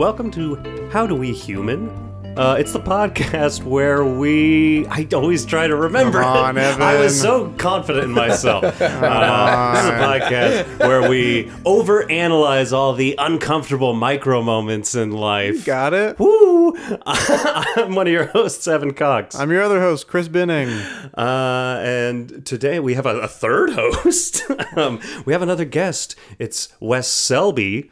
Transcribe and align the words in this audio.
welcome 0.00 0.30
to 0.30 0.56
How 0.90 1.06
Do 1.06 1.14
We 1.14 1.30
Human? 1.30 1.90
Uh, 2.34 2.56
it's 2.58 2.72
the 2.72 2.80
podcast 2.80 3.62
where 3.64 4.02
we. 4.02 4.86
I 4.86 5.06
always 5.12 5.44
try 5.44 5.66
to 5.66 5.76
remember 5.76 6.22
Come 6.22 6.36
on. 6.38 6.56
Evan. 6.56 6.80
I 6.80 6.98
was 6.98 7.20
so 7.20 7.52
confident 7.58 8.04
in 8.04 8.10
myself. 8.12 8.64
Uh, 8.80 9.74
this 9.74 9.84
is 9.84 9.90
a 9.90 9.92
podcast 9.92 10.78
where 10.88 11.10
we 11.10 11.44
overanalyze 11.66 12.72
all 12.72 12.94
the 12.94 13.14
uncomfortable 13.18 13.92
micro 13.92 14.40
moments 14.40 14.94
in 14.94 15.10
life. 15.10 15.66
Got 15.66 15.92
it? 15.92 16.18
Woo! 16.18 16.74
I'm 17.06 17.94
one 17.94 18.06
of 18.06 18.12
your 18.12 18.24
hosts, 18.26 18.66
Evan 18.66 18.94
Cox. 18.94 19.36
I'm 19.36 19.50
your 19.50 19.62
other 19.62 19.80
host, 19.80 20.06
Chris 20.06 20.28
Binning. 20.28 20.70
Uh, 20.70 21.82
and 21.84 22.46
today 22.46 22.80
we 22.80 22.94
have 22.94 23.04
a, 23.04 23.18
a 23.20 23.28
third 23.28 23.70
host. 23.72 24.44
um, 24.76 24.98
we 25.26 25.34
have 25.34 25.42
another 25.42 25.66
guest. 25.66 26.16
It's 26.38 26.70
Wes 26.80 27.06
Selby. 27.06 27.90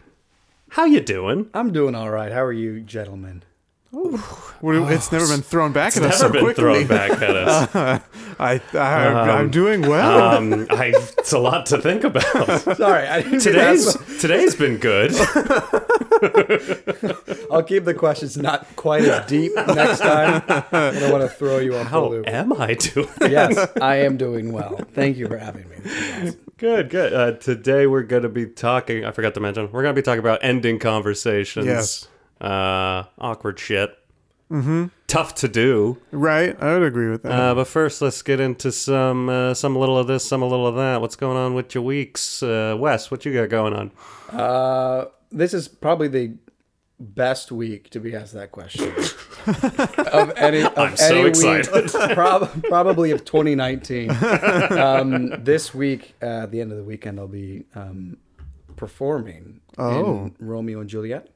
How 0.71 0.85
you 0.85 1.01
doing? 1.01 1.49
I'm 1.55 1.73
doing 1.73 1.95
all 1.95 2.11
right. 2.11 2.31
How 2.33 2.45
are 2.45 2.53
you, 2.53 2.81
gentlemen? 2.81 3.43
What- 3.91 4.93
It's 4.93 5.11
never 5.11 5.27
been 5.27 5.41
thrown 5.41 5.73
back 5.73 5.97
at 5.97 6.03
us 6.03 6.21
Never 6.21 6.29
so 6.29 6.33
been 6.33 6.45
quickly. 6.45 6.63
thrown 6.63 6.87
back 6.87 7.11
at 7.23 7.37
us. 7.37 7.75
I, 8.39 8.61
I, 8.75 8.79
I'm 8.79 9.51
doing 9.51 9.81
well. 9.83 10.37
Um, 10.37 10.67
I, 10.71 10.93
it's 10.95 11.33
a 11.33 11.39
lot 11.39 11.65
to 11.67 11.81
think 11.81 12.05
about. 12.05 12.23
Sorry, 12.77 13.09
I 13.09 13.23
didn't 13.23 13.41
Today's 13.41 13.95
that. 13.95 14.21
today's 14.21 14.55
been 14.55 14.77
good. 14.77 15.13
I'll 17.51 17.63
keep 17.63 17.85
the 17.87 17.95
questions 17.95 18.37
not 18.37 18.67
quite 18.77 19.05
as 19.05 19.27
deep 19.27 19.53
next 19.57 20.01
time. 20.01 20.43
I 20.49 20.65
don't 20.93 21.11
want 21.11 21.23
to 21.23 21.29
throw 21.31 21.57
you 21.59 21.75
off 21.75 21.85
the 21.85 21.89
How 21.89 22.09
loop. 22.09 22.29
am 22.29 22.53
I 22.61 22.75
doing? 22.75 23.09
Yes, 23.23 23.69
I 23.81 23.97
am 24.03 24.19
doing 24.19 24.53
well. 24.53 24.77
Thank 24.93 25.17
you 25.17 25.27
for 25.29 25.39
having 25.39 25.67
me. 25.71 26.33
Good, 26.59 26.91
good. 26.91 27.13
Uh, 27.13 27.33
today 27.39 27.87
we're 27.87 28.03
going 28.03 28.25
to 28.25 28.29
be 28.29 28.45
talking. 28.45 29.05
I 29.05 29.13
forgot 29.13 29.35
to 29.35 29.41
mention. 29.41 29.71
We're 29.71 29.83
going 29.83 29.95
to 29.95 29.99
be 30.01 30.05
talking 30.05 30.19
about 30.19 30.41
ending 30.43 30.81
conversations. 30.81 31.67
Yes. 31.67 32.09
Uh, 32.41 33.05
awkward 33.17 33.61
shit. 33.61 33.97
Mm-hmm. 34.51 34.87
Tough 35.07 35.37
to 35.37 35.47
do. 35.47 35.99
right? 36.11 36.61
I 36.61 36.73
would 36.75 36.83
agree 36.83 37.11
with 37.11 37.23
that. 37.23 37.31
Uh, 37.33 37.55
but 37.55 37.69
first, 37.69 38.03
let's 38.03 38.23
get 38.23 38.41
into 38.41 38.73
some 38.73 39.29
uh, 39.29 39.55
some 39.55 39.77
little 39.77 39.97
of 39.97 40.09
this, 40.09 40.27
some 40.27 40.43
a 40.43 40.49
little 40.49 40.67
of 40.67 40.75
that. 40.75 41.01
What's 41.01 41.15
going 41.17 41.37
on 41.37 41.55
with 41.55 41.77
your 41.77 41.85
weeks, 41.85 42.43
uh, 42.43 42.75
Wes? 42.77 43.09
What 43.11 43.25
you 43.25 43.33
got 43.33 43.51
going 43.51 43.75
on? 43.75 43.93
Uh, 44.31 45.05
this 45.31 45.55
is 45.55 45.69
probably 45.69 46.09
the 46.09 46.35
best 47.01 47.53
week 47.53 47.91
to 47.91 48.01
be 48.01 48.15
asked 48.15 48.35
that 48.35 48.51
question 48.51 48.93
of 50.13 50.33
any 50.37 50.63
of 50.63 50.77
I'm 50.77 50.97
so 50.97 51.17
any 51.19 51.29
excited. 51.29 51.73
week, 51.73 51.93
prob- 52.15 52.65
probably 52.65 53.11
of 53.13 53.25
2019. 53.25 54.11
Um, 54.79 55.45
this 55.45 55.73
week, 55.75 56.15
uh, 56.23 56.43
at 56.45 56.51
the 56.51 56.61
end 56.61 56.73
of 56.73 56.79
the 56.79 56.85
weekend, 56.85 57.19
I'll 57.19 57.27
be 57.29 57.65
um, 57.75 58.17
performing 58.77 59.61
Oh. 59.79 60.27
in 60.27 60.35
Romeo 60.39 60.81
and 60.81 60.89
Juliet. 60.91 61.29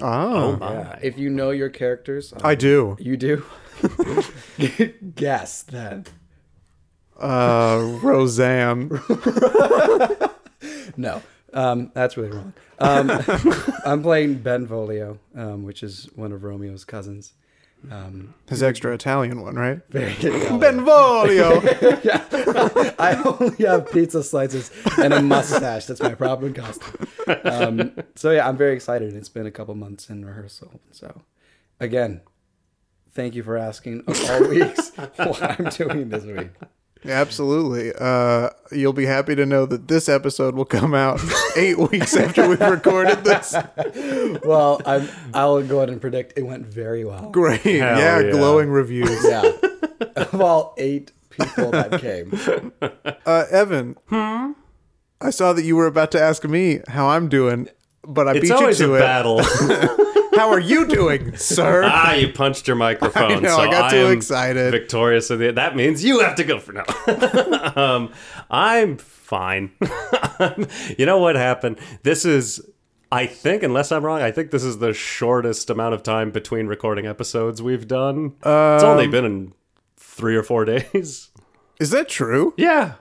oh, 0.00 0.58
Yeah, 0.60 0.98
if 1.02 1.18
you 1.18 1.30
know 1.30 1.50
your 1.50 1.70
characters, 1.70 2.32
um, 2.32 2.40
I 2.44 2.54
do. 2.54 2.96
You 3.00 3.16
do? 3.16 3.44
Guess 5.14 5.62
then. 5.62 6.04
Uh, 7.18 7.98
Roseanne. 8.02 9.00
No, 10.96 11.22
um, 11.52 11.90
that's 11.94 12.16
really 12.16 12.30
wrong. 12.30 12.52
Um, 12.78 13.10
I'm 13.84 14.02
playing 14.02 14.38
Benvolio, 14.38 15.18
um, 15.34 15.64
which 15.64 15.82
is 15.82 16.08
one 16.14 16.32
of 16.32 16.44
Romeo's 16.44 16.84
cousins. 16.84 17.34
Um, 17.90 18.34
His 18.48 18.62
extra 18.62 18.92
Italian 18.92 19.40
one, 19.40 19.54
right? 19.54 19.80
very 19.90 20.14
good. 20.20 20.60
Benvolio. 20.60 21.62
Yeah. 22.02 22.24
I 22.98 23.14
only 23.24 23.64
have 23.64 23.90
pizza 23.90 24.22
slices 24.22 24.70
and 24.98 25.14
a 25.14 25.22
mustache. 25.22 25.86
That's 25.86 26.02
my 26.02 26.14
problem 26.14 26.54
costume. 26.54 27.06
Um, 27.44 27.92
so 28.16 28.32
yeah, 28.32 28.48
I'm 28.48 28.56
very 28.56 28.74
excited. 28.74 29.14
It's 29.14 29.28
been 29.28 29.46
a 29.46 29.50
couple 29.50 29.74
months 29.76 30.10
in 30.10 30.24
rehearsal. 30.24 30.80
So 30.90 31.22
again, 31.78 32.22
thank 33.12 33.34
you 33.34 33.42
for 33.44 33.56
asking 33.56 34.02
of 34.08 34.30
all 34.30 34.48
weeks 34.48 34.90
what 35.16 35.42
I'm 35.42 35.68
doing 35.70 36.08
this 36.08 36.24
week. 36.24 36.50
Absolutely. 37.06 37.92
Uh, 37.98 38.50
you'll 38.72 38.92
be 38.92 39.06
happy 39.06 39.34
to 39.34 39.46
know 39.46 39.66
that 39.66 39.88
this 39.88 40.08
episode 40.08 40.54
will 40.54 40.64
come 40.64 40.94
out 40.94 41.20
eight 41.56 41.78
weeks 41.78 42.16
after 42.16 42.48
we've 42.48 42.60
recorded 42.60 43.24
this. 43.24 43.54
Well, 44.44 44.80
I'm, 44.86 45.08
I'll 45.34 45.62
go 45.62 45.78
ahead 45.78 45.88
and 45.90 46.00
predict 46.00 46.34
it 46.38 46.42
went 46.42 46.66
very 46.66 47.04
well. 47.04 47.30
Great. 47.30 47.64
yeah, 47.64 47.98
yeah. 48.20 48.30
glowing 48.30 48.68
reviews. 48.68 49.24
Yeah. 49.24 49.50
of 50.16 50.40
all 50.40 50.74
eight 50.78 51.12
people 51.30 51.70
that 51.70 52.00
came. 52.00 52.72
Uh, 53.26 53.44
Evan. 53.50 53.96
I 54.10 55.30
saw 55.30 55.52
that 55.52 55.62
you 55.64 55.76
were 55.76 55.86
about 55.86 56.10
to 56.12 56.20
ask 56.20 56.44
me 56.44 56.80
how 56.88 57.08
I'm 57.08 57.28
doing, 57.28 57.68
but 58.02 58.26
I 58.28 58.32
It's 58.32 58.40
beat 58.42 58.48
you 58.48 58.54
always 58.56 58.78
to 58.78 58.94
a 58.94 58.96
it. 58.96 59.00
battle. 59.00 59.38
How 60.34 60.50
are 60.50 60.60
you 60.60 60.86
doing, 60.86 61.36
sir? 61.36 61.82
ah, 61.86 62.12
you 62.14 62.32
punched 62.32 62.66
your 62.66 62.76
microphone. 62.76 63.32
I 63.32 63.34
know, 63.40 63.48
so 63.56 63.60
I 63.62 63.70
got 63.70 63.90
too 63.90 64.08
excited. 64.08 64.70
Victorious. 64.72 65.30
in 65.30 65.38
the- 65.38 65.52
That 65.52 65.74
means 65.76 66.04
you 66.04 66.20
have 66.20 66.36
to 66.36 66.44
go 66.44 66.58
for 66.58 66.72
now. 66.72 66.84
um, 67.76 68.12
I'm 68.50 68.96
fine. 68.96 69.72
you 70.98 71.06
know 71.06 71.18
what 71.18 71.36
happened? 71.36 71.78
This 72.02 72.24
is. 72.24 72.60
I 73.10 73.24
think, 73.24 73.62
unless 73.62 73.90
I'm 73.90 74.04
wrong, 74.04 74.20
I 74.20 74.30
think 74.30 74.50
this 74.50 74.62
is 74.64 74.78
the 74.80 74.92
shortest 74.92 75.70
amount 75.70 75.94
of 75.94 76.02
time 76.02 76.30
between 76.30 76.66
recording 76.66 77.06
episodes 77.06 77.62
we've 77.62 77.88
done. 77.88 78.34
it's 78.40 78.46
only 78.84 79.06
Um, 79.06 79.10
been 79.10 79.24
in 79.24 79.52
three 79.96 80.36
or 80.36 80.42
four 80.42 80.66
days. 80.66 81.30
Is 81.80 81.88
that 81.90 82.08
true? 82.10 82.52
Yeah. 82.58 82.94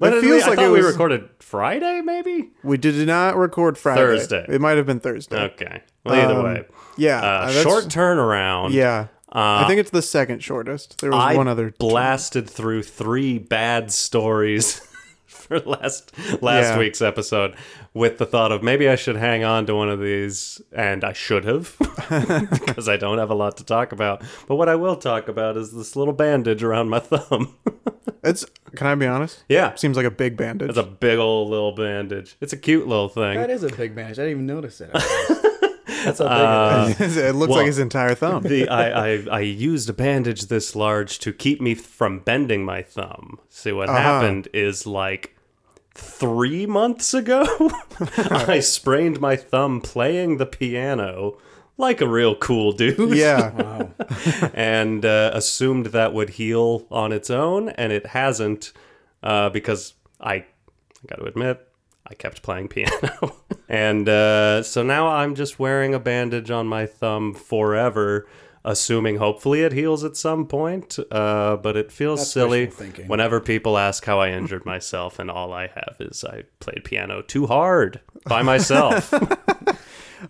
When 0.00 0.14
It 0.14 0.16
we- 0.16 0.20
feels 0.22 0.42
I 0.44 0.48
like 0.48 0.58
it 0.60 0.70
we 0.70 0.78
was- 0.82 0.86
recorded 0.92 1.28
Friday, 1.40 2.00
maybe? 2.00 2.50
We 2.64 2.78
did 2.78 3.06
not 3.06 3.36
record 3.36 3.76
Friday. 3.76 4.00
Thursday. 4.00 4.46
It 4.48 4.58
might 4.60 4.78
have 4.78 4.86
been 4.86 4.98
Thursday. 4.98 5.36
Okay. 5.38 5.82
Well, 6.04 6.14
either 6.14 6.34
Um, 6.34 6.42
way. 6.44 6.64
Yeah. 6.96 7.20
Uh, 7.20 7.50
short 7.50 7.84
turnaround. 7.84 8.72
Yeah. 8.72 9.08
Uh, 9.32 9.62
I 9.62 9.68
think 9.68 9.78
it's 9.78 9.90
the 9.90 10.00
second 10.02 10.42
shortest. 10.42 11.00
There 11.02 11.10
was 11.10 11.22
I 11.22 11.36
one 11.36 11.48
other. 11.48 11.72
blasted 11.78 12.48
through 12.48 12.82
three 12.82 13.38
bad 13.38 13.92
stories 13.92 14.80
for 15.26 15.60
last 15.60 16.12
last 16.42 16.70
Yeah. 16.70 16.78
week's 16.78 17.02
episode 17.02 17.54
with 17.92 18.16
the 18.18 18.26
thought 18.26 18.52
of 18.52 18.62
maybe 18.62 18.88
I 18.88 18.96
should 18.96 19.16
hang 19.16 19.44
on 19.44 19.66
to 19.66 19.74
one 19.74 19.90
of 19.90 20.00
these, 20.00 20.62
and 20.72 21.04
I 21.04 21.12
should 21.12 21.44
have 21.44 21.76
because 22.50 22.88
I 22.88 22.96
don't 22.96 23.18
have 23.18 23.30
a 23.30 23.34
lot 23.34 23.58
to 23.58 23.64
talk 23.64 23.92
about. 23.92 24.22
But 24.48 24.56
what 24.56 24.68
I 24.70 24.76
will 24.76 24.96
talk 24.96 25.28
about 25.28 25.56
is 25.58 25.72
this 25.72 25.94
little 25.94 26.14
bandage 26.14 26.62
around 26.64 26.88
my 26.88 27.00
thumb. 27.00 27.54
It's. 28.22 28.44
Can 28.76 28.86
I 28.86 28.94
be 28.94 29.06
honest? 29.06 29.44
yeah, 29.48 29.74
Seems 29.74 29.96
like 29.96 30.06
a 30.06 30.10
big 30.10 30.36
bandage. 30.36 30.68
it's 30.68 30.78
a 30.78 30.84
big 30.84 31.18
old 31.18 31.50
little 31.50 31.72
bandage. 31.72 32.36
It's 32.40 32.52
a 32.52 32.56
cute 32.56 32.86
little 32.86 33.08
thing. 33.08 33.36
That 33.36 33.50
is 33.50 33.62
a 33.62 33.68
big 33.68 33.94
bandage. 33.94 34.18
I 34.18 34.22
didn't 34.22 34.30
even 34.30 34.46
notice 34.46 34.80
it. 34.80 34.90
That's 36.04 36.18
how 36.18 36.88
big 36.88 36.98
it 36.98 37.00
uh, 37.00 37.04
is. 37.04 37.16
it 37.16 37.34
looks 37.34 37.50
well, 37.50 37.58
like 37.58 37.66
his 37.66 37.78
entire 37.78 38.14
thumb. 38.14 38.42
the 38.44 38.68
I, 38.68 38.90
I 39.14 39.26
I 39.30 39.40
used 39.40 39.88
a 39.90 39.92
bandage 39.92 40.42
this 40.46 40.74
large 40.76 41.18
to 41.20 41.32
keep 41.32 41.60
me 41.60 41.74
from 41.74 42.20
bending 42.20 42.64
my 42.64 42.82
thumb. 42.82 43.38
See 43.48 43.72
what 43.72 43.88
uh-huh. 43.88 43.98
happened 43.98 44.48
is 44.52 44.86
like 44.86 45.36
three 45.94 46.66
months 46.66 47.12
ago, 47.12 47.44
I 48.16 48.60
sprained 48.60 49.20
my 49.20 49.36
thumb 49.36 49.80
playing 49.80 50.36
the 50.36 50.46
piano 50.46 51.38
like 51.80 52.00
a 52.00 52.06
real 52.08 52.36
cool 52.36 52.72
dude. 52.72 53.16
yeah. 53.16 53.50
Wow. 53.50 53.90
and 54.54 55.04
uh, 55.04 55.30
assumed 55.34 55.86
that 55.86 56.12
would 56.14 56.30
heal 56.30 56.86
on 56.90 57.12
its 57.12 57.30
own, 57.30 57.70
and 57.70 57.92
it 57.92 58.06
hasn't 58.06 58.72
uh, 59.22 59.50
because 59.50 59.94
I, 60.20 60.34
I 60.34 60.44
got 61.08 61.16
to 61.16 61.24
admit. 61.24 61.66
I 62.06 62.14
kept 62.14 62.42
playing 62.42 62.68
piano. 62.76 63.36
and 63.68 64.08
uh, 64.08 64.62
so 64.62 64.82
now 64.82 65.08
I'm 65.08 65.34
just 65.34 65.58
wearing 65.58 65.94
a 65.94 66.00
bandage 66.00 66.50
on 66.50 66.66
my 66.66 66.86
thumb 66.86 67.34
forever, 67.34 68.26
assuming 68.64 69.16
hopefully 69.16 69.62
it 69.62 69.72
heals 69.72 70.02
at 70.02 70.16
some 70.16 70.46
point. 70.46 70.98
Uh, 71.10 71.56
but 71.56 71.76
it 71.76 71.92
feels 71.92 72.20
That's 72.20 72.32
silly 72.32 72.66
whenever 73.06 73.40
people 73.40 73.78
ask 73.78 74.04
how 74.04 74.18
I 74.18 74.30
injured 74.30 74.66
myself, 74.66 75.18
and 75.18 75.30
all 75.30 75.52
I 75.52 75.68
have 75.68 75.96
is 76.00 76.24
I 76.24 76.44
played 76.58 76.84
piano 76.84 77.22
too 77.22 77.46
hard 77.46 78.00
by 78.26 78.42
myself. 78.42 79.14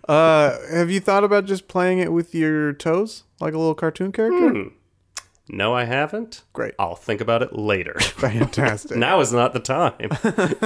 Uh, 0.07 0.57
have 0.71 0.89
you 0.91 0.99
thought 0.99 1.23
about 1.23 1.45
just 1.45 1.67
playing 1.67 1.99
it 1.99 2.11
with 2.11 2.33
your 2.35 2.73
toes, 2.73 3.23
like 3.39 3.53
a 3.53 3.57
little 3.57 3.75
cartoon 3.75 4.11
character? 4.11 4.49
Hmm. 4.49 4.67
no, 5.49 5.73
I 5.73 5.85
haven't. 5.85 6.43
Great. 6.53 6.73
I'll 6.79 6.95
think 6.95 7.21
about 7.21 7.41
it 7.41 7.53
later. 7.53 7.95
Fantastic. 7.99 8.97
now 8.97 9.19
is 9.19 9.33
not 9.33 9.53
the 9.53 9.59
time. 9.59 10.09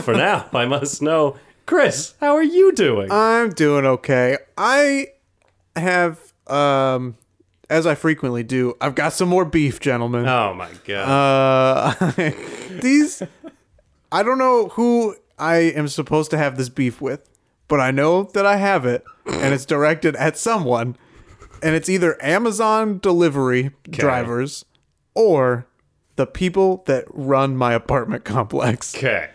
For 0.04 0.14
now, 0.14 0.48
I 0.54 0.66
must 0.66 1.02
know. 1.02 1.38
Chris, 1.66 2.14
how 2.20 2.36
are 2.36 2.44
you 2.44 2.72
doing? 2.74 3.12
I'm 3.12 3.50
doing 3.52 3.86
okay. 3.86 4.38
I 4.58 5.08
have, 5.76 6.20
um, 6.46 7.16
as 7.72 7.88
I 7.88 7.96
frequently 7.96 8.44
do, 8.44 8.76
I've 8.80 8.94
got 8.94 9.14
some 9.14 9.30
more 9.30 9.46
beef, 9.46 9.80
gentlemen. 9.80 10.28
oh 10.28 10.54
my 10.54 10.70
god. 10.86 11.98
Uh, 12.00 12.12
these, 12.82 13.24
I 14.12 14.22
don't 14.22 14.38
know 14.38 14.68
who 14.70 15.16
I 15.40 15.56
am 15.58 15.88
supposed 15.88 16.30
to 16.32 16.38
have 16.38 16.56
this 16.58 16.70
beef 16.70 17.02
with, 17.02 17.28
but 17.68 17.80
I 17.80 17.92
know 17.92 18.24
that 18.24 18.46
I 18.46 18.58
have 18.58 18.86
it, 18.86 19.04
and 19.26 19.54
it's 19.54 19.66
directed 19.66 20.16
at 20.16 20.38
someone, 20.38 20.98
and 21.64 21.76
it's 21.76 21.90
either 21.90 22.22
Amazon 22.24 23.00
delivery 23.00 23.72
drivers 23.90 24.66
or 25.14 25.68
the 26.16 26.28
people 26.28 26.84
that 26.86 27.06
run 27.10 27.58
my 27.58 27.74
apartment 27.74 28.24
complex. 28.26 28.96
okay. 28.96 29.30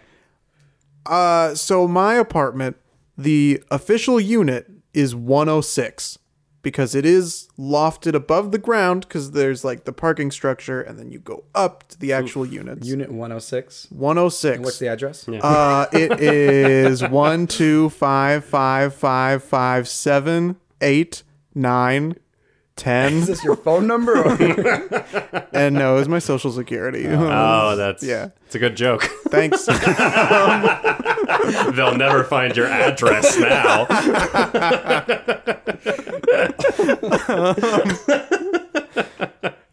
Uh, 1.07 1.55
so 1.55 1.89
my 1.89 2.15
apartment, 2.15 2.77
the 3.17 3.63
official 3.71 4.21
unit 4.21 4.71
is 4.95 5.15
106. 5.15 6.19
Because 6.63 6.95
it 6.95 7.07
is 7.07 7.49
lofted 7.59 8.15
above 8.15 8.53
the 8.53 8.59
ground 8.59 9.07
because 9.09 9.33
there's 9.33 9.65
like 9.65 9.85
the 9.85 9.93
parking 9.93 10.31
structure 10.31 10.81
and 10.81 10.99
then 10.99 11.11
you 11.11 11.19
go 11.19 11.45
up 11.55 11.89
to 11.89 11.99
the 11.99 12.13
actual 12.13 12.45
units. 12.45 12.87
Unit 12.87 13.11
106. 13.11 13.89
106. 13.91 14.61
What's 14.61 14.79
the 14.79 14.89
address? 14.89 15.29
Uh, 15.29 15.87
it 15.93 16.21
is 16.21 17.03
one, 17.09 17.47
two, 17.47 17.89
five, 17.91 18.45
five, 18.45 18.95
five, 18.95 19.43
five, 19.43 19.89
seven, 19.89 20.57
eight, 20.81 21.23
nine, 21.55 22.17
ten, 22.77 23.15
Is 23.15 23.27
this 23.27 23.45
your 23.45 23.57
phone 23.57 23.87
number? 23.87 24.17
Or? 24.17 24.33
and 25.53 25.75
no, 25.75 25.97
it's 25.99 26.09
my 26.09 26.19
social 26.19 26.51
security. 26.53 27.07
Oh, 27.09 27.77
that's 27.77 28.03
Yeah. 28.03 28.29
It's 28.47 28.55
a 28.55 28.59
good 28.59 28.77
joke. 28.77 29.05
Thanks. 29.29 29.67
They'll 31.75 31.97
never 31.97 32.25
find 32.25 32.57
your 32.57 32.67
address 32.67 33.39
now. 33.39 33.87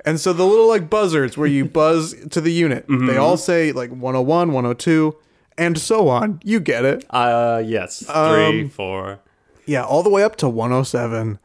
And 0.05 0.19
so 0.21 0.31
the 0.31 0.45
little 0.45 0.67
like 0.69 0.89
buzzards 0.89 1.37
where 1.37 1.47
you 1.47 1.65
buzz 1.65 2.15
to 2.29 2.39
the 2.39 2.51
unit, 2.51 2.85
they 2.87 3.17
all 3.17 3.35
say 3.35 3.73
like 3.73 3.89
101, 3.89 4.53
102, 4.53 5.15
and 5.57 5.77
so 5.77 6.07
on. 6.07 6.39
You 6.45 6.61
get 6.61 6.85
it. 6.85 7.05
Uh, 7.09 7.61
yes. 7.65 8.05
Three, 8.05 8.69
four. 8.69 9.19
Yeah, 9.65 9.83
all 9.83 10.03
the 10.03 10.09
way 10.09 10.23
up 10.23 10.37
to 10.37 10.47
107. 10.47 11.39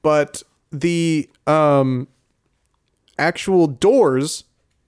But 0.00 0.42
the 0.70 1.28
um 1.46 2.08
actual 3.18 3.66
doors 3.66 4.44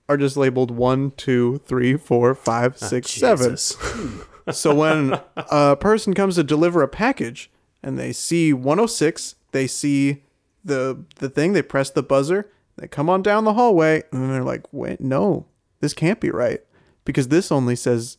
are 0.08 0.16
just 0.16 0.36
labeled 0.38 0.70
one, 0.70 1.10
two, 1.10 1.60
three, 1.66 1.98
four, 1.98 2.34
five, 2.34 2.78
six, 2.78 3.10
seven. 3.10 3.56
So 4.52 4.74
when 4.74 5.20
a 5.36 5.76
person 5.76 6.14
comes 6.14 6.34
to 6.36 6.44
deliver 6.44 6.82
a 6.82 6.88
package 6.88 7.50
and 7.82 7.98
they 7.98 8.12
see 8.12 8.52
106, 8.52 9.36
they 9.52 9.66
see 9.66 10.22
the 10.64 11.04
the 11.16 11.28
thing, 11.28 11.52
they 11.52 11.62
press 11.62 11.90
the 11.90 12.02
buzzer, 12.02 12.50
they 12.76 12.88
come 12.88 13.08
on 13.08 13.22
down 13.22 13.44
the 13.44 13.54
hallway, 13.54 14.02
and 14.10 14.22
then 14.22 14.32
they're 14.32 14.42
like, 14.42 14.72
"Wait, 14.72 15.00
no, 15.00 15.46
this 15.80 15.94
can't 15.94 16.20
be 16.20 16.30
right 16.30 16.60
because 17.04 17.28
this 17.28 17.52
only 17.52 17.76
says 17.76 18.18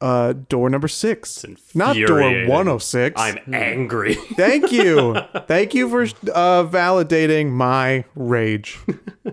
uh, 0.00 0.34
door 0.48 0.68
number 0.68 0.88
six, 0.88 1.44
not 1.74 1.96
door 1.96 2.20
106." 2.46 3.20
I'm 3.20 3.38
angry. 3.54 4.14
Thank 4.34 4.72
you. 4.72 5.16
Thank 5.46 5.74
you 5.74 5.88
for 5.88 6.02
uh, 6.32 6.64
validating 6.66 7.50
my 7.50 8.04
rage. 8.14 8.78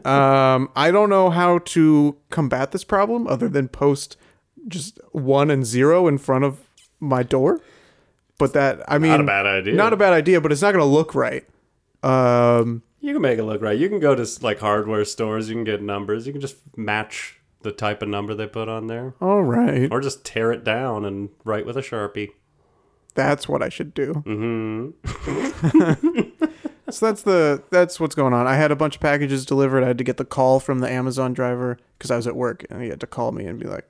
Um, 0.05 0.69
I 0.73 0.89
don't 0.89 1.09
know 1.09 1.29
how 1.29 1.59
to 1.59 2.15
combat 2.29 2.71
this 2.71 2.85
problem 2.85 3.27
other 3.27 3.49
than 3.49 3.67
post 3.67 4.15
just 4.67 4.99
one 5.11 5.51
and 5.51 5.65
zero 5.65 6.07
in 6.07 6.17
front 6.17 6.45
of 6.45 6.59
my 6.99 7.23
door. 7.23 7.59
But 8.37 8.53
that, 8.53 8.81
I 8.87 8.97
mean, 8.97 9.11
not 9.11 9.21
a 9.21 9.25
bad 9.25 9.45
idea. 9.45 9.73
Not 9.75 9.93
a 9.93 9.97
bad 9.97 10.13
idea, 10.13 10.41
but 10.41 10.51
it's 10.51 10.61
not 10.61 10.71
going 10.71 10.81
to 10.81 10.85
look 10.85 11.13
right. 11.13 11.45
Um, 12.03 12.81
You 12.99 13.13
can 13.13 13.21
make 13.21 13.37
it 13.37 13.43
look 13.43 13.61
right. 13.61 13.77
You 13.77 13.89
can 13.89 13.99
go 13.99 14.15
to 14.15 14.27
like 14.41 14.59
hardware 14.59 15.05
stores. 15.05 15.49
You 15.49 15.55
can 15.55 15.63
get 15.63 15.81
numbers. 15.81 16.25
You 16.25 16.33
can 16.33 16.41
just 16.41 16.55
match 16.75 17.39
the 17.61 17.71
type 17.71 18.01
of 18.01 18.09
number 18.09 18.33
they 18.33 18.47
put 18.47 18.67
on 18.67 18.87
there, 18.87 19.13
all 19.21 19.43
right. 19.43 19.87
or 19.91 20.01
just 20.01 20.25
tear 20.25 20.51
it 20.51 20.63
down 20.63 21.05
and 21.05 21.29
write 21.43 21.65
with 21.65 21.77
a 21.77 21.81
sharpie. 21.81 22.31
That's 23.13 23.47
what 23.47 23.61
I 23.61 23.69
should 23.69 23.93
do. 23.93 24.23
Mm-hmm. 24.25 26.45
so 26.89 27.05
that's 27.05 27.21
the 27.23 27.61
that's 27.69 27.99
what's 27.99 28.15
going 28.15 28.33
on. 28.33 28.47
I 28.47 28.55
had 28.55 28.71
a 28.71 28.75
bunch 28.75 28.95
of 28.95 29.01
packages 29.01 29.45
delivered. 29.45 29.83
I 29.83 29.87
had 29.87 29.97
to 29.99 30.03
get 30.03 30.17
the 30.17 30.25
call 30.25 30.59
from 30.59 30.79
the 30.79 30.89
Amazon 30.89 31.33
driver 31.33 31.77
because 31.97 32.09
I 32.09 32.15
was 32.15 32.25
at 32.25 32.35
work, 32.35 32.65
and 32.69 32.81
he 32.81 32.89
had 32.89 32.99
to 33.01 33.07
call 33.07 33.31
me 33.31 33.45
and 33.45 33.59
be 33.59 33.67
like, 33.67 33.87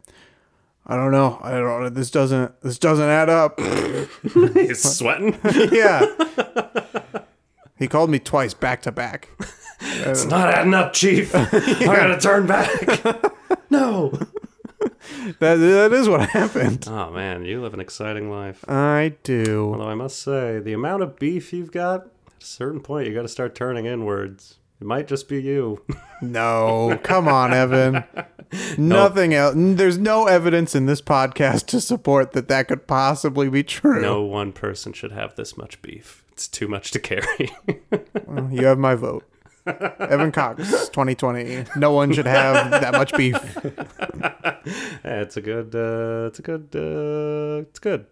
"I 0.86 0.96
don't 0.96 1.12
know. 1.12 1.40
I 1.42 1.52
don't. 1.52 1.94
This 1.94 2.12
doesn't. 2.12 2.60
This 2.62 2.78
doesn't 2.80 3.08
add 3.10 3.30
up." 3.30 3.60
He's 4.54 4.82
sweating. 4.84 5.38
yeah. 5.72 6.06
He 7.78 7.88
called 7.88 8.12
me 8.12 8.20
twice 8.20 8.54
back 8.54 8.84
to 8.84 8.92
back. 8.92 9.30
it's 9.80 10.26
not 10.26 10.54
adding 10.54 10.76
up, 10.76 10.94
Chief. 10.94 11.34
I 11.34 11.84
gotta 11.84 12.20
turn 12.20 12.46
back. 12.46 12.70
no. 13.72 14.12
That 15.40 15.56
that 15.56 15.92
is 15.92 16.08
what 16.08 16.30
happened. 16.30 16.86
Oh 16.88 17.10
man, 17.10 17.44
you 17.44 17.60
live 17.60 17.74
an 17.74 17.80
exciting 17.80 18.30
life. 18.30 18.64
I 18.70 19.16
do. 19.24 19.72
Although 19.72 19.90
I 19.90 19.96
must 19.96 20.20
say, 20.22 20.60
the 20.60 20.74
amount 20.74 21.02
of 21.02 21.18
beef 21.18 21.54
you've 21.54 21.72
got, 21.72 22.02
at 22.28 22.44
a 22.44 22.46
certain 22.46 22.82
point, 22.82 23.08
you 23.08 23.16
got 23.16 23.24
to 23.24 23.28
start 23.28 23.56
turning 23.56 23.88
inwards. 23.88 24.58
It 24.82 24.88
might 24.88 25.08
just 25.08 25.30
be 25.30 25.40
you. 25.40 25.84
No, 26.24 27.00
come 27.04 27.28
on, 27.28 27.54
Evan. 27.54 28.04
Nothing 28.80 29.36
else. 29.36 29.54
There's 29.56 30.00
no 30.00 30.26
evidence 30.26 30.74
in 30.74 30.88
this 30.88 31.04
podcast 31.04 31.68
to 31.68 31.80
support 31.80 32.32
that 32.32 32.48
that 32.48 32.68
could 32.68 32.88
possibly 32.88 33.48
be 33.48 33.62
true. 33.64 34.02
no 34.02 34.24
one 34.24 34.52
person 34.52 34.92
should 34.92 35.12
have 35.12 35.36
this 35.36 35.56
much 35.56 35.80
beef. 35.84 36.24
It's 36.32 36.48
too 36.48 36.68
much 36.68 36.90
to 36.92 37.00
carry. 37.00 37.52
You 38.50 38.66
have 38.66 38.80
my 38.80 38.96
vote. 38.96 39.26
Evan 39.68 40.32
Cox, 40.32 40.64
2020. 40.90 41.66
No 41.76 41.92
one 41.92 42.14
should 42.14 42.26
have 42.26 42.72
that 42.72 42.94
much 42.94 43.14
beef. 43.16 43.36
It's 45.04 45.38
a 45.38 45.42
good. 45.42 45.76
Uh, 45.76 46.28
it's 46.28 46.40
a 46.40 46.42
good. 46.42 46.70
Uh, 46.74 47.62
it's 47.68 47.80
good. 47.80 48.06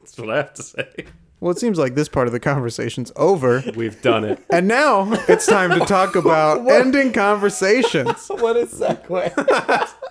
That's 0.00 0.18
what 0.18 0.30
I 0.30 0.36
have 0.36 0.54
to 0.54 0.62
say. 0.62 1.06
Well, 1.40 1.52
it 1.52 1.58
seems 1.58 1.78
like 1.78 1.94
this 1.94 2.08
part 2.08 2.26
of 2.26 2.32
the 2.32 2.40
conversation's 2.40 3.12
over. 3.14 3.62
We've 3.76 4.00
done 4.02 4.24
it. 4.24 4.42
And 4.50 4.66
now 4.66 5.12
it's 5.28 5.46
time 5.46 5.70
to 5.78 5.86
talk 5.86 6.16
about 6.22 6.68
ending 6.68 7.12
conversations. 7.12 8.26
what 8.28 8.56
a 8.56 8.66
segue. 8.66 9.94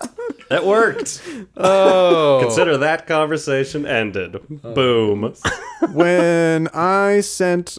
That 0.50 0.64
worked. 0.64 1.22
Oh. 1.58 2.38
Consider 2.42 2.78
that 2.78 3.06
conversation 3.06 3.84
ended. 3.84 4.40
Boom. 4.62 5.34
When 5.92 6.68
I 6.68 7.20
sent 7.20 7.76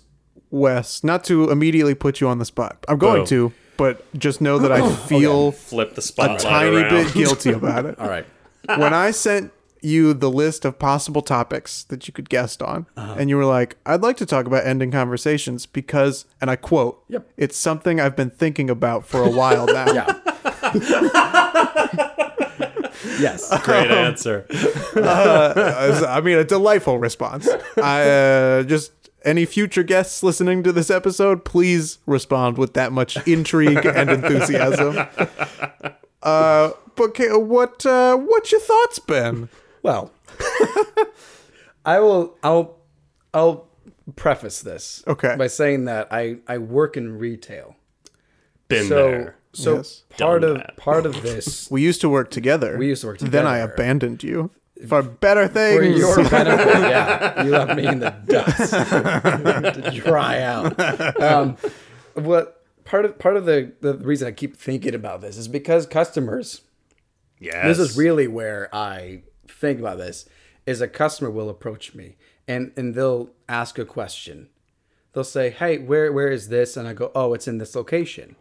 Wes, 0.51 1.03
not 1.03 1.23
to 1.25 1.49
immediately 1.49 1.95
put 1.95 2.21
you 2.21 2.27
on 2.27 2.37
the 2.37 2.45
spot, 2.45 2.85
I'm 2.87 2.99
going 2.99 3.23
Oh. 3.23 3.25
to, 3.25 3.53
but 3.75 4.05
just 4.19 4.39
know 4.39 4.59
that 4.59 4.71
I 4.71 4.81
oh. 4.81 4.89
feel 4.91 5.51
Flip 5.51 5.95
the 5.95 6.01
spot 6.03 6.35
a 6.35 6.39
spotlight 6.39 6.63
tiny 6.71 6.75
around. 6.83 7.05
bit 7.05 7.13
guilty 7.15 7.51
about 7.53 7.85
it. 7.87 7.97
All 7.97 8.07
right. 8.07 8.27
when 8.67 8.93
I 8.93 9.09
sent 9.11 9.51
you 9.81 10.13
the 10.13 10.29
list 10.29 10.65
of 10.65 10.77
possible 10.79 11.21
topics 11.21 11.83
that 11.85 12.07
you 12.07 12.13
could 12.13 12.29
guest 12.29 12.61
on, 12.61 12.85
and 12.95 13.29
you 13.29 13.37
were 13.37 13.45
like, 13.45 13.77
I'd 13.85 14.01
like 14.01 14.17
to 14.17 14.25
talk 14.25 14.45
about 14.45 14.65
ending 14.65 14.91
conversations 14.91 15.65
because, 15.65 16.25
and 16.41 16.49
I 16.49 16.55
quote, 16.55 17.03
Yep. 17.09 17.29
it's 17.37 17.57
something 17.57 17.99
I've 17.99 18.15
been 18.15 18.29
thinking 18.29 18.69
about 18.69 19.05
for 19.05 19.21
a 19.23 19.29
while 19.29 19.65
now. 19.67 19.85
Yeah. 19.99 20.19
yes. 23.19 23.49
Great 23.63 23.89
answer. 23.91 24.45
Uh, 24.95 26.05
I 26.07 26.21
mean, 26.21 26.37
a 26.37 26.43
delightful 26.43 26.99
response. 26.99 27.47
I 27.77 28.09
uh, 28.09 28.63
just 28.63 28.91
any 29.25 29.45
future 29.45 29.83
guests 29.83 30.23
listening 30.23 30.63
to 30.63 30.71
this 30.71 30.89
episode, 30.89 31.43
please 31.45 31.99
respond 32.05 32.57
with 32.57 32.73
that 32.73 32.91
much 32.91 33.17
intrigue 33.27 33.85
and 33.85 34.09
enthusiasm. 34.09 34.97
Uh, 36.21 36.71
but 36.97 37.15
what 37.47 37.85
uh, 37.85 38.17
what's 38.17 38.51
your 38.51 38.59
thoughts, 38.59 38.99
Ben? 38.99 39.47
Well, 39.83 40.11
I 41.85 41.99
will. 41.99 42.37
I'll. 42.43 42.77
I'll 43.33 43.67
preface 44.15 44.61
this. 44.61 45.03
Okay. 45.07 45.35
By 45.37 45.47
saying 45.47 45.85
that 45.85 46.07
I 46.11 46.37
I 46.47 46.57
work 46.57 46.97
in 46.97 47.19
retail. 47.19 47.75
Been 48.67 48.87
so 48.87 48.95
there. 49.11 49.35
so 49.53 49.75
Yes. 49.77 50.03
part 50.17 50.41
Done 50.41 50.51
of 50.51 50.57
that. 50.57 50.77
part 50.77 51.05
of 51.05 51.21
this 51.21 51.69
We 51.71 51.81
used 51.83 52.01
to 52.01 52.09
work 52.09 52.31
together. 52.31 52.77
We 52.77 52.87
used 52.87 53.01
to 53.01 53.07
work 53.07 53.19
together. 53.19 53.37
Then 53.37 53.47
I 53.47 53.57
abandoned 53.59 54.23
you 54.23 54.49
for 54.87 55.03
better 55.03 55.47
things. 55.47 55.77
for 55.79 55.83
your 56.21 56.29
benefit. 56.29 56.67
yeah, 56.89 57.43
you 57.43 57.51
left 57.51 57.75
me 57.75 57.85
in 57.85 57.99
the 57.99 58.09
dust 58.25 58.71
to 58.73 60.01
dry 60.03 60.41
out. 60.41 61.21
Um, 61.21 61.57
what 62.15 62.63
part 62.85 63.05
of 63.05 63.19
part 63.19 63.37
of 63.37 63.45
the 63.45 63.73
the 63.81 63.93
reason 63.95 64.27
I 64.27 64.31
keep 64.31 64.57
thinking 64.57 64.95
about 64.95 65.21
this 65.21 65.37
is 65.37 65.47
because 65.47 65.85
customers. 65.85 66.61
Yes. 67.39 67.65
This 67.77 67.79
is 67.91 67.97
really 67.97 68.27
where 68.27 68.69
I 68.73 69.21
think 69.59 69.79
about 69.79 69.97
this. 69.97 70.27
Is 70.65 70.81
a 70.81 70.87
customer 70.87 71.31
will 71.31 71.49
approach 71.49 71.95
me 71.95 72.15
and 72.47 72.71
and 72.75 72.95
they'll 72.95 73.29
ask 73.47 73.79
a 73.79 73.85
question. 73.85 74.49
They'll 75.13 75.23
say, 75.23 75.49
"Hey, 75.49 75.77
where 75.77 76.11
where 76.11 76.29
is 76.29 76.49
this?" 76.49 76.77
And 76.77 76.87
I 76.87 76.93
go, 76.93 77.11
"Oh, 77.15 77.33
it's 77.33 77.47
in 77.47 77.57
this 77.57 77.75
location." 77.75 78.35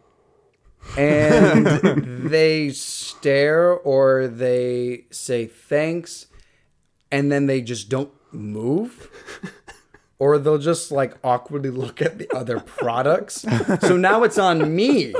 and 0.97 1.65
they 2.29 2.69
stare 2.69 3.73
or 3.73 4.27
they 4.27 5.05
say 5.11 5.45
thanks 5.45 6.27
and 7.11 7.31
then 7.31 7.47
they 7.47 7.61
just 7.61 7.89
don't 7.89 8.11
move 8.31 9.09
or 10.19 10.37
they'll 10.37 10.57
just 10.57 10.91
like 10.91 11.15
awkwardly 11.23 11.69
look 11.69 12.01
at 12.01 12.17
the 12.17 12.33
other 12.33 12.59
products 12.59 13.45
so 13.81 13.97
now 13.97 14.23
it's 14.23 14.37
on 14.37 14.73
me 14.73 15.13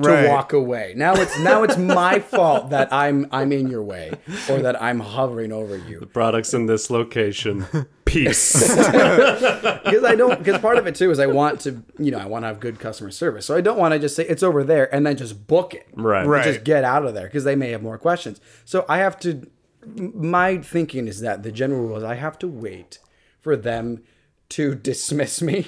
to 0.00 0.28
walk 0.28 0.52
away 0.52 0.94
now 0.96 1.14
it's 1.14 1.38
now 1.40 1.62
it's 1.62 1.76
my 1.76 2.18
fault 2.18 2.70
that 2.70 2.92
i'm 2.92 3.26
i'm 3.32 3.52
in 3.52 3.68
your 3.68 3.82
way 3.82 4.12
or 4.48 4.60
that 4.60 4.80
i'm 4.82 5.00
hovering 5.00 5.52
over 5.52 5.76
you 5.76 6.00
The 6.00 6.06
Products 6.06 6.54
in 6.54 6.66
this 6.66 6.90
location. 6.90 7.66
Peace. 8.04 8.52
because 8.76 10.04
I 10.04 10.14
don't. 10.16 10.38
Because 10.38 10.60
part 10.60 10.76
of 10.76 10.86
it 10.86 10.94
too 10.94 11.10
is 11.10 11.18
I 11.18 11.26
want 11.26 11.60
to, 11.62 11.82
you 11.98 12.10
know, 12.10 12.18
I 12.18 12.26
want 12.26 12.42
to 12.42 12.48
have 12.48 12.60
good 12.60 12.78
customer 12.78 13.10
service. 13.10 13.46
So 13.46 13.56
I 13.56 13.60
don't 13.60 13.78
want 13.78 13.92
to 13.92 13.98
just 13.98 14.16
say 14.16 14.26
it's 14.26 14.42
over 14.42 14.64
there 14.64 14.92
and 14.94 15.06
then 15.06 15.16
just 15.16 15.46
book 15.46 15.74
it. 15.74 15.86
Right. 15.94 16.26
Right. 16.26 16.44
Just 16.44 16.64
get 16.64 16.84
out 16.84 17.06
of 17.06 17.14
there 17.14 17.24
because 17.24 17.44
they 17.44 17.56
may 17.56 17.70
have 17.70 17.82
more 17.82 17.98
questions. 17.98 18.40
So 18.64 18.84
I 18.88 18.98
have 18.98 19.18
to. 19.20 19.48
My 19.86 20.58
thinking 20.58 21.08
is 21.08 21.20
that 21.20 21.42
the 21.42 21.50
general 21.52 21.82
rule 21.82 21.96
is 21.96 22.04
I 22.04 22.14
have 22.14 22.38
to 22.40 22.48
wait 22.48 22.98
for 23.40 23.56
them 23.56 24.02
to 24.52 24.74
dismiss 24.74 25.42
me. 25.42 25.66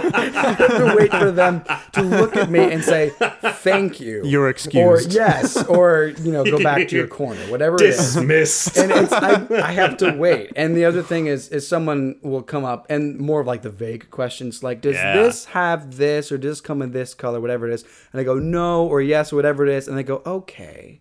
I 0.00 0.54
have 0.58 0.76
to 0.78 0.94
wait 0.96 1.10
for 1.12 1.30
them 1.30 1.62
to 1.92 2.02
look 2.02 2.36
at 2.36 2.50
me 2.50 2.60
and 2.72 2.82
say, 2.82 3.10
"Thank 3.10 4.00
you." 4.00 4.22
You're 4.24 4.54
Or 4.74 5.00
yes, 5.00 5.62
or 5.64 6.12
you 6.22 6.32
know, 6.32 6.44
go 6.44 6.62
back 6.62 6.88
to 6.88 6.96
your 6.96 7.06
corner, 7.20 7.40
whatever 7.50 7.76
it 7.76 7.82
is 7.82 7.96
Dismissed. 8.14 8.76
and 8.78 8.90
it's 8.92 9.12
I, 9.12 9.46
I 9.62 9.72
have 9.72 9.96
to 9.98 10.12
wait. 10.12 10.52
And 10.56 10.76
the 10.76 10.84
other 10.84 11.02
thing 11.02 11.26
is 11.26 11.48
is 11.48 11.66
someone 11.66 12.18
will 12.22 12.42
come 12.42 12.64
up 12.64 12.86
and 12.90 13.18
more 13.18 13.40
of 13.40 13.46
like 13.46 13.62
the 13.62 13.70
vague 13.70 14.10
questions 14.10 14.62
like 14.62 14.80
does 14.80 14.94
Yeah. 14.94 15.14
this 15.22 15.46
have 15.46 15.96
this 15.96 16.30
or 16.32 16.38
does 16.38 16.52
this 16.52 16.60
come 16.60 16.82
in 16.82 16.92
this 16.92 17.14
color 17.14 17.40
whatever 17.40 17.68
it 17.68 17.74
is 17.74 17.84
and 18.12 18.20
I 18.20 18.24
go 18.24 18.38
no 18.38 18.86
or 18.86 19.00
yes 19.02 19.32
or 19.32 19.36
whatever 19.36 19.66
it 19.66 19.72
is 19.74 19.88
and 19.88 19.96
they 19.96 20.02
go 20.02 20.22
okay 20.24 21.00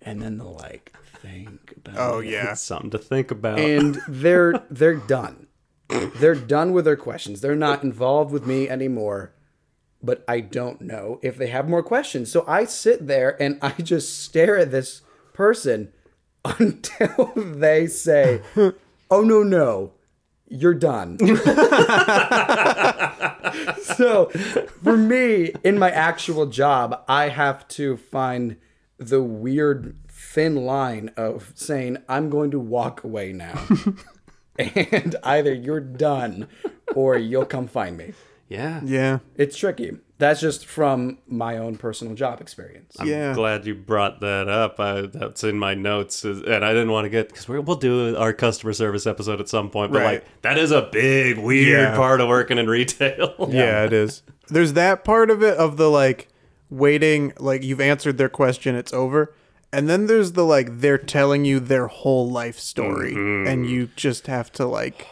and 0.00 0.20
then 0.22 0.38
they'll 0.38 0.54
like 0.54 0.92
think 1.22 1.74
about 1.76 1.94
Oh 1.98 2.18
it. 2.20 2.28
yeah. 2.28 2.54
Something 2.70 2.90
to 2.90 2.98
think 2.98 3.30
about. 3.30 3.58
and 3.60 3.98
they're 4.08 4.54
they're 4.70 4.96
done 4.96 5.46
they're 6.16 6.34
done 6.34 6.72
with 6.72 6.84
their 6.86 6.96
questions 6.96 7.40
they're 7.42 7.54
not 7.54 7.82
involved 7.82 8.32
with 8.32 8.46
me 8.46 8.66
anymore 8.68 9.34
but 10.02 10.24
I 10.26 10.40
don't 10.40 10.80
know 10.80 11.20
if 11.22 11.36
they 11.36 11.46
have 11.48 11.68
more 11.68 11.82
questions. 11.82 12.30
So 12.32 12.44
I 12.48 12.64
sit 12.64 13.06
there 13.06 13.40
and 13.40 13.56
I 13.62 13.70
just 13.82 14.20
stare 14.24 14.58
at 14.58 14.72
this 14.72 15.02
person 15.32 15.92
until 16.44 17.30
they 17.36 17.86
say, 17.86 18.42
"Oh 19.08 19.20
no, 19.22 19.44
no. 19.44 19.92
You're 20.48 20.74
done." 20.74 21.18
so, 23.82 24.26
for 24.82 24.96
me 24.96 25.52
in 25.62 25.78
my 25.78 25.90
actual 25.90 26.46
job, 26.46 27.04
I 27.08 27.28
have 27.28 27.66
to 27.68 27.96
find 27.96 28.56
the 28.98 29.22
weird 29.22 29.96
thin 30.32 30.56
line 30.56 31.10
of 31.16 31.52
saying, 31.54 31.98
"I'm 32.08 32.30
going 32.30 32.50
to 32.52 32.58
walk 32.58 33.04
away 33.04 33.32
now." 33.32 33.66
and 34.58 35.16
either 35.22 35.52
you're 35.52 35.80
done 35.80 36.48
or 36.94 37.16
you'll 37.16 37.46
come 37.46 37.66
find 37.66 37.96
me. 37.96 38.12
yeah. 38.48 38.80
Yeah. 38.84 39.18
It's 39.36 39.56
tricky. 39.56 39.96
That's 40.18 40.40
just 40.40 40.66
from 40.66 41.18
my 41.26 41.56
own 41.56 41.76
personal 41.76 42.14
job 42.14 42.40
experience. 42.40 42.94
I'm 43.00 43.08
Yeah. 43.08 43.34
glad 43.34 43.66
you 43.66 43.74
brought 43.74 44.20
that 44.20 44.48
up. 44.48 44.78
I, 44.78 45.00
that's 45.02 45.42
in 45.42 45.58
my 45.58 45.74
notes, 45.74 46.22
and 46.24 46.64
I 46.64 46.72
didn't 46.72 46.92
want 46.92 47.06
to 47.06 47.08
get 47.10 47.28
because 47.30 47.48
we'll 47.48 47.62
do 47.76 48.14
our 48.16 48.32
customer 48.32 48.72
service 48.74 49.06
episode 49.06 49.40
at 49.40 49.48
some 49.48 49.68
point. 49.70 49.90
But 49.90 50.02
Right. 50.02 50.12
like 50.22 50.42
that 50.42 50.58
is 50.58 50.70
a 50.70 50.82
big 50.92 51.38
weird 51.38 51.66
Yeah. 51.92 51.96
part 51.96 52.20
of 52.20 52.28
working 52.28 52.58
in 52.58 52.68
retail. 52.68 53.34
Yeah, 53.50 53.84
it 53.84 53.92
is. 53.92 54.22
There's 54.48 54.74
that 54.74 55.02
part 55.02 55.30
of 55.30 55.42
it 55.42 55.56
of 55.56 55.76
the 55.78 55.90
like 55.90 56.28
waiting, 56.70 57.32
like 57.38 57.64
you've 57.64 57.80
answered 57.80 58.16
their 58.18 58.28
question, 58.28 58.74
it's 58.76 58.92
over. 58.92 59.34
And 59.72 59.88
then 59.88 60.06
there's 60.06 60.32
the 60.32 60.44
like 60.44 60.80
they're 60.80 60.98
telling 60.98 61.44
you 61.44 61.58
their 61.60 61.86
whole 61.86 62.30
life 62.30 62.58
story, 62.58 63.14
and 63.14 63.68
you 63.68 63.88
just 63.96 64.26
have 64.26 64.52
to 64.52 64.66
like 64.66 65.06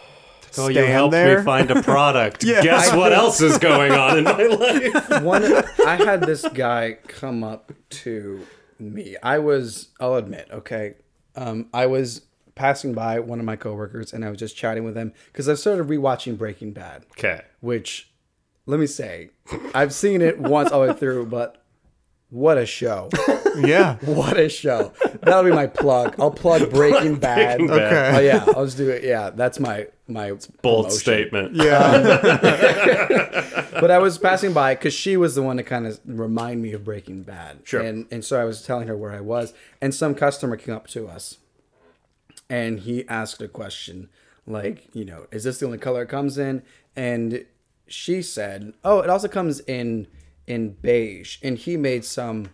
Oh, 0.58 0.64
stand 0.68 0.74
you 0.74 0.84
helped 0.84 1.12
there. 1.12 1.38
me 1.38 1.44
find 1.44 1.70
a 1.70 1.80
product. 1.82 2.42
Yeah. 2.44 2.60
Guess 2.62 2.92
what 2.92 3.12
else 3.12 3.40
is 3.40 3.56
going 3.58 3.92
on 3.92 4.18
in 4.18 4.24
my 4.24 4.42
life? 4.42 5.22
One, 5.22 5.44
I 5.86 5.94
had 5.96 6.22
this 6.22 6.46
guy 6.48 6.98
come 7.06 7.44
up 7.44 7.72
to 7.90 8.44
me. 8.78 9.16
I 9.22 9.38
was, 9.38 9.90
I'll 10.00 10.16
admit, 10.16 10.48
okay. 10.50 10.94
Um, 11.36 11.68
I 11.72 11.86
was 11.86 12.22
passing 12.56 12.94
by 12.94 13.20
one 13.20 13.38
of 13.38 13.44
my 13.44 13.54
coworkers, 13.54 14.12
and 14.12 14.24
I 14.24 14.28
was 14.30 14.38
just 14.40 14.56
chatting 14.56 14.82
with 14.82 14.96
him 14.96 15.12
because 15.26 15.48
I 15.48 15.54
started 15.54 15.86
rewatching 15.86 16.36
Breaking 16.36 16.72
Bad. 16.72 17.06
Okay. 17.12 17.42
Which, 17.60 18.10
let 18.66 18.80
me 18.80 18.86
say, 18.88 19.30
I've 19.72 19.94
seen 19.94 20.20
it 20.20 20.40
once 20.40 20.72
all 20.72 20.82
the 20.84 20.92
way 20.92 20.98
through, 20.98 21.26
but 21.26 21.59
what 22.30 22.58
a 22.58 22.66
show! 22.66 23.08
yeah. 23.58 23.96
What 24.04 24.38
a 24.38 24.48
show! 24.48 24.92
That'll 25.22 25.44
be 25.44 25.50
my 25.50 25.66
plug. 25.66 26.14
I'll 26.18 26.30
plug 26.30 26.70
Breaking 26.72 27.16
Bad. 27.16 27.58
Breaking 27.58 27.66
Bad. 27.66 28.14
Okay. 28.14 28.16
Oh 28.16 28.20
yeah, 28.20 28.44
I'll 28.56 28.64
just 28.64 28.76
do 28.76 28.88
it. 28.88 29.04
Yeah, 29.04 29.30
that's 29.30 29.58
my 29.60 29.88
my 30.06 30.30
Bold 30.62 30.86
promotion. 30.86 30.90
statement. 30.90 31.56
Yeah. 31.56 32.00
but 33.80 33.90
I 33.90 33.98
was 33.98 34.18
passing 34.18 34.52
by 34.52 34.74
because 34.74 34.94
she 34.94 35.16
was 35.16 35.34
the 35.34 35.42
one 35.42 35.56
to 35.56 35.62
kind 35.62 35.86
of 35.86 36.00
remind 36.04 36.62
me 36.62 36.72
of 36.72 36.84
Breaking 36.84 37.22
Bad. 37.22 37.60
Sure. 37.64 37.80
And 37.80 38.06
and 38.10 38.24
so 38.24 38.40
I 38.40 38.44
was 38.44 38.62
telling 38.62 38.88
her 38.88 38.96
where 38.96 39.12
I 39.12 39.20
was, 39.20 39.52
and 39.80 39.94
some 39.94 40.14
customer 40.14 40.56
came 40.56 40.74
up 40.74 40.86
to 40.88 41.08
us, 41.08 41.38
and 42.48 42.80
he 42.80 43.06
asked 43.08 43.42
a 43.42 43.48
question 43.48 44.08
like, 44.46 44.88
you 44.94 45.04
know, 45.04 45.26
is 45.30 45.44
this 45.44 45.58
the 45.58 45.66
only 45.66 45.78
color 45.78 46.02
it 46.02 46.08
comes 46.08 46.38
in? 46.38 46.62
And 46.96 47.44
she 47.86 48.22
said, 48.22 48.72
oh, 48.84 49.00
it 49.00 49.10
also 49.10 49.28
comes 49.28 49.60
in 49.60 50.06
in 50.50 50.70
beige. 50.82 51.38
And 51.42 51.56
he 51.56 51.76
made 51.76 52.04
some 52.04 52.50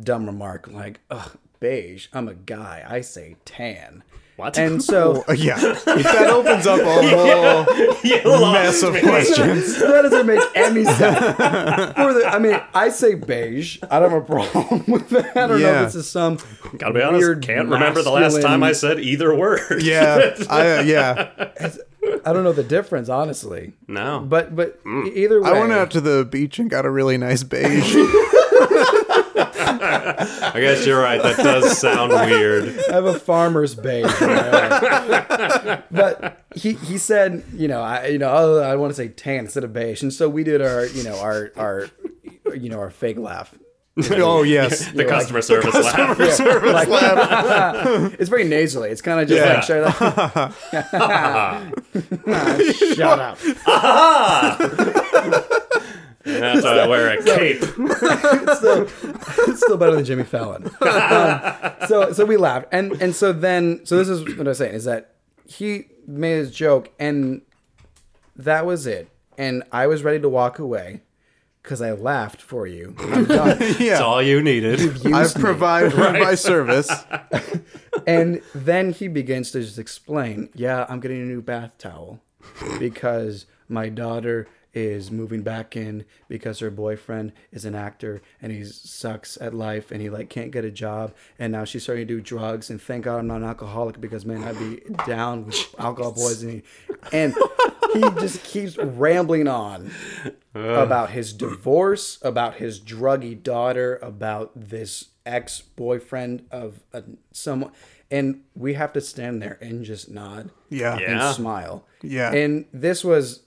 dumb 0.00 0.26
remark 0.26 0.66
like, 0.68 1.00
ugh, 1.10 1.36
beige. 1.60 2.08
I'm 2.12 2.28
a 2.28 2.34
guy. 2.34 2.84
I 2.88 3.00
say 3.02 3.36
tan. 3.44 4.02
What? 4.36 4.58
And 4.58 4.82
so 4.82 5.22
yeah. 5.36 5.54
That 5.84 6.28
opens 6.28 6.66
up 6.66 6.80
a 6.80 6.84
whole 7.08 8.02
You 8.02 8.52
mess 8.52 8.82
of 8.82 8.94
me. 8.94 9.00
questions. 9.02 9.78
that 9.78 10.02
doesn't 10.02 10.26
make 10.26 10.42
any 10.56 10.82
sense. 10.84 11.18
For 11.36 12.14
the, 12.14 12.24
I 12.26 12.40
mean, 12.40 12.60
I 12.74 12.88
say 12.88 13.14
beige. 13.14 13.78
I 13.88 14.00
don't 14.00 14.10
have 14.10 14.22
a 14.22 14.24
problem 14.26 14.82
with 14.88 15.08
that. 15.10 15.36
I 15.36 15.46
don't 15.46 15.60
know 15.60 15.66
Yeah. 15.70 15.80
if 15.86 15.92
this 15.92 15.94
is 16.06 16.10
some. 16.10 16.38
Gotta 16.78 16.94
be 16.94 17.02
honest. 17.02 17.20
weird 17.20 17.42
Can't 17.44 17.68
remember 17.68 18.02
the 18.02 18.10
last 18.10 18.42
time 18.42 18.64
I 18.64 18.72
said 18.72 18.98
either 18.98 19.32
word. 19.36 19.60
Yeah. 19.84 20.34
I, 20.50 20.78
uh, 20.78 20.82
yeah. 20.82 21.30
I 22.24 22.32
don't 22.32 22.44
know 22.44 22.52
the 22.52 22.62
difference, 22.64 23.08
honestly. 23.08 23.72
No. 23.88 24.20
But 24.20 24.54
but 24.56 24.82
mm. 24.84 25.06
e- 25.06 25.24
either 25.24 25.42
way, 25.42 25.50
I 25.50 25.60
went 25.60 25.72
out 25.72 25.90
to 25.92 26.00
the 26.00 26.24
beach 26.24 26.58
and 26.58 26.70
got 26.70 26.86
a 26.86 26.90
really 26.90 27.18
nice 27.18 27.42
beige. 27.42 27.94
I 29.36 30.60
guess 30.60 30.86
you're 30.86 31.00
right. 31.00 31.22
That 31.22 31.36
does 31.36 31.78
sound 31.78 32.12
weird. 32.12 32.78
I 32.90 32.94
have 32.94 33.04
a 33.06 33.18
farmer's 33.18 33.74
beige. 33.74 34.04
but 35.90 36.44
he 36.54 36.74
he 36.74 36.98
said, 36.98 37.44
you 37.52 37.68
know, 37.68 37.82
I 37.82 38.06
you 38.06 38.18
know, 38.18 38.30
oh, 38.32 38.62
I 38.62 38.76
want 38.76 38.90
to 38.90 38.94
say 38.94 39.08
tan 39.08 39.40
instead 39.40 39.64
of 39.64 39.72
beige, 39.72 40.02
and 40.02 40.12
so 40.12 40.28
we 40.28 40.44
did 40.44 40.62
our 40.62 40.86
you 40.86 41.04
know 41.04 41.18
our 41.20 41.52
our 41.56 41.88
you 42.54 42.68
know 42.68 42.78
our 42.78 42.90
fake 42.90 43.18
laugh. 43.18 43.54
Oh 43.96 44.42
yes. 44.42 44.90
The 44.92 45.04
customer 45.04 45.40
service 45.42 45.74
laugh. 45.74 46.18
Like, 46.18 46.88
it's 48.20 48.28
very 48.28 48.44
nasally. 48.44 48.90
It's 48.90 49.00
kind 49.02 49.20
of 49.20 49.28
just 49.28 49.40
Yeah. 49.40 49.54
like 49.54 49.64
shut 49.64 49.84
up. 50.02 50.54
shut 52.96 53.20
up. 53.20 53.38
That's 56.24 56.64
why 56.64 56.78
I 56.78 56.86
wear 56.88 57.18
a 57.18 57.22
cape. 57.22 57.58
it's 57.60 58.58
still, 58.58 58.88
it's 59.48 59.60
still 59.60 59.76
better 59.76 59.94
than 59.94 60.04
Jimmy 60.06 60.24
Fallon. 60.24 60.64
Um, 60.80 61.72
so 61.86 62.12
so 62.12 62.24
we 62.24 62.36
laughed, 62.38 62.68
and 62.72 62.92
and 63.02 63.14
so 63.14 63.32
then 63.32 63.84
so 63.84 63.96
this 63.98 64.08
is 64.08 64.22
what 64.36 64.46
I 64.46 64.50
was 64.50 64.58
saying 64.58 64.74
is 64.74 64.84
that 64.84 65.14
he 65.46 65.84
made 66.06 66.36
his 66.38 66.50
joke, 66.50 66.90
and 66.98 67.42
that 68.36 68.64
was 68.64 68.86
it, 68.86 69.10
and 69.36 69.62
I 69.70 69.86
was 69.86 70.02
ready 70.02 70.18
to 70.20 70.28
walk 70.28 70.58
away 70.58 71.02
because 71.64 71.80
I 71.80 71.92
laughed 71.92 72.42
for 72.42 72.66
you. 72.66 72.94
I'm 73.00 73.24
done. 73.24 73.58
That's 73.58 73.80
Yeah. 73.80 74.00
all 74.00 74.22
you 74.22 74.42
needed. 74.42 75.06
I've 75.12 75.34
provided 75.34 75.96
my 75.96 76.34
service. 76.34 76.90
and 78.06 78.42
then 78.54 78.92
he 78.92 79.08
begins 79.08 79.50
to 79.52 79.60
just 79.62 79.78
explain, 79.78 80.50
yeah, 80.54 80.84
I'm 80.90 81.00
getting 81.00 81.22
a 81.22 81.24
new 81.24 81.40
bath 81.40 81.76
towel 81.78 82.20
because 82.78 83.46
my 83.68 83.88
daughter 83.88 84.46
is 84.74 85.10
moving 85.10 85.42
back 85.42 85.76
in 85.76 86.04
because 86.28 86.58
her 86.58 86.70
boyfriend 86.70 87.32
is 87.52 87.64
an 87.64 87.74
actor 87.74 88.20
and 88.42 88.50
he 88.52 88.64
sucks 88.64 89.38
at 89.40 89.54
life 89.54 89.90
and 89.90 90.00
he 90.02 90.10
like 90.10 90.28
can't 90.28 90.50
get 90.50 90.64
a 90.64 90.70
job 90.70 91.12
and 91.38 91.52
now 91.52 91.64
she's 91.64 91.82
starting 91.84 92.06
to 92.06 92.14
do 92.14 92.20
drugs 92.20 92.70
and 92.70 92.82
thank 92.82 93.04
God 93.04 93.18
I'm 93.18 93.26
not 93.28 93.36
an 93.36 93.44
alcoholic 93.44 94.00
because 94.00 94.26
man 94.26 94.42
I'd 94.42 94.58
be 94.58 94.80
down 95.06 95.46
with 95.46 95.74
alcohol 95.78 96.12
poisoning 96.12 96.62
and 97.12 97.34
he 97.92 98.00
just 98.20 98.42
keeps 98.42 98.76
rambling 98.76 99.46
on 99.46 99.90
about 100.54 101.10
his 101.10 101.32
divorce, 101.32 102.18
about 102.22 102.54
his 102.56 102.80
druggy 102.80 103.40
daughter, 103.40 103.98
about 104.02 104.50
this 104.56 105.08
ex-boyfriend 105.26 106.44
of 106.50 106.80
uh, 106.92 107.02
someone, 107.32 107.70
and 108.10 108.42
we 108.54 108.74
have 108.74 108.92
to 108.92 109.00
stand 109.00 109.40
there 109.42 109.58
and 109.60 109.84
just 109.84 110.10
nod 110.10 110.50
Yeah. 110.70 110.98
Yeah. 110.98 111.26
and 111.26 111.34
smile. 111.36 111.86
Yeah. 112.02 112.32
And 112.32 112.66
this 112.72 113.04
was 113.04 113.43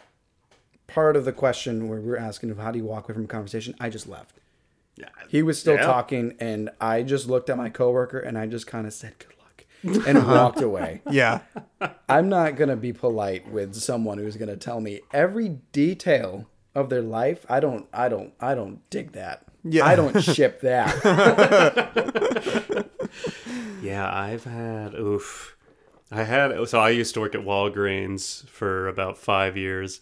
part 0.87 1.15
of 1.15 1.25
the 1.25 1.33
question 1.33 1.87
where 1.89 1.99
we 1.99 2.07
were 2.09 2.17
asking 2.17 2.49
him 2.49 2.57
how 2.57 2.71
do 2.71 2.79
you 2.79 2.85
walk 2.85 3.05
away 3.05 3.13
from 3.15 3.25
a 3.25 3.27
conversation. 3.27 3.75
I 3.79 3.89
just 3.89 4.07
left. 4.07 4.39
Yeah. 4.95 5.09
He 5.29 5.43
was 5.43 5.59
still 5.59 5.75
Yeah. 5.75 5.85
talking, 5.85 6.35
and 6.39 6.69
I 6.81 7.03
just 7.03 7.27
looked 7.27 7.49
at 7.49 7.57
my 7.57 7.69
coworker 7.69 8.19
and 8.19 8.37
I 8.37 8.47
just 8.47 8.65
kind 8.67 8.87
of 8.87 8.93
said 8.93 9.13
good 9.19 9.33
luck 9.39 10.05
and 10.07 10.25
walked 10.27 10.61
away. 10.61 11.01
Yeah. 11.09 11.41
I'm 12.09 12.29
not 12.29 12.55
going 12.55 12.69
to 12.69 12.75
be 12.75 12.93
polite 12.93 13.47
with 13.51 13.75
someone 13.75 14.17
who's 14.17 14.37
going 14.37 14.49
to 14.49 14.57
tell 14.57 14.81
me 14.81 15.01
every 15.13 15.59
detail 15.71 16.47
of 16.73 16.89
their 16.89 17.01
life. 17.01 17.45
I 17.49 17.59
don't 17.59 17.87
I 17.93 18.09
don't 18.09 18.33
I 18.39 18.55
don't 18.55 18.87
dig 18.89 19.11
that. 19.11 19.43
Yeah. 19.63 19.85
I 19.85 19.95
don't 19.95 20.19
ship 20.21 20.61
that. 20.61 20.93
Yeah, 23.81 24.11
I've 24.11 24.43
had 24.43 24.95
oof. 24.95 25.55
I 26.11 26.23
had 26.23 26.67
so 26.67 26.79
I 26.79 26.89
used 26.89 27.13
to 27.13 27.19
work 27.19 27.35
at 27.35 27.41
Walgreens 27.41 28.47
for 28.49 28.87
about 28.87 29.17
five 29.17 29.55
years, 29.55 29.99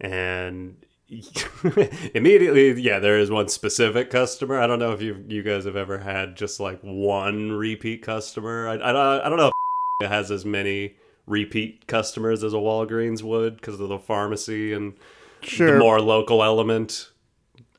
and 0.00 0.76
immediately, 2.14 2.80
yeah, 2.80 2.98
there 2.98 3.18
is 3.18 3.30
one 3.30 3.48
specific 3.48 4.10
customer. 4.10 4.58
I 4.60 4.66
don't 4.66 4.78
know 4.78 4.92
if 4.92 5.00
you 5.02 5.24
you 5.28 5.42
guys 5.42 5.64
have 5.64 5.76
ever 5.76 5.98
had 5.98 6.36
just 6.36 6.60
like 6.60 6.80
one 6.82 7.52
repeat 7.52 8.02
customer. 8.02 8.68
I 8.68 8.74
I, 8.74 8.92
don't- 8.92 9.20
I 9.22 9.28
don't 9.28 9.38
know 9.38 9.46
if 9.48 10.06
it 10.06 10.08
has 10.10 10.30
as 10.30 10.44
many 10.44 10.96
repeat 11.26 11.86
customers 11.86 12.44
as 12.44 12.52
a 12.54 12.56
Walgreens 12.58 13.22
would 13.22 13.56
because 13.56 13.80
of 13.80 13.88
the 13.88 13.98
pharmacy 13.98 14.72
and 14.72 14.94
Sure. 15.42 15.72
the 15.72 15.78
more 15.78 16.00
local 16.00 16.42
element. 16.42 17.10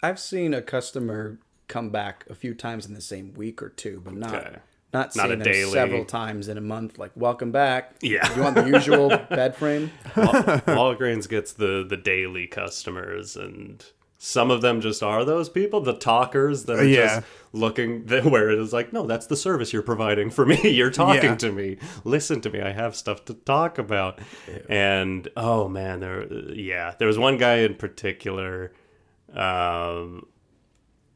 I've 0.03 0.19
seen 0.19 0.53
a 0.53 0.61
customer 0.61 1.39
come 1.67 1.89
back 1.89 2.23
a 2.29 2.35
few 2.35 2.53
times 2.53 2.85
in 2.85 2.93
the 2.93 3.01
same 3.01 3.33
week 3.33 3.61
or 3.61 3.69
two, 3.69 4.01
but 4.05 4.13
not 4.13 4.33
Okay. 4.35 4.57
Not, 4.93 5.15
Not 5.15 5.25
a 5.25 5.29
seeing 5.29 5.39
them 5.39 5.51
daily- 5.53 5.71
several 5.71 6.05
times 6.05 6.47
in 6.47 6.57
a 6.57 6.61
month. 6.61 6.97
Like, 6.97 7.11
welcome 7.15 7.51
back. 7.51 7.95
Yeah. 8.01 8.33
you 8.35 8.41
want 8.41 8.55
the 8.55 8.67
usual 8.67 9.09
bed 9.29 9.55
frame? 9.55 9.91
Wal- 10.15 10.25
Walgreens 10.33 11.27
gets 11.27 11.53
the 11.53 11.85
the 11.87 11.97
daily 11.97 12.47
customers, 12.47 13.35
and 13.35 13.85
some 14.17 14.49
of 14.49 14.61
them 14.61 14.81
just 14.81 15.03
are 15.03 15.23
those 15.25 15.47
people, 15.49 15.79
the 15.81 15.93
talkers 15.93 16.63
that 16.65 16.79
are 16.79 16.83
Yeah. 16.85 17.05
just 17.19 17.27
looking 17.53 18.07
where 18.07 18.49
it 18.49 18.57
is 18.59 18.73
like, 18.73 18.91
no, 18.91 19.05
that's 19.05 19.27
the 19.27 19.35
service 19.35 19.71
you're 19.73 19.83
providing 19.83 20.29
for 20.31 20.45
me. 20.45 20.69
You're 20.69 20.89
talking 20.89 21.23
Yeah. 21.31 21.35
to 21.35 21.51
me. 21.51 21.77
Listen 22.03 22.41
to 22.41 22.49
me. 22.49 22.61
I 22.61 22.71
have 22.71 22.95
stuff 22.95 23.25
to 23.25 23.33
talk 23.35 23.77
about. 23.77 24.19
And 24.69 25.27
oh 25.37 25.67
man, 25.67 25.99
there, 25.99 26.25
yeah, 26.53 26.93
there 26.97 27.07
was 27.07 27.19
one 27.19 27.37
guy 27.37 27.57
in 27.57 27.75
particular. 27.75 28.71
Um, 29.33 30.25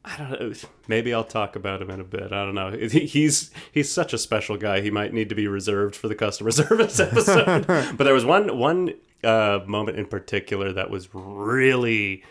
I 0.04 0.16
don't 0.16 0.40
know. 0.40 0.52
Maybe 0.88 1.14
I'll 1.14 1.24
talk 1.24 1.54
about 1.54 1.80
him 1.80 1.90
in 1.90 2.00
a 2.00 2.04
bit. 2.04 2.32
I 2.32 2.44
don't 2.44 2.54
know. 2.54 2.72
He's 2.72 3.50
he's 3.70 3.90
such 3.90 4.12
a 4.12 4.18
special 4.18 4.56
guy. 4.56 4.80
He 4.80 4.90
might 4.90 5.12
need 5.12 5.28
to 5.28 5.34
be 5.34 5.46
reserved 5.46 5.94
for 5.94 6.08
the 6.08 6.14
customer 6.14 6.50
service 6.62 6.98
episode. 6.98 7.66
but 7.66 8.04
there 8.04 8.14
was 8.14 8.24
one 8.24 8.58
one 8.58 8.94
uh, 9.22 9.60
moment 9.66 9.98
in 9.98 10.06
particular 10.06 10.72
that 10.72 10.90
was 10.90 11.08
really 11.12 12.24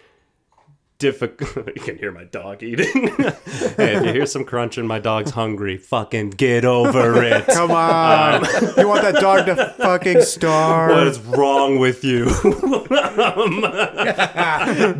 difficult. 1.01 1.67
You 1.75 1.81
can 1.81 1.97
hear 1.97 2.11
my 2.11 2.25
dog 2.25 2.63
eating. 2.63 3.07
hey, 3.17 3.95
if 3.95 4.05
you 4.05 4.11
hear 4.11 4.25
some 4.25 4.45
crunching, 4.45 4.85
my 4.85 4.99
dog's 4.99 5.31
hungry. 5.31 5.77
Fucking 5.77 6.31
get 6.31 6.63
over 6.63 7.23
it. 7.23 7.45
Come 7.53 7.71
on. 7.71 8.43
you 8.77 8.87
want 8.87 9.01
that 9.01 9.17
dog 9.19 9.45
to 9.47 9.73
fucking 9.77 10.21
starve? 10.21 10.91
What 10.91 11.07
is 11.07 11.19
wrong 11.19 11.79
with 11.79 12.03
you? 12.03 12.25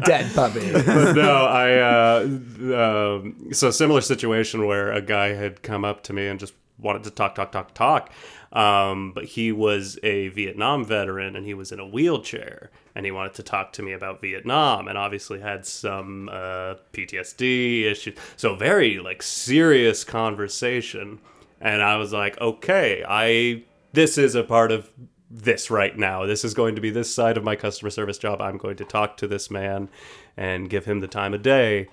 Dead 0.06 0.34
puppy. 0.34 0.72
but 0.72 1.14
no, 1.14 1.46
I 1.46 1.74
uh, 1.78 2.28
um, 2.76 3.50
so 3.52 3.70
similar 3.70 4.02
situation 4.02 4.66
where 4.66 4.92
a 4.92 5.02
guy 5.02 5.30
had 5.30 5.62
come 5.62 5.86
up 5.86 6.04
to 6.04 6.14
me 6.14 6.28
and 6.28 6.40
just 6.40 6.54
wanted 6.80 7.04
to 7.04 7.12
talk, 7.12 7.36
talk, 7.36 7.52
talk, 7.52 7.74
talk. 7.74 8.12
Um, 8.52 9.12
but 9.14 9.26
he 9.26 9.52
was 9.52 10.00
a 10.04 10.30
Vietnam 10.30 10.84
veteran 10.84 11.36
and 11.36 11.46
he 11.46 11.54
was 11.54 11.72
in 11.72 11.80
a 11.80 11.88
wheelchair 11.88 12.72
and 12.96 13.06
he 13.06 13.12
wanted 13.12 13.34
to 13.36 13.44
talk 13.44 13.74
to 13.74 13.82
me 13.82 13.94
about 13.94 14.22
Vietnam 14.22 14.88
and 14.88 14.98
obviously 14.98 15.40
had 15.40 15.66
some 15.66 16.30
uh, 16.30 16.76
PTSD 16.94 17.84
issues. 17.84 18.18
So 18.38 18.56
very 18.56 19.00
like 19.00 19.22
serious 19.24 20.04
conversation. 20.04 21.20
And 21.60 21.82
I 21.82 21.98
was 21.98 22.12
like, 22.12 22.40
okay, 22.42 23.04
I 23.08 23.64
this 23.94 24.18
is 24.18 24.36
a 24.36 24.44
part 24.44 24.72
of 24.72 24.90
this 25.30 25.72
right 25.72 25.98
now. 25.98 26.26
This 26.26 26.44
is 26.44 26.54
going 26.54 26.76
to 26.76 26.82
be 26.82 26.90
this 26.90 27.14
side 27.14 27.38
of 27.38 27.44
my 27.44 27.56
customer 27.56 27.90
service 27.90 28.18
job. 28.18 28.42
I'm 28.42 28.58
going 28.58 28.78
to 28.78 28.86
talk 28.86 29.18
to 29.18 29.28
this 29.28 29.50
man 29.50 29.90
and 30.36 30.70
give 30.70 30.86
him 30.86 31.00
the 31.00 31.08
time 31.08 31.34
of 31.34 31.42
day. 31.42 31.88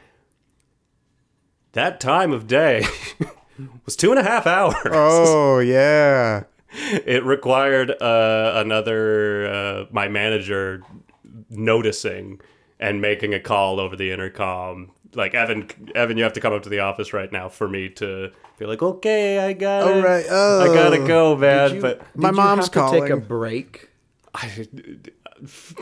That 1.72 2.00
time 2.00 2.32
of 2.32 2.46
day 2.46 2.84
was 3.84 3.94
two 3.94 4.10
and 4.10 4.18
a 4.18 4.24
half 4.24 4.46
hours. 4.46 4.74
Oh, 4.86 5.58
yeah. 5.60 6.44
It 7.06 7.24
required 7.24 7.90
uh, 7.90 8.52
another, 8.56 9.46
uh, 9.46 9.84
my 9.90 10.08
manager 10.08 10.82
noticing 11.50 12.40
and 12.78 13.00
making 13.00 13.34
a 13.34 13.40
call 13.40 13.80
over 13.80 13.96
the 13.96 14.10
intercom. 14.10 14.92
Like 15.14 15.34
Evan, 15.34 15.68
Evan, 15.94 16.16
you 16.18 16.24
have 16.24 16.34
to 16.34 16.40
come 16.40 16.52
up 16.52 16.62
to 16.64 16.68
the 16.68 16.80
office 16.80 17.12
right 17.12 17.32
now 17.32 17.48
for 17.48 17.66
me 17.68 17.88
to 17.90 18.30
be 18.58 18.66
like, 18.66 18.82
okay, 18.82 19.38
I 19.38 19.52
got 19.54 19.88
it. 19.88 19.94
All 19.96 20.02
right. 20.02 20.24
I 20.26 20.66
gotta 20.74 20.98
Oh. 21.02 21.06
go, 21.06 21.36
man. 21.36 21.68
Did 21.70 21.74
you, 21.76 21.80
but 21.82 21.98
did 22.12 22.16
My 22.22 22.28
you 22.30 22.34
mom's 22.36 22.68
have 22.74 22.90
to 22.92 23.00
take 23.00 23.10
a 23.10 23.16
break. 23.16 23.88
I, 24.34 24.46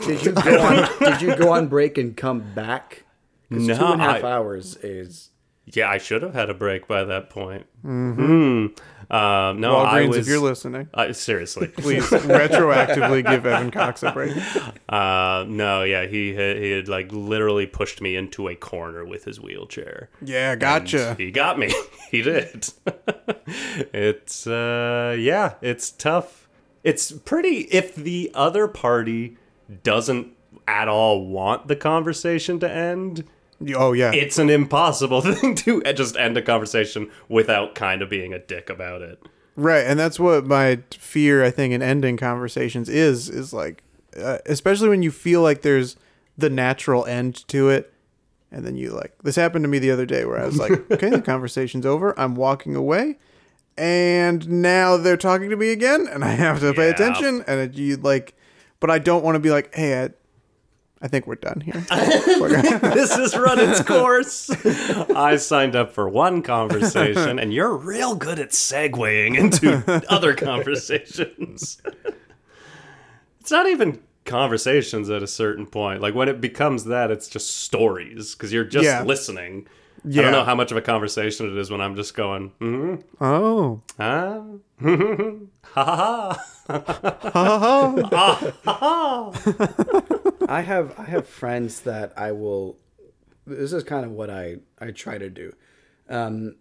Did 0.05 0.23
you 0.23 0.31
go 0.33 0.61
on? 0.61 0.89
did 0.99 1.21
you 1.21 1.35
go 1.35 1.51
on 1.51 1.67
break 1.67 1.97
and 1.97 2.15
come 2.15 2.53
back? 2.53 3.03
No, 3.49 3.75
two 3.75 3.83
and 3.85 4.01
a 4.01 4.03
half 4.05 4.23
I- 4.23 4.31
hours 4.31 4.75
is 4.77 5.31
Yeah, 5.73 5.89
I 5.89 5.97
should 5.97 6.21
have 6.21 6.33
had 6.33 6.49
a 6.49 6.53
break 6.53 6.87
by 6.87 7.03
that 7.03 7.29
point. 7.29 7.65
Mm-hmm. 7.83 8.67
Um, 9.13 9.59
no, 9.61 9.77
I 9.77 10.03
Walgreens, 10.03 10.07
was. 10.07 10.17
if 10.17 10.27
you're 10.27 10.39
listening, 10.39 10.89
I, 10.93 11.11
seriously, 11.11 11.67
please 11.77 12.03
retroactively 12.03 13.25
give 13.27 13.45
Evan 13.45 13.71
Cox 13.71 14.03
a 14.03 14.11
break. 14.11 14.35
uh, 14.89 15.45
no, 15.47 15.83
yeah, 15.83 16.05
he 16.05 16.33
had, 16.33 16.57
he 16.57 16.71
had 16.71 16.87
like 16.87 17.11
literally 17.11 17.65
pushed 17.65 18.01
me 18.01 18.15
into 18.15 18.47
a 18.47 18.55
corner 18.55 19.05
with 19.05 19.25
his 19.25 19.39
wheelchair. 19.39 20.09
Yeah, 20.21 20.55
gotcha. 20.55 21.15
He 21.17 21.31
got 21.31 21.57
me. 21.59 21.73
he 22.11 22.21
did. 22.21 22.67
it's 23.93 24.47
uh, 24.47 25.15
yeah, 25.17 25.53
it's 25.61 25.91
tough. 25.91 26.47
It's 26.83 27.11
pretty. 27.11 27.67
If 27.71 27.95
the 27.95 28.31
other 28.33 28.67
party 28.67 29.37
doesn't 29.83 30.33
at 30.67 30.87
all 30.87 31.25
want 31.25 31.67
the 31.67 31.75
conversation 31.75 32.59
to 32.59 32.69
end, 32.69 33.25
Oh, 33.75 33.93
yeah. 33.93 34.11
it's 34.13 34.37
an 34.37 34.49
impossible 34.49 35.21
thing 35.33 35.55
to 35.55 35.81
just 35.93 36.15
end 36.15 36.37
a 36.37 36.41
conversation 36.41 37.09
without 37.27 37.73
kind 37.75 38.01
of 38.01 38.09
being 38.09 38.33
a 38.33 38.39
dick 38.39 38.69
about 38.69 39.01
it. 39.01 39.21
Right, 39.55 39.85
and 39.85 39.99
that's 39.99 40.19
what 40.19 40.45
my 40.45 40.79
fear, 40.91 41.43
I 41.43 41.49
think, 41.49 41.73
in 41.73 41.81
ending 41.81 42.17
conversations 42.17 42.87
is 42.89 43.27
is 43.29 43.53
like, 43.53 43.81
uh, 44.15 44.37
especially 44.45 44.89
when 44.89 45.01
you 45.01 45.09
feel 45.09 45.41
like 45.41 45.63
there's 45.63 45.95
the 46.37 46.49
natural 46.51 47.03
end 47.07 47.47
to 47.47 47.69
it, 47.69 47.91
and 48.51 48.63
then 48.63 48.77
you 48.77 48.91
like 48.91 49.13
this 49.23 49.35
happened 49.35 49.63
to 49.63 49.67
me 49.67 49.79
the 49.79 49.89
other 49.89 50.05
day 50.05 50.25
where 50.25 50.39
I 50.39 50.45
was 50.45 50.59
like, 50.59 50.71
okay, 50.91 51.09
the 51.09 51.21
conversation's 51.21 51.87
over, 51.87 52.13
I'm 52.19 52.35
walking 52.35 52.75
away, 52.75 53.17
and 53.77 54.47
now 54.47 54.97
they're 54.97 55.17
talking 55.17 55.49
to 55.49 55.55
me 55.57 55.71
again, 55.71 56.07
and 56.07 56.23
I 56.23 56.29
have 56.29 56.59
to 56.59 56.71
pay 56.73 56.85
Yeah. 56.85 56.91
attention, 56.91 57.43
and 57.47 57.59
it, 57.59 57.73
you 57.73 57.97
like, 57.97 58.35
but 58.79 58.91
I 58.91 58.99
don't 58.99 59.23
want 59.23 59.33
to 59.35 59.39
be 59.39 59.49
like, 59.49 59.73
hey, 59.73 60.03
I, 60.03 60.09
I 61.01 61.07
think 61.07 61.27
we're 61.27 61.35
done 61.35 61.61
here. 61.61 61.73
this 61.89 63.15
has 63.15 63.37
run 63.37 63.59
its 63.59 63.81
course. 63.83 64.49
I 65.15 65.35
signed 65.35 65.75
up 65.75 65.93
for 65.93 66.09
one 66.09 66.41
conversation, 66.41 67.37
and 67.39 67.53
you're 67.53 67.75
real 67.75 68.15
good 68.15 68.39
at 68.39 68.49
segueing 68.49 69.37
into 69.37 69.83
other 70.09 70.33
conversations. 70.33 71.81
it's 73.39 73.51
not 73.51 73.67
even 73.67 73.99
conversations 74.25 75.09
at 75.09 75.21
a 75.23 75.27
certain 75.27 75.65
point. 75.67 76.01
Like 76.01 76.15
when 76.15 76.29
it 76.29 76.41
becomes 76.41 76.85
that, 76.85 77.11
it's 77.11 77.27
just 77.27 77.55
stories 77.57 78.33
because 78.33 78.51
you're 78.51 78.63
just 78.65 78.85
Yeah. 78.85 79.03
listening. 79.03 79.67
I 80.05 80.09
don't 80.21 80.31
know 80.31 80.43
how 80.45 80.55
much 80.55 80.71
of 80.71 80.77
a 80.77 80.81
conversation 80.81 81.49
it 81.51 81.57
is 81.57 81.69
when 81.69 81.81
I'm 81.81 81.95
just 81.95 82.15
going, 82.15 82.49
hmm, 82.59 82.95
oh, 83.19 83.81
ah, 83.99 84.41
ha 85.85 86.37
ha 86.67 87.93
ha. 88.65 89.31
I 90.49 90.61
have 90.61 90.97
I 90.97 91.03
have 91.03 91.27
friends 91.27 91.81
that 91.81 92.13
I 92.17 92.31
will. 92.31 92.77
This 93.45 93.73
is 93.73 93.83
kind 93.83 94.05
of 94.05 94.11
what 94.11 94.29
I 94.29 94.57
I 94.79 94.91
try 94.91 95.17
to 95.17 95.29
do. 95.29 95.53
Um, 96.09 96.55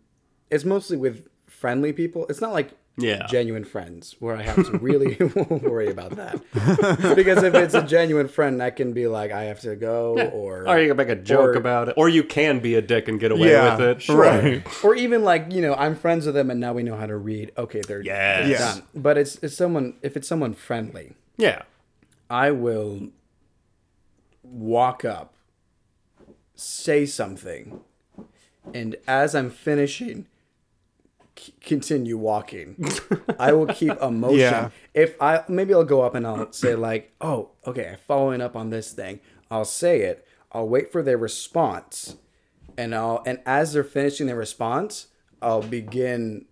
it's 0.50 0.64
mostly 0.64 0.96
with 0.96 1.28
friendly 1.46 1.92
people. 1.92 2.26
It's 2.28 2.40
not 2.40 2.52
like 2.52 2.70
Yeah. 2.98 3.26
genuine 3.26 3.64
friends 3.64 4.16
where 4.20 4.34
I 4.34 4.42
have 4.42 4.56
to 4.64 4.78
really 4.78 5.16
worry 5.50 5.88
about 5.90 6.12
that. 6.16 6.40
because 7.14 7.42
if 7.42 7.54
it's 7.54 7.74
a 7.74 7.82
genuine 7.82 8.26
friend, 8.26 8.62
I 8.62 8.70
can 8.70 8.94
be 8.94 9.06
like 9.06 9.32
I 9.32 9.44
have 9.44 9.60
to 9.60 9.76
go 9.76 10.18
or 10.32 10.66
Or 10.66 10.78
you 10.80 10.88
can 10.88 10.96
make 10.96 11.10
a 11.10 11.14
joke 11.16 11.50
or- 11.50 11.58
about 11.58 11.88
it, 11.90 11.94
or 11.98 12.08
you 12.08 12.24
can 12.24 12.60
be 12.60 12.74
a 12.74 12.80
dick 12.80 13.06
and 13.08 13.20
get 13.20 13.32
away 13.32 13.50
Yeah, 13.50 13.76
with 13.76 13.86
it. 13.88 14.02
sure. 14.02 14.16
Right. 14.16 14.66
or 14.84 14.94
even 14.94 15.24
like 15.24 15.52
you 15.52 15.60
know 15.60 15.74
I'm 15.74 15.94
friends 15.94 16.24
with 16.24 16.34
them 16.34 16.50
and 16.50 16.58
now 16.58 16.72
we 16.72 16.82
know 16.82 16.96
how 16.96 17.04
to 17.06 17.16
read. 17.16 17.52
Okay, 17.58 17.82
they're 17.82 18.00
Yes. 18.02 18.38
they're 18.40 18.48
Yes. 18.50 18.74
done. 18.78 18.86
But 18.94 19.18
it's 19.18 19.36
it's 19.42 19.54
someone 19.56 19.94
if 20.00 20.16
it's 20.16 20.26
someone 20.26 20.54
friendly. 20.54 21.14
Yeah. 21.36 21.62
I 22.30 22.50
will 22.50 23.08
walk 24.42 25.04
up, 25.04 25.34
say 26.54 27.04
something, 27.06 27.80
and 28.72 28.96
as 29.06 29.34
I'm 29.34 29.50
finishing, 29.50 30.26
c- 31.36 31.54
continue 31.60 32.16
walking. 32.16 32.76
I 33.38 33.52
will 33.52 33.66
keep 33.66 33.92
a 34.00 34.10
motion. 34.10 34.38
Yeah. 34.38 34.70
If 34.94 35.20
I 35.20 35.44
maybe 35.48 35.74
I'll 35.74 35.84
go 35.84 36.02
up 36.02 36.14
and 36.14 36.26
I'll 36.26 36.52
say 36.52 36.74
like, 36.74 37.12
"Oh, 37.20 37.50
okay, 37.66 37.90
I'm 37.90 37.98
following 38.06 38.40
up 38.40 38.56
on 38.56 38.70
this 38.70 38.92
thing." 38.92 39.20
I'll 39.50 39.64
say 39.64 40.00
it. 40.00 40.26
I'll 40.52 40.68
wait 40.68 40.90
for 40.90 41.02
their 41.02 41.18
response, 41.18 42.16
and 42.76 42.94
I'll 42.94 43.22
and 43.26 43.40
as 43.46 43.72
they're 43.72 43.84
finishing 43.84 44.26
their 44.26 44.36
response, 44.36 45.08
I'll 45.40 45.62
begin 45.62 46.46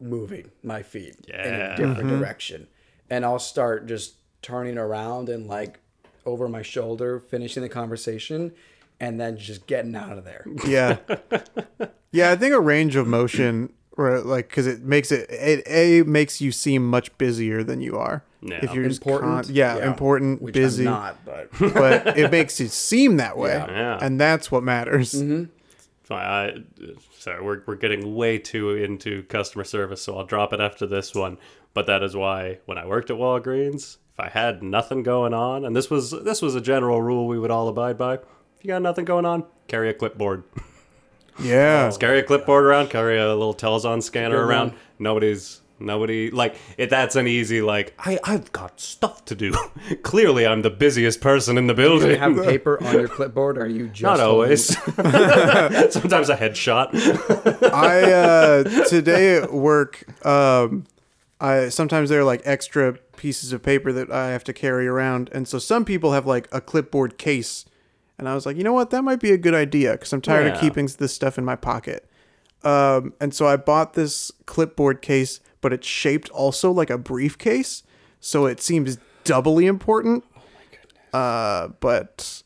moving 0.00 0.50
my 0.62 0.82
feet 0.82 1.16
in 1.28 1.34
a 1.34 1.76
different 1.76 1.98
mm-hmm. 1.98 2.18
direction, 2.18 2.68
and 3.10 3.24
I'll 3.24 3.38
start 3.38 3.86
just 3.86 4.14
turning 4.42 4.78
around 4.78 5.28
and 5.28 5.46
like 5.46 5.78
over 6.24 6.48
my 6.48 6.62
shoulder, 6.62 7.20
finishing 7.20 7.62
the 7.62 7.68
conversation, 7.68 8.52
and 9.02 9.20
then 9.20 9.36
just 9.36 9.66
getting 9.66 9.94
out 9.94 10.16
of 10.16 10.24
there. 10.24 10.46
yeah 10.66 10.96
yeah 12.12 12.30
i 12.30 12.36
think 12.36 12.54
a 12.54 12.60
range 12.60 12.96
of 12.96 13.06
motion 13.06 13.72
or 13.96 14.20
like 14.20 14.48
because 14.48 14.66
it 14.66 14.82
makes 14.82 15.12
it 15.12 15.28
it 15.30 15.62
a 15.66 16.02
makes 16.08 16.40
you 16.40 16.52
seem 16.52 16.86
much 16.88 17.16
busier 17.18 17.62
than 17.62 17.80
you 17.80 17.98
are 17.98 18.24
Yeah. 18.40 18.60
if 18.62 18.72
you're 18.74 18.84
Important, 18.84 19.46
con- 19.46 19.54
yeah, 19.54 19.76
yeah. 19.78 19.86
important 19.86 20.40
Which 20.42 20.54
busy 20.54 20.86
I'm 20.86 20.92
not, 20.92 21.24
but 21.24 21.48
but 21.74 22.18
it 22.18 22.30
makes 22.30 22.58
you 22.60 22.68
seem 22.68 23.16
that 23.18 23.36
way 23.36 23.50
Yeah. 23.52 23.70
Yeah. 23.70 23.98
and 24.00 24.20
that's 24.20 24.50
what 24.50 24.62
matters 24.62 25.12
mm-hmm. 25.12 25.44
Funny 26.04 26.24
fine. 26.24 26.26
I, 26.26 26.94
sorry, 27.18 27.42
we're, 27.42 27.62
we're 27.64 27.76
getting 27.76 28.14
way 28.16 28.36
too 28.36 28.70
into 28.70 29.22
customer 29.24 29.62
service, 29.64 30.02
so 30.02 30.18
I'll 30.18 30.26
drop 30.26 30.52
it 30.52 30.60
after 30.60 30.84
this 30.84 31.14
one. 31.14 31.38
But 31.74 31.86
that 31.86 32.02
is 32.02 32.16
why 32.16 32.58
when 32.66 32.76
I 32.76 32.84
worked 32.86 33.08
at 33.10 33.16
Walgreens, 33.16 33.98
if 34.12 34.18
I 34.20 34.28
had 34.28 34.62
nothing 34.64 35.04
going 35.04 35.32
on, 35.32 35.64
and 35.64 35.74
this 35.76 35.88
was 35.88 36.10
this 36.10 36.42
was 36.42 36.54
a 36.56 36.60
general 36.60 37.00
rule 37.00 37.28
we 37.28 37.38
would 37.38 37.52
all 37.52 37.68
abide 37.68 37.96
by. 37.96 38.14
If 38.14 38.20
you 38.62 38.68
got 38.68 38.82
nothing 38.82 39.04
going 39.04 39.24
on, 39.24 39.44
carry 39.68 39.88
a 39.90 39.94
clipboard. 39.94 40.42
Yeah. 41.40 41.86
Just 41.88 42.00
carry 42.00 42.18
a 42.18 42.22
clipboard 42.22 42.64
around, 42.64 42.90
carry 42.90 43.18
a 43.18 43.28
little 43.28 43.54
Telxon 43.54 44.02
scanner 44.02 44.36
Good 44.36 44.48
around. 44.48 44.68
one. 44.72 44.78
Nobody's 44.98 45.60
nobody 45.80 46.30
like 46.30 46.54
it. 46.78 46.90
That's 46.90 47.16
an 47.16 47.26
easy 47.26 47.60
like 47.62 47.92
I 47.98 48.18
I've 48.24 48.52
got 48.52 48.78
stuff 48.80 49.24
to 49.26 49.34
do. 49.34 49.52
Clearly, 50.02 50.46
I'm 50.46 50.62
the 50.62 50.70
busiest 50.70 51.20
person 51.20 51.58
in 51.58 51.66
the 51.66 51.74
Do 51.74 51.82
you 51.82 51.88
building. 51.88 52.18
have 52.20 52.36
paper 52.44 52.82
on 52.84 52.92
your 52.94 53.08
clipboard? 53.08 53.58
Or 53.58 53.62
are 53.62 53.66
you 53.66 53.88
just 53.88 54.02
Not 54.02 54.20
always. 54.20 54.76
Sometimes 55.92 56.28
a 56.28 56.36
headshot. 56.36 56.92
I 57.72 58.12
uh 58.12 58.64
today 58.88 59.36
at 59.36 59.52
work 59.52 60.04
um 60.26 60.84
I 61.40 61.70
sometimes 61.70 62.08
there 62.10 62.20
are 62.20 62.24
like 62.24 62.42
extra 62.44 62.94
pieces 63.16 63.52
of 63.52 63.62
paper 63.62 63.92
that 63.92 64.10
I 64.12 64.28
have 64.30 64.44
to 64.44 64.52
carry 64.52 64.86
around 64.86 65.28
and 65.32 65.48
so 65.48 65.58
some 65.58 65.84
people 65.84 66.12
have 66.12 66.26
like 66.26 66.48
a 66.52 66.60
clipboard 66.60 67.18
case 67.18 67.64
and 68.18 68.28
I 68.28 68.34
was 68.34 68.46
like, 68.46 68.56
"You 68.56 68.64
know 68.64 68.72
what? 68.72 68.90
That 68.90 69.02
might 69.02 69.20
be 69.20 69.32
a 69.32 69.38
good 69.38 69.54
idea 69.54 69.96
cuz 69.98 70.12
I'm 70.12 70.20
tired 70.20 70.46
Yeah. 70.46 70.54
of 70.54 70.60
keeping 70.60 70.86
this 70.98 71.12
stuff 71.14 71.38
in 71.38 71.44
my 71.44 71.56
pocket." 71.56 72.08
Um 72.64 73.12
and 73.20 73.34
so 73.34 73.46
I 73.46 73.56
bought 73.56 73.94
this 73.94 74.30
clipboard 74.46 75.02
case, 75.02 75.40
but 75.60 75.72
it's 75.72 75.86
shaped 75.86 76.28
also 76.30 76.70
like 76.70 76.90
a 76.90 76.98
briefcase, 76.98 77.82
so 78.20 78.46
it 78.46 78.60
seems 78.60 78.98
doubly 79.24 79.66
important. 79.66 80.24
Uh 81.12 81.68
but 81.80 82.42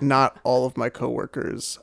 not 0.00 0.38
all 0.44 0.64
of 0.66 0.76
my 0.76 0.88
coworkers 0.88 1.78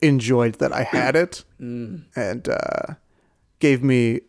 enjoyed 0.00 0.54
that 0.60 0.72
I 0.72 0.84
had 0.84 1.16
it 1.16 1.44
and 1.58 2.48
uh, 2.48 2.94
gave 3.58 3.82
me 3.82 4.20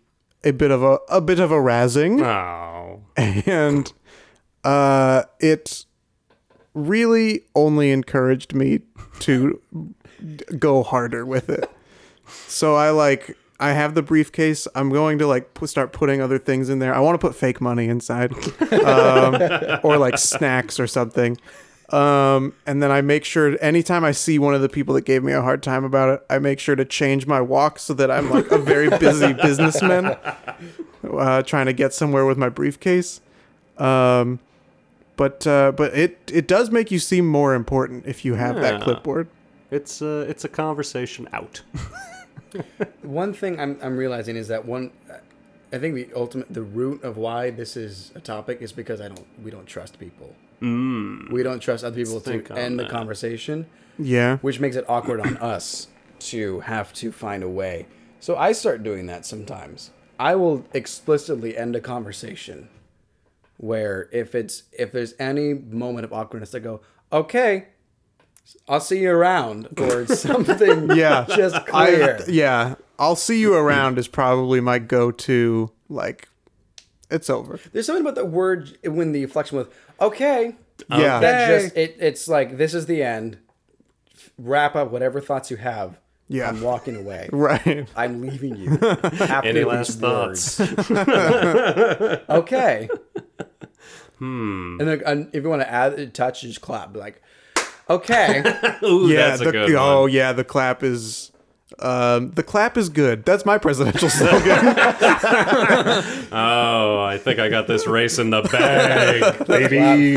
a 0.43 0.51
bit 0.51 0.71
of 0.71 0.81
a 0.83 0.97
a 1.09 1.21
bit 1.21 1.39
of 1.39 1.51
a 1.51 1.55
razzing, 1.57 2.21
Oh. 2.23 3.01
and 3.15 3.93
uh, 4.63 5.23
it 5.39 5.85
really 6.73 7.43
only 7.55 7.91
encouraged 7.91 8.53
me 8.53 8.81
to 9.19 9.61
go 10.57 10.83
harder 10.83 11.25
with 11.25 11.49
it. 11.49 11.69
So 12.47 12.75
I 12.75 12.91
like 12.91 13.37
I 13.59 13.73
have 13.73 13.93
the 13.93 14.01
briefcase. 14.01 14.67
I'm 14.73 14.89
going 14.89 15.19
to 15.19 15.27
like 15.27 15.53
pu- 15.53 15.67
start 15.67 15.91
putting 15.91 16.21
other 16.21 16.37
things 16.37 16.69
in 16.69 16.79
there. 16.79 16.95
I 16.95 16.99
want 16.99 17.19
to 17.19 17.27
put 17.27 17.35
fake 17.35 17.59
money 17.59 17.89
inside, 17.89 18.31
um, 18.71 19.35
or 19.83 19.97
like 19.97 20.17
snacks 20.17 20.79
or 20.79 20.87
something. 20.87 21.37
Um, 21.89 22.53
and 22.65 22.81
then 22.81 22.91
I 22.91 23.01
make 23.01 23.25
sure 23.25 23.57
anytime 23.61 24.05
I 24.05 24.11
see 24.11 24.39
one 24.39 24.53
of 24.53 24.61
the 24.61 24.69
people 24.69 24.93
that 24.93 25.05
gave 25.05 25.23
me 25.23 25.33
a 25.33 25.41
hard 25.41 25.63
time 25.63 25.83
about 25.83 26.09
it, 26.09 26.25
I 26.29 26.39
make 26.39 26.59
sure 26.59 26.75
to 26.75 26.85
change 26.85 27.25
my 27.25 27.41
walk 27.41 27.79
so 27.79 27.93
that 27.95 28.11
I'm 28.11 28.29
like 28.29 28.49
a 28.51 28.59
very 28.59 28.89
busy 28.97 29.33
businessman, 29.33 30.15
uh, 31.03 31.41
trying 31.41 31.65
to 31.65 31.73
get 31.73 31.93
somewhere 31.93 32.25
with 32.25 32.37
my 32.37 32.49
briefcase. 32.49 33.21
Um, 33.77 34.39
but 35.19 35.45
uh, 35.45 35.73
but 35.73 35.93
it 35.93 36.31
it 36.33 36.47
does 36.47 36.71
make 36.71 36.91
you 36.91 36.97
seem 36.97 37.27
more 37.27 37.53
important 37.53 38.05
if 38.05 38.23
you 38.23 38.35
have 38.35 38.55
that 38.55 38.81
clipboard. 38.81 39.27
It's 39.69 40.01
a 40.01 40.21
it's 40.21 40.45
a 40.45 40.47
conversation 40.47 41.27
out. 41.33 41.61
One 43.01 43.33
thing 43.33 43.59
I'm, 43.59 43.77
I'm 43.83 43.97
realizing 43.97 44.37
is 44.37 44.47
that 44.47 44.65
one, 44.65 44.91
I 45.73 45.77
think 45.77 45.93
the 45.93 46.07
ultimate, 46.15 46.51
the 46.51 46.63
root 46.63 47.03
of 47.03 47.17
why 47.17 47.51
this 47.51 47.75
is 47.75 48.11
a 48.15 48.21
topic 48.21 48.61
is 48.61 48.71
because 48.71 49.01
I 49.01 49.09
don't, 49.09 49.27
we 49.43 49.51
don't 49.51 49.67
trust 49.67 49.99
people. 49.99 50.33
Mm. 50.61 51.31
We 51.31 51.43
don't 51.43 51.59
trust 51.59 51.83
other 51.83 51.95
people 51.97 52.13
Let's 52.13 52.25
to 52.25 52.31
think 52.31 52.49
on 52.49 52.57
end 52.57 52.79
the 52.79 52.87
conversation, 52.87 53.67
Yeah. 53.99 54.37
which 54.37 54.59
makes 54.59 54.75
it 54.75 54.85
awkward 54.89 55.19
on 55.19 55.37
us 55.37 55.89
to 56.31 56.61
have 56.61 56.91
to 56.93 57.11
find 57.11 57.43
a 57.43 57.49
way. 57.49 57.85
So 58.19 58.35
I 58.35 58.51
start 58.53 58.81
doing 58.81 59.05
that 59.07 59.27
sometimes. 59.27 59.91
I 60.17 60.33
will 60.35 60.65
explicitly 60.73 61.55
end 61.55 61.75
a 61.75 61.81
conversation 61.81 62.69
where 63.59 64.09
if 64.13 64.35
it's 64.35 64.63
if 64.71 64.91
there's 64.93 65.13
any 65.19 65.53
moment 65.53 66.05
of 66.05 66.13
awkwardness, 66.13 66.55
I 66.55 66.59
go, 66.59 66.79
okay, 67.11 67.67
I'll 68.69 68.79
see 68.79 68.99
you 68.99 69.11
around, 69.11 69.67
or 69.77 70.05
something. 70.15 70.95
Yeah. 70.95 71.25
just 71.27 71.65
clear. 71.67 72.19
I, 72.25 72.31
yeah. 72.31 72.75
I'll 72.97 73.17
see 73.17 73.39
you 73.39 73.53
around 73.55 73.97
is 73.97 74.07
probably 74.07 74.61
my 74.61 74.79
go-to. 74.79 75.71
Like, 75.89 76.27
it's 77.11 77.29
over. 77.29 77.59
There's 77.73 77.85
something 77.85 78.01
about 78.01 78.15
the 78.15 78.25
word 78.25 78.77
when 78.83 79.11
the 79.11 79.23
inflection 79.23 79.57
with 79.57 79.73
okay. 79.99 80.55
Yeah. 80.89 81.19
That 81.19 81.61
just 81.61 81.75
it, 81.75 81.97
it's 81.99 82.27
like 82.29 82.57
this 82.57 82.73
is 82.73 82.85
the 82.85 83.03
end. 83.03 83.39
Wrap 84.37 84.75
up 84.75 84.89
whatever 84.91 85.19
thoughts 85.19 85.51
you 85.51 85.57
have. 85.57 85.99
Yeah. 86.29 86.47
I'm 86.47 86.61
walking 86.61 86.95
away. 86.95 87.27
Right. 87.33 87.89
I'm 87.95 88.21
leaving 88.21 88.55
you. 88.55 88.73
After 88.81 89.49
Any 89.49 89.59
these 89.63 89.65
last 89.65 89.99
thoughts? 89.99 90.59
okay. 92.29 92.87
Hmm. 94.19 94.77
And, 94.79 94.87
then, 94.87 95.01
and 95.05 95.29
if 95.33 95.43
you 95.43 95.49
want 95.49 95.61
to 95.61 95.71
add 95.71 95.93
a 95.93 96.07
touch, 96.07 96.41
just 96.41 96.61
clap. 96.61 96.95
Like, 96.95 97.21
okay. 97.89 98.43
Ooh, 98.83 99.07
yeah. 99.07 99.29
that's 99.29 99.41
a 99.41 99.45
the, 99.45 99.51
good 99.51 99.75
oh 99.75 100.01
one. 100.01 100.11
yeah. 100.11 100.33
The 100.33 100.43
clap 100.43 100.83
is. 100.83 101.31
Um, 101.77 102.31
the 102.31 102.43
clap 102.43 102.77
is 102.77 102.89
good. 102.89 103.23
That's 103.23 103.45
my 103.45 103.57
presidential 103.57 104.09
slogan. 104.09 104.41
Oh, 106.31 107.01
I 107.01 107.17
think 107.17 107.39
I 107.39 107.49
got 107.49 107.67
this 107.67 107.87
race 107.87 108.19
in 108.19 108.31
the 108.31 108.41
bag, 108.41 109.47
baby. 109.47 110.15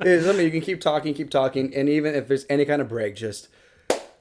It's 0.00 0.24
something 0.24 0.44
you 0.44 0.50
can 0.50 0.60
keep 0.60 0.80
talking, 0.80 1.14
keep 1.14 1.30
talking, 1.30 1.74
and 1.74 1.88
even 1.88 2.14
if 2.14 2.28
there's 2.28 2.46
any 2.48 2.64
kind 2.64 2.80
of 2.80 2.88
break, 2.88 3.16
just 3.16 3.48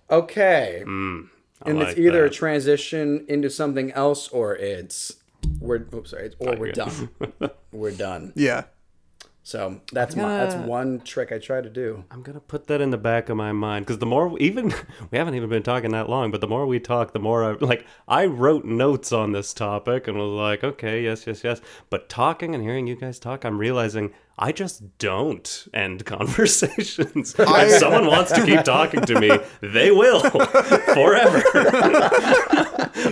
okay. 0.09 0.81
and 0.81 1.29
like 1.65 1.89
it's 1.89 1.99
either 1.99 2.25
a 2.25 2.29
transition 2.29 3.25
into 3.27 3.49
something 3.49 3.91
else 3.91 4.29
or 4.29 4.55
it's 4.55 5.15
we're 5.59 5.85
oops 5.93 6.11
sorry, 6.11 6.27
it's, 6.27 6.35
or 6.39 6.55
we're 6.55 6.71
good. 6.71 6.75
done. 6.75 7.09
we're 7.71 7.91
done. 7.91 8.33
yeah. 8.35 8.65
So 9.47 9.79
that's 9.93 10.13
my 10.13 10.23
that's 10.39 10.55
one 10.55 10.99
trick 10.99 11.31
I 11.31 11.37
try 11.37 11.61
to 11.61 11.69
do. 11.69 12.03
I'm 12.11 12.21
gonna 12.21 12.41
put 12.41 12.67
that 12.67 12.81
in 12.81 12.89
the 12.89 12.97
back 12.97 13.29
of 13.29 13.37
my 13.37 13.53
mind 13.53 13.85
because 13.85 13.99
the 13.99 14.05
more 14.05 14.37
even 14.39 14.73
we 15.11 15.17
haven't 15.17 15.35
even 15.35 15.47
been 15.47 15.63
talking 15.63 15.91
that 15.91 16.09
long, 16.09 16.31
but 16.31 16.41
the 16.41 16.49
more 16.49 16.65
we 16.67 16.81
talk, 16.81 17.13
the 17.13 17.19
more 17.19 17.45
I 17.45 17.51
like 17.53 17.85
I 18.09 18.25
wrote 18.25 18.65
notes 18.65 19.13
on 19.13 19.31
this 19.31 19.53
topic 19.53 20.09
and 20.09 20.17
was 20.17 20.33
like, 20.33 20.65
okay, 20.65 21.01
yes, 21.01 21.25
yes, 21.25 21.45
yes. 21.45 21.61
But 21.89 22.09
talking 22.09 22.55
and 22.55 22.61
hearing 22.61 22.87
you 22.87 22.97
guys 22.97 23.19
talk, 23.19 23.45
I'm 23.45 23.57
realizing 23.57 24.11
I 24.37 24.51
just 24.51 24.97
don't 24.97 25.67
end 25.73 26.05
conversations. 26.17 27.33
if 27.39 27.79
someone 27.79 28.07
wants 28.07 28.33
to 28.33 28.45
keep 28.45 28.63
talking 28.65 28.99
to 29.05 29.17
me, 29.17 29.31
they 29.61 29.91
will 29.91 30.29
forever. 30.29 31.41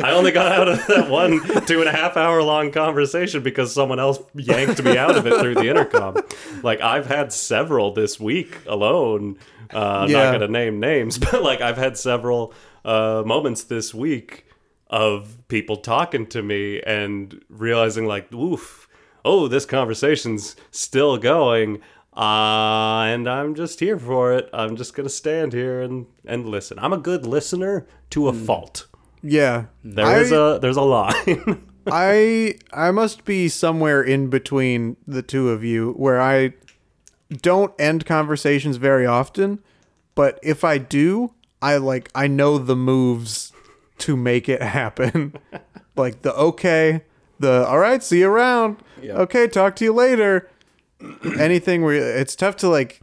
I 0.03 0.11
only 0.11 0.31
got 0.31 0.51
out 0.51 0.67
of 0.67 0.85
that 0.87 1.09
one 1.09 1.39
two 1.65 1.79
and 1.79 1.89
a 1.89 1.91
half 1.91 2.17
hour 2.17 2.41
long 2.43 2.71
conversation 2.71 3.43
because 3.43 3.73
someone 3.73 3.99
else 3.99 4.19
yanked 4.33 4.83
me 4.83 4.97
out 4.97 5.15
of 5.17 5.25
it 5.27 5.39
through 5.39 5.55
the 5.55 5.67
intercom. 5.69 6.17
Like 6.63 6.81
I've 6.81 7.05
had 7.05 7.31
several 7.31 7.93
this 7.93 8.19
week 8.19 8.57
alone. 8.67 9.37
Uh, 9.71 10.05
Yeah. 10.09 10.23
Not 10.25 10.31
gonna 10.33 10.47
name 10.47 10.79
names, 10.79 11.17
but 11.31 11.41
like 11.43 11.61
I've 11.61 11.77
had 11.77 11.97
several 11.97 12.53
uh, 12.83 13.23
moments 13.25 13.63
this 13.63 13.93
week 13.93 14.45
of 14.87 15.47
people 15.47 15.77
talking 15.77 16.27
to 16.27 16.41
me 16.43 16.79
and 16.81 17.43
realizing 17.49 18.05
like, 18.05 18.31
oof, 18.33 18.87
oh, 19.23 19.47
this 19.47 19.65
conversation's 19.65 20.55
still 20.71 21.17
going. 21.17 21.81
Uh, 22.15 23.03
and 23.07 23.27
I'm 23.27 23.55
just 23.55 23.79
here 23.79 23.99
for 23.99 24.33
it. 24.33 24.49
I'm 24.53 24.75
just 24.77 24.93
gonna 24.93 25.09
stand 25.09 25.51
here 25.53 25.81
and, 25.81 26.05
and 26.25 26.47
listen. 26.47 26.79
I'm 26.79 26.93
a 26.93 26.97
good 26.97 27.25
listener 27.25 27.87
to 28.11 28.27
a 28.29 28.33
fault. 28.33 28.87
Yeah. 29.25 29.65
there 29.83 30.21
is 30.21 30.31
a 30.31 30.59
there's 30.61 30.77
a 30.77 30.81
line. 30.81 31.63
I 31.88 32.55
I 32.73 32.91
must 32.91 33.25
be 33.25 33.47
somewhere 33.47 34.01
in 34.01 34.29
between 34.29 34.97
the 35.07 35.21
two 35.21 35.49
of 35.49 35.63
you 35.63 35.93
where 35.93 36.21
I 36.21 36.53
don't 37.41 37.73
end 37.79 38.05
conversations 38.05 38.77
very 38.77 39.05
often, 39.05 39.59
but 40.13 40.39
if 40.43 40.63
I 40.63 40.77
do, 40.77 41.33
I 41.61 41.77
like 41.77 42.09
I 42.15 42.27
know 42.27 42.57
the 42.57 42.75
moves 42.75 43.51
to 43.99 44.15
make 44.15 44.47
it 44.49 44.61
happen. 44.61 45.35
like 45.95 46.21
the 46.21 46.33
okay, 46.35 47.01
the 47.39 47.65
all 47.67 47.79
right, 47.79 48.03
see 48.03 48.19
you 48.19 48.29
around. 48.29 48.77
Yeah. 49.01 49.13
Okay, 49.13 49.47
talk 49.47 49.75
to 49.77 49.85
you 49.85 49.93
later. 49.93 50.49
Anything 51.39 51.83
where 51.83 52.17
it's 52.17 52.35
tough 52.35 52.55
to 52.57 52.69
like 52.69 53.01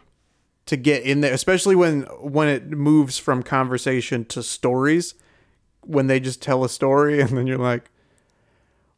to 0.66 0.76
get 0.76 1.02
in 1.02 1.20
there, 1.20 1.32
especially 1.32 1.76
when 1.76 2.02
when 2.20 2.48
it 2.48 2.70
moves 2.70 3.18
from 3.18 3.42
conversation 3.42 4.24
to 4.26 4.42
stories. 4.42 5.14
When 5.84 6.06
they 6.06 6.20
just 6.20 6.40
tell 6.40 6.64
a 6.64 6.68
story 6.68 7.20
and 7.20 7.30
then 7.30 7.46
you're 7.46 7.58
like, 7.58 7.90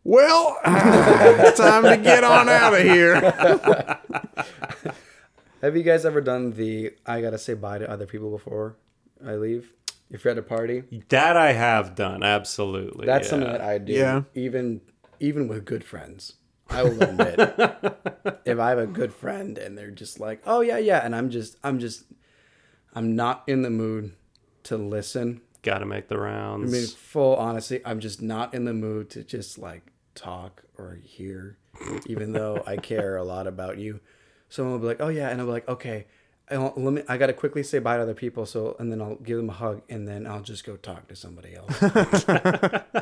well, 0.05 0.59
time 0.65 1.85
to 1.85 1.97
get 2.03 2.25
on 2.25 2.49
out 2.49 2.75
of 2.75 2.83
here. 2.83 3.15
Have 5.63 5.77
you 5.77 5.83
guys 5.83 6.05
ever 6.05 6.21
done 6.21 6.53
the 6.53 6.93
I 7.07 7.23
gotta 7.23 7.39
say 7.39 7.55
bye 7.55 7.79
to 7.79 7.89
other 7.91 8.05
people 8.05 8.31
before 8.31 8.77
I 9.27 9.37
leave? 9.37 9.73
If 10.11 10.23
you're 10.23 10.33
at 10.33 10.39
a 10.39 10.43
party, 10.43 10.85
that 11.09 11.39
I 11.39 11.53
have 11.53 11.95
done, 11.95 12.23
absolutely. 12.23 13.07
that's 13.07 13.27
yeah. 13.27 13.31
something 13.31 13.51
that 13.51 13.63
I 13.63 13.79
do. 13.79 13.95
Yeah. 13.95 14.23
Even 14.35 14.83
even 15.21 15.49
with 15.49 15.65
good 15.65 15.83
friends, 15.83 16.35
I 16.69 16.83
will 16.83 17.03
admit 17.03 17.39
if 18.45 18.59
I 18.59 18.69
have 18.69 18.79
a 18.79 18.87
good 18.87 19.15
friend 19.15 19.57
and 19.57 19.77
they're 19.79 19.91
just 19.91 20.21
like, 20.21 20.43
oh 20.45 20.61
yeah 20.61 20.77
yeah, 20.77 20.99
and 21.03 21.17
I'm 21.17 21.31
just 21.31 21.57
I'm 21.65 21.79
just 21.79 22.05
I'm 22.95 23.17
not 23.17 23.43
in 23.47 23.63
the 23.63 23.71
mood 23.71 24.13
to 24.65 24.77
listen. 24.77 25.41
Got 25.65 25.79
to 25.79 25.87
make 25.87 26.09
the 26.09 26.19
rounds. 26.19 26.73
I 26.73 26.77
mean, 26.77 26.87
full 26.87 27.37
honesty, 27.37 27.81
I'm 27.85 27.99
just 27.99 28.23
not 28.23 28.55
in 28.55 28.67
the 28.67 28.75
mood 28.75 29.11
to 29.11 29.25
just 29.25 29.59
like 29.59 29.83
talk 30.15 30.63
or 30.79 30.99
hear, 31.03 31.57
even 32.07 32.33
though 32.33 32.63
I 32.67 32.77
care 32.77 33.17
a 33.17 33.25
lot 33.25 33.47
about 33.47 33.79
you. 33.79 34.01
Someone 34.49 34.75
will 34.75 34.81
be 34.81 34.87
like, 34.87 35.01
"Oh 35.01 35.09
yeah," 35.09 35.31
and 35.31 35.41
I'll 35.41 35.47
be 35.47 35.53
like, 35.53 35.69
"Okay." 35.69 36.07
I 36.51 36.57
don't, 36.57 36.77
let 36.77 36.93
me. 36.93 37.03
I 37.09 37.17
gotta 37.17 37.33
quickly 37.33 37.63
say 37.63 37.79
bye 37.79 37.97
to 37.97 38.03
other 38.03 38.13
people, 38.13 38.45
so 38.45 38.77
and 38.79 38.93
then 38.93 39.01
I'll 39.01 39.15
give 39.15 39.39
them 39.39 39.49
a 39.49 39.55
hug, 39.55 39.81
and 39.89 40.07
then 40.07 40.27
I'll 40.27 40.43
just 40.43 40.67
go 40.67 40.77
talk 40.77 41.09
to 41.09 41.17
somebody 41.17 41.57
else. 41.57 41.83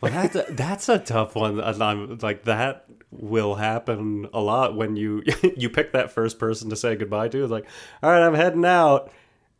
Well, 0.00 0.12
that's 0.12 0.36
a, 0.36 0.44
that's 0.50 0.88
a 0.88 0.98
tough 0.98 1.34
one. 1.34 1.60
I'm 1.60 2.18
like 2.18 2.44
that 2.44 2.84
will 3.10 3.54
happen 3.54 4.28
a 4.32 4.40
lot 4.40 4.76
when 4.76 4.96
you 4.96 5.22
you 5.56 5.70
pick 5.70 5.92
that 5.92 6.12
first 6.12 6.38
person 6.38 6.70
to 6.70 6.76
say 6.76 6.94
goodbye 6.96 7.28
to. 7.28 7.42
It's 7.42 7.50
like, 7.50 7.66
all 8.02 8.10
right, 8.10 8.22
I'm 8.24 8.34
heading 8.34 8.64
out, 8.64 9.10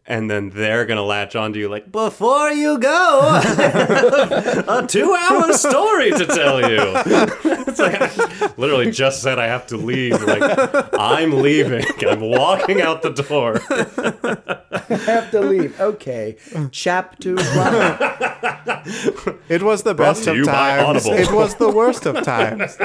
and 0.06 0.30
then 0.30 0.50
they're 0.50 0.84
gonna 0.84 1.02
latch 1.02 1.34
onto 1.34 1.58
you 1.58 1.68
like, 1.68 1.90
before 1.90 2.50
you 2.50 2.78
go, 2.78 3.20
a 4.68 4.86
two-hour 4.86 5.52
story 5.54 6.10
to 6.10 6.26
tell 6.26 6.60
you. 6.60 6.78
it's 7.66 7.78
like 7.78 7.96
I 8.00 8.52
literally 8.58 8.90
just 8.90 9.22
said 9.22 9.38
I 9.38 9.46
have 9.46 9.66
to 9.68 9.78
leave. 9.78 10.20
Like 10.22 10.42
I'm 10.94 11.40
leaving. 11.40 11.86
I'm 12.06 12.20
walking 12.20 12.82
out 12.82 13.00
the 13.00 13.10
door. 13.10 13.60
I 13.70 14.96
have 15.06 15.30
to 15.30 15.40
leave. 15.40 15.80
Okay, 15.80 16.36
chapter 16.70 17.34
one. 17.34 17.98
It 19.48 19.62
was 19.62 19.84
the 19.84 19.94
best 19.94 20.26
of 20.26 20.44
times. 20.44 21.06
Audible. 21.06 21.12
It 21.18 21.32
was 21.32 21.54
the 21.54 21.70
worst 21.70 22.04
of 22.04 22.22
times. 22.22 22.76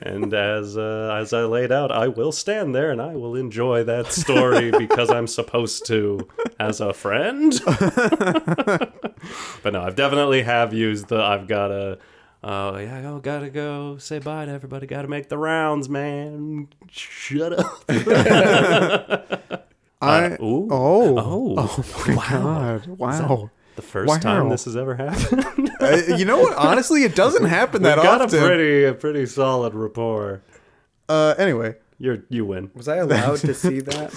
And 0.00 0.34
as 0.34 0.76
uh, 0.76 1.16
as 1.20 1.32
I 1.32 1.42
laid 1.44 1.70
out, 1.70 1.92
I 1.92 2.08
will 2.08 2.32
stand 2.32 2.74
there 2.74 2.90
and 2.90 3.00
I 3.00 3.14
will 3.14 3.36
enjoy 3.36 3.84
that 3.84 4.12
story 4.12 4.70
because 4.70 5.10
I'm 5.12 5.26
supposed 5.26 5.86
to 5.86 6.28
as 6.58 6.80
a 6.80 6.92
friend. 6.92 7.52
but 9.62 9.72
no, 9.72 9.82
I've 9.82 9.96
definitely 9.96 10.42
have 10.42 10.72
used 10.72 11.08
the 11.08 11.22
I've 11.22 11.46
gotta 11.48 11.98
oh 12.44 12.76
yeah, 12.78 13.02
oh 13.10 13.18
gotta 13.20 13.50
go 13.50 13.96
say 13.98 14.18
bye 14.18 14.44
to 14.46 14.50
everybody, 14.52 14.86
gotta 14.86 15.08
make 15.08 15.28
the 15.28 15.38
rounds, 15.38 15.88
man. 15.88 16.68
Shut 16.90 17.52
up. 17.58 17.84
I 20.00 20.32
ooh. 20.42 20.68
oh 20.70 21.54
Oh, 21.58 21.84
my 22.16 22.28
god! 22.28 22.86
Wow. 22.88 23.50
the 23.76 23.82
first 23.82 24.08
Wow. 24.08 24.18
time 24.18 24.48
this 24.48 24.64
has 24.64 24.76
ever 24.76 24.94
happened. 24.96 25.70
Uh, 25.82 26.00
you 26.16 26.24
know 26.24 26.38
what? 26.38 26.56
Honestly, 26.56 27.02
it 27.02 27.16
doesn't 27.16 27.46
happen 27.46 27.82
that 27.82 27.96
We've 27.96 28.04
got 28.04 28.20
often. 28.22 28.38
a 28.40 28.46
pretty 28.46 28.84
a 28.84 28.94
pretty 28.94 29.26
solid 29.26 29.74
rapport. 29.74 30.40
uh, 31.08 31.34
anyway, 31.38 31.74
You're 32.02 32.24
you 32.28 32.44
win. 32.44 32.72
Was 32.74 32.88
I 32.88 32.96
allowed 32.96 33.38
to 33.38 33.54
see 33.54 33.78
that? 33.88 34.10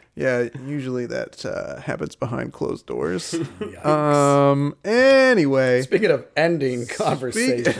yeah. 0.14 0.48
Usually 0.64 1.04
that 1.04 1.44
uh, 1.44 1.82
happens 1.82 2.16
behind 2.16 2.54
closed 2.54 2.86
doors. 2.86 3.32
Yikes. 3.60 3.84
um. 3.84 4.74
Anyway, 4.86 5.82
Speaking 5.82 6.12
of 6.12 6.24
ending 6.34 6.86
conversations, 6.86 7.76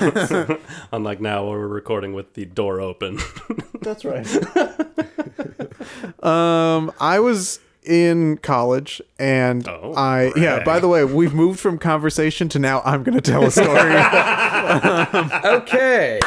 Unlike 0.92 1.22
now 1.22 1.48
where 1.48 1.58
we're 1.58 1.68
recording 1.68 2.12
with 2.12 2.34
the 2.34 2.44
door 2.44 2.82
open. 2.82 3.18
that's 3.80 4.04
right. 4.04 4.26
um, 6.22 6.92
I 7.00 7.18
was 7.18 7.60
in 7.82 8.36
college 8.38 9.00
and 9.18 9.66
Oh, 9.66 9.94
I 9.96 10.32
yeah. 10.36 10.62
By 10.64 10.80
the 10.80 10.88
way, 10.88 11.04
we've 11.04 11.32
moved 11.34 11.60
from 11.60 11.78
conversation 11.78 12.48
to 12.50 12.58
now 12.58 12.82
I'm 12.84 13.02
going 13.02 13.14
to 13.14 13.20
tell 13.20 13.44
a 13.44 13.50
story. 13.50 13.70
okay. 15.44 16.20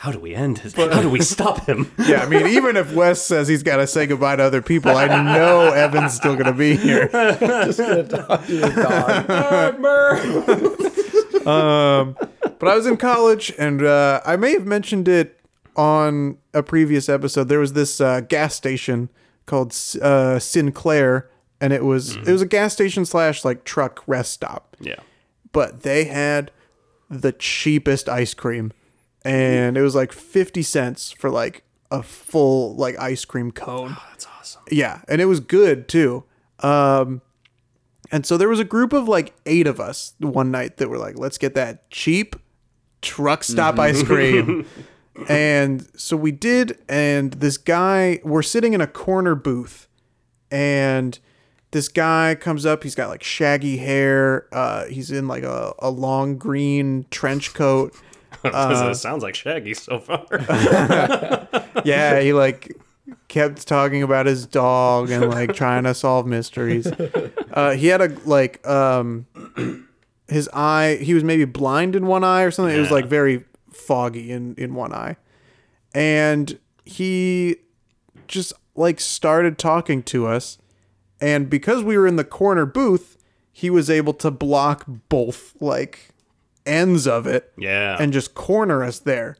How 0.00 0.10
do 0.12 0.18
we 0.20 0.34
end 0.34 0.58
his? 0.58 0.74
How 0.74 1.00
do 1.00 1.08
we 1.08 1.20
stop 1.20 1.66
him? 1.66 1.92
yeah, 1.98 2.22
I 2.22 2.28
mean, 2.28 2.46
even 2.48 2.76
if 2.76 2.92
Wes 2.92 3.22
says 3.22 3.48
he's 3.48 3.62
got 3.62 3.76
to 3.76 3.86
say 3.86 4.06
goodbye 4.06 4.36
to 4.36 4.42
other 4.42 4.62
people, 4.62 4.96
I 4.96 5.06
know 5.06 5.72
Evan's 5.72 6.14
still 6.14 6.34
going 6.34 6.46
to 6.46 6.52
be 6.52 6.76
here. 6.76 7.08
Just 7.08 7.78
gonna 7.78 8.04
talk 8.04 8.46
to 8.46 8.54
your 8.54 8.70
dog. 8.70 9.30
Um, 11.46 12.16
but 12.58 12.68
I 12.68 12.74
was 12.74 12.86
in 12.86 12.96
college, 12.96 13.52
and 13.58 13.82
uh, 13.82 14.20
I 14.26 14.36
may 14.36 14.52
have 14.52 14.66
mentioned 14.66 15.08
it 15.08 15.40
on 15.76 16.36
a 16.52 16.62
previous 16.62 17.08
episode. 17.08 17.48
There 17.48 17.60
was 17.60 17.72
this 17.72 18.00
uh, 18.00 18.20
gas 18.20 18.54
station 18.54 19.08
called 19.48 19.74
uh, 20.00 20.38
Sinclair, 20.38 21.28
and 21.60 21.72
it 21.72 21.84
was 21.84 22.16
it 22.16 22.28
was 22.28 22.42
a 22.42 22.46
gas 22.46 22.72
station 22.72 23.04
slash 23.04 23.44
like 23.44 23.64
truck 23.64 24.02
rest 24.06 24.32
stop. 24.32 24.76
Yeah. 24.78 25.00
But 25.50 25.82
they 25.82 26.04
had 26.04 26.52
the 27.10 27.32
cheapest 27.32 28.08
ice 28.08 28.34
cream, 28.34 28.72
and 29.24 29.76
it 29.76 29.82
was 29.82 29.94
like 29.96 30.12
fifty 30.12 30.62
cents 30.62 31.10
for 31.10 31.30
like 31.30 31.64
a 31.90 32.02
full 32.02 32.76
like 32.76 32.96
ice 32.98 33.24
cream 33.24 33.50
cone. 33.50 33.96
That's 34.10 34.26
awesome. 34.38 34.62
Yeah, 34.70 35.00
and 35.08 35.20
it 35.20 35.24
was 35.24 35.40
good 35.40 35.88
too. 35.88 36.24
Um, 36.60 37.22
and 38.10 38.24
so 38.24 38.36
there 38.36 38.48
was 38.48 38.60
a 38.60 38.64
group 38.64 38.92
of 38.92 39.08
like 39.08 39.34
eight 39.46 39.66
of 39.66 39.80
us 39.80 40.14
one 40.18 40.50
night 40.50 40.76
that 40.78 40.88
were 40.88 40.98
like, 40.98 41.18
let's 41.18 41.38
get 41.38 41.54
that 41.54 41.90
cheap 41.90 42.36
truck 43.02 43.44
stop 43.44 43.78
ice 43.78 44.02
cream. 44.04 44.66
And 45.28 45.88
so 45.96 46.16
we 46.16 46.32
did, 46.32 46.78
and 46.88 47.32
this 47.34 47.56
guy, 47.56 48.20
we're 48.22 48.42
sitting 48.42 48.72
in 48.72 48.80
a 48.80 48.86
corner 48.86 49.34
booth, 49.34 49.88
and 50.50 51.18
this 51.70 51.88
guy 51.88 52.34
comes 52.34 52.64
up. 52.64 52.82
He's 52.82 52.94
got 52.94 53.08
like 53.08 53.22
shaggy 53.22 53.78
hair. 53.78 54.46
Uh, 54.52 54.86
he's 54.86 55.10
in 55.10 55.28
like 55.28 55.42
a, 55.42 55.74
a 55.80 55.90
long 55.90 56.38
green 56.38 57.06
trench 57.10 57.54
coat. 57.54 57.94
it 58.44 58.96
sounds 58.96 59.22
like 59.22 59.34
Shaggy 59.34 59.74
so 59.74 59.98
far. 59.98 60.24
yeah, 61.84 62.20
he 62.20 62.32
like 62.32 62.76
kept 63.28 63.66
talking 63.66 64.02
about 64.02 64.26
his 64.26 64.46
dog 64.46 65.10
and 65.10 65.28
like 65.28 65.54
trying 65.54 65.84
to 65.84 65.94
solve 65.94 66.26
mysteries. 66.26 66.86
Uh, 67.52 67.72
he 67.72 67.88
had 67.88 68.00
a 68.00 68.16
like 68.24 68.64
um 68.66 69.26
his 70.28 70.48
eye. 70.52 70.98
He 71.00 71.14
was 71.14 71.24
maybe 71.24 71.44
blind 71.46 71.96
in 71.96 72.06
one 72.06 72.22
eye 72.22 72.42
or 72.42 72.50
something. 72.50 72.76
It 72.76 72.80
was 72.80 72.90
like 72.90 73.06
very 73.06 73.44
foggy 73.78 74.30
in 74.30 74.54
in 74.56 74.74
one 74.74 74.92
eye, 74.92 75.16
and 75.94 76.58
he 76.84 77.56
just 78.26 78.52
like 78.74 79.00
started 79.00 79.58
talking 79.58 80.02
to 80.04 80.26
us, 80.26 80.58
and 81.20 81.48
because 81.48 81.82
we 81.82 81.96
were 81.96 82.06
in 82.06 82.16
the 82.16 82.24
corner 82.24 82.66
booth, 82.66 83.16
he 83.52 83.70
was 83.70 83.90
able 83.90 84.14
to 84.14 84.30
block 84.30 84.84
both 85.08 85.60
like 85.60 86.10
ends 86.64 87.08
of 87.08 87.26
it 87.26 87.52
yeah. 87.56 87.96
and 87.98 88.12
just 88.12 88.34
corner 88.34 88.84
us 88.84 88.98
there 89.00 89.36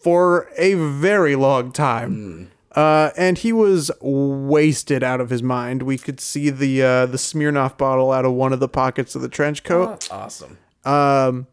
for 0.00 0.48
a 0.56 0.74
very 0.74 1.36
long 1.36 1.72
time. 1.72 2.50
Uh, 2.72 3.10
and 3.16 3.38
he 3.38 3.52
was 3.52 3.90
wasted 4.00 5.02
out 5.02 5.20
of 5.20 5.30
his 5.30 5.42
mind. 5.42 5.82
We 5.82 5.98
could 5.98 6.20
see 6.20 6.48
the 6.50 6.82
uh, 6.82 7.06
the 7.06 7.16
Smirnoff 7.16 7.76
bottle 7.76 8.12
out 8.12 8.24
of 8.24 8.32
one 8.32 8.52
of 8.52 8.60
the 8.60 8.68
pockets 8.68 9.14
of 9.14 9.22
the 9.22 9.28
trench 9.28 9.64
coat. 9.64 10.08
Awesome. 10.12 10.58
Um, 10.84 11.48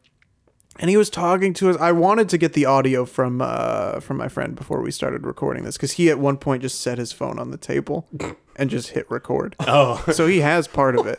and 0.79 0.89
he 0.89 0.97
was 0.97 1.09
talking 1.09 1.53
to 1.55 1.69
us. 1.69 1.77
I 1.77 1.91
wanted 1.91 2.29
to 2.29 2.37
get 2.37 2.53
the 2.53 2.65
audio 2.65 3.05
from 3.05 3.41
uh, 3.41 3.99
from 3.99 4.17
my 4.17 4.27
friend 4.27 4.55
before 4.55 4.81
we 4.81 4.91
started 4.91 5.25
recording 5.25 5.63
this 5.63 5.77
because 5.77 5.93
he 5.93 6.09
at 6.09 6.19
one 6.19 6.37
point 6.37 6.61
just 6.61 6.81
set 6.81 6.97
his 6.97 7.11
phone 7.11 7.39
on 7.39 7.51
the 7.51 7.57
table 7.57 8.07
and 8.55 8.69
just 8.69 8.89
hit 8.89 9.09
record. 9.09 9.55
oh, 9.61 10.03
So 10.11 10.27
he 10.27 10.39
has 10.41 10.67
part 10.67 10.95
of 10.97 11.05
it. 11.07 11.17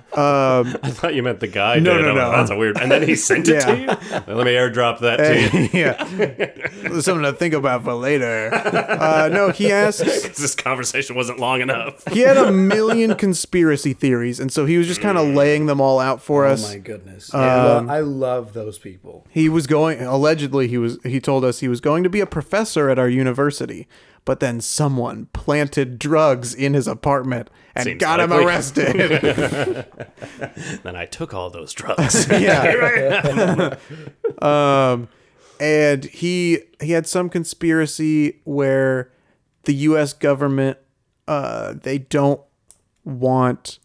Um, 0.16 0.76
I 0.82 0.90
thought 0.90 1.14
you 1.14 1.22
meant 1.22 1.40
the 1.40 1.46
guy. 1.46 1.78
No, 1.78 1.96
did. 1.96 2.02
no, 2.02 2.10
I'm 2.10 2.16
like, 2.16 2.24
no. 2.24 2.36
That's 2.38 2.50
a 2.50 2.56
weird. 2.56 2.78
And 2.78 2.90
then 2.90 3.02
he 3.02 3.14
sent 3.16 3.48
it 3.48 3.60
to 3.60 3.76
you. 3.78 3.86
Let 3.86 4.46
me 4.46 4.52
airdrop 4.54 5.00
that 5.00 5.16
to 5.18 5.58
you. 5.58 5.68
yeah, 5.80 7.00
something 7.00 7.22
to 7.24 7.32
think 7.32 7.54
about 7.54 7.84
for 7.84 7.94
later. 7.94 8.50
Uh, 8.52 9.28
no, 9.32 9.50
he 9.50 9.70
asked. 9.70 10.00
this 10.00 10.54
conversation 10.54 11.16
wasn't 11.16 11.38
long 11.38 11.60
enough. 11.60 12.02
He 12.12 12.20
had 12.20 12.36
a 12.36 12.50
million 12.50 13.14
conspiracy 13.14 13.92
theories, 13.92 14.40
and 14.40 14.50
so 14.50 14.64
he 14.66 14.78
was 14.78 14.86
just 14.86 15.00
kind 15.00 15.18
of 15.18 15.28
laying 15.28 15.66
them 15.66 15.80
all 15.80 16.00
out 16.00 16.22
for 16.22 16.46
us. 16.46 16.64
Oh 16.64 16.68
my 16.68 16.78
goodness. 16.78 17.32
I, 17.34 17.62
lo- 17.64 17.86
I 17.88 18.00
love 18.00 18.52
those 18.52 18.78
people. 18.78 19.26
He 19.30 19.48
was 19.48 19.66
going 19.66 20.00
allegedly 20.00 20.68
he 20.68 20.78
was 20.78 20.98
he 21.04 21.20
told 21.20 21.44
us 21.44 21.60
he 21.60 21.68
was 21.68 21.80
going 21.80 22.02
to 22.02 22.10
be 22.10 22.20
a 22.20 22.26
professor 22.26 22.88
at 22.88 22.98
our 22.98 23.08
university, 23.08 23.86
but 24.26 24.40
then 24.40 24.60
someone 24.60 25.26
planted 25.32 25.98
drugs 25.98 26.52
in 26.52 26.74
his 26.74 26.86
apartment 26.86 27.48
and 27.74 27.84
Seems 27.84 28.00
got 28.00 28.20
him 28.20 28.32
arrested. 28.32 28.96
Then 30.82 30.96
I 30.96 31.06
took 31.06 31.32
all 31.32 31.48
those 31.48 31.72
drugs. 31.72 32.28
yeah. 32.30 33.76
um 34.42 35.08
and 35.58 36.04
he 36.04 36.58
he 36.82 36.90
had 36.92 37.06
some 37.06 37.30
conspiracy 37.30 38.40
where 38.44 39.10
the 39.64 39.74
US 39.74 40.12
government 40.12 40.76
uh 41.28 41.74
they 41.82 41.98
don't 41.98 42.40
want 43.04 43.78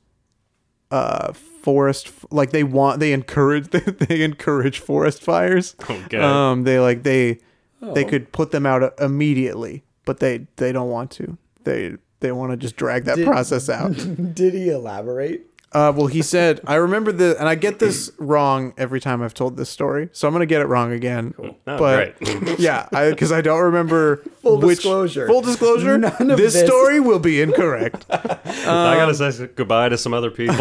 uh 0.90 1.32
forest 1.34 2.12
like 2.32 2.50
they 2.50 2.64
want 2.64 3.00
they 3.00 3.14
encourage 3.14 3.70
they 3.70 4.24
encourage 4.24 4.80
forest 4.80 5.22
fires 5.22 5.76
Okay. 5.88 6.18
um 6.18 6.64
they 6.64 6.80
like 6.80 7.04
they 7.04 7.40
they 7.94 8.04
could 8.04 8.32
put 8.32 8.52
them 8.52 8.66
out 8.66 9.00
immediately 9.00 9.84
but 10.06 10.20
they 10.20 10.48
they 10.58 10.72
don't 10.72 10.90
want 10.90 11.12
to 11.12 11.38
they 11.64 11.96
they 12.20 12.32
want 12.32 12.52
to 12.52 12.58
just 12.58 12.76
drag 12.76 13.06
that 13.06 13.18
Did- 13.18 13.26
process 13.28 13.70
out 13.70 13.94
Did 14.36 14.54
he 14.54 14.70
elaborate? 14.70 15.48
Uh, 15.74 15.90
well, 15.96 16.08
he 16.08 16.22
said, 16.22 16.60
I 16.68 16.76
remember 16.76 17.14
the, 17.14 17.40
and 17.40 17.48
I 17.48 17.56
get 17.56 17.80
this 17.80 18.12
wrong 18.18 18.74
every 18.78 19.00
time 19.00 19.22
I've 19.22 19.34
told 19.34 19.56
this 19.56 19.70
story, 19.70 20.10
so 20.12 20.28
I'm 20.28 20.34
gonna 20.34 20.46
get 20.46 20.60
it 20.60 20.66
wrong 20.66 20.92
again. 20.92 21.34
Oh, 21.42 21.56
but 21.64 22.18
great. 22.20 22.60
yeah, 22.60 22.90
because 22.92 23.32
I, 23.32 23.40
don't 23.40 23.62
remember 23.62 24.18
Full 24.42 24.60
which- 24.60 24.80
disclosure. 24.80 25.28
Full 25.28 25.40
disclosure. 25.40 25.98
None 25.98 26.30
of 26.30 26.38
this, 26.38 26.56
this- 26.56 26.66
story 26.68 27.00
will 27.00 27.20
be 27.20 27.42
incorrect. 27.42 28.06
I 28.10 28.18
gotta 28.98 29.16
say 29.32 29.48
goodbye 29.56 29.88
to 29.88 29.98
some 29.98 30.14
other 30.14 30.30
people. 30.30 30.58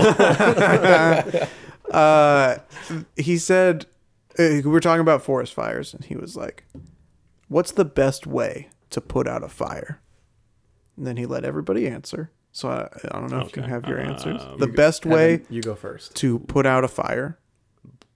uh, 1.91 2.59
he 3.17 3.37
said 3.37 3.87
uh, 4.39 4.45
we 4.47 4.63
were 4.63 4.79
talking 4.81 5.01
about 5.01 5.23
forest 5.23 5.55
fires, 5.55 5.93
and 5.93 6.05
he 6.05 6.15
was 6.17 6.37
like, 6.37 6.65
"What's 7.49 7.73
the 7.73 7.85
best 7.85 8.29
way 8.29 8.69
to 8.91 9.01
put 9.01 9.27
out 9.29 9.43
a 9.43 9.49
fire?" 9.49 10.01
And 10.97 11.07
then 11.07 11.17
he 11.17 11.27
let 11.27 11.45
everybody 11.45 11.87
answer. 11.89 12.31
So 12.53 12.69
I, 12.69 12.89
I 13.13 13.21
don't 13.21 13.31
know 13.31 13.41
if 13.41 13.55
you 13.57 13.63
Okay. 13.63 13.71
have 13.71 13.87
your 13.87 14.01
answers. 14.01 14.43
Um, 14.43 14.59
the 14.59 14.67
best 14.67 15.07
way 15.07 15.35
Evan, 15.35 15.47
you 15.51 15.63
go 15.63 15.75
first. 15.77 16.15
to 16.17 16.41
put 16.41 16.67
out 16.67 16.83
a 16.85 16.89
fire, 16.89 17.39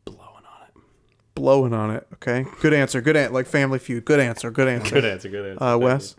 Blowing 0.05 0.45
on 0.45 0.67
it. 0.69 0.83
blowing 1.37 1.73
on 1.73 1.91
it. 1.93 2.07
Okay, 2.15 2.45
good 2.61 2.75
answer. 2.75 3.01
Good 3.01 3.17
answer. 3.17 3.33
Like 3.33 3.47
Family 3.47 3.79
Feud. 3.79 4.05
Good 4.05 4.19
answer. 4.21 4.51
Good 4.51 4.67
answer. 4.69 4.95
Good 4.97 5.05
answer. 5.05 5.29
Good 5.29 5.47
answer. 5.53 5.63
Uh, 5.65 5.73
Thank 5.73 5.83
Wes. 5.85 6.17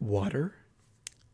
Water. 0.00 0.54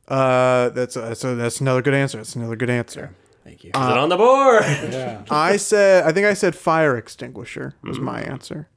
Uh, 0.07 0.71
that's 0.71 0.97
uh, 0.97 1.14
so 1.14 1.37
that's 1.37 1.61
another 1.61 1.83
good 1.83 1.95
answer. 1.95 2.19
That's 2.19 2.35
another 2.37 2.57
good 2.57 2.71
answer. 2.71 3.14
Thank 3.45 3.64
you. 3.64 3.71
you. 3.75 3.81
Is 3.81 3.88
it 3.88 3.97
on 3.99 4.09
the 4.09 4.17
board? 4.17 4.62
yeah. 4.64 5.25
I 5.31 5.57
said 5.57 6.05
I 6.05 6.12
think 6.12 6.27
I 6.27 6.35
said 6.35 6.55
fire 6.55 6.97
extinguisher 6.97 7.75
was 7.83 7.99
my 7.99 8.21
answer. 8.21 8.69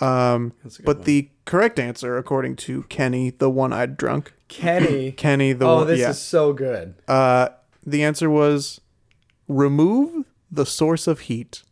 Um, 0.00 0.52
That's 0.62 0.76
a 0.76 0.78
good 0.78 0.86
but 0.86 0.96
one. 0.98 1.04
the 1.04 1.30
correct 1.44 1.78
answer, 1.78 2.16
according 2.16 2.56
to 2.56 2.84
Kenny, 2.84 3.30
the 3.30 3.50
one-eyed 3.50 3.96
drunk, 3.96 4.32
Kenny. 4.48 5.12
Kenny, 5.16 5.52
the 5.52 5.66
oh, 5.66 5.76
one, 5.76 5.86
this 5.86 6.00
yeah, 6.00 6.10
is 6.10 6.20
so 6.20 6.52
good. 6.52 6.94
uh, 7.08 7.48
the 7.84 8.02
answer 8.02 8.30
was 8.30 8.80
remove 9.48 10.24
the 10.50 10.64
source 10.66 11.06
of 11.06 11.20
heat. 11.20 11.62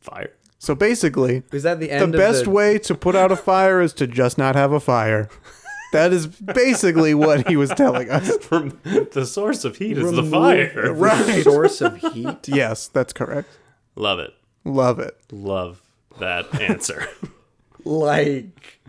Fire. 0.00 0.32
So 0.58 0.74
basically, 0.74 1.42
Is 1.52 1.62
that 1.62 1.80
the 1.80 1.90
end? 1.90 2.12
the 2.12 2.18
best 2.18 2.44
the, 2.44 2.50
way 2.50 2.78
to 2.80 2.94
put 2.94 3.14
out 3.14 3.30
a 3.30 3.36
fire 3.36 3.80
is 3.80 3.92
to 3.94 4.06
just 4.06 4.38
not 4.38 4.54
have 4.56 4.72
a 4.72 4.80
fire. 4.80 5.28
That 5.90 6.12
is 6.12 6.26
basically 6.26 7.14
what 7.14 7.48
he 7.48 7.56
was 7.56 7.70
telling 7.70 8.10
us. 8.10 8.36
From 8.44 8.78
the 8.84 9.24
source 9.24 9.64
of 9.64 9.78
heat 9.78 9.96
is 9.96 10.12
the 10.12 10.22
fire. 10.22 10.82
the 10.82 10.92
Right. 10.92 11.42
source 11.42 11.80
of 11.80 11.96
heat. 11.96 12.46
Yes, 12.46 12.88
that's 12.88 13.14
correct. 13.14 13.48
Love 13.96 14.18
it. 14.18 14.34
Love 14.66 14.98
it. 14.98 15.16
Love 15.32 15.80
that 16.18 16.60
answer. 16.60 17.08
like 17.84 18.80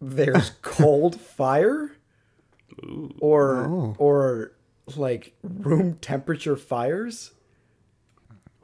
there's 0.00 0.50
cold 0.62 1.20
fire 1.20 1.92
or 3.20 3.64
Oh. 3.66 3.94
or 3.98 4.52
like 4.96 5.34
room 5.42 5.94
temperature 6.00 6.56
fires 6.56 7.32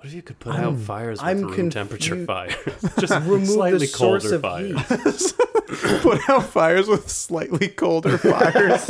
What 0.04 0.08
if 0.08 0.16
you 0.16 0.20
could 0.20 0.38
put 0.38 0.54
out 0.56 0.78
fires 0.80 1.18
with 1.18 1.26
I'm 1.26 1.44
room 1.46 1.70
temperature 1.70 2.26
fires? 2.26 2.56
Just 2.98 3.14
remove 3.26 3.46
slightly 3.46 3.78
the 3.78 3.86
source 3.86 4.30
colder 4.30 4.34
of 4.34 4.42
fires. 4.42 5.32
heat 5.32 6.02
Put 6.02 6.28
out 6.28 6.44
fires 6.44 6.88
with 6.88 7.08
slightly 7.08 7.68
colder 7.68 8.18
fires. 8.18 8.86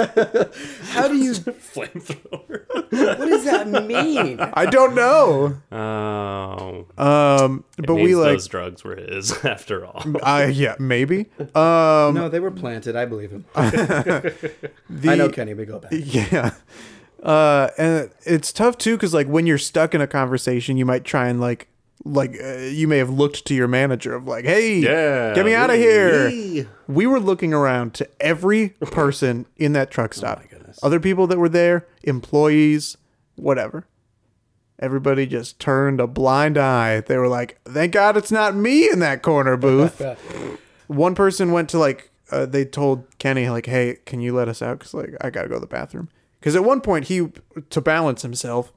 how 0.89 1.07
do 1.07 1.17
you 1.17 1.35
Flamethrower. 1.35 2.65
what 2.91 3.19
does 3.29 3.45
that 3.45 3.69
mean 3.87 4.41
I 4.41 4.67
don't 4.67 4.97
know. 4.97 5.57
Oh. 5.71 6.87
Um, 6.99 7.65
but 7.79 7.95
we 7.95 8.07
means 8.07 8.17
like, 8.17 8.33
those 8.33 8.49
drugs 8.49 8.83
were 8.83 8.97
his 8.97 9.45
after 9.45 9.87
all. 9.87 10.03
uh, 10.21 10.51
yeah, 10.53 10.75
maybe. 10.81 11.27
Um, 11.55 12.17
no 12.17 12.29
they 12.29 12.41
were 12.41 12.51
planted 12.51 12.97
i 12.97 13.05
believe 13.05 13.31
him 13.31 13.45
the, 13.55 15.11
i 15.11 15.15
know 15.15 15.29
kenny 15.29 15.55
we 15.55 15.65
go 15.65 15.79
back 15.79 15.93
Yeah. 15.93 16.55
Uh, 17.25 17.71
and 17.79 18.11
it's 18.27 18.53
tough 18.53 18.77
too 18.79 18.97
because 18.97 19.15
like 19.15 19.27
when 19.27 19.47
you're 19.47 19.57
stuck 19.59 19.95
in 19.95 20.01
a 20.01 20.07
conversation, 20.07 20.77
you 20.77 20.85
might 20.85 21.05
try 21.05 21.29
and 21.29 21.41
like 21.41 21.69
like 22.05 22.37
uh, 22.43 22.57
you 22.59 22.87
may 22.87 22.99
have 22.99 23.09
looked 23.09 23.47
to 23.47 23.55
your 23.55 23.67
manager 23.69 24.15
of 24.15 24.27
like, 24.27 24.45
hey, 24.45 24.77
Yeah. 24.81 25.33
get 25.35 25.47
me 25.47 25.55
out 25.55 25.71
of 25.71 25.77
here. 25.77 26.29
Yee. 26.29 26.67
We 26.87 27.07
were 27.07 27.19
looking 27.21 27.55
around 27.55 27.95
to 27.95 28.09
every 28.21 28.71
person 28.91 29.47
in 29.57 29.73
that 29.73 29.91
truck 29.91 30.13
stop. 30.21 30.43
goodness. 30.51 30.79
Other 30.83 31.01
people 31.01 31.27
that 31.29 31.39
were 31.39 31.49
there, 31.49 31.87
employees, 32.03 32.99
whatever. 33.37 33.87
Everybody 34.79 35.25
just 35.27 35.59
turned 35.61 36.01
a 36.01 36.07
blind 36.07 36.59
eye. 36.59 37.01
They 37.01 37.17
were 37.17 37.29
like, 37.29 37.59
"Thank 37.65 37.93
God 37.93 38.17
it's 38.17 38.33
not 38.33 38.55
me 38.57 38.91
in 38.91 38.99
that 38.99 39.23
corner 39.23 39.57
booth." 39.57 40.03
One 40.89 41.15
person 41.15 41.53
went 41.53 41.71
to 41.71 41.79
like, 41.79 42.11
uh, 42.33 42.45
they 42.45 42.65
told 42.65 43.07
Kenny 43.19 43.49
like, 43.49 43.67
"Hey, 43.67 43.99
can 44.05 44.21
you 44.21 44.35
let 44.35 44.49
us 44.49 44.61
out? 44.61 44.81
Because 44.81 44.93
like 44.93 45.15
I 45.23 45.31
gotta 45.31 45.49
go 45.49 45.55
to 45.55 45.61
the 45.61 45.67
bathroom." 45.67 46.09
Because 46.45 46.57
at 46.57 46.63
one 46.63 46.83
point 46.83 47.07
he, 47.07 47.31
to 47.71 47.81
balance 47.81 48.21
himself, 48.21 48.71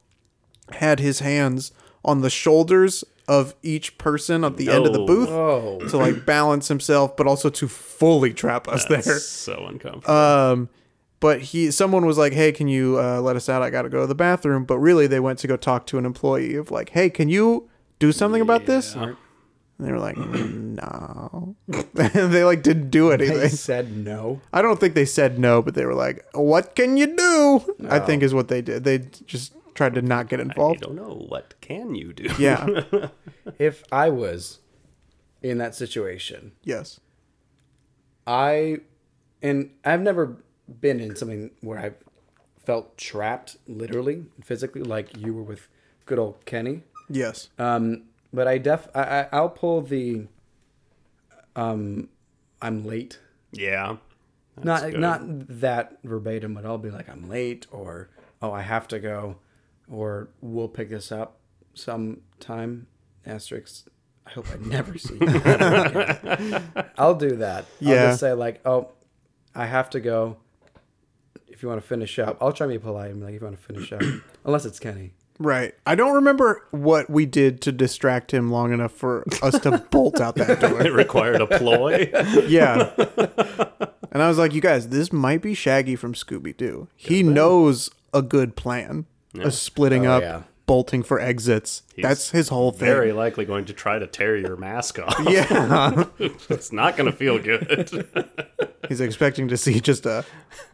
had 0.72 1.02
his 1.02 1.20
hands 1.20 1.74
on 2.06 2.22
the 2.22 2.30
shoulders 2.30 3.04
of 3.28 3.56
each 3.62 3.98
person 3.98 4.46
at 4.46 4.56
the 4.56 4.70
end 4.70 4.86
of 4.86 4.94
the 4.94 5.00
No. 5.00 5.06
booth 5.06 5.28
oh 5.30 5.80
to 5.90 5.98
like 5.98 6.26
balance 6.26 6.70
himself, 6.70 7.18
but 7.18 7.28
also 7.28 7.50
to 7.50 7.68
fully 7.68 8.34
trap 8.34 8.70
us 8.70 8.86
there. 8.86 9.02
That's 9.02 9.26
so 9.26 9.66
uncomfortable. 9.68 10.16
Um, 10.16 10.70
but 11.20 11.42
he, 11.42 11.70
someone 11.72 12.06
was 12.06 12.18
like, 12.18 12.32
"Hey, 12.32 12.54
can 12.54 12.70
you 12.70 13.00
uh, 13.02 13.20
let 13.20 13.36
us 13.36 13.50
out? 13.50 13.62
I 13.62 13.70
got 13.70 13.82
to 13.82 13.90
go 13.90 14.00
to 14.00 14.08
the 14.08 14.16
bathroom." 14.16 14.64
But 14.64 14.78
really, 14.78 15.06
they 15.06 15.20
went 15.20 15.40
to 15.40 15.48
go 15.48 15.58
talk 15.58 15.86
to 15.88 15.98
an 15.98 16.06
employee 16.06 16.56
of 16.56 16.72
like, 16.72 16.92
"Hey, 16.92 17.10
can 17.10 17.28
you 17.28 17.68
do 18.00 18.14
something 18.14 18.42
about 18.42 18.66
this?" 18.66 18.96
And 19.78 19.88
they 19.88 19.92
were 19.92 20.00
like, 20.00 20.18
"No." 20.18 21.56
they 21.94 22.44
like 22.44 22.64
didn't 22.64 22.90
do 22.90 23.12
anything. 23.12 23.38
they 23.38 23.50
said 23.50 23.96
no 23.96 24.42
I 24.52 24.62
don't 24.62 24.80
think 24.80 24.96
they 24.96 25.06
said 25.06 25.38
no, 25.40 25.62
but 25.62 25.76
they 25.76 25.86
were 25.86 25.94
like, 25.94 26.26
"What 26.34 26.76
can 26.76 26.98
you 26.98 27.16
do?" 27.16 27.76
I 27.90 28.00
think 28.00 28.24
is 28.24 28.34
what 28.34 28.48
they 28.48 28.62
did. 28.62 28.84
They 28.84 29.00
just 29.00 29.54
tried 29.76 29.94
to 29.94 30.02
not 30.02 30.30
get 30.30 30.40
involved. 30.40 30.84
I 30.84 30.88
don't 30.88 30.96
know. 30.96 31.26
What 31.28 31.54
can 31.62 31.96
you 31.96 32.12
do? 32.14 32.30
Yeah. 32.40 32.84
if 33.60 33.84
i 33.92 34.10
was 34.10 34.60
in 35.42 35.58
that 35.58 35.74
situation 35.74 36.52
yes. 36.64 37.00
I 38.26 38.80
and 39.42 39.72
I've 39.86 40.02
never 40.02 40.38
been 40.82 41.00
in 41.00 41.16
something 41.16 41.52
where 41.62 41.80
I've 41.80 41.96
felt 42.66 42.98
trapped 42.98 43.56
literally, 43.68 44.26
physically, 44.44 44.82
like 44.82 45.16
you 45.18 45.34
were 45.34 45.44
with 45.44 45.70
good 46.06 46.20
old 46.20 46.44
Kenny. 46.46 46.84
Yes. 47.10 47.50
Um, 47.58 48.04
but 48.38 48.48
I 48.48 48.60
def 48.60 48.88
I, 48.94 49.02
I 49.02 49.28
I'll 49.34 49.50
pull 49.50 49.82
the 49.82 50.28
um 51.56 52.08
I'm 52.62 52.86
late. 52.86 53.18
Yeah. 53.52 53.98
not 54.62 54.84
good. 54.84 55.00
not 55.00 55.22
that 55.62 55.98
verbatim, 56.04 56.54
but 56.54 56.64
I'll 56.64 56.78
be 56.78 56.92
like 56.92 57.10
I'm 57.10 57.28
late 57.28 57.66
or 57.72 58.12
oh 58.40 58.52
I 58.52 58.62
have 58.62 58.88
to 58.90 59.00
go 59.00 59.38
or 59.92 60.30
we'll 60.40 60.68
pick 60.68 60.92
this 60.92 61.12
up 61.12 61.40
sometime. 61.74 62.86
Asterisk. 63.26 63.88
I 64.28 64.30
hope 64.30 64.46
I 64.52 64.58
never 64.58 65.00
see 65.00 65.16
you. 65.16 66.62
I'll 66.98 67.16
do 67.16 67.38
that. 67.38 67.66
Yeah. 67.80 67.96
I'll 67.96 68.08
just 68.10 68.20
say 68.20 68.34
like, 68.34 68.62
oh, 68.66 68.92
I 69.56 69.66
have 69.66 69.90
to 69.92 70.00
go. 70.00 70.38
If 71.48 71.64
you 71.64 71.70
want 71.70 71.82
to 71.82 71.88
finish 71.88 72.20
up, 72.20 72.38
I'll 72.40 72.52
try 72.52 72.68
to 72.68 72.74
be 72.74 72.78
polite 72.78 73.10
and 73.10 73.20
be 73.20 73.26
like, 73.26 73.34
if 73.34 73.42
you 73.42 73.48
want 73.48 73.60
to 73.60 73.66
finish 73.66 73.92
up, 73.92 74.02
unless 74.46 74.66
it's 74.66 74.80
Kenny. 74.80 75.14
Right. 75.40 75.74
I 75.86 75.96
don't 75.96 76.16
remember 76.16 76.64
what 76.72 77.10
we 77.10 77.26
did 77.26 77.62
to 77.62 77.72
distract 77.72 78.34
him 78.34 78.50
long 78.52 78.74
enough 78.74 78.92
for 78.92 79.24
us 79.44 79.60
to 79.60 79.78
bolt 79.92 80.20
out 80.20 80.36
that 80.36 80.60
door. 80.60 80.82
It 80.82 80.94
required 80.94 81.42
a 81.42 81.48
ploy. 81.48 82.12
Yeah. 82.48 82.92
And 84.12 84.24
I 84.24 84.28
was 84.28 84.38
like, 84.38 84.54
you 84.54 84.62
guys, 84.62 84.88
this 84.90 85.12
might 85.14 85.42
be 85.42 85.54
Shaggy 85.54 85.96
from 85.96 86.14
Scooby 86.14 86.56
Doo. 86.56 86.88
He 86.96 87.22
knows 87.24 87.90
a 88.14 88.22
good 88.22 88.56
plan. 88.56 89.06
A 89.40 89.52
splitting 89.52 90.08
Oh, 90.08 90.14
up, 90.14 90.22
yeah. 90.24 90.42
Bolting 90.68 91.02
for 91.02 91.20
exits. 91.20 91.82
That's 91.98 92.30
his 92.30 92.50
whole 92.50 92.72
thing. 92.72 92.86
Very 92.86 93.14
likely 93.14 93.46
going 93.46 93.66
to 93.66 93.74
try 93.74 93.98
to 93.98 94.06
tear 94.06 94.38
your 94.38 94.56
mask 94.58 95.00
off. 95.00 95.16
yeah. 95.28 96.04
it's 96.20 96.72
not 96.72 96.96
going 96.96 97.10
to 97.10 97.18
feel 97.18 97.40
good. 97.40 98.08
He's 98.88 99.02
expecting 99.02 99.48
to 99.48 99.58
see 99.58 99.80
just 99.80 100.06
a, 100.06 100.24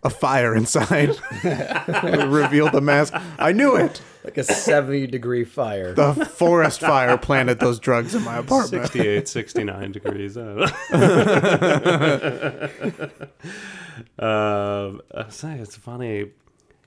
a 0.04 0.10
fire 0.10 0.54
inside. 0.54 1.10
Reveal 1.44 2.70
the 2.70 2.82
mask. 2.82 3.14
I 3.40 3.54
knew 3.54 3.76
it. 3.76 4.02
Like 4.24 4.38
a 4.38 4.44
70 4.44 5.08
degree 5.08 5.46
fire. 5.46 5.94
The 5.94 6.14
forest 6.26 6.82
fire 6.82 7.18
planted 7.18 7.60
those 7.60 7.80
drugs 7.80 8.14
in 8.14 8.24
my 8.24 8.38
apartment. 8.38 8.84
68, 8.84 9.28
69 9.28 9.92
degrees. 9.92 10.38
I 10.38 10.44
don't 10.44 10.58
know. 10.58 10.70
um, 14.20 15.02
I 15.14 15.26
was 15.26 15.44
it's 15.44 15.76
funny 15.76 16.32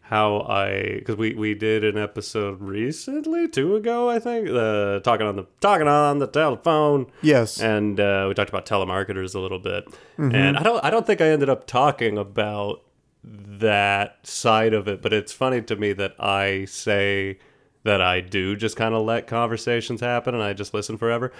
how 0.09 0.41
I 0.43 0.95
because 0.99 1.17
we 1.17 1.35
we 1.35 1.55
did 1.55 1.83
an 1.83 1.99
episode 1.99 2.61
recently, 2.61 3.49
two 3.49 3.75
ago, 3.75 4.09
I 4.09 4.19
think, 4.21 4.49
uh, 4.49 5.01
talking 5.01 5.27
on 5.27 5.37
the 5.37 5.47
talking 5.61 5.89
on 5.89 6.19
the 6.19 6.29
telephone. 6.29 7.07
Yes. 7.23 7.61
and 7.61 7.99
uh, 7.99 8.27
we 8.29 8.35
talked 8.35 8.51
about 8.51 8.67
telemarketers 8.67 9.35
a 9.35 9.41
little 9.41 9.59
bit, 9.59 9.85
and 10.17 10.57
I 10.57 10.63
don't 10.63 10.85
I 10.85 10.91
don't 10.91 11.07
think 11.07 11.21
I 11.21 11.29
ended 11.29 11.49
up 11.49 11.67
talking 11.67 12.19
about 12.19 12.83
that 13.25 14.25
side 14.25 14.75
of 14.75 14.87
it, 14.87 15.03
but 15.03 15.13
it's 15.13 15.33
funny 15.33 15.61
to 15.63 15.75
me 15.77 15.93
that 15.95 16.15
I 16.21 16.67
say 16.67 17.39
that 17.83 18.01
I 18.01 18.21
do 18.21 18.55
just 18.57 18.77
kind 18.77 18.95
of 18.95 19.05
let 19.05 19.27
conversations 19.27 20.01
happen 20.01 20.35
and 20.35 20.43
I 20.43 20.53
just 20.53 20.73
listen 20.75 20.97
forever. 20.99 21.33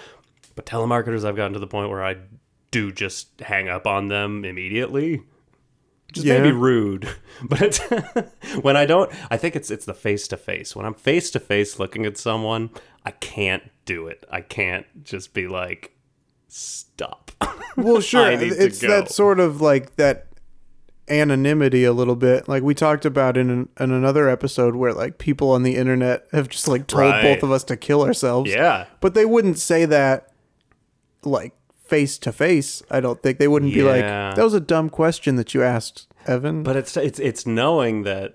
But 0.57 0.67
telemarketers, 0.67 1.25
I've 1.25 1.37
gotten 1.37 1.53
to 1.53 1.59
the 1.59 1.67
point 1.67 1.91
where 1.91 2.05
I 2.05 2.17
do 2.71 2.91
just 2.91 3.41
hang 3.41 3.69
up 3.69 3.87
on 3.87 4.09
them 4.09 4.45
immediately. 4.45 5.23
Which 6.17 6.19
is 6.19 6.25
Yeah. 6.25 6.39
maybe 6.41 6.53
rude. 6.53 7.09
But 7.43 7.77
when 8.63 8.77
I 8.77 8.87
don't, 8.87 9.13
I 9.31 9.37
think 9.37 9.55
it's 9.57 9.71
it's 9.71 9.85
the 9.85 9.93
face 9.95 10.27
to 10.29 10.37
face. 10.39 10.75
When 10.75 10.87
I'm 10.87 10.95
face 10.95 11.31
to 11.33 11.41
face 11.41 11.79
looking 11.79 12.07
at 12.07 12.17
someone, 12.17 12.71
I 13.05 13.11
can't 13.11 13.63
do 13.85 14.07
it. 14.07 14.25
I 14.31 14.41
can't 14.41 14.87
just 15.05 15.35
be 15.35 15.47
like, 15.47 15.93
stop. 16.49 17.31
Well, 17.77 18.01
sure. 18.01 18.23
I 18.25 18.37
need 18.37 18.55
to 18.55 18.65
it's 18.65 18.81
that 18.81 19.11
sort 19.11 19.39
of 19.39 19.61
like 19.61 19.97
that 19.97 20.29
anonymity 21.11 21.85
a 21.85 21.93
little 21.93 22.17
bit. 22.17 22.49
Like 22.49 22.63
we 22.63 22.73
talked 22.75 23.05
about 23.05 23.37
in 23.37 23.51
an, 23.51 23.69
in 23.79 23.91
another 23.93 24.31
episode 24.31 24.75
where 24.77 24.95
like 24.95 25.19
people 25.19 25.51
on 25.51 25.63
the 25.63 25.77
internet 25.77 26.27
have 26.33 26.49
just 26.49 26.69
like 26.69 26.87
told 26.87 27.03
Right. 27.11 27.23
both 27.23 27.43
of 27.43 27.51
us 27.53 27.65
to 27.65 27.77
kill 27.77 28.03
ourselves. 28.03 28.51
yeah. 28.51 28.87
But 29.01 29.13
they 29.13 29.27
wouldn't 29.27 29.59
say 29.59 29.85
that 29.85 30.33
like 31.23 31.53
face 31.89 32.19
to 32.19 32.33
face. 32.33 32.83
I 32.91 33.01
don't 33.01 33.23
think 33.23 33.39
they 33.39 33.49
wouldn't 33.49 33.73
be 33.75 33.83
like 33.83 34.03
that 34.05 34.39
was 34.43 34.55
a 34.55 34.61
dumb 34.61 34.91
question 34.91 35.37
that 35.37 35.55
you 35.55 35.63
asked, 35.63 36.07
Evan. 36.27 36.63
But 36.63 36.77
it's 36.77 36.97
it's 36.97 37.19
it's 37.19 37.47
knowing 37.47 38.03
that 38.05 38.35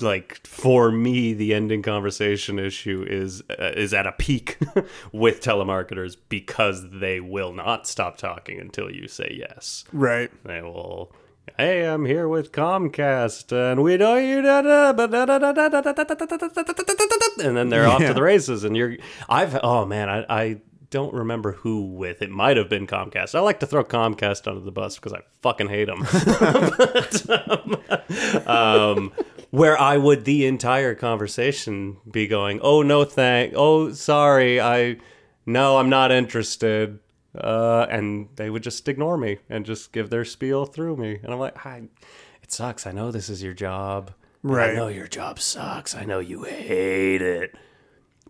like 0.00 0.46
for 0.46 0.90
me 0.92 1.34
the 1.34 1.52
ending 1.52 1.82
conversation 1.82 2.58
issue 2.58 3.04
is 3.08 3.42
uh, 3.50 3.72
is 3.76 3.92
at 3.92 4.06
a 4.06 4.12
peak 4.12 4.56
with 5.12 5.40
telemarketers 5.40 6.16
because 6.28 6.88
they 6.90 7.18
will 7.20 7.52
not 7.52 7.86
stop 7.88 8.16
talking 8.16 8.60
until 8.60 8.90
you 8.90 9.08
say 9.08 9.34
yes. 9.38 9.84
right. 9.92 10.30
They 10.44 10.62
will 10.62 11.12
Hey, 11.58 11.84
I'm 11.84 12.04
here 12.04 12.28
with 12.28 12.52
Comcast, 12.52 13.50
and 13.52 13.82
we 13.82 13.96
know 13.96 14.14
you. 14.16 14.40
Da, 14.40 14.62
da, 14.62 14.92
ba, 14.92 15.08
da, 15.08 15.26
da, 15.26 15.38
da, 15.38 15.52
da, 15.52 15.68
da, 15.68 15.80
da, 15.80 15.92
da, 15.92 16.04
da, 16.04 16.14
da, 16.14 16.36
da, 16.36 16.62
da, 16.62 16.72
da, 16.72 16.94
da, 16.94 17.48
And 17.48 17.56
then 17.56 17.70
they're 17.70 17.86
off 17.88 18.00
Yeah. 18.00 18.08
to 18.08 18.14
the 18.14 18.22
races, 18.22 18.62
and 18.62 18.76
you're. 18.76 18.96
I've. 19.28 19.58
Oh 19.62 19.84
man, 19.84 20.08
I. 20.08 20.24
I 20.30 20.60
don't 20.90 21.14
remember 21.14 21.52
who 21.52 21.86
with. 21.86 22.20
It 22.22 22.30
might 22.30 22.56
have 22.56 22.68
been 22.68 22.86
Comcast. 22.86 23.34
I 23.34 23.40
like 23.40 23.60
to 23.60 23.66
throw 23.66 23.84
Comcast 23.84 24.46
under 24.46 24.60
the 24.60 24.72
bus 24.72 24.96
because 24.96 25.12
I 25.12 25.20
fucking 25.40 25.68
hate 25.68 25.86
them. 25.86 26.00
but, 26.12 27.30
um, 27.48 28.46
um, 28.46 29.12
where 29.50 29.78
I 29.80 29.96
would 29.96 30.24
the 30.24 30.46
entire 30.46 30.94
conversation 30.94 31.98
be 32.10 32.26
going, 32.26 32.60
"Oh 32.62 32.82
no, 32.82 33.04
thank. 33.04 33.54
Oh 33.56 33.92
sorry, 33.92 34.60
I. 34.60 34.98
No, 35.46 35.78
I'm 35.78 35.88
not 35.88 36.12
interested." 36.12 37.00
uh, 37.38 37.86
and 37.90 38.28
they 38.36 38.50
would 38.50 38.62
just 38.62 38.88
ignore 38.88 39.16
me 39.16 39.38
and 39.48 39.64
just 39.64 39.92
give 39.92 40.10
their 40.10 40.24
spiel 40.24 40.66
through 40.66 40.96
me. 40.96 41.18
And 41.22 41.32
I'm 41.32 41.38
like, 41.38 41.56
Hi, 41.58 41.82
it 42.42 42.52
sucks. 42.52 42.86
I 42.86 42.92
know 42.92 43.10
this 43.10 43.28
is 43.28 43.42
your 43.42 43.52
job. 43.52 44.12
Right. 44.42 44.70
I 44.70 44.74
know 44.74 44.88
your 44.88 45.06
job 45.06 45.38
sucks. 45.38 45.94
I 45.94 46.04
know 46.04 46.18
you 46.18 46.44
hate 46.44 47.22
it. 47.22 47.54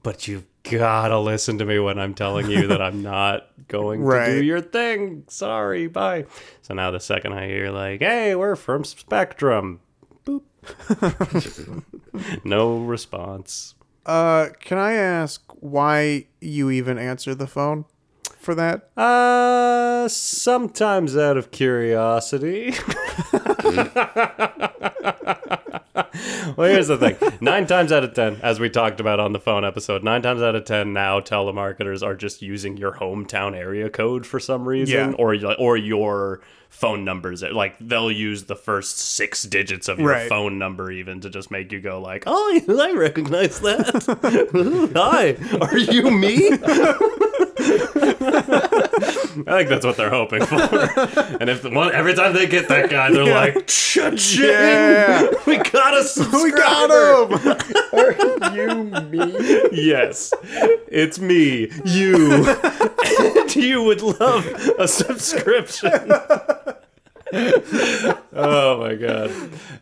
But 0.03 0.27
you've 0.27 0.47
got 0.65 1.09
to 1.09 1.19
listen 1.19 1.59
to 1.59 1.65
me 1.65 1.79
when 1.79 1.99
I'm 1.99 2.15
telling 2.15 2.51
you 2.51 2.67
that 2.69 2.81
I'm 2.81 3.03
not 3.03 3.49
going 3.69 4.05
to 4.05 4.27
do 4.27 4.45
your 4.45 4.61
thing. 4.61 5.25
Sorry, 5.29 5.87
bye. 5.87 6.27
So 6.63 6.75
now 6.75 6.91
the 6.91 7.01
second 7.01 7.33
I 7.33 7.47
hear, 7.47 7.71
like, 7.71 8.01
hey, 8.01 8.35
we're 8.35 8.57
from 8.57 8.85
Spectrum, 8.85 9.81
boop. 10.25 10.43
no 12.45 12.79
response. 12.79 13.75
Uh 14.07 14.49
can 14.61 14.79
I 14.79 14.95
ask 14.95 15.43
why 15.61 16.27
you 16.41 16.71
even 16.71 16.99
answer 16.99 17.35
the 17.35 17.47
phone 17.47 17.85
for 18.39 18.55
that? 18.55 18.89
Uh, 18.97 20.09
sometimes 20.09 21.17
out 21.17 21.37
of 21.37 21.51
curiosity. 21.51 22.73
well, 26.57 26.69
here's 26.71 26.89
the 26.89 26.97
thing. 26.99 27.17
Nine 27.41 27.67
times 27.67 27.93
out 27.93 28.05
of 28.05 28.15
ten, 28.15 28.37
as 28.43 28.59
we 28.61 28.69
talked 28.71 29.01
about 29.01 29.21
on 29.21 29.33
the 29.33 29.41
phone 29.41 29.65
episode, 29.65 30.03
nine 30.05 30.23
times 30.23 30.43
out 30.43 30.55
of 30.55 30.65
ten 30.65 30.93
now 30.93 31.21
telemarketers 31.21 32.03
are 32.03 32.15
just 32.15 32.43
using 32.43 32.77
your 32.77 32.93
hometown 32.93 33.57
area 33.57 33.89
code 33.91 34.27
for 34.27 34.39
some 34.41 34.67
reason, 34.69 35.11
Yeah. 35.11 35.17
or 35.19 35.37
or 35.59 35.77
your 35.77 36.41
phone 36.69 37.05
numbers. 37.05 37.43
Like 37.43 37.77
they'll 37.81 38.13
use 38.13 38.45
the 38.45 38.55
first 38.57 38.99
six 38.99 39.43
digits 39.43 39.89
of 39.89 39.99
your 39.99 40.09
Right. 40.11 40.29
phone 40.29 40.57
number 40.59 40.91
even 40.93 41.21
to 41.23 41.31
just 41.31 41.51
make 41.51 41.73
you 41.73 41.81
go 41.81 42.01
like, 42.01 42.25
"Oh, 42.27 42.61
I 42.81 42.93
recognize 42.93 43.61
that. 43.61 44.93
Hi, 44.95 45.37
are 45.61 45.79
you 45.79 46.11
me?" 46.11 46.51
I 49.47 49.59
think 49.59 49.69
that's 49.69 49.85
what 49.85 49.97
they're 49.97 50.11
hoping 50.11 50.45
for. 50.45 50.57
and 51.41 51.49
if 51.49 51.63
the 51.63 51.71
one 51.71 51.93
every 51.95 52.15
time 52.15 52.33
they 52.35 52.47
get 52.47 52.69
that 52.69 52.91
guy, 52.91 53.11
they're 53.11 53.25
like, 53.25 53.67
"Cha-ching! 53.67 54.45
Yeah. 54.49 55.29
we 55.47 55.59
got 55.59 55.97
a 55.97 56.05
subscriber." 56.05 56.41
We 56.41 56.51
got 56.53 56.91
him. 56.91 57.81
Are 57.93 58.55
you 58.55 58.85
me? 59.11 59.61
Yes, 59.73 60.33
it's 60.89 61.19
me, 61.19 61.71
you, 61.85 62.47
and 63.39 63.57
you 63.57 63.83
would 63.83 64.03
love 64.03 64.47
a 64.79 64.87
subscription. 64.89 65.93
oh 68.33 68.79
my 68.81 68.95
god! 68.95 69.31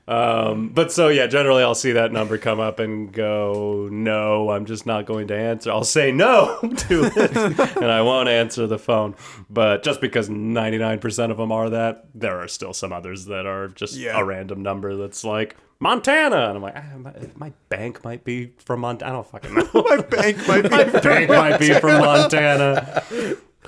Um, 0.07 0.69
but 0.71 0.93
so 0.93 1.09
yeah, 1.09 1.27
generally 1.27 1.63
I'll 1.63 1.75
see 1.75 1.93
that 1.93 2.13
number 2.13 2.37
come 2.39 2.61
up 2.61 2.79
and 2.79 3.13
go, 3.13 3.89
"No, 3.91 4.51
I'm 4.51 4.67
just 4.67 4.85
not 4.87 5.07
going 5.07 5.29
to 5.29 5.37
answer." 5.37 5.71
I'll 5.71 5.85
say 5.85 6.13
no 6.13 6.59
to 6.77 7.05
it, 7.17 7.77
and 7.77 7.87
I 7.91 8.03
won't 8.03 8.29
answer 8.29 8.67
the 8.67 8.79
phone. 8.79 9.15
But 9.51 9.83
just 9.83 10.01
because 10.01 10.29
99% 10.29 11.31
of 11.31 11.37
them 11.39 11.53
are 11.53 11.71
that, 11.71 12.07
there 12.15 12.39
are 12.41 12.49
still 12.49 12.73
some 12.73 12.93
others 12.93 13.25
that 13.27 13.47
are 13.47 13.69
just 13.69 13.97
Yeah. 13.97 14.19
a 14.21 14.25
random 14.25 14.63
number 14.63 14.97
that's 14.97 15.25
like 15.25 15.57
Montana, 15.81 16.49
and 16.49 16.57
I'm 16.57 16.63
like, 16.63 16.75
ah, 16.77 16.99
my, 16.99 17.13
my 17.37 17.53
bank 17.69 18.05
might 18.05 18.25
be 18.25 18.53
from 18.59 18.81
Montana. 18.81 19.11
I 19.11 19.15
don't 19.15 19.27
fucking 19.27 19.55
know. 19.55 19.69
My 19.89 19.97
bank 20.03 20.47
might 20.49 20.63
be 20.63 20.69
My 20.69 20.85
bank 21.01 21.31
might 21.31 21.59
be 21.59 21.73
from 21.75 22.01
Montana. 22.01 23.03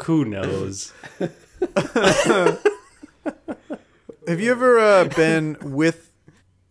Who 0.05 0.25
knows? 0.25 0.93
Have 4.27 4.41
you 4.41 4.51
ever 4.51 4.79
uh, 4.79 5.05
been 5.05 5.57
with 5.61 6.13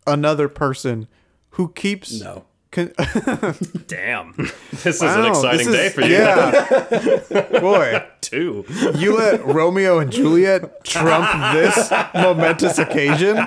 another 0.07 0.47
person 0.47 1.07
who 1.51 1.69
keeps 1.71 2.19
No. 2.21 2.45
Con- 2.71 2.93
Damn, 3.87 4.33
this 4.71 4.85
is 4.97 5.01
Wow, 5.01 5.21
an 5.23 5.29
exciting 5.29 5.71
this 5.71 5.75
day 5.75 5.89
for 5.89 6.01
you 6.01 6.13
Yeah, 6.17 7.59
boy, 7.59 8.05
too. 8.21 8.63
you 8.95 9.17
let 9.17 9.43
Romeo 9.43 9.97
and 9.97 10.11
Juliet 10.11 10.83
trump 10.83 11.27
this 11.55 11.91
momentous 12.13 12.77
occasion. 12.77 13.37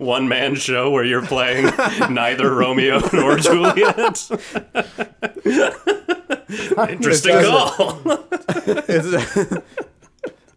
One 0.00 0.26
man 0.26 0.56
show 0.56 0.90
where 0.90 1.04
you're 1.04 1.24
playing 1.24 1.66
neither 2.10 2.52
Romeo 2.52 3.00
nor 3.12 3.36
Juliet. 3.36 4.28
Interesting 6.90 7.36
This 7.36 7.48
call. 7.48 8.00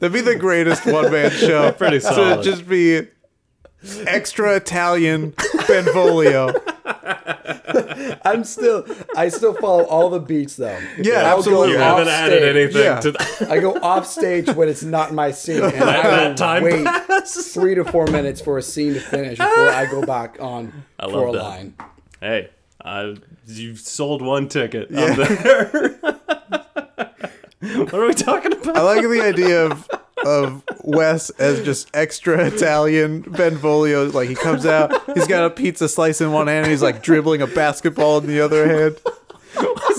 It's, 0.01 0.13
that'd 0.13 0.13
be 0.13 0.21
the 0.21 0.35
greatest 0.37 0.85
one 0.85 1.11
man 1.11 1.31
show. 1.31 1.71
Pretty 1.71 1.99
solid. 1.99 2.15
To 2.15 2.23
solid. 2.33 2.43
just 2.43 2.67
be 2.67 3.07
extra 4.07 4.55
Italian 4.55 5.33
Benvolio. 5.67 6.53
I'm 8.23 8.43
still. 8.43 8.85
I 9.15 9.29
still 9.29 9.53
follow 9.55 9.85
all 9.85 10.09
the 10.09 10.19
beats 10.19 10.55
though. 10.55 10.79
Yeah, 10.97 11.21
I'll 11.21 11.31
go 11.33 11.37
absolutely. 11.37 11.71
You 11.73 11.77
haven't 11.77 12.07
added 12.09 12.43
anything 12.55 12.83
Yeah. 12.83 12.99
to 12.99 13.11
that. 13.11 13.47
I 13.49 13.59
go 13.59 13.73
off 13.81 14.05
stage 14.07 14.47
when 14.49 14.67
it's 14.69 14.83
not 14.83 15.13
my 15.13 15.31
scene, 15.31 15.63
and 15.63 15.73
I 15.75 16.01
that 16.03 16.27
will 16.29 16.35
time 16.35 16.63
wait 16.63 16.85
passes. 16.85 17.53
three 17.53 17.75
to 17.75 17.83
four 17.85 18.07
minutes 18.07 18.41
for 18.41 18.57
a 18.57 18.61
scene 18.61 18.93
to 18.93 18.99
finish 18.99 19.37
before 19.37 19.69
I 19.69 19.85
go 19.85 20.05
back 20.05 20.37
on 20.39 20.83
I 20.99 21.09
for 21.09 21.27
a 21.27 21.31
that. 21.31 21.41
line. 21.43 21.73
Hey, 22.19 22.49
uh, 22.83 23.15
you 23.47 23.75
sold 23.75 24.21
one 24.21 24.47
ticket. 24.47 24.89
I'm 24.95 25.15
there. 25.17 25.99
what 27.61 27.93
are 27.93 28.07
we 28.07 28.13
talking 28.13 28.53
about? 28.53 28.75
I 28.75 28.81
like 28.81 29.01
the 29.01 29.21
idea 29.21 29.65
of 29.65 29.89
of 30.25 30.63
Wes 30.83 31.29
as 31.31 31.63
just 31.63 31.89
extra 31.93 32.45
Italian 32.45 33.21
Benvolio. 33.21 34.05
Like 34.05 34.29
he 34.29 34.35
comes 34.35 34.65
out, 34.65 34.93
he's 35.13 35.27
got 35.27 35.45
a 35.45 35.49
pizza 35.49 35.89
slice 35.89 36.21
in 36.21 36.31
one 36.31 36.47
hand, 36.47 36.65
and 36.65 36.71
he's 36.71 36.81
like 36.81 37.01
dribbling 37.01 37.41
a 37.41 37.47
basketball 37.47 38.19
in 38.19 38.27
the 38.27 38.41
other 38.41 38.67
hand. 38.67 38.97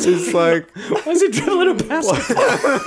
It's 0.04 0.32
like 0.34 0.68
Why 0.74 1.12
is 1.12 1.20
he 1.20 1.28
dribbling 1.28 1.68
a 1.68 1.74
basketball? 1.74 2.44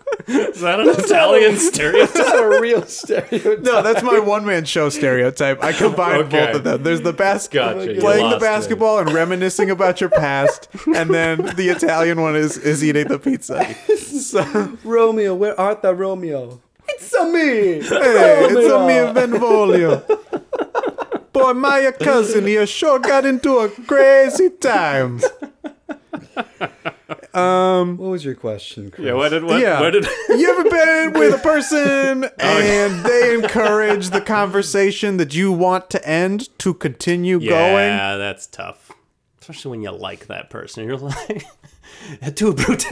is 0.26 0.60
that 0.60 0.80
an 0.80 0.88
Italian 0.88 1.56
stereotype? 1.58 2.14
Not 2.16 2.44
a 2.44 2.60
real 2.60 2.82
stereotype. 2.86 3.60
no, 3.60 3.82
that's 3.82 4.02
my 4.02 4.18
one 4.18 4.44
man 4.44 4.64
show 4.64 4.88
stereotype. 4.88 5.62
I 5.62 5.72
combine 5.72 6.20
Okay. 6.22 6.46
both 6.46 6.56
of 6.56 6.64
them. 6.64 6.82
There's 6.82 7.00
the 7.02 7.12
basket 7.12 7.54
Gotcha. 7.58 7.94
you 7.94 8.00
playing 8.00 8.24
the 8.24 8.30
lost 8.36 8.42
me. 8.42 8.48
basketball 8.48 8.98
and 8.98 9.12
reminiscing 9.12 9.70
about 9.70 10.00
your 10.00 10.10
past, 10.10 10.68
and 10.94 11.12
then 11.12 11.38
the 11.56 11.68
Italian 11.68 12.20
one 12.20 12.36
is 12.36 12.56
is 12.58 12.82
eating 12.84 13.08
the 13.08 13.18
pizza. 13.18 13.66
So, 14.14 14.78
Romeo, 14.84 15.34
where 15.34 15.58
art 15.60 15.82
thou, 15.82 15.92
Romeo? 15.92 16.60
It's 16.88 17.12
a 17.14 17.24
me. 17.26 17.82
hey, 17.82 18.46
it's 18.48 18.72
a 18.72 18.86
me 18.86 19.12
Benvolio. 19.12 20.02
Boy, 21.32 21.52
my 21.52 21.92
cousin 22.00 22.46
here 22.46 22.66
sure 22.66 22.98
got 23.00 23.24
into 23.26 23.58
a 23.58 23.68
crazy 23.68 24.50
time. 27.34 27.96
What 27.96 28.10
was 28.10 28.24
your 28.24 28.34
question, 28.34 28.90
Chris? 28.90 29.06
Yeah, 29.06 29.14
what 29.14 29.30
did 29.30 29.44
what? 29.44 29.60
Yeah. 29.60 29.80
Where 29.80 29.90
did? 29.90 30.06
You 30.28 30.50
ever 30.50 30.64
been 30.68 31.12
with 31.12 31.34
a 31.34 31.38
person 31.38 32.24
and 32.38 33.04
they 33.04 33.34
encourage 33.34 34.10
the 34.10 34.20
conversation 34.20 35.16
that 35.18 35.34
you 35.34 35.52
want 35.52 35.90
to 35.90 36.08
end 36.08 36.56
to 36.58 36.74
continue 36.74 37.38
going? 37.38 37.50
Yeah, 37.50 38.16
that's 38.16 38.46
tough. 38.46 38.90
Especially 39.40 39.70
when 39.72 39.82
you 39.82 39.90
like 39.90 40.26
that 40.26 40.50
person. 40.50 40.84
You're 40.84 40.96
like, 40.96 41.44
Tu 42.34 42.52
Brute, 42.52 42.90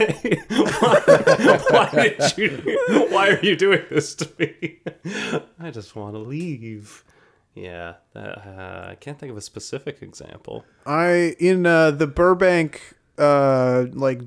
why, 0.49 1.59
why 1.69 1.89
did 1.91 2.37
you? 2.37 3.07
Why 3.09 3.29
are 3.29 3.39
you 3.41 3.55
doing 3.55 3.83
this 3.89 4.15
to 4.15 4.29
me? 4.39 4.79
I 5.59 5.71
just 5.71 5.95
want 5.95 6.15
to 6.15 6.19
leave. 6.19 7.03
Yeah, 7.55 7.95
uh, 8.15 8.89
I 8.89 8.97
can't 8.99 9.19
think 9.19 9.31
of 9.31 9.37
a 9.37 9.41
specific 9.41 10.01
example. 10.01 10.65
I 10.85 11.35
in 11.39 11.65
uh, 11.65 11.91
the 11.91 12.07
Burbank, 12.07 12.81
uh, 13.17 13.85
like 13.91 14.21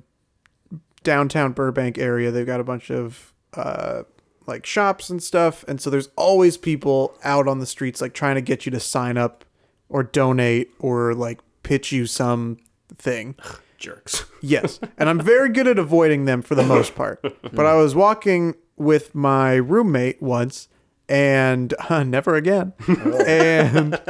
downtown 1.06 1.52
Burbank 1.52 1.98
area, 1.98 2.32
they've 2.32 2.44
got 2.44 2.58
a 2.58 2.64
bunch 2.64 2.90
of 2.90 3.32
uh, 3.54 4.02
like 4.46 4.66
shops 4.66 5.08
and 5.08 5.22
stuff, 5.22 5.64
and 5.68 5.80
so 5.80 5.88
there's 5.88 6.08
always 6.16 6.56
people 6.56 7.16
out 7.22 7.46
on 7.46 7.60
the 7.60 7.66
streets 7.66 8.00
like 8.00 8.12
trying 8.12 8.34
to 8.34 8.40
get 8.40 8.66
you 8.66 8.72
to 8.72 8.80
sign 8.80 9.16
up 9.16 9.44
or 9.88 10.02
donate 10.02 10.72
or 10.80 11.14
like 11.14 11.38
pitch 11.62 11.92
you 11.92 12.06
some 12.06 12.58
thing. 12.98 13.36
Jerks. 13.78 14.24
Yes. 14.42 14.78
And 14.96 15.08
I'm 15.08 15.20
very 15.20 15.48
good 15.48 15.66
at 15.66 15.76
avoiding 15.76 16.24
them 16.24 16.40
for 16.40 16.54
the 16.54 16.62
most 16.62 16.94
part. 16.94 17.20
But 17.52 17.66
I 17.66 17.74
was 17.74 17.96
walking 17.96 18.54
with 18.76 19.12
my 19.12 19.54
roommate 19.54 20.22
once 20.22 20.68
and 21.08 21.74
uh, 21.88 22.04
never 22.04 22.36
again. 22.36 22.72
And 23.26 24.00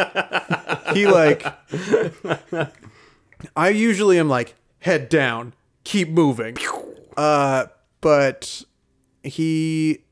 he 0.92 1.06
like 1.06 1.42
I 3.56 3.68
usually 3.70 4.18
am 4.18 4.28
like 4.28 4.56
head 4.80 5.08
down, 5.08 5.54
keep 5.86 6.08
moving. 6.08 6.56
Uh 7.16 7.66
but 8.00 8.62
he 9.22 10.02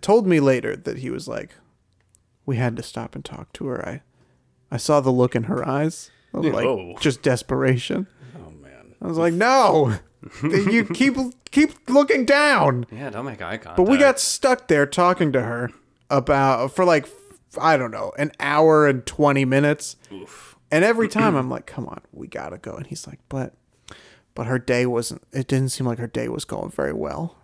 told 0.00 0.26
me 0.26 0.38
later 0.40 0.76
that 0.76 0.98
he 0.98 1.10
was 1.10 1.26
like 1.26 1.50
we 2.46 2.56
had 2.56 2.76
to 2.76 2.82
stop 2.82 3.14
and 3.14 3.24
talk 3.24 3.52
to 3.54 3.66
her. 3.66 3.86
I 3.88 4.02
I 4.70 4.76
saw 4.76 5.00
the 5.00 5.10
look 5.10 5.34
in 5.34 5.44
her 5.44 5.66
eyes 5.66 6.10
of 6.34 6.44
like 6.44 6.64
Oh. 6.66 6.94
just 7.00 7.22
desperation. 7.22 8.06
Oh 8.36 8.50
man. 8.50 8.94
I 9.02 9.06
was 9.06 9.18
like, 9.18 9.34
no, 9.34 9.98
you 10.42 10.84
keep 10.84 11.16
keep 11.50 11.72
looking 11.88 12.24
down. 12.24 12.86
Yeah, 12.92 13.10
don't 13.10 13.24
make 13.24 13.40
eye 13.42 13.56
contact. 13.56 13.76
But 13.78 13.88
we 13.88 13.96
got 13.96 14.20
stuck 14.20 14.68
there 14.68 14.86
talking 14.86 15.32
to 15.32 15.42
her 15.42 15.70
about 16.10 16.72
for 16.74 16.84
like 16.84 17.06
I 17.60 17.76
don't 17.78 17.90
know 17.90 18.12
an 18.18 18.30
hour 18.40 18.86
and 18.86 19.04
twenty 19.06 19.44
minutes. 19.46 19.96
Oof. 20.12 20.56
And 20.70 20.84
every 20.84 21.08
time 21.18 21.34
I'm 21.34 21.48
like, 21.50 21.66
come 21.66 21.86
on, 21.86 22.02
we 22.12 22.26
gotta 22.28 22.58
go. 22.58 22.74
And 22.74 22.86
he's 22.86 23.06
like, 23.06 23.20
but 23.28 23.54
but 24.34 24.46
her 24.46 24.58
day 24.58 24.86
wasn't. 24.86 25.22
It 25.32 25.48
didn't 25.48 25.70
seem 25.70 25.86
like 25.86 25.98
her 25.98 26.06
day 26.06 26.28
was 26.28 26.44
going 26.44 26.70
very 26.70 26.92
well. 26.92 27.36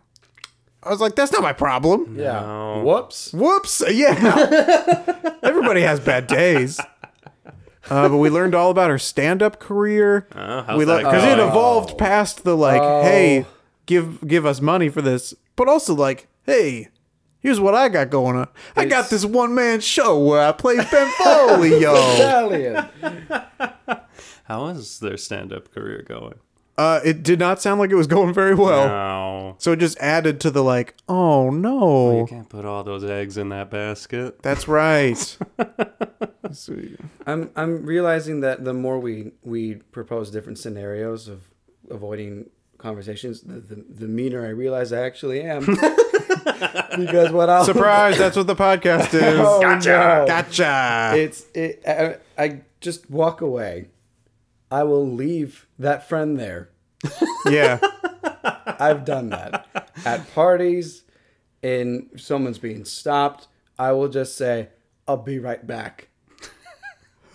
I 0.82 0.90
was 0.90 1.00
like, 1.00 1.14
that's 1.14 1.32
not 1.32 1.42
my 1.42 1.52
problem. 1.54 2.16
Yeah. 2.18 2.40
No. 2.40 2.82
Whoops. 2.84 3.32
Whoops. 3.32 3.82
Yeah. 3.90 5.34
Everybody 5.42 5.80
has 5.80 5.98
bad 5.98 6.26
days. 6.26 6.78
Uh, 7.90 8.08
but 8.08 8.16
we 8.18 8.30
learned 8.30 8.54
all 8.54 8.70
about 8.70 8.90
her 8.90 8.98
stand-up 8.98 9.58
career. 9.60 10.26
Oh, 10.34 10.62
how's 10.62 10.78
we 10.78 10.84
that 10.84 10.98
because 10.98 11.24
it 11.24 11.36
going? 11.36 11.48
evolved 11.48 11.98
past 11.98 12.44
the 12.44 12.56
like, 12.56 12.80
hey, 12.80 13.44
give 13.86 14.26
give 14.26 14.46
us 14.46 14.60
money 14.60 14.88
for 14.88 15.02
this, 15.02 15.34
but 15.56 15.68
also 15.68 15.94
like, 15.94 16.28
hey, 16.44 16.88
here's 17.40 17.60
what 17.60 17.74
I 17.74 17.90
got 17.90 18.08
going 18.08 18.36
on. 18.36 18.48
I 18.74 18.86
got 18.86 19.10
this 19.10 19.24
one-man 19.26 19.80
show 19.80 20.18
where 20.18 20.40
I 20.40 20.52
play 20.52 20.76
Benvolio. 20.76 21.94
Italian. 22.14 22.88
How 24.44 24.66
is 24.68 24.98
their 25.00 25.18
stand-up 25.18 25.72
career 25.72 26.04
going? 26.08 26.38
Uh, 26.76 27.00
it 27.04 27.22
did 27.22 27.38
not 27.38 27.60
sound 27.62 27.80
like 27.80 27.90
it 27.90 27.94
was 27.94 28.06
going 28.06 28.32
very 28.34 28.54
well. 28.54 28.86
No, 28.88 29.54
So 29.58 29.72
it 29.72 29.78
just 29.78 29.98
added 29.98 30.40
to 30.40 30.50
the 30.50 30.62
like, 30.62 30.94
oh 31.08 31.50
no. 31.50 32.20
you 32.20 32.26
can't 32.26 32.48
put 32.48 32.64
all 32.64 32.82
those 32.84 33.04
eggs 33.04 33.36
in 33.38 33.48
that 33.50 33.70
basket. 33.70 34.42
that's 34.42 34.66
right. 34.68 35.36
So- 36.52 36.76
I'm 37.26 37.50
I'm 37.56 37.84
realizing 37.84 38.40
that 38.40 38.64
the 38.64 38.74
more 38.74 38.98
we 39.00 39.32
we 39.42 39.76
propose 39.76 40.30
different 40.30 40.58
scenarios 40.58 41.26
of 41.26 41.40
avoiding 41.90 42.50
conversations, 42.78 43.40
the 43.40 43.54
the, 43.60 43.84
the 43.88 44.06
meaner 44.06 44.44
I 44.46 44.50
realize 44.50 44.92
I 44.92 45.00
actually 45.04 45.42
am. 45.42 45.64
because 46.96 47.32
what 47.32 47.48
I'll 47.50 47.64
Surprise! 47.64 48.18
That's 48.18 48.36
what 48.36 48.46
the 48.46 48.54
podcast 48.54 49.14
is. 49.14 49.22
Oh, 49.40 49.60
gotcha. 49.60 49.88
no. 49.88 50.24
Gotcha. 50.28 51.12
It's 51.16 51.46
it. 51.54 51.82
I, 51.88 52.16
I 52.40 52.60
just 52.80 53.10
walk 53.10 53.40
away. 53.40 53.88
I 54.70 54.82
will 54.84 55.06
leave 55.06 55.66
that 55.78 56.08
friend 56.08 56.38
there. 56.38 56.70
yeah. 57.46 57.78
I've 58.66 59.04
done 59.04 59.30
that 59.30 59.66
at 60.04 60.32
parties. 60.34 61.02
And 61.62 62.10
if 62.12 62.20
someone's 62.20 62.58
being 62.58 62.84
stopped, 62.84 63.48
I 63.78 63.92
will 63.92 64.08
just 64.08 64.36
say, 64.36 64.68
"I'll 65.08 65.16
be 65.16 65.38
right 65.38 65.66
back," 65.66 66.08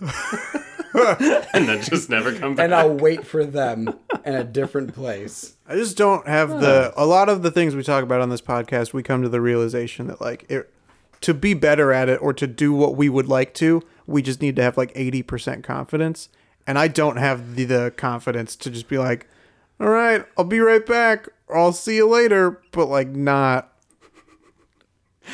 and 0.00 1.68
then 1.68 1.82
just 1.82 2.08
never 2.08 2.32
come 2.34 2.54
back. 2.54 2.64
and 2.64 2.74
I'll 2.74 2.94
wait 2.94 3.26
for 3.26 3.44
them 3.44 3.92
in 4.24 4.34
a 4.34 4.44
different 4.44 4.94
place. 4.94 5.56
I 5.68 5.74
just 5.74 5.96
don't 5.96 6.26
have 6.26 6.60
the 6.60 6.92
a 6.96 7.06
lot 7.06 7.28
of 7.28 7.42
the 7.42 7.50
things 7.50 7.74
we 7.74 7.82
talk 7.82 8.02
about 8.04 8.20
on 8.20 8.28
this 8.30 8.40
podcast. 8.40 8.92
We 8.92 9.02
come 9.02 9.22
to 9.22 9.28
the 9.28 9.40
realization 9.40 10.06
that 10.08 10.20
like 10.20 10.46
it, 10.48 10.72
to 11.22 11.34
be 11.34 11.54
better 11.54 11.92
at 11.92 12.08
it 12.08 12.20
or 12.22 12.32
to 12.34 12.46
do 12.46 12.72
what 12.72 12.96
we 12.96 13.08
would 13.08 13.28
like 13.28 13.52
to, 13.54 13.82
we 14.06 14.22
just 14.22 14.40
need 14.40 14.56
to 14.56 14.62
have 14.62 14.76
like 14.76 14.92
eighty 14.94 15.22
percent 15.22 15.64
confidence. 15.64 16.28
And 16.70 16.78
I 16.78 16.86
don't 16.86 17.16
have 17.16 17.56
the, 17.56 17.64
the 17.64 17.92
confidence 17.96 18.54
to 18.54 18.70
just 18.70 18.86
be 18.86 18.96
like, 18.96 19.26
"All 19.80 19.88
right, 19.88 20.24
I'll 20.38 20.44
be 20.44 20.60
right 20.60 20.86
back," 20.86 21.28
or 21.48 21.56
"I'll 21.58 21.72
see 21.72 21.96
you 21.96 22.06
later," 22.08 22.60
but 22.70 22.86
like 22.86 23.08
not, 23.08 23.72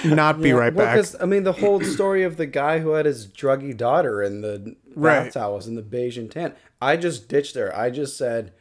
not 0.04 0.40
be 0.40 0.52
right 0.52 0.72
Well, 0.74 0.86
back. 0.86 0.96
'cause, 0.96 1.14
I 1.20 1.26
mean, 1.26 1.44
the 1.44 1.52
whole 1.52 1.82
story 1.82 2.22
of 2.22 2.38
the 2.38 2.46
guy 2.46 2.78
who 2.78 2.90
had 2.92 3.04
his 3.04 3.26
druggy 3.26 3.76
daughter 3.76 4.22
in 4.22 4.40
the 4.40 4.76
Right. 4.94 5.24
bath 5.24 5.34
towels 5.34 5.66
in 5.66 5.74
the 5.74 5.82
Bayesian 5.82 6.30
tent. 6.30 6.54
I 6.80 6.96
just 6.96 7.28
ditched 7.28 7.54
her. 7.56 7.70
I 7.76 7.90
just 7.90 8.16
said, 8.16 8.52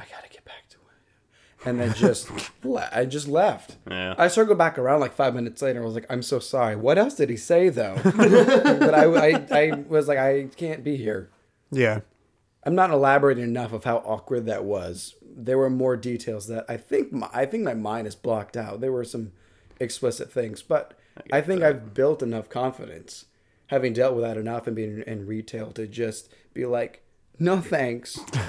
"I 0.00 0.04
gotta 0.10 0.28
get 0.30 0.46
back 0.46 0.66
to 0.70 0.76
it," 0.78 1.68
and 1.68 1.78
then 1.78 1.92
just 1.92 2.30
le- 2.64 2.88
I 2.90 3.04
just 3.04 3.28
left. 3.28 3.76
Yeah. 3.90 4.14
I 4.16 4.28
circled 4.28 4.56
back 4.56 4.78
around 4.78 5.00
like 5.00 5.12
five 5.12 5.34
minutes 5.34 5.60
later. 5.60 5.82
I 5.82 5.84
was 5.84 5.94
like, 5.94 6.06
"I'm 6.08 6.22
so 6.22 6.38
sorry. 6.38 6.74
What 6.74 6.96
else 6.96 7.16
did 7.16 7.28
he 7.28 7.36
say 7.36 7.68
though?" 7.68 7.96
but 8.02 8.94
I, 8.94 9.04
I, 9.04 9.46
I 9.50 9.84
was 9.88 10.08
like, 10.08 10.16
"I 10.18 10.48
can't 10.56 10.82
be 10.82 10.96
here." 10.96 11.28
Yeah. 11.70 12.00
I'm 12.64 12.74
not 12.74 12.90
elaborating 12.90 13.44
enough 13.44 13.72
of 13.72 13.84
how 13.84 13.98
awkward 13.98 14.46
that 14.46 14.64
was. 14.64 15.14
There 15.36 15.58
were 15.58 15.70
more 15.70 15.96
details 15.96 16.46
that 16.48 16.64
I 16.68 16.76
think 16.76 17.12
my, 17.12 17.28
I 17.32 17.44
think 17.46 17.64
my 17.64 17.74
mind 17.74 18.06
is 18.06 18.14
blocked 18.14 18.56
out. 18.56 18.80
There 18.80 18.92
were 18.92 19.04
some 19.04 19.32
explicit 19.80 20.32
things, 20.32 20.62
but 20.62 20.96
I, 21.32 21.40
think 21.40 21.62
I've 21.62 21.92
built 21.94 22.22
enough 22.22 22.48
confidence, 22.48 23.26
having 23.68 23.92
dealt 23.92 24.14
with 24.14 24.24
that 24.24 24.36
enough 24.36 24.66
and 24.66 24.74
being 24.76 25.02
in 25.06 25.26
retail, 25.26 25.72
to 25.72 25.86
just 25.86 26.32
be 26.54 26.64
like, 26.66 27.02
"No 27.38 27.60
thanks," 27.60 28.18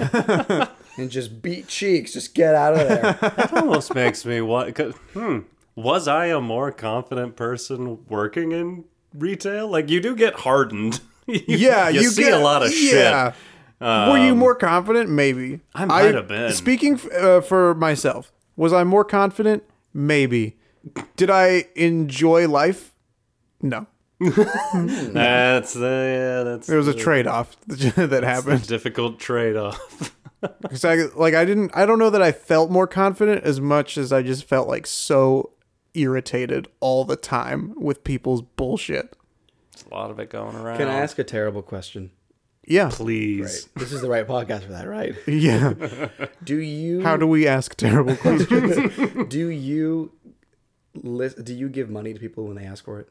and 0.96 1.10
just 1.10 1.42
beat 1.42 1.66
cheeks, 1.68 2.12
just 2.12 2.34
get 2.34 2.54
out 2.54 2.74
of 2.74 2.88
there. 2.88 3.12
That 3.36 3.52
almost 3.52 3.94
makes 3.94 4.24
me 4.24 4.40
what? 4.40 4.76
Hmm. 5.12 5.40
Was 5.74 6.08
I 6.08 6.26
a 6.26 6.40
more 6.40 6.72
confident 6.72 7.36
person 7.36 8.04
working 8.08 8.52
in 8.52 8.84
retail? 9.12 9.68
Like 9.68 9.90
you 9.90 10.00
do 10.00 10.14
get 10.16 10.34
hardened. 10.34 11.00
You- 11.28 11.40
Yeah, 11.48 11.88
you, 11.88 12.02
you, 12.02 12.10
see 12.10 12.22
get, 12.22 12.34
a 12.34 12.38
lot 12.38 12.62
of 12.62 12.70
shit. 12.70 12.94
yeah. 12.94 13.32
Were 13.80 14.18
you 14.18 14.34
more 14.34 14.54
confident? 14.54 15.10
Maybe. 15.10 15.60
I 15.74 15.84
might 15.84 16.14
have 16.14 16.28
been. 16.28 16.52
Speaking 16.52 16.94
f- 16.94 17.12
uh, 17.12 17.40
for 17.40 17.74
myself, 17.74 18.32
was 18.56 18.72
I 18.72 18.84
more 18.84 19.04
confident? 19.04 19.62
Maybe. 19.92 20.56
Did 21.16 21.30
I 21.30 21.66
enjoy 21.74 22.48
life? 22.48 22.92
No. 23.60 23.86
That's 24.20 25.74
the 25.74 25.80
yeah. 25.80 26.42
That's 26.42 26.66
There 26.66 26.78
was 26.78 26.88
a 26.88 26.94
trade 26.94 27.26
off 27.26 27.56
that 27.66 27.94
the 28.10 28.26
happened. 28.26 28.66
difficult 28.66 29.18
trade-off. 29.18 30.12
'Cause 30.68 30.84
I, 30.84 30.94
like 31.16 31.34
I 31.34 31.44
didn't. 31.44 31.72
I 31.74 31.86
don't 31.86 31.98
know 31.98 32.10
that 32.10 32.22
I 32.22 32.30
felt 32.30 32.70
more 32.70 32.86
confident 32.86 33.42
as 33.44 33.60
much 33.60 33.98
as 33.98 34.12
I 34.12 34.22
just 34.22 34.44
felt 34.44 34.68
like 34.68 34.86
so 34.86 35.50
irritated 35.94 36.68
all 36.78 37.04
the 37.04 37.16
time 37.16 37.72
with 37.76 38.04
people's 38.04 38.42
bullshit. 38.42 39.16
There's 39.72 39.86
a 39.90 39.94
lot 39.94 40.10
of 40.10 40.18
it 40.20 40.30
going 40.30 40.54
around. 40.54 40.76
Can 40.78 40.88
I 40.88 40.98
ask 41.00 41.18
a 41.18 41.24
terrible 41.24 41.62
question? 41.62 42.10
Yeah. 42.66 42.90
please? 42.92 43.68
This 43.76 43.92
is 43.92 44.00
the 44.00 44.08
right 44.08 44.26
podcast 44.26 44.62
for 44.64 44.72
that, 44.72 44.88
right? 44.88 45.14
Yeah. 45.26 45.74
Do 46.42 46.56
you? 46.58 47.02
How 47.02 47.16
do 47.16 47.26
we 47.26 47.46
ask 47.46 47.74
terrible 47.76 48.16
questions? 48.26 49.28
do 49.28 49.48
you? 49.48 50.12
List, 50.94 51.44
do 51.44 51.54
you 51.54 51.68
give 51.68 51.90
money 51.90 52.12
to 52.14 52.18
people 52.20 52.44
when 52.46 52.56
they 52.56 52.64
ask 52.64 52.84
for 52.84 53.00
it? 53.00 53.08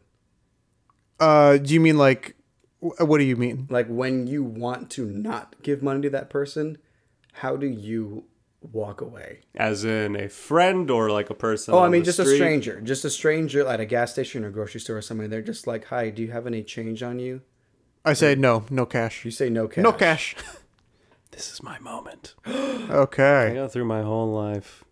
Uh, 1.19 1.57
do 1.57 1.73
you 1.73 1.79
mean 1.79 1.97
like? 1.97 2.35
What 2.79 3.17
do 3.17 3.23
you 3.23 3.35
mean? 3.35 3.65
like 3.71 3.87
when 3.87 4.27
you 4.27 4.43
want 4.43 4.91
to 4.91 5.05
not 5.05 5.55
give 5.63 5.81
money 5.81 6.01
to 6.01 6.09
that 6.11 6.29
person 6.29 6.77
how 7.31 7.55
do 7.55 7.65
you 7.65 8.25
walk 8.61 9.01
away 9.01 9.39
As 9.55 9.83
in 9.83 10.15
a 10.15 10.29
friend 10.29 10.91
or 10.91 11.09
like 11.09 11.31
a 11.31 11.33
person? 11.33 11.73
oh 11.73 11.79
i 11.79 11.89
mean 11.89 12.01
the 12.01 12.05
just 12.05 12.19
a 12.19 12.25
stranger 12.25 12.79
just 12.81 13.03
a 13.03 13.09
stranger 13.09 13.65
at 13.65 13.79
a 13.79 13.85
gas 13.85 14.11
station 14.11 14.43
or 14.43 14.51
grocery 14.51 14.79
store 14.81 14.97
or 14.97 15.01
something 15.01 15.29
they're 15.31 15.41
just 15.41 15.65
like 15.65 15.85
hi 15.85 16.09
do 16.11 16.21
you 16.21 16.31
have 16.31 16.45
any 16.45 16.61
change 16.63 17.01
on 17.01 17.17
you 17.17 17.41
I 18.05 18.13
say 18.13 18.35
no, 18.35 18.65
no 18.69 18.85
cash. 18.85 19.25
you 19.25 19.31
say 19.31 19.49
no 19.49 19.67
cash 19.67 19.83
No 19.83 19.91
cash. 19.91 20.35
This 21.31 21.51
is 21.51 21.61
my 21.63 21.79
moment. 21.79 22.33
Okay. 22.45 23.23
I 23.23 23.45
Okay. 23.47 23.53
go 23.55 23.67
through 23.67 23.85
my 23.85 24.03
whole 24.03 24.31
life. 24.31 24.83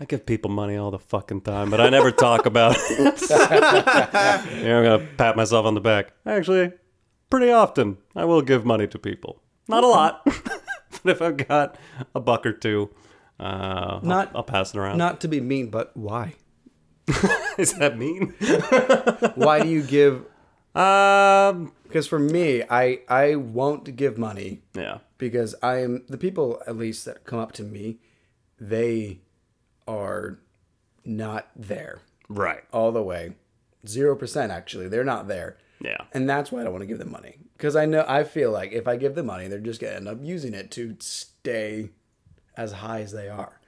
I 0.00 0.06
give 0.06 0.26
people 0.26 0.50
money 0.50 0.76
all 0.76 0.90
the 0.90 0.98
fucking 0.98 1.42
time, 1.42 1.70
but 1.70 1.80
I 1.80 1.88
never 1.90 2.10
talk 2.10 2.46
about 2.52 2.74
it. 2.90 3.20
yeah, 3.30 4.78
I'm 4.78 4.82
gonna 4.84 5.06
pat 5.16 5.36
myself 5.36 5.66
on 5.66 5.74
the 5.74 5.80
back. 5.80 6.12
Actually, 6.26 6.72
pretty 7.30 7.50
often 7.52 7.98
I 8.16 8.24
will 8.24 8.42
give 8.42 8.64
money 8.64 8.86
to 8.88 8.98
people. 8.98 9.40
Not 9.68 9.84
a 9.84 9.86
lot, 9.86 10.22
but 10.24 11.04
if 11.04 11.22
I've 11.22 11.36
got 11.36 11.76
a 12.14 12.20
buck 12.20 12.44
or 12.46 12.52
two, 12.52 12.90
Uh, 13.38 14.00
Not- 14.02 14.28
I'll, 14.28 14.38
I'll 14.38 14.42
pass 14.42 14.74
it 14.74 14.78
around. 14.78 14.98
Not 14.98 15.20
to 15.20 15.28
be 15.28 15.40
mean, 15.40 15.68
but 15.70 15.96
why? 15.96 16.34
Is 17.58 17.74
that 17.74 17.96
mean? 17.98 18.34
Why 19.36 19.60
do 19.62 19.68
you 19.68 19.82
give? 19.82 20.24
um, 20.74 21.72
Because 21.94 22.08
for 22.08 22.18
me, 22.18 22.64
I 22.68 23.02
I 23.08 23.36
won't 23.36 23.94
give 23.94 24.18
money 24.18 24.62
yeah. 24.74 24.98
because 25.16 25.54
I 25.62 25.76
am 25.82 26.02
the 26.08 26.18
people 26.18 26.60
at 26.66 26.76
least 26.76 27.04
that 27.04 27.22
come 27.22 27.38
up 27.38 27.52
to 27.52 27.62
me, 27.62 27.98
they 28.60 29.20
are 29.86 30.40
not 31.04 31.50
there 31.54 32.00
Right. 32.28 32.64
all 32.72 32.90
the 32.90 33.00
way, 33.00 33.36
zero 33.86 34.16
percent 34.16 34.50
actually. 34.50 34.88
They're 34.88 35.04
not 35.04 35.28
there. 35.28 35.56
Yeah. 35.80 35.98
And 36.10 36.28
that's 36.28 36.50
why 36.50 36.62
I 36.62 36.64
don't 36.64 36.72
want 36.72 36.82
to 36.82 36.88
give 36.88 36.98
them 36.98 37.12
money. 37.12 37.36
Because 37.56 37.76
I 37.76 37.86
know 37.86 38.04
I 38.08 38.24
feel 38.24 38.50
like 38.50 38.72
if 38.72 38.88
I 38.88 38.96
give 38.96 39.14
them 39.14 39.26
money, 39.26 39.46
they're 39.46 39.60
just 39.60 39.80
gonna 39.80 39.92
end 39.92 40.08
up 40.08 40.18
using 40.20 40.52
it 40.52 40.72
to 40.72 40.96
stay 40.98 41.90
as 42.56 42.72
high 42.72 43.02
as 43.02 43.12
they 43.12 43.28
are. 43.28 43.60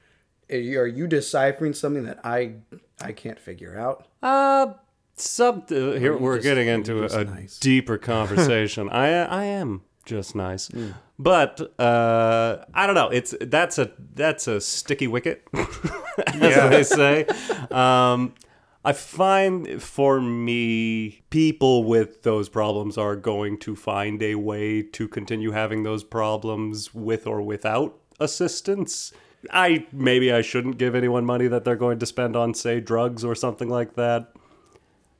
Are 0.50 0.56
you, 0.56 0.80
are 0.80 0.86
you 0.88 1.06
deciphering 1.06 1.74
something 1.74 2.06
that 2.06 2.18
I 2.24 2.54
I 3.00 3.12
can't 3.12 3.38
figure 3.38 3.78
out? 3.78 4.08
Uh, 4.20 4.72
some 5.16 5.64
uh, 5.70 5.74
here 5.92 6.16
we're 6.16 6.36
just- 6.36 6.44
getting 6.44 6.68
into 6.68 7.04
a, 7.04 7.24
nice. 7.24 7.58
deeper 7.58 7.98
conversation. 8.12 8.88
I 8.90 9.08
I 9.24 9.44
am 9.44 9.82
just 10.04 10.34
nice, 10.36 10.68
Hmm. 10.68 10.90
but 11.18 11.60
uh, 11.80 12.64
I 12.74 12.86
don't 12.86 12.94
know. 12.94 13.08
It's 13.08 13.34
that's 13.40 13.78
a 13.78 13.90
that's 14.14 14.46
a 14.46 14.60
sticky 14.60 15.08
wicket, 15.08 15.42
as 15.54 16.70
they 16.70 16.82
say. 16.84 17.26
Um, 17.70 18.34
I 18.84 18.92
find 18.92 19.82
for 19.82 20.20
me, 20.20 21.22
people 21.30 21.82
with 21.82 22.22
those 22.22 22.48
problems 22.48 22.96
are 22.96 23.16
going 23.16 23.58
to 23.58 23.74
find 23.74 24.22
a 24.22 24.36
way 24.36 24.80
to 24.82 25.08
continue 25.08 25.50
having 25.50 25.82
those 25.82 26.04
problems 26.04 26.94
with 26.94 27.26
or 27.26 27.42
without 27.42 27.98
assistance. 28.20 29.12
I 29.50 29.86
maybe 29.92 30.32
I 30.32 30.40
shouldn't 30.42 30.78
give 30.78 30.94
anyone 30.94 31.24
money 31.24 31.48
that 31.48 31.64
they're 31.64 31.74
going 31.76 31.98
to 31.98 32.06
spend 32.06 32.36
on, 32.36 32.54
say, 32.54 32.78
drugs 32.80 33.24
or 33.24 33.34
something 33.34 33.68
like 33.68 33.94
that. 33.94 34.32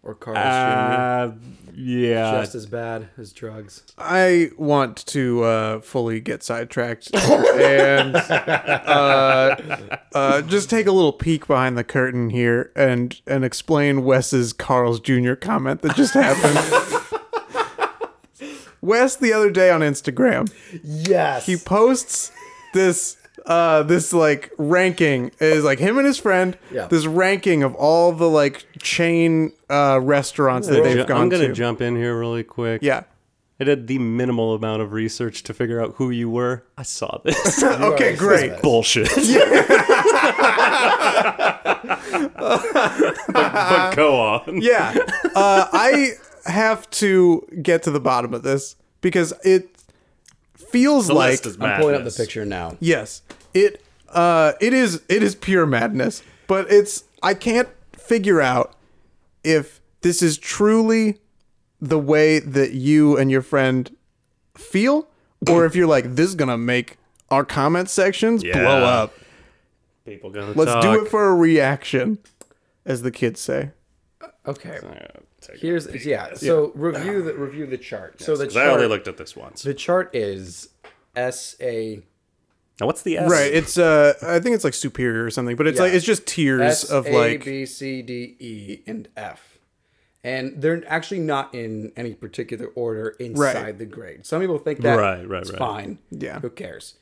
Or 0.06 0.14
Carl 0.14 0.36
streaming 0.36 1.00
Uh, 1.00 1.32
yeah. 1.74 2.40
just 2.40 2.54
as 2.54 2.66
bad 2.66 3.08
as 3.18 3.32
drugs. 3.32 3.82
I 3.98 4.50
want 4.56 5.04
to 5.06 5.42
uh, 5.42 5.80
fully 5.80 6.20
get 6.20 6.42
sidetracked 6.44 7.12
and 7.14 8.14
uh, 8.16 9.56
uh, 10.14 10.42
just 10.42 10.70
take 10.70 10.86
a 10.86 10.92
little 10.92 11.12
peek 11.12 11.48
behind 11.48 11.76
the 11.76 11.82
curtain 11.84 12.30
here 12.30 12.70
and 12.76 13.20
and 13.26 13.44
explain 13.44 14.04
Wes's 14.04 14.52
Carl's 14.52 15.00
Jr. 15.00 15.34
comment 15.34 15.82
that 15.82 15.96
just 15.96 16.14
happened. 16.14 16.56
Wes 18.80 19.16
the 19.16 19.32
other 19.32 19.50
day 19.50 19.70
on 19.70 19.80
Instagram, 19.80 20.48
Yes. 20.84 21.46
he 21.46 21.56
posts 21.56 22.30
this 22.74 23.16
uh 23.46 23.82
this 23.84 24.12
like 24.12 24.50
ranking 24.58 25.30
is 25.40 25.62
like 25.64 25.78
him 25.78 25.98
and 25.98 26.06
his 26.06 26.18
friend 26.18 26.58
Yeah. 26.72 26.86
this 26.88 27.06
ranking 27.06 27.62
of 27.62 27.74
all 27.76 28.12
the 28.12 28.28
like 28.28 28.66
chain 28.82 29.52
uh 29.70 30.00
restaurants 30.02 30.66
that 30.68 30.82
they've 30.82 31.06
gone 31.06 31.22
I'm 31.22 31.28
going 31.28 31.42
to 31.42 31.48
to 31.48 31.54
jump 31.54 31.80
in 31.80 31.94
here 31.96 32.18
really 32.18 32.42
quick. 32.44 32.82
yeah 32.82 33.04
I 33.58 33.64
did 33.64 33.86
the 33.86 33.98
minimal 33.98 34.54
amount 34.54 34.82
of 34.82 34.92
research 34.92 35.42
to 35.44 35.54
figure 35.54 35.80
out 35.80 35.94
who 35.96 36.10
you 36.10 36.28
were. 36.28 36.64
I 36.76 36.82
saw 36.82 37.20
this. 37.24 37.62
okay 37.64 38.12
are 38.12 38.16
great 38.16 38.40
suspect. 38.50 38.62
Bullshit. 38.62 39.08
but, 42.36 42.72
but 43.32 43.94
go 43.96 44.20
on. 44.20 44.60
yeah 44.60 44.94
uh 45.34 45.66
i 45.72 46.10
have 46.46 46.88
to 46.90 47.46
get 47.62 47.82
to 47.84 47.90
the 47.90 48.00
bottom 48.00 48.32
of 48.34 48.42
this 48.42 48.76
because 49.00 49.32
it 49.44 49.70
feels 50.80 51.06
The 51.08 51.14
like 51.14 51.30
list 51.30 51.46
is 51.46 51.56
I'm 51.60 51.80
pulling 51.80 51.94
up 51.96 52.04
the 52.04 52.10
picture 52.10 52.44
now. 52.44 52.76
yes 52.80 53.22
it 53.54 53.82
uh 54.10 54.52
it 54.60 54.72
is 54.72 55.02
it 55.08 55.22
is 55.22 55.34
pure 55.34 55.66
madness 55.66 56.22
but 56.46 56.70
it's 56.70 57.04
i 57.22 57.34
can't 57.34 57.68
figure 57.96 58.40
out 58.40 58.74
if 59.42 59.80
this 60.02 60.22
is 60.22 60.38
truly 60.38 61.18
the 61.80 61.98
way 61.98 62.38
that 62.38 62.72
you 62.72 63.16
and 63.16 63.30
your 63.30 63.42
friend 63.42 63.94
feel 64.56 65.08
or 65.50 65.64
if 65.66 65.74
you're 65.74 65.86
like 65.88 66.14
this 66.14 66.28
is 66.28 66.34
gonna 66.34 66.56
make 66.58 66.96
our 67.30 67.44
comment 67.44 67.88
sections 67.90 68.42
blow 68.44 68.84
up 68.84 69.12
People 70.04 70.30
gonna 70.30 70.52
let's 70.54 70.70
talk. 70.72 70.82
do 70.82 71.04
it 71.04 71.10
for 71.10 71.26
a 71.28 71.34
reaction 71.34 72.18
as 72.84 73.02
the 73.02 73.10
kids 73.10 73.40
say 73.40 73.70
Okay. 74.46 74.78
Take 75.46 75.60
Here's 75.60 75.86
a 75.86 75.92
peek. 75.92 76.04
yeah. 76.04 76.34
So 76.34 76.72
review 76.74 77.22
the 77.22 77.34
review 77.34 77.66
the 77.66 77.78
chart. 77.78 78.20
so 78.20 78.36
the 78.36 78.44
'Cause 78.46 78.56
I 78.56 78.66
only 78.66 78.86
looked 78.86 79.08
at 79.08 79.16
this 79.16 79.36
once. 79.36 79.62
the 79.62 79.74
chart 79.74 80.10
is 80.14 80.68
S 81.14 81.56
A 81.60 82.02
Now, 82.80 82.86
what's 82.86 83.02
the 83.02 83.16
S? 83.18 83.30
right 83.30 83.50
it's 83.52 83.78
uh 83.78 84.12
i 84.22 84.38
think 84.38 84.54
it's 84.54 84.64
like 84.64 84.74
superior 84.74 85.24
or 85.24 85.30
something 85.30 85.56
but 85.56 85.66
it's 85.66 85.80
like 85.80 85.92
it's 85.94 86.04
just 86.04 86.26
tiers 86.26 86.60
S 86.60 86.84
of 86.90 87.08
like 87.08 87.44
B 87.44 87.64
C 87.66 88.02
D 88.02 88.36
E 88.38 88.80
and 88.86 89.08
F. 89.16 89.58
And 90.24 90.60
they're 90.60 90.82
actually 90.88 91.20
not 91.20 91.54
in 91.54 91.92
any 91.96 92.12
particular 92.12 92.66
order 92.74 93.10
inside 93.20 93.54
Right. 93.62 93.78
the 93.78 93.86
grade. 93.86 94.26
Some 94.26 94.40
people 94.40 94.58
think 94.58 94.80
that 94.80 94.96
Right, 94.98 95.22
right, 95.28 95.40
it's 95.42 95.50
right. 95.52 95.58
fine. 95.58 95.98
Yeah. 96.10 96.40
Who 96.40 96.50
cares? 96.50 96.94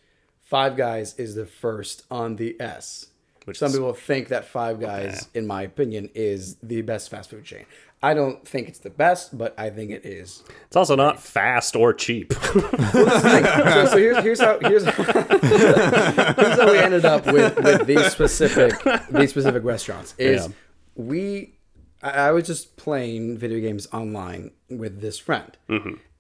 Five 0.43 0.77
Guys 0.77 1.15
is 1.19 1.35
the 1.35 1.47
first 1.47 2.03
on 2.11 2.37
the 2.37 2.55
S. 2.61 3.07
Which 3.47 3.59
Some 3.59 3.69
is- 3.71 3.77
people 3.77 3.95
think 3.95 4.29
that 4.29 4.45
Five 4.47 4.79
Guys, 4.79 5.29
in 5.33 5.47
my 5.47 5.63
opinion, 5.63 6.11
is 6.15 6.57
the 6.63 6.83
best 6.83 7.09
fast 7.11 7.31
food 7.31 7.45
chain. 7.45 7.65
I 8.05 8.13
don't 8.13 8.47
think 8.47 8.69
it's 8.69 8.81
the 8.81 8.91
best, 8.91 9.39
but 9.39 9.59
I 9.59 9.71
think 9.71 9.91
it 9.91 10.05
is. 10.05 10.43
It's 10.67 10.77
also 10.77 10.95
not 10.95 11.23
fast 11.23 11.75
or 11.75 11.95
cheap. 11.95 12.35
so, 12.53 12.61
so 12.61 13.97
here's, 13.97 14.23
here's 14.23 14.41
how 14.41 14.59
here's, 14.61 14.85
here's 14.95 16.59
how 16.61 16.71
we 16.71 16.77
ended 16.79 17.07
up 17.07 17.25
with, 17.25 17.57
with 17.57 17.87
these 17.87 18.13
specific 18.13 18.75
these 19.11 19.31
specific 19.31 19.65
restaurants 19.65 20.15
is 20.19 20.47
Yeah. 20.47 20.53
we 20.97 21.55
I, 22.03 22.11
I 22.11 22.31
was 22.33 22.47
just 22.47 22.77
playing 22.77 23.39
video 23.39 23.59
games 23.59 23.89
online 23.91 24.51
with 24.69 25.01
this 25.01 25.19
friend 25.19 25.57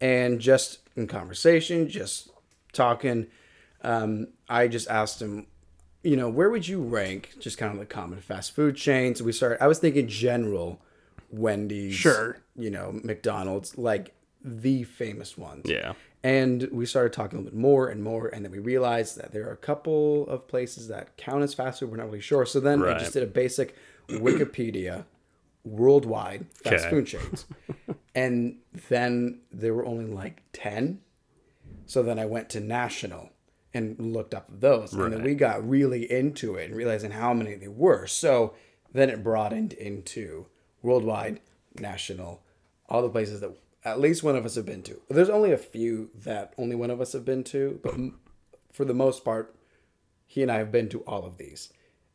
and 0.01 0.41
just 0.41 0.79
in 0.97 1.07
conversation 1.07 1.87
just 1.91 2.31
talking 2.73 3.27
um, 3.83 4.29
I 4.49 4.69
just 4.69 4.89
asked 4.89 5.21
him 5.21 5.49
you 6.03 6.17
know 6.17 6.31
where 6.31 6.49
would 6.49 6.67
you 6.67 6.81
rank 6.81 7.35
just 7.41 7.59
kind 7.59 7.73
of 7.75 7.79
the 7.79 7.85
common 7.85 8.23
fast 8.23 8.55
food 8.55 8.75
chains 8.75 9.23
we 9.23 9.33
started 9.33 9.63
I 9.63 9.67
was 9.67 9.79
thinking 9.79 10.09
general 10.09 10.81
Wendy's 11.39 11.95
Sure. 11.95 12.39
you 12.57 12.71
know 12.71 12.99
McDonald's 13.05 13.77
like 13.79 14.15
the 14.43 14.85
famous 14.85 15.39
ones 15.39 15.63
yeah. 15.65 15.95
and 16.23 16.69
we 16.71 16.85
started 16.85 17.13
talking 17.15 17.39
a 17.39 17.43
little 17.43 17.53
bit 17.57 17.59
more 17.61 17.89
and 17.89 18.03
more, 18.03 18.29
and 18.29 18.45
then 18.45 18.53
we 18.53 18.59
realized 18.59 19.17
that 19.17 19.33
there 19.33 19.49
are 19.49 19.53
a 19.53 19.57
couple 19.57 20.27
of 20.29 20.47
places 20.49 20.89
that 20.89 21.17
count 21.17 21.43
as 21.43 21.55
fast 21.55 21.81
food. 21.81 21.91
We're 21.91 21.97
not 21.97 22.07
really 22.07 22.21
sure. 22.21 22.45
So 22.45 22.61
then 22.61 22.83
I 22.85 22.99
just 22.99 23.15
did 23.15 23.23
a 23.23 23.27
basic 23.27 23.75
Wikipedia 24.09 25.05
worldwide 25.65 26.47
fast 26.53 26.87
Okay. 26.87 26.91
food 26.91 27.07
chains. 27.07 27.47
and 28.15 28.59
then 28.89 29.41
there 29.51 29.75
were 29.75 29.87
only 29.87 30.05
like 30.07 30.43
10. 30.53 31.01
So 31.87 32.03
then 32.03 32.19
I 32.19 32.27
went 32.27 32.49
to 32.51 32.61
national 32.61 33.31
and 33.73 33.99
looked 33.99 34.35
up 34.35 34.47
those. 34.51 34.93
And 34.93 35.13
then 35.13 35.23
we 35.23 35.35
got 35.35 35.67
really 35.69 36.11
into 36.11 36.55
it 36.57 36.67
and 36.67 36.77
realizing 36.77 37.13
how 37.13 37.33
many 37.35 37.55
there 37.55 37.71
were. 37.71 38.07
So 38.07 38.55
then 38.93 39.09
it 39.11 39.25
broadened 39.25 39.73
into 39.73 40.47
worldwide, 40.85 41.41
national, 41.81 42.43
all 42.89 43.03
the 43.03 43.09
places 43.09 43.41
that 43.41 43.57
at 43.85 44.01
least 44.01 44.23
one 44.23 44.37
of 44.37 44.45
us 44.45 44.55
have 44.55 44.67
been 44.67 44.83
to. 44.83 45.01
There's 45.09 45.31
only 45.31 45.51
a 45.51 45.59
few 45.59 46.11
that 46.15 46.55
only 46.57 46.77
one 46.77 46.91
of 46.91 47.01
us 47.01 47.13
have 47.13 47.25
been 47.25 47.43
to, 47.45 47.81
but 47.83 47.95
for 48.73 48.85
the 48.85 48.95
most 48.95 49.25
part, 49.25 49.55
he 50.27 50.43
and 50.43 50.51
I 50.53 50.59
have 50.59 50.71
been 50.71 50.89
to 50.91 51.01
all 51.01 51.25
of 51.25 51.39
these. 51.39 51.73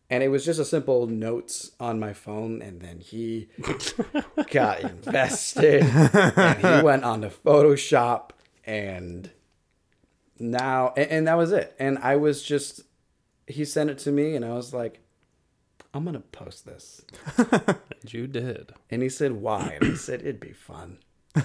And 0.09 0.23
it 0.23 0.29
was 0.29 0.43
just 0.43 0.59
a 0.59 0.65
simple 0.65 1.05
notes 1.05 1.71
on 1.79 1.99
my 1.99 2.13
phone, 2.13 2.61
and 2.61 2.81
then 2.81 2.99
he 2.99 3.49
got 4.51 4.81
invested, 4.81 5.83
and 5.83 6.57
he 6.57 6.81
went 6.83 7.03
on 7.03 7.21
to 7.21 7.29
Photoshop, 7.29 8.31
and 8.65 9.29
now, 10.39 10.93
and, 10.97 11.11
and 11.11 11.27
that 11.27 11.37
was 11.37 11.51
it. 11.51 11.75
And 11.77 11.99
I 11.99 12.15
was 12.15 12.41
just, 12.41 12.81
he 13.45 13.65
sent 13.65 13.91
it 13.91 13.99
to 13.99 14.11
me, 14.11 14.35
and 14.35 14.43
I 14.43 14.53
was 14.53 14.73
like, 14.73 14.99
I'm 15.93 16.05
gonna 16.05 16.19
post 16.31 16.65
this. 16.65 17.01
And 18.01 18.13
you 18.13 18.27
did. 18.27 18.71
And 18.89 19.01
he 19.03 19.09
said, 19.09 19.33
Why? 19.33 19.77
And 19.81 19.91
I 19.91 19.95
said, 19.95 20.21
It'd 20.21 20.39
be 20.39 20.53
fun. 20.53 20.99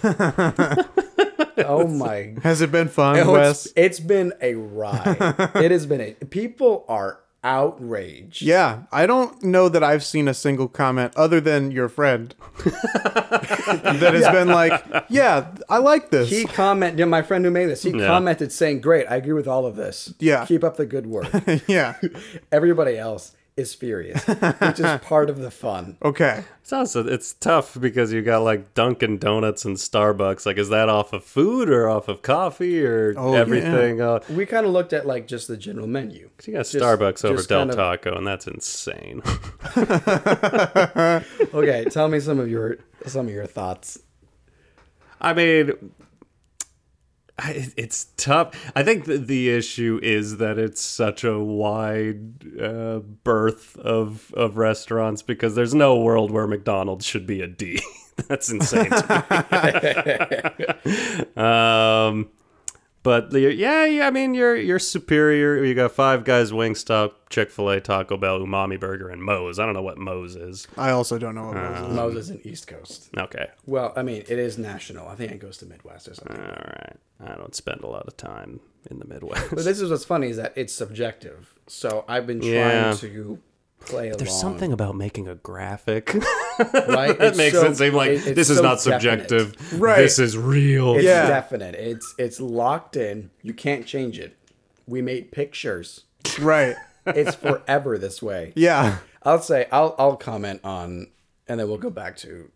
oh 1.58 1.86
my 1.86 2.34
has 2.42 2.60
it 2.60 2.72
been 2.72 2.88
fun 2.88 3.18
Oh, 3.18 3.32
wes 3.32 3.66
it's, 3.66 3.72
it's 3.76 4.00
been 4.00 4.32
a 4.40 4.54
ride. 4.54 5.16
it 5.56 5.70
has 5.70 5.86
been 5.86 6.00
a 6.00 6.12
people 6.26 6.84
are 6.88 7.20
outraged. 7.42 8.40
Yeah, 8.40 8.84
I 8.90 9.04
don't 9.06 9.42
know 9.42 9.68
that 9.68 9.84
I've 9.84 10.02
seen 10.02 10.28
a 10.28 10.34
single 10.34 10.66
comment 10.66 11.12
other 11.14 11.40
than 11.42 11.70
your 11.70 11.88
friend 11.90 12.34
that 12.64 14.12
has 14.14 14.32
been 14.32 14.48
like, 14.48 14.82
"Yeah, 15.10 15.54
I 15.68 15.76
like 15.78 16.10
this." 16.10 16.30
He 16.30 16.44
commented, 16.46 16.98
yeah, 16.98 17.04
my 17.04 17.20
friend 17.20 17.44
who 17.44 17.50
made 17.50 17.66
this, 17.66 17.82
he 17.82 17.90
Yeah. 17.90 18.06
commented 18.06 18.50
saying, 18.50 18.80
Great, 18.80 19.06
I 19.10 19.16
agree 19.16 19.34
with 19.34 19.46
all 19.46 19.66
of 19.66 19.76
this. 19.76 20.14
Yeah. 20.18 20.46
Keep 20.46 20.64
up 20.64 20.76
the 20.78 20.86
good 20.86 21.06
work. 21.06 21.28
yeah, 21.68 21.96
Everybody 22.50 22.96
else 22.96 23.32
is 23.56 23.72
furious, 23.74 24.26
which 24.26 24.80
is 24.80 25.00
part 25.02 25.30
of 25.30 25.38
the 25.38 25.50
fun. 25.50 25.96
Okay. 26.02 26.42
It's 26.62 26.72
also 26.72 27.06
it's 27.06 27.34
tough 27.34 27.78
because 27.80 28.12
you 28.12 28.20
got 28.22 28.38
like 28.42 28.74
Dunkin' 28.74 29.18
Donuts 29.18 29.64
and 29.64 29.76
Starbucks. 29.76 30.44
Like, 30.44 30.58
is 30.58 30.70
that 30.70 30.88
off 30.88 31.12
of 31.12 31.22
food 31.22 31.68
or 31.68 31.88
off 31.88 32.08
of 32.08 32.20
coffee 32.22 32.84
or 32.84 33.14
Oh, 33.16 33.34
everything? 33.34 34.00
Uh, 34.00 34.20
We 34.30 34.44
kind 34.46 34.66
of 34.66 34.72
looked 34.72 34.92
at 34.92 35.06
like 35.06 35.28
just 35.28 35.46
the 35.46 35.56
general 35.56 35.86
menu. 35.86 36.30
'cause 36.36 36.48
you 36.48 36.54
got 36.54 36.66
Just- 36.66 36.74
Starbucks 36.84 37.24
over 37.24 37.42
Del 37.42 37.60
kind 37.60 37.70
of- 37.70 37.76
Taco, 37.76 38.16
and 38.16 38.26
that's 38.26 38.46
insane. 38.48 39.22
Okay, 41.54 41.84
tell 41.90 42.08
me 42.08 42.18
some 42.20 42.38
of 42.40 42.48
your 42.48 42.78
some 43.06 43.26
of 43.28 43.32
your 43.32 43.46
thoughts. 43.46 43.98
I 45.20 45.32
mean, 45.32 45.72
I- 47.38 47.72
it's 47.76 48.06
tough. 48.16 48.54
I 48.76 48.82
think 48.84 49.06
the, 49.06 49.18
the 49.18 49.50
issue 49.50 49.98
is 50.02 50.36
that 50.36 50.58
it's 50.58 50.80
such 50.80 51.24
a 51.24 51.38
wide 51.38 52.58
uh, 52.60 53.00
berth 53.00 53.76
of 53.78 54.32
of 54.34 54.56
restaurants 54.56 55.22
because 55.22 55.54
there's 55.54 55.74
no 55.74 55.98
world 55.98 56.30
where 56.30 56.46
McDonald's 56.46 57.04
should 57.04 57.26
be 57.26 57.40
a 57.40 57.46
D. 57.48 57.80
That's 58.28 58.50
insane. 58.50 58.90
To 58.90 60.76
me. 60.86 61.24
um, 61.36 62.28
but 63.04 63.30
the, 63.30 63.52
yeah, 63.54 63.84
yeah, 63.86 64.08
I 64.08 64.10
mean, 64.10 64.34
you're 64.34 64.56
you're 64.56 64.80
superior. 64.80 65.62
You 65.64 65.74
got 65.76 65.92
Five 65.92 66.24
Guys, 66.24 66.50
Wingstop, 66.50 67.12
Chick 67.30 67.50
Fil 67.52 67.70
A, 67.70 67.80
Taco 67.80 68.16
Bell, 68.16 68.40
Umami 68.40 68.80
Burger, 68.80 69.08
and 69.10 69.22
Moe's. 69.22 69.60
I 69.60 69.64
don't 69.64 69.74
know 69.74 69.82
what 69.82 69.98
Moe's 69.98 70.34
is. 70.34 70.66
I 70.76 70.90
also 70.90 71.18
don't 71.18 71.36
know 71.36 71.46
what 71.46 71.56
Uh, 71.56 71.80
those 71.80 71.88
is. 71.90 71.94
Moses 71.96 72.28
and 72.30 72.46
East 72.46 72.66
Coast. 72.66 73.10
Okay, 73.16 73.46
Well, 73.66 73.92
I 73.96 74.02
mean, 74.02 74.22
it 74.28 74.38
is 74.40 74.58
national. 74.58 75.06
I 75.06 75.14
think 75.14 75.30
it 75.30 75.38
goes 75.38 75.58
to 75.58 75.66
Midwest 75.66 76.08
or 76.08 76.14
something. 76.14 76.36
all 76.40 76.46
right. 76.46 76.96
I 77.24 77.34
don't 77.36 77.54
spend 77.54 77.82
a 77.82 77.86
lot 77.86 78.06
of 78.08 78.16
time 78.16 78.58
in 78.90 78.98
the 78.98 79.04
Midwest. 79.06 79.50
But 79.50 79.64
this 79.64 79.80
is 79.80 79.88
what's 79.90 80.04
funny 80.04 80.30
is 80.30 80.36
that 80.38 80.52
it's 80.56 80.72
subjective. 80.74 81.54
So 81.68 82.04
I've 82.08 82.26
been 82.26 82.40
trying 82.40 82.50
Yeah. 82.50 82.94
to 82.94 83.38
play 83.86 84.08
along. 84.08 84.18
There's 84.18 84.38
something 84.38 84.72
about 84.72 84.94
making 84.96 85.28
a 85.28 85.34
graphic 85.34 86.14
right? 86.14 86.24
that 87.18 87.34
makes 87.36 87.54
it 87.56 87.76
seem 87.76 87.94
like 87.94 88.10
it- 88.10 88.34
this 88.34 88.50
is 88.50 88.58
so 88.58 88.62
not 88.62 88.78
definite. 88.82 89.28
subjective. 89.28 89.80
Right. 89.80 89.96
This 89.98 90.18
is 90.18 90.36
real. 90.36 90.94
It's 90.94 91.04
Yeah. 91.04 91.28
definite. 91.28 91.74
It's 91.74 92.14
it's 92.18 92.40
locked 92.40 92.96
in. 92.96 93.30
You 93.42 93.54
can't 93.54 93.86
change 93.86 94.18
it. 94.18 94.36
We 94.86 95.02
made 95.02 95.32
pictures. 95.32 96.04
Right. 96.40 96.76
It's 97.06 97.34
forever 97.34 97.98
this 97.98 98.22
way. 98.22 98.52
Yeah. 98.56 98.98
I'll 99.22 99.40
say 99.40 99.66
I'll 99.72 99.94
I'll 99.98 100.16
comment 100.16 100.60
on, 100.64 101.08
and 101.48 101.58
then 101.60 101.66
we'll 101.68 101.78
go 101.78 101.88
back 101.90 102.16
to 102.18 102.50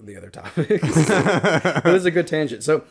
the 0.00 0.16
other 0.16 0.30
topics. 0.30 0.68
it 0.82 1.84
was 1.84 2.04
a 2.04 2.10
good 2.10 2.26
tangent. 2.26 2.64
So 2.64 2.82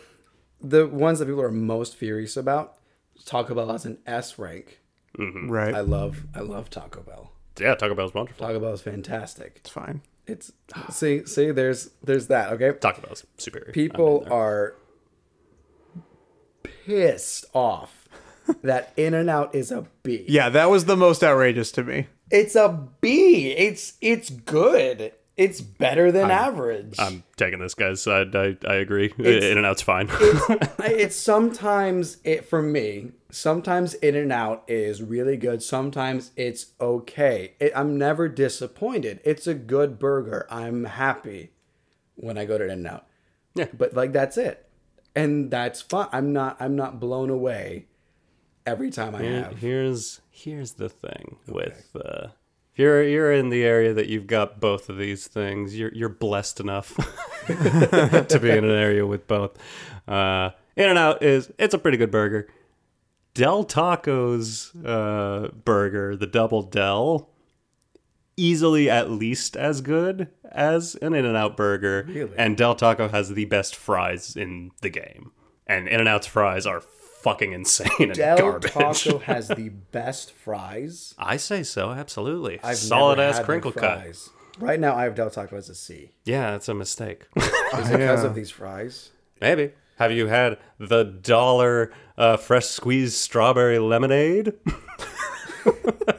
the 0.62 0.88
ones 0.88 1.20
that 1.20 1.26
people 1.26 1.42
are 1.42 1.52
most 1.52 1.96
furious 1.98 2.38
about, 2.38 2.78
Taco 3.26 3.54
Bell 3.54 3.70
has 3.72 3.86
an 3.86 3.98
S 4.08 4.40
rank. 4.40 4.80
Mm-hmm. 5.20 5.50
Right. 5.52 5.76
I 5.76 5.82
love 5.82 6.26
I 6.34 6.40
love 6.40 6.70
Taco 6.70 7.02
Bell. 7.02 7.32
Yeah, 7.60 7.76
Taco 7.76 7.96
Bell's 7.96 8.14
wonderful. 8.14 8.46
Taco 8.46 8.60
Bell 8.60 8.74
is 8.74 8.82
fantastic. 8.82 9.58
it's 9.58 9.70
fine. 9.70 10.02
It's 10.28 10.52
see 10.90 11.26
see 11.26 11.52
there's 11.52 11.92
there's 12.04 12.28
that 12.28 12.52
okay. 12.54 12.74
Taco 12.80 13.02
Bell's 13.02 13.26
superior. 13.38 13.72
People 13.72 14.26
are 14.30 14.76
pissed 16.64 17.46
off 17.54 18.08
that 18.64 18.94
In 18.98 19.14
and 19.14 19.30
Out 19.30 19.54
is 19.56 19.72
a 19.72 19.86
B. 20.04 20.26
Yeah, 20.28 20.50
that 20.50 20.70
was 20.70 20.86
the 20.86 20.98
most 20.98 21.24
outrageous 21.24 21.72
to 21.74 21.84
me. 21.84 22.08
It's 22.32 22.56
a 22.56 22.88
B. 23.02 23.52
It's 23.52 23.94
it's 24.02 24.30
good. 24.30 25.14
It's 25.38 25.60
better 25.60 26.12
than 26.14 26.32
average. 26.32 26.96
I'm 26.98 27.24
taking 27.36 27.60
this 27.60 27.74
guy's 27.74 28.02
side. 28.02 28.34
I, 28.36 28.56
I 28.66 28.76
agree. 28.76 29.14
In 29.18 29.58
and 29.58 29.66
out's 29.66 29.82
fine. 29.82 30.08
it's, 30.10 30.72
it's 30.80 31.16
sometimes 31.18 32.18
it 32.24 32.46
for 32.48 32.62
me. 32.62 33.12
Sometimes 33.32 33.96
In 33.96 34.16
and 34.16 34.32
Out 34.32 34.64
is 34.68 35.04
really 35.04 35.36
good. 35.36 35.62
Sometimes 35.62 36.32
it's 36.38 36.68
okay. 36.80 37.54
It, 37.60 37.74
I'm 37.76 37.98
never 37.98 38.30
disappointed. 38.30 39.20
It's 39.26 39.46
a 39.46 39.54
good 39.54 40.00
burger. 40.00 40.48
I'm 40.50 40.86
happy 40.86 41.52
when 42.16 42.38
I 42.38 42.46
go 42.46 42.58
to 42.58 42.64
In 42.64 42.70
and 42.72 42.88
Out. 42.88 43.08
Yeah. 43.56 43.68
but 43.78 43.94
like 43.94 44.14
that's 44.14 44.38
it, 44.38 44.70
and 45.16 45.52
that's 45.52 45.82
fine. 45.82 46.08
I'm 46.14 46.32
not. 46.32 46.56
I'm 46.62 46.78
not 46.78 47.00
blown 47.02 47.30
away 47.30 47.88
every 48.66 48.90
time 48.90 49.16
I 49.16 49.22
Here- 49.22 49.44
have. 49.44 49.58
here's 49.58 50.22
here's 50.30 50.74
the 50.74 50.88
thing 50.90 51.38
with 51.48 51.94
uh, 51.96 52.28
if 52.76 52.80
you're 52.80 53.04
you're 53.04 53.32
in 53.32 53.48
the 53.48 53.64
area 53.64 53.94
that 53.94 54.08
you've 54.08 54.28
got 54.28 54.60
both 54.60 54.90
of 54.90 54.98
these 54.98 55.28
things, 55.28 55.78
you're 55.78 55.94
you're 55.94 56.10
blessed 56.10 56.60
enough 56.60 56.94
to 57.48 58.40
be 58.42 58.50
in 58.50 58.66
an 58.66 58.72
area 58.72 59.08
with 59.08 59.28
both. 59.28 59.58
Uh, 60.06 60.50
in 60.76 60.90
and 60.90 61.00
Out 61.00 61.24
is 61.24 61.50
it's 61.58 61.74
a 61.74 61.78
pretty 61.78 61.98
good 61.98 62.12
burger. 62.12 62.50
Del 63.34 63.64
Taco's 63.64 64.76
uh, 64.76 65.52
burger, 65.64 66.18
the 66.18 66.28
double 66.28 66.64
Del, 66.64 67.30
easily 68.36 68.90
at 68.90 69.10
least 69.10 69.56
as 69.56 69.80
good 69.80 70.28
as 70.52 70.96
an 70.96 71.14
In 71.14 71.24
and 71.24 71.38
Out 71.38 71.56
burger. 71.56 72.06
Really? 72.10 72.38
And 72.38 72.58
Del 72.58 72.76
Taco 72.76 73.08
has 73.08 73.30
the 73.30 73.46
best 73.46 73.74
fries 73.74 74.36
in 74.36 74.72
the 74.82 74.90
game. 74.90 75.32
And 75.66 75.88
In 75.88 76.02
and 76.02 76.10
Out's 76.10 76.28
fries 76.28 76.66
are 76.66 76.84
fucking 77.26 77.54
insane 77.54 77.90
and 78.00 78.14
Del 78.14 78.38
garbage. 78.38 78.72
Taco 78.72 79.18
has 79.26 79.48
the 79.48 79.70
best 79.70 80.32
fries. 80.32 81.16
I 81.18 81.38
say 81.38 81.64
so, 81.64 81.90
absolutely. 81.90 82.60
I've 82.64 82.78
Solid 82.78 83.18
never 83.18 83.30
ass 83.30 83.36
had 83.38 83.42
their 83.42 83.46
crinkle 83.48 83.72
cut. 83.72 84.02
fries. 84.02 84.30
Right 84.60 84.80
now, 84.80 84.96
I 84.96 85.06
have 85.06 85.16
Del 85.16 85.32
Taco 85.32 85.58
as 85.58 85.68
a 85.68 85.74
C. 85.76 86.12
Yeah, 86.24 86.56
it's 86.56 86.70
a 86.70 86.76
mistake. 86.76 87.24
Is 87.36 87.48
it 87.90 87.92
because 87.98 88.24
of 88.24 88.36
these 88.36 88.52
fries? 88.52 89.10
Maybe. 89.42 89.72
Have 89.98 90.12
you 90.12 90.28
had 90.28 90.60
the 90.78 91.04
dollar 91.04 91.92
uh, 92.16 92.38
fresh 92.38 92.68
squeezed 92.68 93.16
strawberry 93.16 93.80
lemonade? 93.80 94.54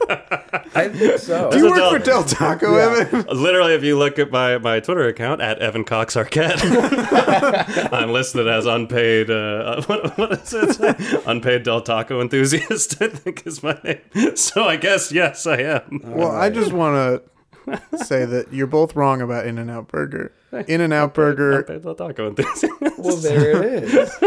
I 0.09 0.89
think 0.89 1.19
so. 1.19 1.49
Do 1.51 1.57
you 1.57 1.65
work 1.69 1.75
Del- 1.77 1.91
for 1.91 1.99
Del 1.99 2.23
Taco, 2.23 2.75
Yeah. 2.75 3.05
Evan? 3.11 3.25
Literally, 3.37 3.73
if 3.73 3.83
you 3.83 3.97
look 3.97 4.19
at 4.19 4.31
my, 4.31 4.57
my 4.57 4.79
Twitter 4.79 5.07
account 5.07 5.41
at 5.41 5.59
Evan 5.59 5.83
Cox 5.83 6.15
Arquette, 6.15 6.61
I'm 7.93 8.11
listed 8.11 8.47
as 8.47 8.65
unpaid. 8.65 9.29
Uh, 9.29 9.81
what, 9.85 10.17
what 10.17 10.29
does 10.45 10.79
it? 10.79 11.23
Unpaid 11.27 11.63
Del 11.63 11.81
Taco 11.81 12.21
enthusiast. 12.21 13.01
I 13.01 13.07
think 13.09 13.45
is 13.45 13.63
my 13.63 13.79
name. 13.83 14.35
So 14.35 14.65
I 14.65 14.75
guess 14.77 15.11
yes, 15.11 15.45
I 15.47 15.57
am. 15.57 16.01
Well, 16.03 16.31
I 16.31 16.49
just 16.49 16.71
want 16.71 17.21
to 17.67 17.97
say 18.05 18.25
that 18.25 18.53
you're 18.53 18.67
both 18.67 18.95
wrong 18.95 19.21
about 19.21 19.45
In 19.45 19.57
and 19.57 19.69
Out 19.69 19.87
Burger. 19.87 20.31
In 20.67 20.79
and 20.81 20.93
Out 20.93 21.13
Burger, 21.13 21.59
Unpaid 21.59 21.81
Del 21.83 21.95
Taco 21.95 22.27
enthusiast. 22.29 22.73
well, 22.97 23.17
there 23.17 23.63
it 23.63 23.83
is. 23.83 24.17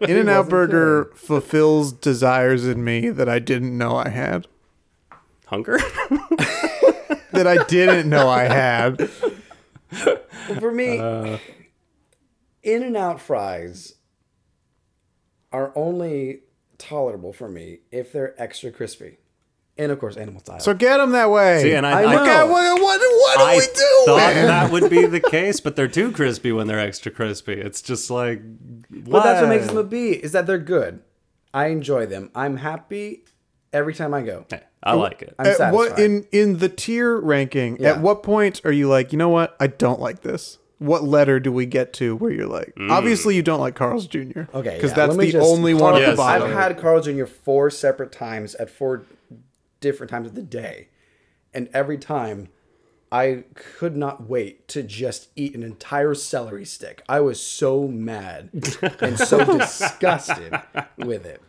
In 0.00 0.16
and 0.16 0.28
Out 0.28 0.46
wasn't 0.46 0.50
Burger 0.50 1.10
fulfills 1.14 1.92
desires 1.92 2.66
in 2.66 2.82
me 2.82 3.08
that 3.10 3.28
I 3.28 3.38
didn't 3.38 3.76
know 3.78 3.96
I 3.96 4.08
had. 4.08 4.46
Hunger. 5.50 5.78
That 7.32 7.46
I 7.46 7.62
didn't 7.64 8.08
know 8.10 8.28
I 8.28 8.42
had. 8.44 9.08
For 10.58 10.72
me, 10.72 10.98
uh. 10.98 11.38
In 12.64 12.82
and 12.82 12.96
Out 12.96 13.20
fries 13.20 13.94
are 15.52 15.72
only 15.76 16.40
tolerable 16.76 17.32
for 17.32 17.48
me 17.48 17.78
if 17.92 18.12
they're 18.12 18.34
extra 18.40 18.72
crispy. 18.72 19.18
And 19.78 19.92
of 19.92 20.00
course, 20.00 20.16
animal 20.16 20.40
style. 20.40 20.58
So 20.60 20.74
get 20.74 20.98
them 20.98 21.12
that 21.12 21.30
way. 21.30 21.62
See, 21.62 21.72
and 21.72 21.86
I, 21.86 22.02
I 22.02 22.04
I 22.04 22.14
know. 22.16 22.22
Okay, 22.22 22.52
what, 22.52 22.80
what, 22.82 23.00
what 23.00 23.38
do 23.38 23.44
I 23.44 23.56
we 23.56 23.66
do? 23.66 24.02
thought 24.06 24.34
that 24.34 24.70
would 24.72 24.90
be 24.90 25.06
the 25.06 25.20
case, 25.20 25.60
but 25.60 25.76
they're 25.76 25.88
too 25.88 26.10
crispy 26.12 26.50
when 26.52 26.66
they're 26.66 26.80
extra 26.80 27.12
crispy. 27.12 27.54
It's 27.54 27.80
just 27.80 28.10
like, 28.10 28.42
but 28.90 29.22
that's 29.22 29.40
what 29.40 29.48
makes 29.48 29.68
them 29.68 29.76
a 29.78 29.84
B, 29.84 30.10
is 30.10 30.32
that 30.32 30.46
they're 30.46 30.58
good. 30.58 31.00
I 31.54 31.68
enjoy 31.68 32.06
them. 32.06 32.30
I'm 32.34 32.56
happy 32.58 33.24
every 33.72 33.94
time 33.94 34.12
I 34.12 34.22
go. 34.22 34.46
Hey, 34.50 34.62
I 34.82 34.94
like 34.94 35.22
it. 35.22 35.34
I'm 35.38 35.72
what 35.72 35.98
in 35.98 36.26
in 36.32 36.58
the 36.58 36.68
tier 36.68 37.18
ranking? 37.18 37.76
Yeah. 37.78 37.90
At 37.90 38.00
what 38.00 38.22
point 38.22 38.62
are 38.64 38.72
you 38.72 38.88
like, 38.88 39.12
you 39.12 39.18
know 39.18 39.28
what? 39.28 39.56
I 39.60 39.66
don't 39.66 40.00
like 40.00 40.22
this. 40.22 40.58
What 40.78 41.04
letter 41.04 41.38
do 41.38 41.52
we 41.52 41.66
get 41.66 41.92
to 41.94 42.16
where 42.16 42.30
you're 42.30 42.46
like, 42.46 42.74
mm. 42.74 42.90
obviously 42.90 43.36
you 43.36 43.42
don't 43.42 43.60
like 43.60 43.74
Carl's 43.74 44.06
Jr. 44.06 44.44
Okay, 44.54 44.76
because 44.76 44.92
yeah, 44.92 44.96
that's 44.96 45.14
let 45.14 45.18
the 45.18 45.32
just- 45.32 45.46
only 45.46 45.74
one 45.74 45.96
at 45.96 46.00
Yes. 46.00 46.10
the 46.12 46.16
bottom. 46.16 46.48
I've 46.48 46.54
had 46.54 46.78
Carl 46.78 47.02
Jr. 47.02 47.26
four 47.26 47.68
separate 47.68 48.12
times 48.12 48.54
at 48.54 48.70
four 48.70 49.04
different 49.80 50.10
times 50.10 50.28
of 50.28 50.34
the 50.34 50.42
day. 50.42 50.88
And 51.52 51.68
every 51.74 51.98
time 51.98 52.48
I 53.12 53.44
could 53.54 53.96
not 53.96 54.28
wait 54.28 54.68
to 54.68 54.82
just 54.82 55.30
eat 55.34 55.54
an 55.54 55.62
entire 55.62 56.14
celery 56.14 56.64
stick. 56.64 57.02
I 57.08 57.20
was 57.20 57.40
so 57.40 57.88
mad 57.88 58.50
and 59.00 59.18
so 59.18 59.44
disgusted 59.58 60.60
with 60.96 61.26
it. 61.26 61.42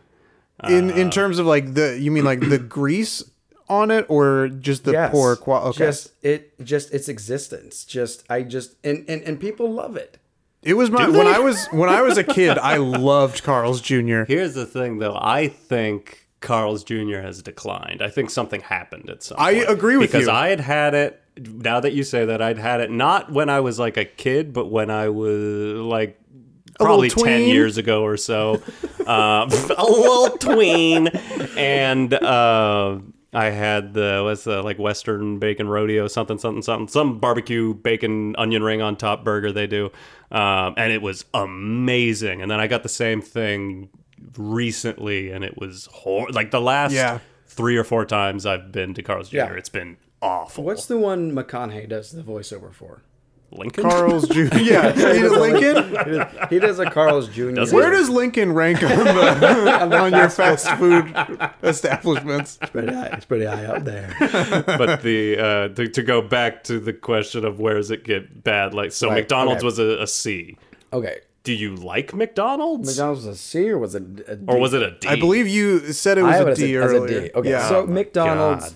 In 0.69 0.89
in 0.91 1.03
um, 1.05 1.09
terms 1.09 1.39
of 1.39 1.45
like 1.45 1.73
the 1.73 1.97
you 1.99 2.11
mean 2.11 2.23
like 2.25 2.39
the 2.41 2.57
grease 2.77 3.23
on 3.69 3.89
it 3.91 4.05
or 4.09 4.49
just 4.49 4.83
the 4.83 4.91
Yes. 4.91 5.11
poor 5.11 5.35
quality? 5.35 5.69
Okay, 5.81 5.85
Just 5.89 6.11
it 6.21 6.63
just 6.63 6.93
its 6.93 7.07
existence. 7.07 7.85
Just 7.85 8.23
I 8.29 8.43
just 8.43 8.75
and, 8.83 9.05
and, 9.07 9.21
and 9.23 9.39
people 9.39 9.71
love 9.71 9.95
it. 9.95 10.17
it 10.61 10.73
was 10.73 10.91
my 10.91 11.07
when 11.07 11.27
I 11.27 11.39
was 11.39 11.67
when 11.67 11.89
I 11.89 12.01
was 12.01 12.17
a 12.17 12.23
kid. 12.23 12.57
I 12.57 12.77
loved 13.09 13.43
Carl's 13.43 13.81
Jr. 13.81 14.23
Here's 14.27 14.53
the 14.53 14.65
thing, 14.65 14.99
though. 14.99 15.17
I 15.19 15.47
think 15.47 16.27
Carl's 16.41 16.83
Jr. 16.83 17.19
has 17.21 17.41
declined. 17.41 18.01
I 18.01 18.09
think 18.09 18.29
something 18.29 18.61
happened 18.61 19.09
at 19.09 19.23
some 19.23 19.37
I 19.39 19.53
point. 19.55 19.69
agree 19.69 19.97
with 19.97 20.09
because 20.09 20.21
you. 20.21 20.25
Because 20.27 20.35
I 20.41 20.49
had 20.49 20.59
had 20.59 20.93
it. 20.93 21.17
Now 21.37 21.79
that 21.79 21.93
you 21.93 22.03
say 22.03 22.25
that, 22.25 22.41
I'd 22.41 22.57
had 22.57 22.81
it 22.81 22.91
not 22.91 23.31
when 23.31 23.49
I 23.49 23.61
was 23.61 23.79
like 23.79 23.95
a 23.95 24.03
kid, 24.03 24.51
but 24.51 24.65
when 24.67 24.89
I 24.91 25.07
was 25.07 25.79
like 25.79 26.19
probably 26.81 27.09
10 27.09 27.43
years 27.43 27.77
ago 27.77 28.03
or 28.03 28.17
so. 28.17 28.61
uh, 29.05 29.47
a 29.77 29.83
little 29.83 30.37
tween. 30.37 31.07
And 31.57 32.13
uh, 32.13 32.99
I 33.33 33.45
had 33.45 33.93
the 33.93 34.21
what's 34.23 34.43
the 34.43 34.61
like 34.61 34.77
Western 34.79 35.39
bacon 35.39 35.67
rodeo 35.69 36.07
something 36.07 36.37
something 36.37 36.61
something 36.61 36.87
some 36.87 37.19
barbecue 37.19 37.73
bacon 37.73 38.35
onion 38.37 38.61
ring 38.63 38.81
on 38.81 38.95
top 38.97 39.23
burger 39.23 39.51
they 39.53 39.67
do, 39.67 39.89
um, 40.31 40.73
and 40.77 40.91
it 40.91 41.01
was 41.01 41.23
amazing. 41.33 42.41
And 42.41 42.51
then 42.51 42.59
I 42.59 42.67
got 42.67 42.83
the 42.83 42.89
same 42.89 43.21
thing 43.21 43.89
recently, 44.37 45.31
and 45.31 45.43
it 45.43 45.57
was 45.57 45.87
hor- 45.91 46.29
like 46.29 46.51
the 46.51 46.61
last 46.61 46.93
Yeah. 46.93 47.19
three 47.47 47.77
or 47.77 47.83
four 47.83 48.05
times 48.05 48.45
I've 48.45 48.71
been 48.71 48.93
to 48.95 49.03
Carl's 49.03 49.29
Jr. 49.29 49.37
Yeah. 49.37 49.53
It's 49.53 49.69
been 49.69 49.97
awful. 50.21 50.63
What's 50.63 50.85
the 50.85 50.97
one 50.97 51.31
McConaughey 51.31 51.87
does 51.89 52.11
the 52.11 52.21
voiceover 52.23 52.73
for? 52.73 53.01
Lincoln? 53.51 53.83
Carl's 53.83 54.27
Jr. 54.27 54.41
Yeah, 54.57 54.91
he 54.93 55.21
does 55.21 55.31
Lincoln. 55.31 55.89
He 55.89 56.11
does, 56.11 56.49
he 56.49 56.59
does 56.59 56.79
a 56.79 56.89
Carl's 56.89 57.27
Jr. 57.29 57.51
Does? 57.51 57.73
Where 57.73 57.91
does 57.91 58.09
Lincoln 58.09 58.53
rank 58.53 58.81
on, 58.81 58.89
the, 58.89 59.97
on 59.97 60.13
your 60.13 60.29
fast 60.29 60.69
food 60.77 61.13
establishments? 61.61 62.57
It's 62.61 62.71
pretty 62.71 62.93
high, 62.93 63.07
it's 63.07 63.25
pretty 63.25 63.45
high 63.45 63.65
up 63.65 63.83
there. 63.83 64.15
but 64.65 65.01
the 65.01 65.37
uh, 65.37 65.67
to, 65.69 65.87
to 65.87 66.03
go 66.03 66.21
back 66.21 66.63
to 66.65 66.79
the 66.79 66.93
question 66.93 67.43
of 67.45 67.59
where 67.59 67.75
does 67.75 67.91
it 67.91 68.03
get 68.03 68.43
bad? 68.43 68.73
Like 68.73 68.91
so, 68.91 69.09
Right, 69.09 69.15
McDonald's 69.15 69.59
okay. 69.59 69.65
was 69.65 69.79
a, 69.79 70.01
a 70.03 70.07
C. 70.07 70.57
Okay. 70.93 71.19
Do 71.43 71.53
you 71.53 71.75
like 71.75 72.13
McDonald's, 72.13 72.87
McDonald's 72.87 73.25
was 73.25 73.35
a 73.35 73.39
C 73.39 73.69
or 73.69 73.79
was 73.79 73.95
it 73.95 74.03
a 74.27 74.35
D? 74.35 74.45
or 74.47 74.59
was 74.59 74.73
it 74.73 74.83
a 74.83 74.91
D? 74.91 75.07
I 75.07 75.15
believe 75.15 75.47
you 75.47 75.91
said 75.91 76.19
it 76.19 76.23
was 76.23 76.35
have 76.35 76.47
a 76.47 76.51
it 76.51 76.53
as 76.53 76.57
D 76.59 76.75
a, 76.75 76.81
earlier. 76.81 77.21
D. 77.21 77.31
Okay. 77.33 77.49
Yeah. 77.49 77.67
So 77.67 77.87
McDonald's. 77.87 78.65
God. 78.65 78.75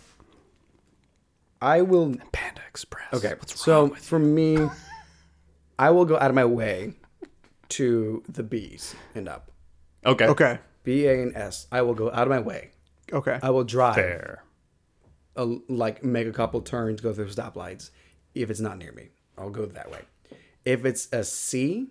I 1.66 1.82
will. 1.82 2.16
Panda 2.32 2.62
Express. 2.70 3.14
Okay. 3.14 3.34
So 3.48 3.90
for 3.90 4.20
me, 4.20 4.58
I 5.80 5.90
will 5.90 6.06
go 6.06 6.18
out 6.18 6.30
of 6.30 6.36
my 6.36 6.46
way 6.46 6.94
to 7.70 8.24
the 8.30 8.44
B's 8.44 8.96
and 9.16 9.28
up. 9.28 9.52
Okay. 10.06 10.28
okay. 10.28 10.60
B, 10.84 11.08
A, 11.08 11.22
and 11.22 11.36
S. 11.36 11.68
I 11.72 11.82
will 11.82 11.96
go 11.96 12.12
out 12.12 12.24
of 12.24 12.30
my 12.30 12.40
way. 12.40 12.70
Okay. 13.12 13.40
I 13.42 13.50
will 13.50 13.64
drive. 13.64 13.96
Fair. 13.96 14.44
a, 15.36 15.46
like 15.68 16.04
make 16.04 16.28
a 16.28 16.32
couple 16.32 16.62
turns, 16.62 17.02
go 17.02 17.14
through 17.14 17.30
stoplights. 17.30 17.90
If 18.34 18.50
it's 18.50 18.60
not 18.60 18.78
near 18.78 18.92
me, 18.92 19.10
I'll 19.38 19.50
go 19.50 19.66
that 19.66 19.90
way. 19.92 20.02
If 20.66 20.86
it's 20.86 21.08
a 21.12 21.24
C, 21.24 21.88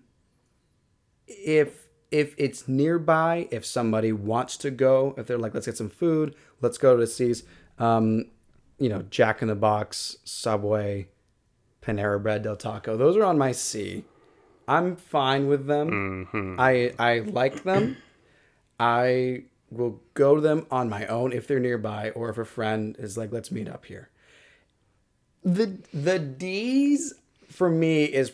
if 1.26 1.88
if 2.10 2.34
it's 2.38 2.68
nearby, 2.68 3.48
if 3.50 3.64
somebody 3.64 4.12
wants 4.12 4.56
to 4.58 4.70
go, 4.70 5.14
if 5.16 5.26
they're 5.26 5.38
like, 5.38 5.54
let's 5.54 5.66
get 5.66 5.76
some 5.76 5.90
food, 5.90 6.36
let's 6.60 6.78
go 6.78 6.94
to 6.94 7.00
the 7.00 7.06
C's. 7.06 7.42
Um, 7.78 8.26
you 8.78 8.88
know, 8.88 9.02
Jack 9.02 9.42
in 9.42 9.48
the 9.48 9.54
Box, 9.54 10.16
Subway, 10.24 11.08
Panera 11.82 12.22
Bread, 12.22 12.42
Del 12.42 12.56
Taco. 12.56 12.96
Those 12.96 13.16
are 13.16 13.24
on 13.24 13.38
my 13.38 13.52
C. 13.52 14.04
I'm 14.66 14.96
fine 14.96 15.46
with 15.46 15.66
them. 15.66 16.28
Mm-hmm. 16.32 16.56
I 16.58 16.94
I 16.98 17.18
like 17.20 17.64
them. 17.64 17.98
I 18.80 19.44
will 19.70 20.00
go 20.14 20.36
to 20.36 20.40
them 20.40 20.66
on 20.70 20.88
my 20.88 21.06
own 21.06 21.32
if 21.32 21.46
they're 21.46 21.60
nearby 21.60 22.10
or 22.10 22.30
if 22.30 22.38
a 22.38 22.44
friend 22.44 22.96
is 22.98 23.16
like, 23.16 23.32
let's 23.32 23.50
meet 23.50 23.68
up 23.68 23.84
here. 23.84 24.10
The 25.44 25.78
the 25.92 26.18
D's 26.18 27.14
for 27.48 27.68
me 27.68 28.04
is 28.04 28.32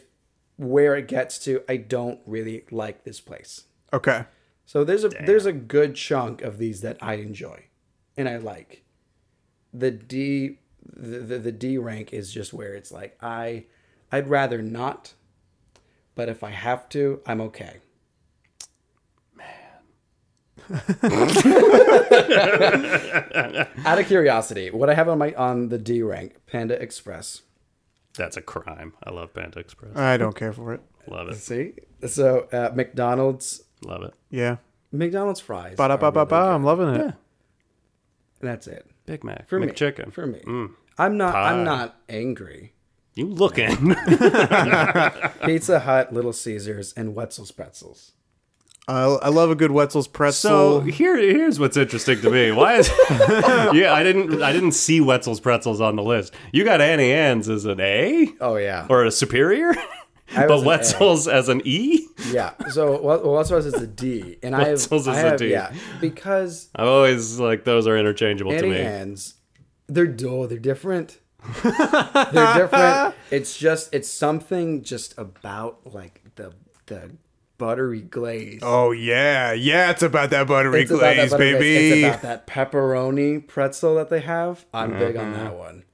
where 0.57 0.95
it 0.97 1.09
gets 1.09 1.38
to 1.41 1.62
I 1.68 1.78
don't 1.78 2.20
really 2.26 2.64
like 2.70 3.05
this 3.05 3.20
place. 3.20 3.64
Okay. 3.93 4.24
So 4.66 4.84
there's 4.84 5.05
a 5.05 5.09
there's 5.09 5.47
a 5.47 5.53
good 5.53 5.97
chunk 5.97 6.43
of 6.43 6.59
these 6.59 6.80
that 6.82 6.99
I 7.03 7.14
enjoy 7.14 7.64
and 8.16 8.28
I 8.28 8.36
like. 8.36 8.84
The 9.73 9.91
D 9.91 10.59
the, 10.85 11.18
the, 11.18 11.39
the 11.39 11.53
D 11.53 11.79
rank 11.79 12.12
is 12.12 12.33
just 12.33 12.53
where 12.53 12.75
it's 12.75 12.93
like 12.93 13.16
I 13.23 13.64
I'd 14.12 14.29
rather 14.29 14.62
not, 14.62 15.14
but 16.14 16.29
if 16.29 16.43
I 16.43 16.51
have 16.51 16.89
to, 16.91 17.21
I'm 17.27 17.41
okay. 17.43 17.77
Man. 19.37 19.47
Out 23.87 23.99
of 23.99 24.07
curiosity, 24.07 24.71
what 24.71 24.91
I 24.91 24.95
have 24.95 25.09
on 25.09 25.18
my 25.18 25.33
on 25.35 25.68
the 25.68 25.79
D 25.79 26.03
rank, 26.03 26.37
Panda 26.47 26.81
Express. 26.81 27.43
That's 28.14 28.37
a 28.37 28.43
crime. 28.43 28.95
I 29.05 29.11
love 29.11 29.33
Panda 29.33 29.61
Express. 29.61 29.97
I 29.97 30.16
don't 30.16 30.35
care 30.35 30.53
for 30.53 30.75
it. 30.75 30.81
Love 31.07 31.29
it. 31.29 31.37
See, 31.37 31.75
so 32.07 32.49
uh, 32.53 32.71
McDonald's 32.75 33.62
Love 33.83 34.03
it. 34.03 34.14
Yeah. 34.31 34.57
McDonald's 34.93 35.41
fries. 35.41 35.77
Ba 35.77 35.89
da 35.89 35.97
ba 35.97 36.12
ba 36.12 36.27
ba. 36.27 36.35
I'm 36.35 36.64
loving 36.64 36.89
it. 36.89 36.99
Yeah. 36.99 37.12
And 38.41 38.49
that's 38.49 38.66
it 38.66 38.89
Big 39.11 39.25
Mac. 39.25 39.49
for 39.49 39.59
me. 39.59 39.67
McChicken. 39.67 40.13
For 40.13 40.25
me, 40.25 40.39
mm. 40.47 40.71
I'm 40.97 41.17
not. 41.17 41.33
Pie. 41.33 41.51
I'm 41.51 41.65
not 41.65 41.97
angry. 42.09 42.75
You 43.15 43.27
looking? 43.27 43.95
Pizza 45.45 45.81
Hut, 45.81 46.13
Little 46.13 46.33
Caesars, 46.33 46.93
and 46.97 47.17
Wetzel's 47.17 47.51
Pretzels. 47.51 48.13
I, 48.87 49.03
I 49.03 49.29
love 49.29 49.51
a 49.51 49.57
good 49.57 49.73
Wetzel's 49.73 50.09
pretzel. 50.09 50.51
so 50.51 50.81
here, 50.81 51.17
here's 51.17 51.61
what's 51.61 51.77
interesting 51.77 52.21
to 52.23 52.31
me. 52.31 52.51
Why 52.51 52.77
is? 52.77 52.89
yeah, 53.11 53.93
I 53.93 54.03
didn't. 54.03 54.43
I 54.43 54.53
didn't 54.53 54.73
see 54.73 55.01
Wetzel's 55.01 55.41
pretzels 55.41 55.81
on 55.81 55.97
the 55.97 56.03
list. 56.03 56.35
You 56.53 56.65
got 56.65 56.81
Auntie 56.81 57.13
Anne's 57.13 57.49
as 57.49 57.65
an 57.65 57.81
A 57.81 58.29
Oh 58.41 58.57
yeah, 58.57 58.87
or 58.89 59.05
a 59.05 59.11
superior, 59.11 59.71
I 59.71 59.75
was 59.75 60.00
but 60.35 60.51
an 60.61 60.64
Wetzel's 60.64 61.28
as 61.28 61.49
an 61.49 61.62
E. 61.64 62.07
yeah. 62.31 62.53
So 62.70 63.01
well, 63.01 63.22
well 63.22 63.35
Wetzel's 63.35 63.66
is 63.66 63.74
a 63.74 63.87
D, 63.87 64.39
and 64.43 64.55
I 64.55 64.61
have, 64.61 64.68
Wetzel's 64.68 65.09
I 65.09 65.12
is 65.12 65.18
have 65.18 65.39
D. 65.39 65.51
yeah 65.51 65.72
because 66.01 66.68
I've 66.74 66.87
always 66.89 67.39
like 67.41 67.64
those 67.64 67.87
are 67.87 67.97
interchangeable 67.99 68.53
to 68.53 68.62
me. 68.66 68.78
Ann's, 68.78 69.35
they're 69.89 70.07
dull. 70.07 70.47
They're 70.47 70.59
different. 70.59 71.18
they're 71.62 72.55
different. 72.57 73.14
It's 73.31 73.57
just 73.57 73.95
it's 73.95 74.09
something 74.09 74.83
just 74.83 75.16
about 75.18 75.81
like 75.95 76.20
the 76.37 76.53
the 76.87 77.12
buttery 77.59 78.01
glaze. 78.01 78.61
oh 78.62 78.91
yeah, 78.93 79.53
yeah. 79.53 79.91
It's 79.91 80.03
about 80.03 80.31
that 80.31 80.47
buttery 80.49 80.83
It's 80.83 80.91
about 80.91 81.01
that 81.03 81.16
glaze, 81.16 81.31
buttery 81.31 81.51
glaze. 81.53 81.61
baby. 81.61 82.03
It's 82.05 82.09
about 82.09 82.22
that 82.22 82.47
pepperoni 82.47 83.47
pretzel 83.47 83.95
that 83.97 84.09
they 84.11 84.20
have. 84.20 84.64
I'm 84.74 84.99
big 84.99 85.16
on 85.16 85.26
Mm-hmm. 85.33 85.45
that 85.45 85.57
one. 85.57 85.85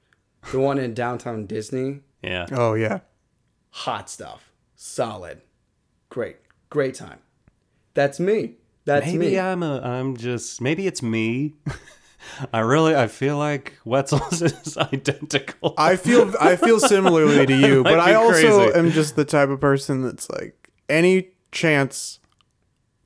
The 0.51 0.59
one 0.59 0.77
in 0.79 0.93
downtown 0.93 1.45
Disney, 1.45 2.01
Yeah. 2.23 2.45
oh 2.51 2.73
yeah. 2.73 2.99
Hot 3.77 4.09
stuff, 4.09 4.51
solid, 4.75 5.41
great, 6.09 6.37
great 6.69 6.95
time. 6.95 7.19
That's 7.93 8.19
me. 8.19 8.55
That's 8.85 9.05
Maybe 9.05 9.17
me. 9.31 9.39
I'm 9.39 9.63
a. 9.63 9.81
I'm 9.81 10.17
just. 10.17 10.61
Maybe 10.61 10.87
it's 10.87 11.03
me. 11.03 11.53
I 12.53 12.59
really. 12.59 12.95
I 12.95 13.07
feel 13.07 13.37
like 13.37 13.77
Wetzel's 13.85 14.41
is 14.41 14.77
identical. 14.77 15.73
I 15.77 15.95
feel 15.95 16.33
I 16.39 16.55
feel 16.55 16.79
similarly 16.79 17.45
to 17.45 17.55
you, 17.55 17.83
but 17.83 17.99
I 17.99 18.13
also 18.13 18.65
crazy. 18.65 18.79
am 18.79 18.91
just 18.91 19.15
the 19.15 19.25
type 19.25 19.49
of 19.49 19.59
person 19.59 20.01
that's 20.01 20.29
like 20.29 20.71
any 20.89 21.29
chance 21.51 22.19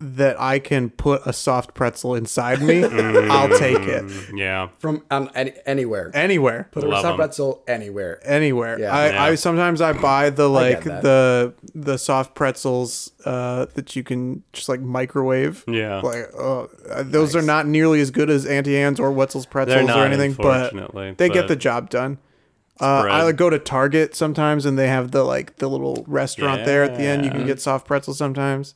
that 0.02 0.40
I 0.42 0.58
can 0.60 0.90
put 0.90 1.22
a 1.26 1.32
soft 1.34 1.74
pretzel 1.76 2.16
inside 2.16 2.62
me, 2.62 2.84
I'll 2.84 3.56
take 3.58 3.80
it 3.80 4.04
yeah. 4.36 4.70
From 4.80 5.04
um, 5.12 5.30
any, 5.36 5.54
anywhere. 5.66 6.10
anywhere. 6.14 6.70
Put 6.72 6.84
a 6.84 6.88
Love 6.88 7.02
soft 7.04 7.12
'em. 7.12 7.18
pretzel 7.18 7.64
anywhere. 7.68 8.20
Anywhere. 8.24 8.80
Yeah. 8.80 8.96
I, 8.96 9.10
Yeah. 9.10 9.24
I 9.24 9.36
sometimes 9.36 9.80
I 9.80 9.94
buy 9.94 10.32
the 10.32 10.50
like 10.50 10.84
that. 10.84 11.04
the 11.04 11.54
the 11.76 11.98
soft 11.98 12.34
pretzels 12.36 13.12
uh, 13.26 13.68
that 13.76 13.96
you 13.96 14.04
can 14.04 14.44
just 14.54 14.68
like 14.68 14.82
microwave. 14.82 15.64
Yeah. 15.68 16.00
Like 16.02 16.30
uh, 16.38 16.68
those 17.04 17.36
are 17.36 17.42
not 17.44 17.68
nearly 17.68 18.02
as 18.02 18.10
good 18.12 18.30
as 18.30 18.46
Auntie 18.46 18.78
Anne's 18.78 19.00
or 19.00 19.12
Wetzel's 19.12 19.46
pretzels 19.46 19.86
not, 19.88 19.98
or 19.98 20.06
anything, 20.06 20.34
but 20.34 20.74
unfortunately, 20.74 21.12
they 21.18 21.30
get 21.30 21.48
the 21.48 21.56
job 21.56 21.90
done. 21.90 22.18
Uh, 22.80 23.02
Spread. 23.02 23.14
I 23.14 23.24
like 23.24 23.36
go 23.36 23.50
to 23.52 23.60
Target 23.60 24.16
sometimes, 24.16 24.66
and 24.66 24.80
they 24.80 24.88
have 24.88 25.12
the 25.12 25.24
like 25.24 25.58
the 25.58 25.70
little 25.70 26.04
restaurant 26.08 26.66
there 26.66 26.84
at 26.84 26.96
the 26.98 27.04
end. 27.04 27.24
You 27.24 27.30
can 27.30 27.46
get 27.46 27.62
soft 27.62 27.86
pretzels 27.86 28.18
sometimes. 28.18 28.74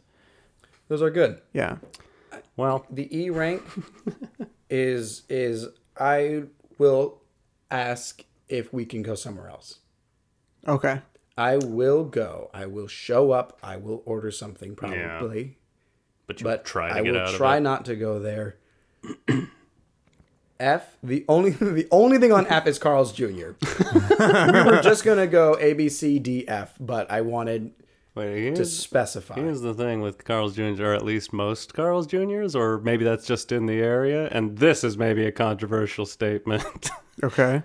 Those 0.88 1.02
are 1.02 1.10
good. 1.10 1.42
Yeah. 1.54 1.78
Well, 2.58 2.86
The 2.90 3.14
E 3.18 3.30
rank 3.30 3.64
is 4.70 5.24
is 5.30 5.68
I 6.00 6.44
will 6.78 7.22
ask 7.72 8.24
if 8.48 8.72
we 8.74 8.86
can 8.86 9.02
go 9.02 9.16
somewhere 9.16 9.50
else. 9.50 9.80
Okay. 10.68 11.02
I 11.38 11.58
will 11.58 12.04
go. 12.06 12.50
I 12.54 12.66
will 12.66 12.88
show 12.88 13.32
up. 13.32 13.58
I 13.62 13.76
will 13.78 14.02
order 14.06 14.32
something 14.32 14.76
probably. 14.76 15.58
but 16.28 16.40
you 16.40 16.44
but 16.46 16.64
try 16.66 16.90
to 16.90 16.96
I 16.96 17.02
get 17.04 17.12
will 17.14 17.20
out 17.22 17.34
try 17.36 17.56
of 17.56 17.62
it. 17.62 17.64
not 17.64 17.86
to 17.86 17.96
go 17.96 18.20
there. 18.20 18.58
F. 20.60 20.96
The 21.04 21.26
only 21.28 21.50
the 21.52 21.88
only 21.92 22.18
thing 22.18 22.32
on 22.32 22.48
F 22.48 22.66
is 22.68 22.80
Carl's 22.80 23.12
Jr. 23.12 23.26
we 23.28 24.64
were 24.64 24.82
just 24.82 25.04
gonna 25.04 25.28
go 25.28 25.58
A 25.60 25.74
B 25.74 25.90
C 25.90 26.18
D 26.20 26.48
F, 26.48 26.74
but 26.80 27.12
I 27.12 27.22
wanted 27.22 27.72
Wait, 28.16 28.56
to 28.56 28.66
specify. 28.66 29.36
here's 29.36 29.60
the 29.62 29.74
thing 29.74 30.00
with 30.00 30.24
Carl's 30.24 30.56
Jr. 30.56 30.84
or 30.84 30.94
at 30.94 31.04
least 31.04 31.34
most 31.34 31.74
Carl's 31.74 32.08
Juniors, 32.08 32.56
or 32.56 32.80
maybe 32.80 33.04
that's 33.04 33.26
just 33.28 33.52
in 33.52 33.66
the 33.66 33.80
area. 33.82 34.30
And 34.32 34.58
this 34.58 34.84
is 34.86 34.98
maybe 34.98 35.26
a 35.26 35.32
controversial 35.32 36.06
statement. 36.06 36.90
Okay. 37.24 37.64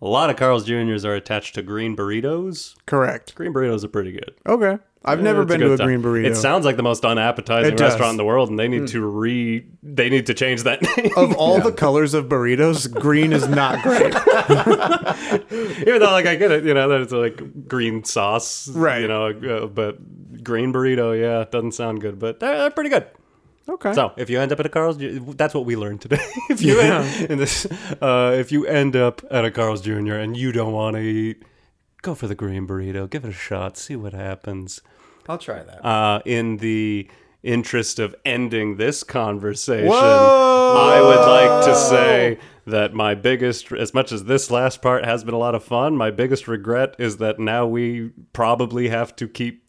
A 0.00 0.06
lot 0.08 0.30
of 0.30 0.36
Carl's 0.36 0.64
Juniors 0.64 1.04
are 1.04 1.14
attached 1.14 1.54
to 1.56 1.62
green 1.62 1.96
burritos. 1.96 2.74
Correct. 2.86 3.34
Green 3.34 3.52
burritos 3.52 3.84
are 3.84 3.88
pretty 3.88 4.12
good. 4.12 4.34
Okay. 4.46 4.78
I've 5.04 5.22
never 5.22 5.42
It's 5.42 5.48
been 5.48 5.60
to 5.60 5.66
good 5.68 5.74
a 5.74 5.76
time. 5.78 5.86
green 5.86 6.02
burrito. 6.02 6.26
It 6.26 6.34
sounds 6.36 6.64
like 6.64 6.76
the 6.76 6.82
most 6.82 7.04
unappetizing 7.04 7.72
It 7.72 7.76
does. 7.78 7.92
restaurant 7.92 8.10
in 8.12 8.16
the 8.16 8.24
world, 8.24 8.50
and 8.50 8.58
they 8.58 8.66
need 8.68 8.88
to 8.88 9.00
re. 9.06 9.64
They 9.82 10.10
need 10.10 10.26
to 10.26 10.34
change 10.34 10.64
that 10.64 10.82
name. 10.96 11.12
of 11.16 11.34
all 11.36 11.60
the 11.60 11.72
colors 11.72 12.14
of 12.14 12.26
burritos, 12.26 12.92
green 12.92 13.32
is 13.32 13.46
not 13.48 13.80
great. 13.84 14.12
Even 15.86 16.00
though, 16.00 16.10
like, 16.10 16.26
I 16.26 16.34
get 16.34 16.50
it, 16.50 16.64
you 16.64 16.74
know, 16.74 16.88
that 16.88 17.00
it's 17.00 17.12
like 17.12 17.68
green 17.68 18.04
sauce, 18.04 18.68
Right. 18.68 19.02
You 19.02 19.08
know, 19.08 19.26
uh, 19.28 19.66
but 19.66 20.42
green 20.42 20.72
burrito, 20.72 21.18
yeah, 21.18 21.42
it 21.42 21.52
doesn't 21.52 21.72
sound 21.72 22.00
good, 22.00 22.18
but 22.18 22.40
they're, 22.40 22.58
they're 22.58 22.70
pretty 22.70 22.90
good. 22.90 23.06
Okay. 23.68 23.92
So 23.92 24.12
if 24.16 24.30
you 24.30 24.40
end 24.40 24.52
up 24.52 24.60
at 24.60 24.66
a 24.66 24.68
Carl's, 24.68 24.96
Ju- 24.96 25.34
that's 25.36 25.54
what 25.54 25.66
we 25.66 25.76
learned 25.76 26.00
today. 26.00 26.18
if 26.50 26.62
you 26.62 26.80
end, 26.80 27.30
in 27.30 27.38
this, 27.38 27.66
uh, 28.00 28.34
if 28.34 28.50
you 28.50 28.66
end 28.66 28.96
up 28.96 29.22
at 29.30 29.44
a 29.44 29.50
Carl's 29.50 29.82
Jr. 29.82 30.14
and 30.14 30.36
you 30.36 30.52
don't 30.52 30.72
want 30.72 30.96
to 30.96 31.02
eat, 31.02 31.42
go 32.02 32.14
for 32.14 32.26
the 32.26 32.34
green 32.34 32.66
burrito. 32.66 33.08
Give 33.08 33.24
it 33.24 33.28
a 33.28 33.32
shot. 33.32 33.76
See 33.76 33.96
what 33.96 34.14
happens. 34.14 34.80
I'll 35.28 35.38
try 35.38 35.62
that. 35.62 35.84
Uh, 35.84 36.22
in 36.24 36.56
the 36.56 37.10
interest 37.42 37.98
of 37.98 38.14
ending 38.24 38.76
this 38.76 39.02
conversation, 39.02 39.88
Whoa! 39.88 40.90
I 40.90 41.00
would 41.00 41.30
like 41.30 41.64
to 41.66 41.74
say 41.76 42.38
that 42.66 42.94
my 42.94 43.14
biggest, 43.14 43.70
as 43.72 43.92
much 43.92 44.12
as 44.12 44.24
this 44.24 44.50
last 44.50 44.80
part 44.82 45.04
has 45.04 45.24
been 45.24 45.34
a 45.34 45.38
lot 45.38 45.54
of 45.54 45.62
fun, 45.62 45.96
my 45.96 46.10
biggest 46.10 46.48
regret 46.48 46.94
is 46.98 47.18
that 47.18 47.38
now 47.38 47.66
we 47.66 48.10
probably 48.32 48.88
have 48.88 49.14
to 49.16 49.28
keep 49.28 49.67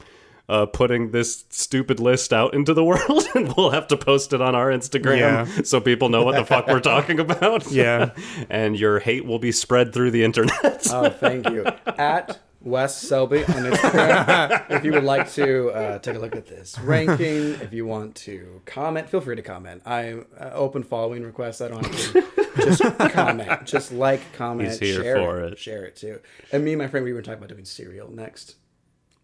uh, 0.50 0.66
putting 0.66 1.12
this 1.12 1.46
stupid 1.50 2.00
list 2.00 2.34
out 2.34 2.54
into 2.54 2.74
the 2.74 2.84
world, 2.90 3.28
and 3.36 3.54
we'll 3.56 3.70
have 3.70 3.88
to 3.88 3.96
post 3.96 4.34
it 4.34 4.42
on 4.42 4.56
our 4.56 4.70
Instagram 4.70 5.20
Yeah. 5.20 5.62
so 5.64 5.80
people 5.80 6.10
know 6.10 6.24
what 6.24 6.36
the 6.36 6.44
fuck 6.46 6.68
we're 6.68 6.80
talking 6.82 7.20
about. 7.20 7.68
Yeah. 7.72 8.12
and 8.50 8.78
your 8.80 9.00
hate 9.00 9.26
will 9.26 9.40
be 9.40 9.52
spread 9.52 9.94
through 9.94 10.12
the 10.12 10.24
internet. 10.24 10.88
Oh, 10.92 11.10
thank 11.10 11.48
you. 11.50 11.66
At 11.86 12.40
Wes 12.62 12.98
Selby 12.98 13.46
on 13.46 13.64
Instagram. 13.64 14.66
if 14.72 14.84
you 14.84 14.92
would 14.92 15.04
like 15.04 15.32
to 15.34 15.70
uh, 15.70 16.00
take 16.00 16.16
a 16.16 16.20
look 16.20 16.36
at 16.36 16.48
this 16.48 16.78
ranking, 16.80 17.54
if 17.62 17.72
you 17.72 17.86
want 17.86 18.16
to 18.16 18.62
comment, 18.66 19.08
feel 19.10 19.22
free 19.22 19.36
to 19.36 19.42
comment. 19.42 19.84
I'm 19.86 20.26
uh, 20.38 20.50
open 20.54 20.84
following 20.84 21.24
requests. 21.24 21.62
I 21.62 21.68
don't 21.70 21.86
have 21.86 22.14
to 22.14 22.56
just 22.66 22.82
comment. 23.14 23.66
Just 23.66 23.92
like, 23.92 24.22
comment, 24.34 24.70
He's 24.70 24.80
here 24.80 25.04
share 25.04 25.16
for 25.18 25.44
it, 25.44 25.54
it. 25.54 25.60
Share 25.60 25.86
it 25.86 25.96
too. 25.96 26.20
And 26.52 26.66
me 26.66 26.74
and 26.74 26.82
my 26.82 26.88
friend, 26.88 27.06
we 27.06 27.14
were 27.14 27.22
talking 27.22 27.38
about 27.38 27.50
doing 27.50 27.66
cereal 27.66 28.10
next. 28.12 28.56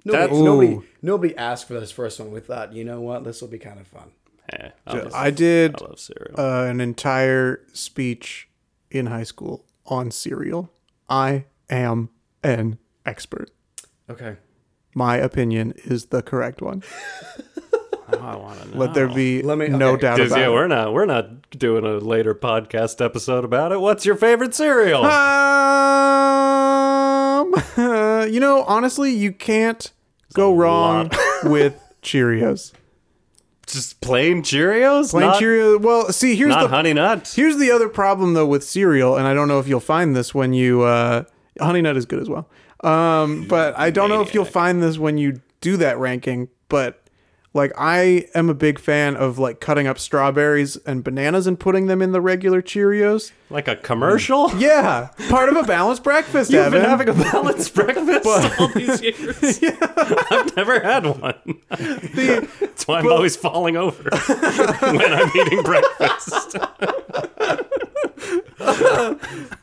Nobody, 0.05 0.41
nobody, 0.41 0.79
nobody 1.01 1.35
asked 1.37 1.67
for 1.67 1.73
this 1.79 1.91
first 1.91 2.19
one. 2.19 2.31
We 2.31 2.39
thought, 2.39 2.73
you 2.73 2.83
know 2.83 3.01
what, 3.01 3.23
this 3.23 3.41
will 3.41 3.47
be 3.49 3.57
kind 3.59 3.79
of 3.79 3.87
fun. 3.87 4.11
I, 4.53 4.71
love, 4.93 5.11
I 5.15 5.31
did 5.31 5.81
I 5.81 5.85
love 5.85 5.99
cereal. 5.99 6.39
uh, 6.39 6.65
an 6.65 6.79
entire 6.79 7.61
speech 7.73 8.47
in 8.91 9.07
high 9.07 9.23
school 9.23 9.65
on 9.87 10.11
cereal. 10.11 10.71
I 11.09 11.45
am 11.69 12.09
an 12.43 12.77
expert. 13.05 13.49
Okay. 14.09 14.37
My 14.93 15.17
opinion 15.17 15.73
is 15.77 16.05
the 16.05 16.21
correct 16.21 16.61
one. 16.61 16.83
Oh, 18.07 18.19
I 18.19 18.35
want 18.35 18.61
to 18.61 18.69
know. 18.69 18.77
Let 18.77 18.93
there 18.93 19.07
be 19.07 19.41
Let 19.41 19.57
me- 19.57 19.67
no 19.67 19.93
okay. 19.93 20.01
doubt 20.01 20.19
about 20.19 20.37
yeah, 20.37 20.45
it. 20.45 20.51
we're 20.51 20.67
not 20.67 20.93
we're 20.93 21.07
not 21.07 21.49
doing 21.49 21.83
a 21.83 21.97
later 21.97 22.35
podcast 22.35 23.03
episode 23.03 23.43
about 23.43 23.71
it. 23.71 23.81
What's 23.81 24.05
your 24.05 24.15
favorite 24.15 24.53
cereal? 24.53 25.03
Um, 27.35 27.53
you 28.25 28.39
know, 28.39 28.63
honestly, 28.63 29.11
you 29.11 29.31
can't 29.31 29.91
go 30.33 30.53
wrong 30.55 31.09
with 31.43 31.79
Cheerios. 32.01 32.73
Just 33.67 33.99
plain 33.99 34.43
Cheerios, 34.43 35.09
Plain 35.09 35.27
not, 35.27 35.41
Cheerios. 35.41 35.81
Well, 35.81 36.11
see, 36.11 36.35
here's 36.35 36.49
not 36.49 36.63
the 36.63 36.67
Honey 36.69 36.93
Nut. 36.93 37.33
here's 37.35 37.57
the 37.57 37.71
other 37.71 37.89
problem 37.89 38.35
though 38.35 38.45
with 38.45 38.63
cereal, 38.63 39.17
and 39.17 39.25
I 39.25 39.33
don't 39.33 39.47
know 39.47 39.59
if 39.59 39.67
you'll 39.67 39.79
find 39.79 40.15
this 40.15 40.35
when 40.35 40.53
you 40.53 40.83
uh, 40.83 41.23
Honey 41.59 41.81
Nut 41.81 41.97
is 41.97 42.05
good 42.05 42.19
as 42.19 42.29
well. 42.29 42.47
Um, 42.83 43.47
but 43.47 43.77
I 43.77 43.89
don't 43.89 44.09
know 44.09 44.21
if 44.21 44.35
you'll 44.35 44.45
find 44.45 44.83
this 44.83 44.99
when 44.99 45.17
you 45.17 45.41
do 45.61 45.77
that 45.77 45.97
ranking. 45.97 46.49
But 46.69 47.04
like, 47.55 47.71
I 47.77 48.27
am 48.35 48.49
a 48.49 48.53
big 48.53 48.77
fan 48.79 49.15
of 49.15 49.39
like 49.39 49.59
cutting 49.61 49.87
up 49.87 49.97
strawberries 49.97 50.75
and 50.85 51.03
bananas 51.03 51.47
and 51.47 51.57
putting 51.59 51.87
them 51.87 52.01
in 52.01 52.11
the 52.11 52.19
regular 52.21 52.61
Cheerios. 52.61 53.31
Like 53.49 53.67
a 53.67 53.75
commercial. 53.77 54.51
Yeah, 54.59 55.09
part 55.29 55.49
of 55.49 55.55
a 55.55 55.63
balanced 55.63 56.03
breakfast. 56.03 56.51
You've 56.51 56.61
Evan. 56.65 56.81
been 56.81 56.89
having 56.89 57.09
a 57.09 57.13
balanced 57.13 57.73
breakfast 57.75 58.25
all 58.59 58.67
these 58.69 59.01
years. 59.01 59.59
I've 60.31 60.55
never 60.55 60.79
had 60.79 61.05
one. 61.05 61.61
That's 61.69 62.87
why 62.87 62.99
I'm 62.99 63.11
always 63.11 63.35
falling 63.35 63.77
over 63.77 64.03
when 64.11 65.13
I'm 65.13 65.31
eating 65.35 65.63
breakfast. 65.63 66.57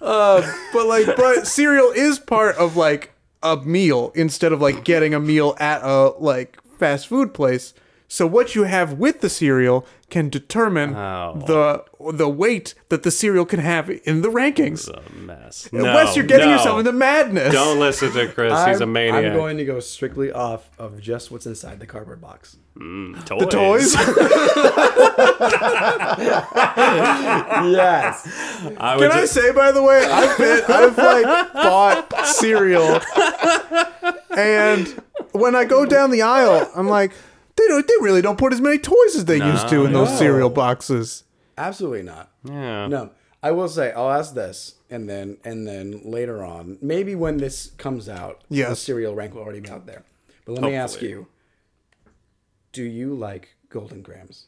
Uh, 0.01 0.53
but 0.73 0.87
like 0.87 1.07
but 1.17 1.47
cereal 1.47 1.91
is 1.91 2.19
part 2.19 2.57
of 2.57 2.77
like 2.77 3.13
a 3.43 3.57
meal 3.59 4.13
instead 4.15 4.53
of 4.53 4.61
like 4.61 4.85
getting 4.85 5.15
a 5.15 5.21
meal 5.21 5.57
at 5.59 5.83
a 5.83 6.11
like 6.19 6.59
fast 6.79 7.07
food 7.09 7.33
place 7.35 7.75
so 8.13 8.27
what 8.27 8.55
you 8.55 8.65
have 8.65 8.99
with 8.99 9.23
the 9.23 9.31
cereal 9.31 9.87
can 10.11 10.29
determine 10.29 10.95
Oh. 10.95 11.43
the 11.47 11.83
the 12.13 12.29
weight 12.29 12.75
that 12.91 13.05
the 13.05 13.11
cereal 13.11 13.47
can 13.47 13.59
have 13.61 13.89
in 14.05 14.21
the 14.21 14.29
rankings 14.29 14.87
It's 14.87 14.89
a 14.89 15.03
mess. 15.15 15.67
Wes, 15.73 16.15
you're 16.15 16.27
getting 16.27 16.51
no. 16.51 16.63
yours 16.63 16.79
into 16.81 16.93
madness. 16.93 17.55
Don't 17.55 17.81
listen 17.81 18.13
to 18.13 18.29
Chris. 18.29 18.53
He's 18.67 18.81
a 18.81 18.83
I'm, 18.83 18.93
maniac. 18.93 19.25
I'm 19.25 19.33
going 19.33 19.57
to 19.57 19.65
go 19.65 19.81
strictly 19.81 20.31
off 20.31 20.69
of 20.79 21.01
just 21.01 21.31
what's 21.31 21.47
inside 21.47 21.81
the 21.81 21.87
cardboard 21.87 22.21
box. 22.21 22.59
toys. 22.77 23.25
The 23.25 23.49
toys. 23.51 23.97
Yes. 27.73 28.27
I 28.79 28.97
would 28.97 29.11
Can 29.11 29.19
I 29.21 29.25
say, 29.25 29.53
by 29.53 29.73
the 29.73 29.83
way, 29.83 30.05
I've 30.05 30.37
been, 30.39 30.63
I've 30.69 30.99
like 30.99 31.53
bought 31.55 32.27
cereal, 32.27 33.01
and 34.37 34.89
when 35.33 35.55
I 35.55 35.65
go 35.65 35.87
down 35.87 36.11
the 36.11 36.23
aisle, 36.23 36.71
I'm 36.75 36.89
like, 36.89 37.13
they 37.63 37.69
don't, 37.69 37.87
they 37.87 37.95
really 38.01 38.23
don't 38.23 38.39
put 38.39 38.53
as 38.53 38.61
many 38.61 38.79
toys 38.79 39.17
as 39.17 39.25
they 39.25 39.37
used 39.39 39.69
to 39.69 39.85
in 39.85 39.93
those 39.93 40.11
No. 40.11 40.17
cereal 40.17 40.51
boxes. 40.51 41.25
Absolutely 41.59 42.03
not. 42.03 42.31
yeah. 42.45 42.87
No. 42.89 43.11
I 43.45 43.51
will 43.51 43.69
say 43.69 43.91
I'll 43.93 44.11
ask 44.11 44.35
this 44.35 44.77
and 44.89 45.09
then 45.09 45.37
and 45.45 45.67
then 45.67 46.01
later 46.05 46.45
on, 46.45 46.79
maybe 46.81 47.15
when 47.15 47.39
this 47.39 47.73
comes 47.77 48.09
out, 48.09 48.43
the 48.49 48.57
Yes. 48.59 48.79
cereal 48.81 49.15
rank 49.15 49.35
will 49.35 49.43
already 49.43 49.61
be 49.61 49.69
out 49.71 49.87
there. 49.87 50.05
But 50.45 50.53
let 50.53 50.63
me 50.65 50.75
ask 50.75 50.95
Hopefully. 50.95 51.11
you, 51.11 51.27
do 52.73 52.83
you 52.85 53.15
like 53.15 53.57
Golden 53.69 54.03
Grahams? 54.03 54.47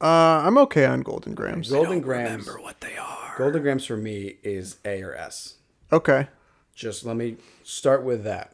Uh, 0.00 0.06
I'm 0.44 0.58
okay 0.58 0.84
on 0.86 1.00
Golden 1.02 1.34
Grahams. 1.34 1.70
Golden 1.70 2.00
Grahams 2.00 2.46
what 2.48 2.80
they 2.80 2.96
are. 2.96 3.34
Golden 3.38 3.62
Grahams 3.62 3.86
for 3.86 3.96
me 3.96 4.36
is 4.42 4.76
A 4.84 5.02
or 5.02 5.14
S. 5.14 5.54
Okay. 5.92 6.28
Just 6.74 7.04
let 7.06 7.16
me 7.16 7.36
start 7.62 8.02
with 8.04 8.24
that. 8.24 8.52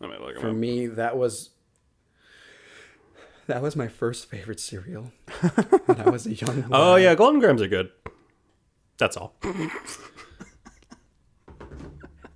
Let 0.00 0.10
me 0.10 0.16
look 0.18 0.40
For 0.40 0.52
me, 0.52 0.86
that 0.88 1.16
was 1.16 1.50
that 3.46 3.62
was 3.62 3.76
my 3.76 3.88
first 3.88 4.28
favorite 4.28 4.60
cereal 4.60 5.12
when 5.86 6.00
I 6.00 6.10
was 6.10 6.26
a 6.26 6.34
young. 6.34 6.66
Oh 6.70 6.96
yeah, 6.96 7.14
Golden 7.14 7.40
Grahams 7.40 7.62
are 7.62 7.68
good. 7.68 7.90
That's 8.98 9.16
all. 9.16 9.34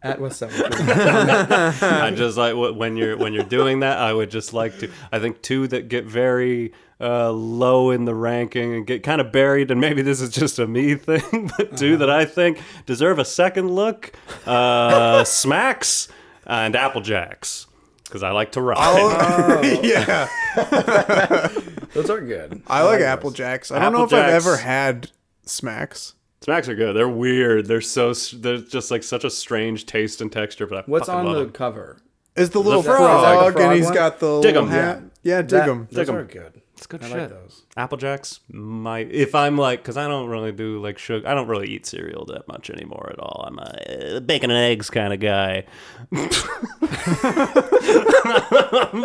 At 0.01 0.21
West. 0.21 0.43
I 0.47 2.13
just 2.15 2.39
like 2.39 2.55
when 2.55 2.97
you're 2.97 3.17
when 3.17 3.33
you're 3.33 3.43
doing 3.43 3.81
that. 3.81 3.99
I 3.99 4.13
would 4.13 4.31
just 4.31 4.53
like 4.53 4.79
to. 4.79 4.91
I 5.11 5.19
think 5.19 5.43
two 5.43 5.67
that 5.69 5.89
get 5.89 6.05
very 6.05 6.73
uh, 7.01 7.31
low 7.31 7.91
in 7.91 8.05
the 8.05 8.15
ranking 8.15 8.75
and 8.75 8.87
get 8.87 9.03
kind 9.03 9.21
of 9.21 9.33
buried, 9.33 9.71
and 9.71 9.81
maybe 9.81 10.03
this 10.03 10.21
is 10.21 10.31
just 10.31 10.59
a 10.59 10.67
me 10.67 10.95
thing, 10.95 11.51
but 11.59 11.77
two 11.77 11.97
that 11.97 12.11
I 12.11 12.25
think 12.25 12.61
deserve 12.87 13.19
a 13.19 13.25
second 13.25 13.71
look: 13.71 14.13
uh, 14.47 15.25
Smacks 15.25 16.09
and 16.47 16.75
Apple 16.77 17.01
Jacks, 17.01 17.67
because 18.09 18.23
I 18.23 18.31
like 18.31 18.53
to 18.53 18.61
ride. 18.63 18.77
Oh. 18.79 19.63
yeah, 19.83 20.29
Those 21.95 22.11
are 22.11 22.21
good. 22.21 22.63
I 22.67 22.83
like 22.83 22.99
those. 23.01 23.07
Apple 23.07 23.31
Jacks. 23.31 23.71
I 23.71 23.77
don't 23.79 23.87
Apple 23.95 23.99
know 24.01 24.05
if 24.07 24.13
I've 24.13 24.33
ever 24.35 24.57
had 24.57 25.11
Smacks. 25.45 26.15
Smacks 26.41 26.69
are 26.69 26.75
good. 26.75 26.95
They're 26.97 27.09
weird. 27.09 27.67
They're 27.67 27.81
so 27.81 28.13
they're 28.13 28.59
just 28.59 28.91
like 28.91 29.03
such 29.03 29.25
a 29.25 29.31
strange 29.31 29.87
taste 29.87 30.21
and 30.21 30.31
texture. 30.31 30.67
But 30.67 30.79
I 30.79 30.83
What's 30.87 31.07
fucking 31.07 31.21
on 31.21 31.27
love 31.27 31.37
the 31.37 31.43
them. 31.45 31.53
cover? 31.53 32.01
Is 32.37 32.51
the 32.51 32.61
little 32.61 32.83
frog. 32.83 32.99
frog, 32.99 33.17
Is 33.17 33.23
that 33.25 33.41
the 33.41 33.47
and 33.47 33.55
frog 33.57 33.77
he's 33.77 33.85
one? 33.87 33.95
got 33.95 34.21
the 34.21 34.41
Dig 34.41 34.55
little 34.55 34.69
'em. 34.69 34.75
hat? 34.75 35.03
Yeah, 35.23 35.43
dig 35.43 35.51
That- 35.51 35.67
them. 35.67 35.89
Those 35.91 36.07
Dig 36.07 36.09
'em. 36.15 36.17
are 36.21 36.25
good. 36.25 36.63
It's 36.77 36.87
good 36.87 37.03
I 37.03 37.09
shit. 37.09 37.19
like 37.19 37.29
those. 37.31 37.63
Apple 37.79 37.97
Jacks 37.97 38.41
might 38.51 39.11
if 39.13 39.35
I'm 39.37 39.57
like 39.57 39.81
because 39.81 39.97
I 39.97 40.09
don't 40.09 40.29
really 40.29 40.51
do 40.51 40.83
like 40.83 40.99
sugar. 40.99 41.27
I 41.29 41.33
don't 41.35 41.47
really 41.47 41.69
eat 41.69 41.87
cereal 41.87 42.25
that 42.27 42.49
much 42.49 42.71
anymore 42.71 43.09
at 43.13 43.21
all. 43.21 43.45
I'm 43.47 43.59
a 43.61 44.17
uh, 44.17 44.21
bacon 44.21 44.51
and 44.51 44.59
eggs 44.59 44.91
kind 44.91 45.13
of 45.15 45.21
guy. 45.21 45.65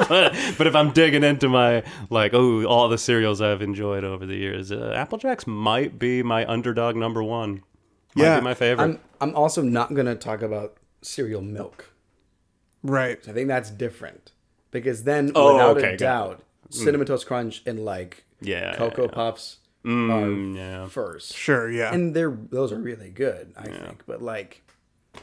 but 0.08 0.34
but 0.58 0.68
if 0.68 0.76
I'm 0.76 0.92
digging 0.92 1.24
into 1.24 1.50
my 1.50 1.84
like 2.10 2.34
oh 2.34 2.64
all 2.66 2.90
the 2.90 2.98
cereals 2.98 3.42
I've 3.42 3.62
enjoyed 3.62 4.04
over 4.04 4.26
the 4.26 4.36
years, 4.36 4.72
uh, 4.72 4.94
Apple 4.96 5.18
Jacks 5.18 5.46
might 5.48 6.00
be 6.00 6.24
my 6.24 6.46
underdog 6.50 6.96
number 6.96 7.24
one. 7.24 7.64
Might 8.16 8.24
Yeah. 8.24 8.40
be 8.40 8.44
my 8.44 8.54
favorite. 8.54 8.84
I'm 8.86 9.00
I'm 9.22 9.36
also 9.36 9.62
not 9.62 9.94
gonna 9.94 10.16
talk 10.16 10.42
about 10.42 10.78
cereal 11.02 11.42
milk. 11.42 11.92
Right. 12.82 13.20
I 13.28 13.32
think 13.34 13.48
that's 13.48 13.70
different 13.70 14.32
because 14.72 15.04
then 15.04 15.32
Oh, 15.36 15.54
without 15.54 15.78
okay, 15.78 15.88
a 15.94 15.98
got 15.98 16.00
doubt, 16.00 16.44
cinnamon 16.70 17.08
toast 17.08 17.28
crunch 17.28 17.62
and 17.66 17.86
like 17.86 18.26
Yeah, 18.44 18.76
cocoa 18.76 19.04
yeah, 19.04 19.12
puffs 19.12 19.58
Mm, 19.86 20.10
are 20.56 20.58
yeah. 20.58 20.88
first. 20.88 21.36
Sure. 21.36 21.70
Yeah. 21.70 21.94
and 21.94 22.16
they're 22.16 22.32
those 22.52 22.72
are 22.72 22.78
really 22.78 23.10
good 23.10 23.54
i 23.58 23.64
think 23.64 24.04
but 24.06 24.22
like 24.22 24.64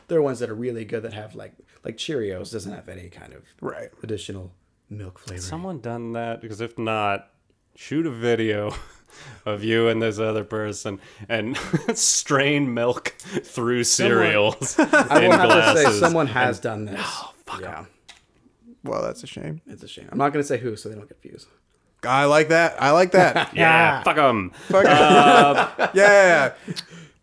they're 0.06 0.20
ones 0.20 0.38
that 0.40 0.50
are 0.50 0.54
really 0.54 0.84
good 0.84 1.02
that 1.04 1.14
have 1.14 1.34
like 1.34 1.54
like 1.82 1.96
cheerios 1.96 2.52
doesn't 2.52 2.72
have 2.72 2.86
any 2.90 3.08
kind 3.08 3.32
of 3.32 3.42
right. 3.62 3.88
additional 4.02 4.52
milk 4.90 5.18
flavor 5.18 5.40
someone 5.40 5.80
done 5.80 6.12
that? 6.12 6.42
Because 6.42 6.60
if 6.60 6.76
not, 6.78 7.30
shoot 7.74 8.04
a 8.04 8.10
video 8.10 8.74
of 9.46 9.64
you 9.64 9.88
and 9.88 10.02
this 10.02 10.18
other 10.18 10.44
person 10.44 11.00
and 11.28 11.56
strain 11.94 12.74
milk 12.74 13.14
through 13.42 13.82
cereals 13.84 14.76
i 14.78 15.22
in 15.24 15.30
will 15.30 15.38
have 15.38 15.74
to 15.74 15.82
say 15.84 15.90
someone 15.98 16.26
has 16.26 16.60
done 16.60 16.84
this 16.84 17.00
oh 17.02 17.32
fuck 17.46 17.60
yeah 17.62 17.84
Well, 18.84 19.02
that's 19.02 19.22
a 19.22 19.26
shame. 19.26 19.62
it's 19.66 19.82
a 19.82 19.88
shame 19.88 20.08
i'm 20.12 20.18
not 20.18 20.32
going 20.34 20.42
to 20.42 20.46
say 20.46 20.58
who 20.58 20.76
so 20.76 20.88
they 20.90 20.94
don't 20.96 21.08
get 21.08 21.22
views 21.22 21.46
I 22.04 22.24
like 22.24 22.48
that. 22.48 22.80
I 22.82 22.90
like 22.92 23.12
that. 23.12 23.50
Yeah, 23.54 24.02
fuck 24.02 24.16
them. 24.16 24.52
Uh, 24.72 25.88
yeah. 25.94 26.54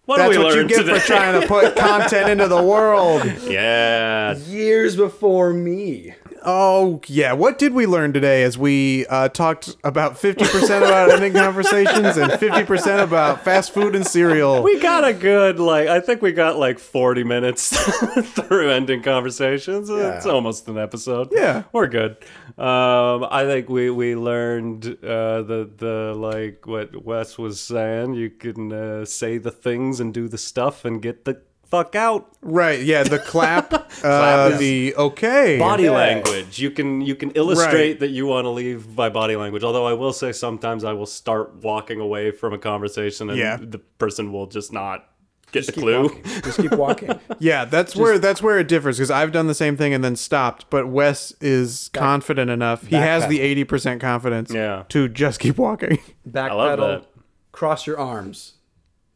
What 0.06 0.18
That's 0.18 0.38
we 0.38 0.44
what 0.44 0.56
you 0.56 0.68
get 0.68 0.78
today? 0.86 1.00
for 1.00 1.06
trying 1.06 1.42
to 1.42 1.48
put 1.48 1.76
content 1.76 2.30
into 2.30 2.48
the 2.48 2.62
world. 2.64 3.26
yeah. 3.44 4.38
Years 4.38 4.96
before 4.96 5.52
me. 5.52 6.16
Oh, 6.44 7.02
yeah. 7.08 7.34
What 7.34 7.58
did 7.58 7.74
we 7.74 7.86
learn 7.86 8.14
today 8.14 8.44
as 8.44 8.58
we 8.58 9.06
uh, 9.08 9.30
talked 9.30 9.76
about 9.84 10.14
50% 10.14 10.78
about 10.78 11.12
ending 11.12 11.34
conversations 11.44 12.18
and 12.18 12.32
50% 12.32 13.04
about 13.04 13.44
fast 13.44 13.72
food 13.74 13.96
and 13.96 14.06
cereal? 14.06 14.64
We 14.64 14.80
got 14.80 15.06
a 15.06 15.14
good 15.14 15.60
like 15.60 15.88
I 15.88 16.00
think 16.00 16.22
we 16.22 16.32
got 16.32 16.58
like 16.58 16.80
40 16.80 17.24
minutes 17.24 17.76
through 18.22 18.72
ending 18.72 19.04
conversations. 19.04 19.90
It's 19.90 20.26
almost 20.26 20.68
an 20.68 20.78
episode. 20.78 21.30
Yeah. 21.32 21.64
We're 21.72 21.88
good. 21.88 22.18
Um 22.58 23.28
I 23.30 23.44
think 23.46 23.70
we 23.70 23.90
we 23.90 24.16
learned 24.16 24.86
uh 25.04 25.42
the 25.44 25.70
the 25.78 26.14
like 26.16 26.66
what 26.66 27.06
Wes 27.06 27.38
was 27.38 27.60
saying, 27.60 28.14
you 28.14 28.30
can 28.30 28.72
uh, 28.72 29.06
say 29.06 29.38
the 29.38 29.52
things 29.52 30.00
and 30.00 30.14
do 30.14 30.28
the 30.28 30.38
stuff 30.38 30.86
and 30.86 31.02
get 31.02 31.26
the 31.26 31.42
fuck 31.70 31.96
out. 31.96 32.30
right. 32.42 32.82
Yeah. 32.82 33.04
The 33.04 33.20
clap, 33.32 33.74
uh, 33.74 33.82
yes. 34.04 34.60
the 34.60 34.96
okay. 34.96 35.58
Body 35.60 35.84
Yeah. 35.84 35.92
language. 35.92 36.60
You 36.60 36.72
can 36.72 37.02
you 37.02 37.16
can 37.16 37.32
illustrate 37.32 37.74
Right. 37.74 38.00
that 38.00 38.10
you 38.10 38.26
want 38.28 38.46
to 38.46 38.50
leave 38.50 38.96
by 38.96 39.10
body 39.10 39.36
language. 39.36 39.64
Although 39.64 39.86
I 39.86 39.94
will 39.94 40.14
say 40.14 40.32
sometimes 40.32 40.84
I 40.84 40.94
will 40.94 41.06
start 41.06 41.56
walking 41.64 42.00
away 42.00 42.32
from 42.32 42.54
a 42.54 42.58
conversation 42.58 43.30
and 43.30 43.38
Yeah. 43.40 43.58
the 43.60 43.80
person 43.80 44.32
will 44.32 44.48
just 44.48 44.72
not 44.74 45.06
get 45.52 45.66
the 45.66 45.72
clue. 45.72 46.04
walking. 46.04 46.24
Just 46.44 46.58
keep 46.60 46.72
walking. 46.74 47.20
Yeah, 47.40 47.66
that's 47.66 47.96
where 47.96 48.18
that's 48.18 48.42
where 48.42 48.58
it 48.60 48.68
differs 48.68 48.98
because 48.98 49.12
I've 49.12 49.32
done 49.32 49.48
the 49.48 49.54
same 49.54 49.78
thing 49.78 49.94
and 49.94 50.04
then 50.04 50.16
stopped. 50.16 50.70
But 50.70 50.88
Wes 50.88 51.34
is 51.40 51.90
confident 51.94 52.50
enough. 52.50 52.88
He 52.88 52.96
has 52.96 53.24
backpedal. 53.24 53.30
the 53.30 53.42
eighty 53.42 53.64
percent 53.64 54.02
confidence. 54.02 54.52
Yeah. 54.54 54.84
To 54.90 55.08
just 55.08 55.40
keep 55.40 55.58
walking. 55.58 56.00
Backpedal. 56.28 56.56
love 56.58 56.80
that. 56.80 57.06
Cross 57.52 57.88
your 57.88 57.98
arms. 58.00 58.54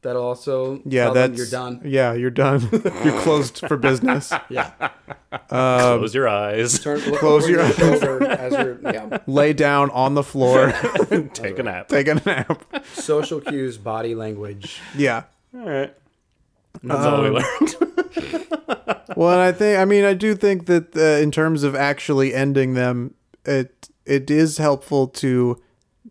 That'll 0.03 0.23
also 0.23 0.81
Yeah, 0.85 1.05
tell 1.05 1.13
them 1.13 1.31
that's 1.31 1.37
you're 1.37 1.59
done. 1.61 1.81
Yeah, 1.85 2.13
you're 2.13 2.31
done. 2.31 2.67
you're 3.05 3.19
closed 3.21 3.59
for 3.67 3.77
business. 3.77 4.33
Yeah. 4.49 4.71
Close 5.47 6.13
your 6.15 6.27
eyes. 6.27 6.79
Turn, 6.79 6.99
look 7.01 7.19
Close 7.19 7.47
your 7.47 7.61
your 7.61 7.71
shoulder 7.73 8.23
as 8.25 8.51
you're 8.53 8.79
yeah. 8.93 9.19
Lay 9.27 9.53
down 9.53 9.89
on 9.91 10.13
the 10.15 10.23
floor. 10.23 10.71
Take 11.33 11.59
a 11.59 11.63
nap. 11.63 11.87
Take 11.87 12.07
a 12.07 12.15
nap. 12.15 12.63
Social 12.93 13.39
cues, 13.39 13.77
body 13.77 14.13
language. 14.15 14.81
Yeah. 14.97 15.23
All 15.53 15.61
right. 15.61 15.93
That's 16.83 17.05
all 17.05 17.21
we 17.21 17.27
Um, 17.27 17.33
learned. 17.35 17.75
Well, 19.15 19.31
and 19.31 19.41
I 19.41 19.51
think 19.51 19.79
I 19.79 19.85
mean 19.85 20.03
I 20.03 20.13
do 20.13 20.35
think 20.35 20.65
that 20.65 20.95
uh, 20.97 21.21
in 21.21 21.31
terms 21.31 21.63
of 21.63 21.75
actually 21.75 22.33
ending 22.33 22.73
them, 22.73 23.13
it 23.45 23.89
it 24.05 24.29
is 24.31 24.57
helpful 24.57 25.07
to 25.07 25.61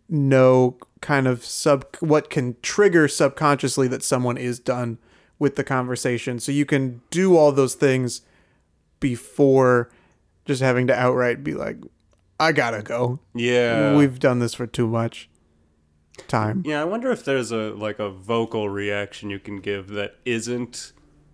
know 0.09 0.77
kind 1.01 1.27
of 1.27 1.43
sub 1.43 1.95
what 1.99 2.29
can 2.29 2.55
trigger 2.61 3.07
subconsciously 3.07 3.87
that 3.89 4.03
someone 4.03 4.37
is 4.37 4.59
done 4.59 4.97
with 5.39 5.55
the 5.55 5.63
conversation, 5.63 6.39
so 6.39 6.51
you 6.51 6.65
can 6.65 7.01
do 7.09 7.35
all 7.35 7.51
those 7.51 7.73
things 7.73 8.21
before 8.99 9.89
just 10.45 10.61
having 10.61 10.87
to 10.87 10.93
outright 10.93 11.43
be 11.43 11.53
like, 11.53 11.77
"I 12.39 12.51
gotta 12.51 12.83
go. 12.83 13.19
yeah. 13.33 13.95
We've 13.95 14.19
done 14.19 14.39
this 14.39 14.53
for 14.53 14.67
too 14.67 14.87
much 14.87 15.29
time." 16.27 16.63
yeah, 16.65 16.81
I 16.81 16.85
wonder 16.85 17.11
if 17.11 17.25
there's 17.25 17.51
a 17.51 17.71
like 17.71 17.99
a 17.99 18.09
vocal 18.09 18.69
reaction 18.69 19.29
you 19.29 19.39
can 19.39 19.57
give 19.59 19.89
that 19.89 20.17
isn't 20.25 20.93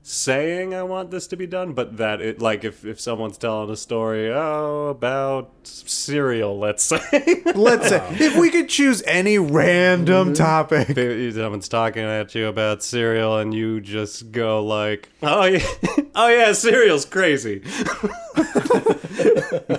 saying 0.09 0.73
I 0.73 0.83
want 0.83 1.11
this 1.11 1.27
to 1.27 1.35
be 1.35 1.45
done, 1.45 1.73
but 1.73 1.97
that 1.97 2.21
it 2.21 2.41
like 2.41 2.63
if 2.63 2.85
if 2.85 2.97
someone's 2.97 3.37
telling 3.37 3.69
a 3.69 3.75
story 3.75 4.31
oh 4.31 4.87
about 4.87 5.51
cereal, 5.63 6.57
let's 6.57 6.83
say. 6.83 6.97
Let's 7.55 7.89
say 7.89 8.01
if 8.11 8.37
we 8.37 8.49
could 8.49 8.69
choose 8.69 9.03
any 9.03 9.37
random 9.37 10.33
mm-hmm. 10.33 10.33
topic. 10.33 11.35
Someone's 11.35 11.67
talking 11.67 12.03
at 12.03 12.33
you 12.35 12.47
about 12.47 12.83
cereal, 12.83 13.37
and 13.37 13.53
you 13.53 13.81
just 13.81 14.31
go 14.31 14.63
like, 14.63 15.09
"Oh 15.21 15.43
yeah, 15.43 15.65
oh 16.15 16.29
yeah, 16.29 16.53
cereal's 16.53 17.03
crazy." 17.03 17.61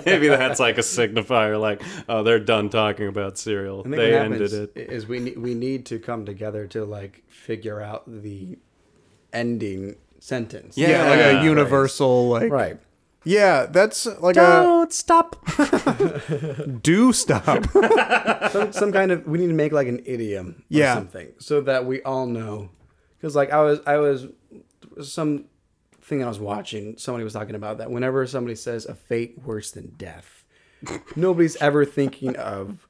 Maybe 0.05 0.27
that's 0.27 0.59
like 0.59 0.77
a 0.77 0.81
signifier, 0.81 1.59
like, 1.59 1.81
"Oh, 2.07 2.21
they're 2.21 2.39
done 2.39 2.69
talking 2.69 3.07
about 3.07 3.39
cereal. 3.39 3.79
I 3.79 3.83
think 3.83 3.95
They 3.95 4.11
what 4.11 4.21
ended 4.21 4.51
happens 4.51 4.69
it." 4.75 4.89
is 4.91 5.07
we 5.07 5.19
need 5.19 5.37
we 5.39 5.55
need 5.55 5.87
to 5.87 5.97
come 5.97 6.25
together 6.25 6.67
to 6.67 6.85
like 6.85 7.23
figure 7.27 7.81
out 7.81 8.03
the 8.05 8.59
ending 9.33 9.95
sentence. 10.29 10.77
Yeah. 10.77 10.89
Yeah, 10.89 11.09
like 11.09 11.19
Yeah. 11.19 11.41
a 11.41 11.43
universal 11.43 12.29
like 12.29 12.51
Right. 12.51 12.77
Yeah, 13.25 13.65
that's 13.65 14.05
like 14.21 14.35
Don't 14.35 14.93
stop. 14.93 15.35
do 16.81 17.11
stop. 17.13 17.65
Some 18.51 18.71
some 18.71 18.91
kind 18.93 19.11
of 19.11 19.25
we 19.27 19.37
need 19.39 19.47
to 19.47 19.53
make 19.53 19.71
like 19.73 19.87
an 19.87 20.01
idiom 20.05 20.63
Yeah. 20.69 20.93
or 20.93 20.95
something 20.95 21.27
so 21.39 21.61
that 21.61 21.85
we 21.85 22.01
all 22.03 22.25
know. 22.25 22.69
Because 23.17 23.35
like 23.35 23.51
I 23.51 23.61
was 23.61 23.79
I 23.85 23.97
was 23.97 24.27
some 25.03 25.45
thing 26.01 26.23
I 26.23 26.27
was 26.27 26.39
watching, 26.39 26.97
somebody 26.97 27.23
was 27.23 27.33
talking 27.33 27.55
about 27.55 27.77
that 27.79 27.91
whenever 27.91 28.25
somebody 28.25 28.55
says 28.55 28.85
a 28.85 28.95
fate 28.95 29.37
worse 29.43 29.71
than 29.71 29.93
death, 29.97 30.43
nobody's 31.15 31.55
ever 31.57 31.85
thinking 31.85 32.35
of 32.37 32.87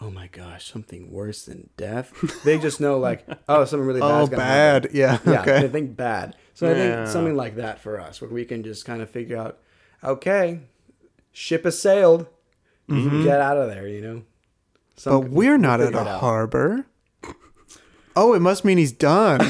oh 0.00 0.10
my 0.10 0.26
gosh, 0.28 0.70
something 0.72 1.10
worse 1.12 1.44
than 1.44 1.68
death. 1.76 2.12
They 2.44 2.58
just 2.58 2.80
know 2.80 2.98
like, 2.98 3.24
oh, 3.48 3.64
something 3.64 3.86
really 3.86 4.00
bad. 4.00 4.10
oh, 4.22 4.26
bad. 4.26 4.88
Yeah. 4.92 5.18
Yeah, 5.24 5.42
okay. 5.42 5.60
they 5.62 5.68
think 5.68 5.96
bad. 5.96 6.34
So 6.62 6.70
I 6.70 6.74
think 6.74 7.08
something 7.08 7.36
like 7.36 7.56
that 7.56 7.80
for 7.80 8.00
us, 8.00 8.20
where 8.20 8.30
we 8.30 8.44
can 8.44 8.62
just 8.62 8.84
kind 8.84 9.02
of 9.02 9.10
figure 9.10 9.36
out, 9.36 9.58
okay, 10.04 10.60
ship 11.32 11.64
has 11.64 11.80
sailed, 11.80 12.26
mm-hmm. 12.88 13.24
get 13.24 13.40
out 13.40 13.56
of 13.56 13.68
there, 13.68 13.88
you 13.88 14.00
know. 14.00 14.22
Some, 14.96 15.20
But 15.20 15.30
we're 15.30 15.58
not 15.58 15.80
at 15.80 15.94
a 15.94 15.98
out. 15.98 16.20
harbor. 16.20 16.86
Oh, 18.14 18.34
it 18.34 18.40
must 18.40 18.64
mean 18.64 18.78
he's 18.78 18.92
done. 18.92 19.40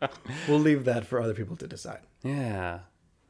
We'll 0.48 0.58
leave 0.58 0.84
that 0.84 1.06
for 1.06 1.20
other 1.20 1.34
people 1.34 1.56
to 1.56 1.66
decide. 1.66 2.00
Yeah. 2.22 2.80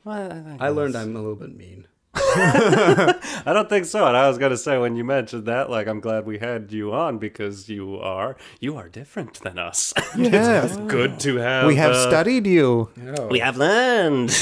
Well, 0.04 0.32
I, 0.32 0.40
think 0.40 0.62
I 0.62 0.68
learned 0.68 0.96
I'm 0.96 1.16
a 1.16 1.18
little 1.18 1.36
bit 1.36 1.54
mean. 1.54 1.86
I 2.12 3.44
don't 3.46 3.68
think 3.68 3.84
so. 3.84 4.04
And 4.06 4.16
I 4.16 4.26
was 4.28 4.36
gonna 4.36 4.56
say 4.56 4.78
when 4.78 4.96
you 4.96 5.04
mentioned 5.04 5.46
that, 5.46 5.70
like, 5.70 5.86
I'm 5.86 6.00
glad 6.00 6.26
we 6.26 6.38
had 6.38 6.72
you 6.72 6.92
on 6.92 7.18
because 7.18 7.68
you 7.68 7.98
are 8.00 8.36
you 8.58 8.76
are 8.76 8.88
different 8.88 9.40
than 9.42 9.58
us. 9.58 9.92
yes. 10.16 10.76
Good 10.88 11.20
to 11.20 11.36
have. 11.36 11.66
We 11.66 11.76
have 11.76 11.92
uh, 11.92 12.08
studied 12.08 12.46
you. 12.46 12.90
Oh, 13.16 13.28
We 13.28 13.38
have 13.38 13.56
learned. 13.56 14.30
uh, 14.30 14.36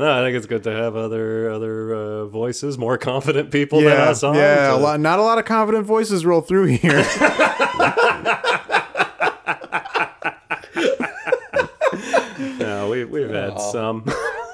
no, 0.00 0.12
I 0.12 0.24
think 0.24 0.36
it's 0.36 0.46
good 0.46 0.62
to 0.64 0.72
have 0.72 0.96
other 0.96 1.50
other 1.50 1.94
uh, 1.94 2.26
voices, 2.26 2.78
more 2.78 2.96
confident 2.96 3.50
people 3.50 3.80
than 3.82 3.98
us 3.98 4.22
on. 4.22 4.34
Yeah. 4.36 4.68
to- 4.70 4.76
A 4.76 4.78
lot, 4.78 5.00
not 5.00 5.18
a 5.18 5.22
lot 5.22 5.38
of 5.38 5.44
confident 5.44 5.84
voices 5.86 6.24
roll 6.24 6.40
through 6.40 6.66
here. 6.66 7.04
No, 12.58 12.88
we 12.90 13.04
we've 13.04 13.30
had 13.30 13.60
some. 13.60 14.04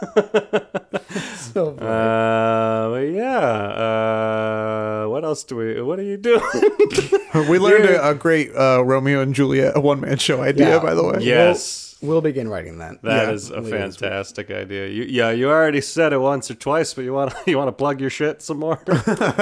so 1.52 1.76
Uh, 1.76 2.90
but 2.90 3.00
yeah. 3.12 3.38
Uh, 5.04 5.06
what 5.08 5.24
else 5.24 5.44
do 5.44 5.56
we? 5.56 5.80
What 5.82 5.98
are 5.98 6.02
you 6.04 6.16
doing? 6.16 6.42
we 7.48 7.58
learned 7.58 7.84
a, 7.84 8.10
a 8.10 8.14
great 8.14 8.54
uh, 8.54 8.82
Romeo 8.84 9.20
and 9.20 9.34
Juliet 9.34 9.80
one 9.82 10.00
man 10.00 10.18
show 10.18 10.42
idea, 10.42 10.68
Yeah. 10.76 10.78
by 10.78 10.94
the 10.94 11.04
way. 11.04 11.18
yes. 11.20 11.96
we'll 12.02 12.20
begin 12.22 12.48
writing 12.48 12.78
that. 12.78 13.02
That 13.02 13.26
Yeah, 13.28 13.32
is 13.32 13.50
a 13.50 13.60
later 13.60 13.78
this 13.86 13.96
week. 13.96 14.00
fantastic 14.10 14.50
idea. 14.50 14.86
You, 14.88 15.04
yeah, 15.04 15.30
you 15.30 15.48
already 15.50 15.80
said 15.80 16.12
it 16.12 16.18
once 16.18 16.50
or 16.50 16.54
twice, 16.54 16.94
but 16.94 17.02
you 17.04 17.12
want 17.12 17.34
you 17.46 17.58
want 17.58 17.68
to 17.68 17.72
plug 17.72 18.00
your 18.00 18.10
shit 18.10 18.42
some 18.42 18.58
more? 18.58 18.80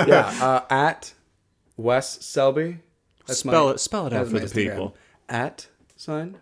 yeah, 0.07 0.33
uh, 0.43 0.63
at 0.71 1.13
Wes 1.77 2.25
Selby. 2.25 2.79
That's 3.27 3.41
Spell 3.41 3.67
my- 3.67 3.71
it- 3.73 3.81
spell 3.81 4.07
it 4.07 4.13
out 4.13 4.27
for 4.27 4.33
my 4.35 4.41
the 4.41 4.49
people. 4.49 4.97
At 5.29 5.67
sign 5.97 6.39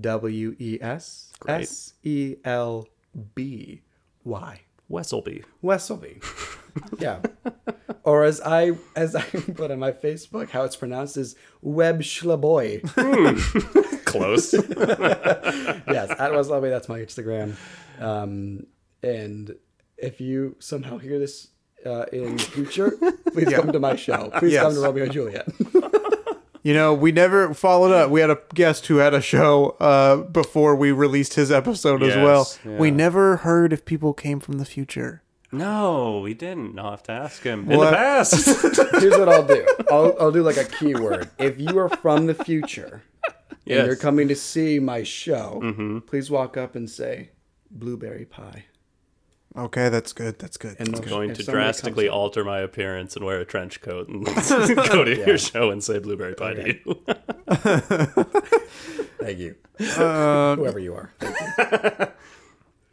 W 0.00 0.56
E 0.58 0.78
S 0.80 1.32
Great. 1.40 1.62
S 1.62 1.94
E 2.02 2.36
L 2.44 2.86
B 3.34 3.82
Y. 4.24 4.60
Wesselby. 4.90 5.44
Wesselby. 5.62 6.20
yeah. 6.98 7.20
Or 8.02 8.24
as 8.24 8.40
I 8.40 8.72
as 8.96 9.14
I 9.14 9.22
put 9.54 9.70
on 9.70 9.78
my 9.78 9.92
Facebook, 9.92 10.50
how 10.50 10.64
it's 10.64 10.74
pronounced 10.76 11.16
is 11.16 11.36
Web 11.62 12.00
Schlaboy. 12.00 12.82
Close. 14.04 14.52
yes, 14.52 16.10
at 16.10 16.32
Wesselby, 16.32 16.70
that's 16.70 16.88
my 16.88 16.98
Instagram. 17.00 17.54
Um, 18.00 18.66
and 19.02 19.54
if 19.96 20.20
you 20.20 20.56
somehow 20.58 20.98
hear 20.98 21.18
this 21.20 21.48
uh, 21.86 22.06
in 22.12 22.36
the 22.36 22.42
future, 22.42 22.90
please 23.32 23.48
come 23.52 23.70
to 23.72 23.78
my 23.78 23.94
show. 23.96 24.30
Please 24.38 24.52
Yes. 24.54 24.62
come 24.64 24.74
to 24.74 24.80
Romeo 24.80 25.04
and 25.04 25.12
Juliet. 25.12 25.48
You 26.62 26.74
know, 26.74 26.92
we 26.92 27.10
never 27.10 27.54
followed 27.54 27.92
up. 27.92 28.10
We 28.10 28.20
had 28.20 28.28
a 28.30 28.38
guest 28.54 28.86
who 28.88 28.96
had 28.96 29.14
a 29.14 29.20
show 29.22 29.76
uh, 29.80 30.16
before 30.18 30.76
we 30.76 30.92
released 30.92 31.34
his 31.34 31.50
episode 31.50 32.02
as 32.02 32.14
Yes, 32.14 32.24
well. 32.24 32.48
yeah. 32.64 32.78
We 32.78 32.90
never 32.90 33.38
heard 33.38 33.72
if 33.72 33.84
people 33.86 34.12
came 34.12 34.40
from 34.40 34.58
the 34.58 34.66
future. 34.66 35.22
no, 35.52 36.20
we 36.20 36.34
didn't. 36.34 36.78
I'll 36.78 36.90
have 36.92 37.02
to 37.04 37.12
ask 37.12 37.42
him 37.42 37.70
in 37.70 37.78
What? 37.78 37.90
the 37.90 37.96
past. 37.96 38.46
Here's 39.00 39.16
what 39.18 39.28
I'll 39.28 39.46
do. 39.46 39.66
I'll, 39.90 40.14
I'll 40.20 40.30
do 40.32 40.42
like 40.42 40.58
a 40.58 40.64
keyword. 40.64 41.30
If 41.38 41.58
you 41.58 41.78
are 41.78 41.88
from 41.88 42.26
the 42.26 42.34
future 42.34 43.02
Yes. 43.64 43.78
and 43.78 43.86
you're 43.86 43.96
coming 43.96 44.28
to 44.28 44.36
see 44.36 44.78
my 44.80 45.02
show, 45.02 46.02
please 46.06 46.30
walk 46.30 46.56
up 46.56 46.74
and 46.76 46.88
say 46.90 47.30
blueberry 47.70 48.24
pie. 48.26 48.64
Okay, 49.56 49.88
that's 49.88 50.12
good. 50.12 50.38
That's 50.38 50.56
good. 50.56 50.76
And 50.78 50.88
That's 50.88 51.00
no- 51.00 51.04
good. 51.04 51.08
going 51.10 51.30
If 51.30 51.38
to 51.38 51.44
drastically 51.44 52.04
comes- 52.04 52.14
alter 52.14 52.44
my 52.44 52.60
appearance 52.60 53.16
and 53.16 53.24
wear 53.24 53.40
a 53.40 53.44
trench 53.44 53.80
coat 53.80 54.08
and 54.08 54.24
go 54.90 55.04
to 55.04 55.16
your 55.26 55.38
show 55.38 55.70
and 55.70 55.82
say 55.82 55.98
blueberry 55.98 56.34
pie 56.34 56.54
to 56.54 56.68
you. 56.68 57.02
Thank 59.20 59.38
you. 59.38 59.56
Uh, 59.80 60.56
Whoever 60.56 60.78
you 60.78 60.94
are. 60.94 61.12
Thank 61.20 61.98
you. 62.00 62.06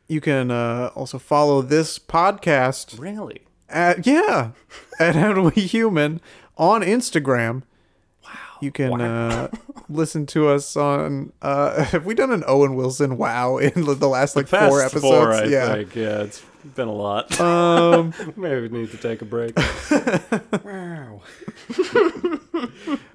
you 0.07 0.21
can 0.21 0.51
uh, 0.51 0.91
also 0.95 1.19
follow 1.19 1.61
this 1.61 1.99
podcast 1.99 2.99
really? 2.99 3.41
at 3.69 4.05
yeah 4.07 4.51
at 4.99 5.15
How 5.15 5.33
Do 5.33 5.43
We 5.55 5.61
Human 5.63 6.21
on 6.57 6.81
Instagram. 6.81 7.63
Wow. 8.57 8.65
You 8.65 8.71
can 8.71 9.01
uh, 9.01 9.47
listen 9.89 10.25
to 10.27 10.47
us 10.49 10.75
on. 10.75 11.31
Uh, 11.41 11.83
have 11.85 12.05
we 12.05 12.13
done 12.15 12.31
an 12.31 12.43
Owen 12.47 12.75
Wilson 12.75 13.17
wow 13.17 13.57
in 13.57 13.71
the 13.85 14.07
last 14.09 14.35
like 14.35 14.49
Past 14.49 14.69
four 14.69 14.81
episodes? 14.81 15.03
four, 15.03 15.33
I 15.33 15.43
yeah. 15.45 15.73
think. 15.73 15.95
Yeah, 15.95 16.21
it's 16.23 16.43
been 16.75 16.87
a 16.87 16.93
lot. 16.93 17.39
Um, 17.39 18.13
Maybe 18.35 18.61
we 18.67 18.69
need 18.69 18.91
to 18.91 18.97
take 18.97 19.21
a 19.21 19.25
break. 19.25 19.55
Wow. 20.63 21.21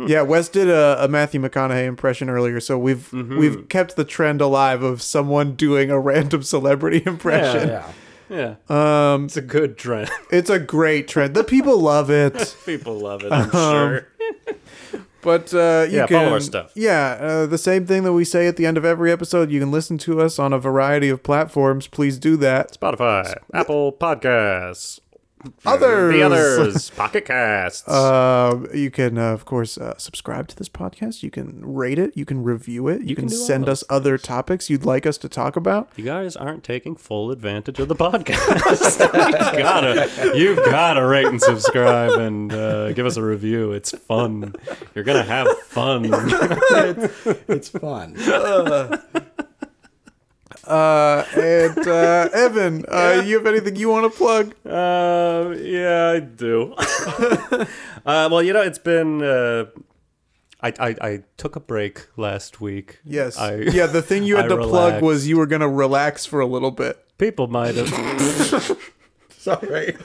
yeah, 0.06 0.23
Wes 0.23 0.48
did 0.48 0.69
a, 0.69 1.05
a 1.05 1.09
Matthew 1.09 1.40
McConaughey 1.40 1.86
impression 1.86 2.31
earlier, 2.31 2.60
so 2.60 2.78
we've 2.78 3.10
Mm-hmm. 3.12 3.39
we've 3.39 3.69
kept 3.69 3.97
the 3.97 4.05
trend 4.05 4.40
alive 4.40 4.82
of 4.82 5.02
someone 5.02 5.55
doing 5.55 5.90
a 5.90 5.98
random 5.98 6.43
celebrity 6.43 7.02
impression. 7.05 7.69
Yeah. 7.69 7.93
Yeah, 8.31 8.55
Um, 8.70 9.27
it's 9.27 9.36
a 9.36 9.43
good 9.43 9.77
trend. 9.77 10.09
it's 10.31 10.48
a 10.48 10.59
great 10.59 11.06
trend. 11.06 11.35
The 11.35 11.44
people 11.44 11.78
love 11.78 12.09
it. 12.10 12.56
People 12.64 12.98
love 12.98 13.23
it, 13.24 13.31
I'm 13.32 13.51
sure. 13.51 14.09
But 15.23 15.55
uh, 15.55 15.86
you 15.89 15.99
Yeah, 15.99 16.07
can 16.07 16.16
follow 16.19 16.32
our 16.32 16.40
stuff. 16.40 16.73
Yeah, 16.74 17.16
uh, 17.20 17.47
the 17.47 17.59
same 17.59 17.86
thing 17.86 18.03
that 18.03 18.12
we 18.12 18.24
say 18.24 18.47
at 18.49 18.57
the 18.57 18.66
end 18.66 18.77
of 18.77 18.85
every 18.85 19.11
episode. 19.12 19.51
You 19.51 19.61
can 19.61 19.70
listen 19.70 19.97
to 19.99 20.20
us 20.20 20.39
on 20.39 20.53
a 20.53 20.59
variety 20.59 21.09
of 21.09 21.23
platforms. 21.23 21.86
Please 21.86 22.19
do 22.19 22.36
that. 22.39 22.78
Spotify, 22.78 23.35
Apple 23.55 23.93
Podcasts, 23.93 24.99
Others, 25.64 26.14
the 26.14 26.23
others, 26.23 26.90
Pocket 26.90 27.24
Casts. 27.24 27.86
Uh, 27.89 28.66
you 28.74 28.90
can, 28.90 29.19
uh, 29.19 29.32
of 29.32 29.44
course, 29.44 29.78
uh, 29.78 29.97
subscribe 29.98 30.48
to 30.48 30.56
this 30.56 30.69
podcast. 30.69 31.23
You 31.23 31.31
can 31.31 31.60
rate 31.64 31.98
it. 31.98 32.16
You 32.16 32.24
can 32.24 32.43
review 32.43 32.89
it. 32.89 33.02
You, 33.02 33.14
can, 33.14 33.28
can 33.28 33.36
send 33.36 33.64
those 33.66 33.82
us 33.82 33.85
other 33.90 34.19
topics 34.19 34.69
you'd 34.70 34.85
like 34.85 35.06
us 35.06 35.19
to 35.19 35.28
talk 35.28 35.56
about. 35.56 35.90
you 35.97 36.05
guys 36.05 36.36
aren't 36.36 36.64
taking 36.64 36.97
full 36.97 37.31
advantage 37.31 37.78
of 37.78 37.89
the 37.89 37.97
podcast. 37.97 39.01
you 39.52 39.59
gotta, 39.59 40.39
you 40.39 40.56
gotta 40.56 41.05
rate 41.06 41.27
and 41.27 41.40
subscribe 41.40 42.12
and 42.12 42.52
uh, 42.52 42.93
give 42.93 43.06
us 43.06 43.16
a 43.16 43.23
review. 43.23 43.73
It's 43.73 43.97
fun. 43.97 44.55
You're 44.94 45.05
gonna 45.05 45.23
have 45.23 45.48
fun. 45.66 46.10
It's 47.48 47.69
fun. 47.69 48.14
Uh, 50.64 51.24
and 51.36 51.86
uh, 51.86 52.28
Evan, 52.34 52.84
uh, 52.86 53.22
you 53.24 53.36
have 53.36 53.47
anything 53.47 53.76
you 53.76 53.89
want 53.89 54.10
to 54.10 54.16
plug? 54.16 54.55
Uh, 54.64 55.55
yeah, 55.59 56.10
I 56.10 56.20
do. 56.20 56.74
uh, 58.06 58.28
well, 58.30 58.43
you 58.43 58.52
know, 58.52 58.62
it's 58.62 58.78
been. 58.78 59.22
Uh, 59.22 59.66
I, 60.62 60.72
I 60.78 60.97
I 61.01 61.22
took 61.36 61.56
a 61.56 61.60
break 61.60 62.06
last 62.16 62.60
week. 62.60 63.01
Yes. 63.05 63.36
I, 63.36 63.56
yeah, 63.56 63.86
the 63.86 64.02
thing 64.02 64.22
you 64.22 64.36
had 64.39 64.47
I 64.47 64.56
to 64.56 64.62
plug 64.62 65.02
was 65.02 65.26
you 65.26 65.36
were 65.36 65.47
gonna 65.47 65.68
relax 65.68 66.24
for 66.24 66.39
a 66.40 66.47
little 66.47 66.70
bit. 66.70 67.05
People 67.18 67.48
might 67.48 67.74
have 67.74 67.89
Sorry. 69.30 69.97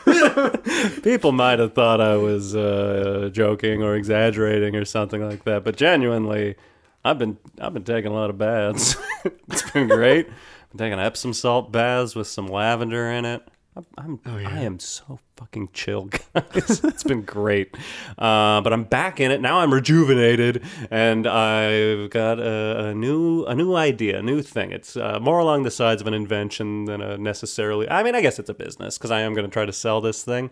people 1.03 1.31
might 1.31 1.59
have 1.59 1.73
thought 1.73 2.01
I 2.01 2.17
was 2.17 2.55
uh, 2.55 3.29
joking 3.31 3.83
or 3.83 3.95
exaggerating 3.95 4.75
or 4.75 4.83
something 4.83 5.21
like 5.21 5.43
that, 5.43 5.63
but 5.63 5.75
genuinely, 5.75 6.55
I've 7.03 7.17
been 7.17 7.37
I've 7.59 7.73
been 7.73 7.83
taking 7.83 8.11
a 8.11 8.15
lot 8.15 8.29
of 8.29 8.37
baths. 8.37 8.95
it's 9.25 9.71
been 9.71 9.87
great. 9.87 10.27
I'm 10.27 10.77
taking 10.77 10.99
Epsom 10.99 11.33
salt 11.33 11.71
baths 11.71 12.15
with 12.15 12.27
some 12.27 12.47
lavender 12.47 13.09
in 13.09 13.25
it. 13.25 13.47
I'm, 13.77 13.85
I'm 13.97 14.19
Oh, 14.25 14.37
I 14.37 14.61
am 14.61 14.79
so 14.79 15.19
fucking 15.35 15.69
chill, 15.73 16.05
guys. 16.33 16.81
it's 16.83 17.03
been 17.03 17.21
great. 17.21 17.75
Uh, 18.17 18.59
but 18.61 18.73
I'm 18.73 18.83
back 18.85 19.19
in 19.19 19.29
it 19.29 19.39
now. 19.39 19.59
I'm 19.59 19.71
rejuvenated, 19.73 20.63
and 20.89 21.27
I've 21.27 22.09
got 22.09 22.39
a, 22.39 22.87
a 22.87 22.93
new 22.95 23.45
a 23.45 23.53
new 23.53 23.75
idea, 23.75 24.17
a 24.19 24.21
new 24.23 24.41
thing. 24.41 24.71
It's 24.71 24.97
uh, 24.97 25.19
more 25.19 25.37
along 25.39 25.63
the 25.63 25.71
sides 25.71 26.01
of 26.01 26.07
an 26.07 26.13
invention 26.15 26.85
than 26.85 27.01
a 27.01 27.17
necessarily. 27.17 27.87
I 27.89 28.01
mean, 28.01 28.15
I 28.15 28.21
guess 28.21 28.39
it's 28.39 28.49
a 28.49 28.53
business 28.55 28.97
because 28.97 29.11
I 29.11 29.21
am 29.21 29.33
going 29.35 29.45
to 29.45 29.51
try 29.53 29.65
to 29.65 29.73
sell 29.73 30.01
this 30.01 30.23
thing. 30.23 30.49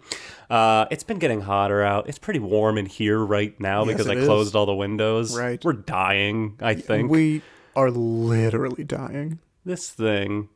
Uh, 0.50 0.86
it's 0.92 1.04
been 1.04 1.20
getting 1.20 1.42
hotter 1.42 1.82
out. 1.82 2.08
It's 2.08 2.20
pretty 2.20 2.40
warm 2.40 2.78
in 2.78 2.86
here 2.86 3.20
right 3.20 3.60
now 3.60 3.84
Yes, 3.86 3.94
because 3.94 4.08
I 4.08 4.14
is. 4.16 4.26
closed 4.26 4.56
all 4.56 4.66
the 4.68 4.76
windows. 4.76 5.36
Right. 5.38 5.64
we're 5.66 5.74
dying. 5.74 6.58
I 6.62 6.76
think 6.76 7.10
We 7.10 7.42
are 7.76 7.90
literally 7.92 8.84
dying. 8.84 9.40
this 9.66 9.90
thing 9.90 10.50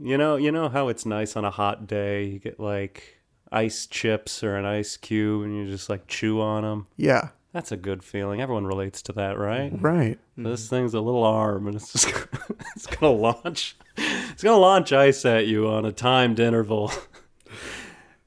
you 0.00 0.16
know 0.18 0.36
you 0.36 0.50
know 0.52 0.68
how 0.68 0.88
it's 0.88 1.06
nice 1.06 1.36
on 1.36 1.44
a 1.44 1.50
hot 1.50 1.86
day 1.86 2.24
you 2.24 2.38
get 2.38 2.58
like 2.58 3.18
ice 3.52 3.86
chips 3.86 4.42
or 4.42 4.56
an 4.56 4.64
ice 4.64 4.96
cube 4.96 5.42
and 5.44 5.56
you 5.56 5.66
just 5.70 5.88
like 5.88 6.06
chew 6.08 6.40
on 6.40 6.62
them 6.62 6.86
Yeah. 6.96 7.28
that's 7.52 7.70
a 7.70 7.76
good 7.76 8.02
feeling 8.02 8.40
everyone 8.40 8.66
relates 8.66 9.00
to 9.02 9.12
that 9.12 9.38
right 9.38 9.70
Right. 9.80 10.18
this 10.36 10.68
thing's 10.68 10.94
a 10.94 11.00
little 11.00 11.22
arm 11.24 11.66
and 11.68 11.76
it's 11.76 11.92
just 11.92 12.08
it's 12.76 12.86
gonna 12.86 13.12
launch 13.12 13.76
it's 13.96 14.42
gonna 14.42 14.58
launch 14.58 14.92
ice 14.92 15.24
at 15.24 15.46
you 15.46 15.68
on 15.68 15.84
a 15.84 15.92
timed 15.92 16.40
interval 16.40 16.90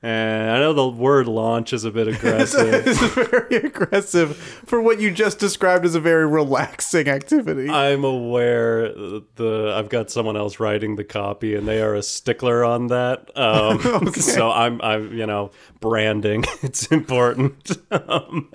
and 0.04 0.52
i 0.52 0.60
know 0.60 0.74
the 0.74 0.88
word 0.88 1.28
launch 1.28 1.74
is 1.74 1.84
a 1.84 1.92
bit 1.92 2.08
aggressive 2.16 2.86
This 2.86 3.02
is 3.02 3.14
very 3.14 3.56
aggressive 3.56 4.38
for 4.38 4.82
what 4.82 5.00
you 5.00 5.10
just 5.12 5.40
described 5.40 5.86
as 5.86 5.96
a 5.96 6.00
very 6.00 6.28
relaxing 6.28 7.08
activity. 7.08 7.70
I'm 7.70 8.04
aware 8.04 8.90
the 9.36 9.74
I've 9.76 9.90
got 9.90 10.12
someone 10.12 10.38
else 10.38 10.60
writing 10.60 10.96
the 10.96 11.04
copy, 11.04 11.56
and 11.56 11.68
they 11.68 11.82
are 11.82 11.96
a 11.96 12.04
stickler 12.04 12.64
on 12.64 12.88
that. 12.88 13.32
Um, 13.36 14.12
So 14.14 14.52
I'm 14.52 14.82
I'm 14.82 15.14
you 15.14 15.26
know 15.26 15.52
branding. 15.80 16.44
It's 16.62 16.88
important. 16.88 17.72
um, 17.92 18.52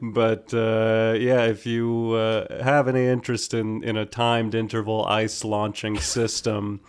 but 0.00 0.52
uh, 0.54 1.14
yeah, 1.18 1.44
if 1.44 1.66
you 1.66 2.12
uh, 2.12 2.62
have 2.62 2.88
any 2.88 3.04
interest 3.06 3.54
in 3.54 3.82
in 3.84 3.96
a 3.96 4.06
timed 4.06 4.54
interval 4.54 5.04
ice 5.06 5.44
launching 5.44 5.98
system. 5.98 6.80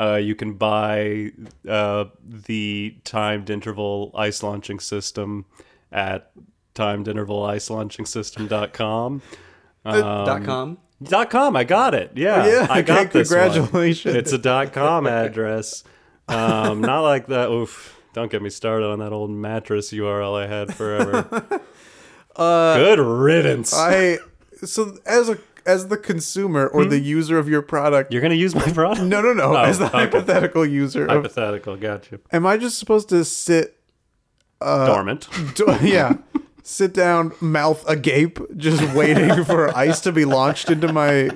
Uh, 0.00 0.16
you 0.16 0.34
can 0.34 0.54
buy 0.54 1.30
uh, 1.68 2.06
the 2.24 2.96
timed 3.04 3.50
interval 3.50 4.10
ice 4.14 4.42
launching 4.42 4.80
system 4.80 5.44
at 5.92 6.30
timedintervalicelaunchingsystem.com. 6.74 9.22
Dot 9.84 10.44
com. 10.44 10.78
Dot 11.02 11.30
com. 11.30 11.56
I 11.56 11.64
got 11.64 11.94
it. 11.94 12.12
Yeah, 12.14 12.42
Oh, 12.44 12.48
yeah, 12.48 12.66
I 12.70 12.82
got 12.92 13.06
okay, 13.06 13.20
this. 13.20 13.30
one. 13.30 13.40
congratulations. 13.50 14.14
It's 14.14 14.32
a 14.32 14.38
dot 14.38 14.72
com 14.72 15.06
address. 15.06 15.82
Um, 16.28 16.80
not 16.82 17.00
like 17.00 17.26
that. 17.28 17.48
Oof. 17.50 17.96
Don't 18.12 18.30
get 18.30 18.42
me 18.42 18.50
started 18.50 18.86
on 18.86 18.98
that 18.98 19.12
old 19.12 19.30
mattress 19.30 19.92
URL 19.92 20.36
I 20.42 20.46
had 20.48 20.74
forever. 20.74 21.22
Good 22.36 22.98
riddance. 22.98 23.72
Uh, 23.72 23.76
I 23.76 24.18
so 24.66 24.96
as 25.06 25.28
a 25.28 25.38
as 25.66 25.88
the 25.88 25.96
consumer 25.96 26.66
or 26.66 26.84
the 26.84 26.98
user 26.98 27.38
of 27.38 27.48
your 27.48 27.62
product. 27.62 28.12
You're 28.12 28.22
gonna 28.22 28.34
use 28.34 28.54
my 28.54 28.70
product? 28.72 29.02
No, 29.02 29.20
no, 29.20 29.32
no. 29.32 29.56
Oh, 29.56 29.62
as 29.62 29.78
the 29.78 29.86
okay. 29.86 29.98
hypothetical 29.98 30.66
user, 30.66 31.04
of, 31.04 31.10
Hypothetical. 31.10 31.76
Got 31.76 32.10
you. 32.10 32.20
am 32.32 32.46
I 32.46 32.56
just 32.56 32.78
supposed 32.78 33.08
to 33.10 33.24
sit? 33.24 33.76
Uh, 34.60 34.86
Dormant. 34.86 35.28
Do, 35.54 35.78
yeah, 35.82 36.18
sit 36.62 36.92
down, 36.92 37.32
mouth 37.40 37.88
agape, 37.88 38.38
just 38.56 38.82
waiting 38.94 39.44
for 39.44 39.76
ice 39.76 40.00
to 40.00 40.12
be 40.12 40.24
launched 40.24 40.70
into 40.70 40.92
my 40.92 41.30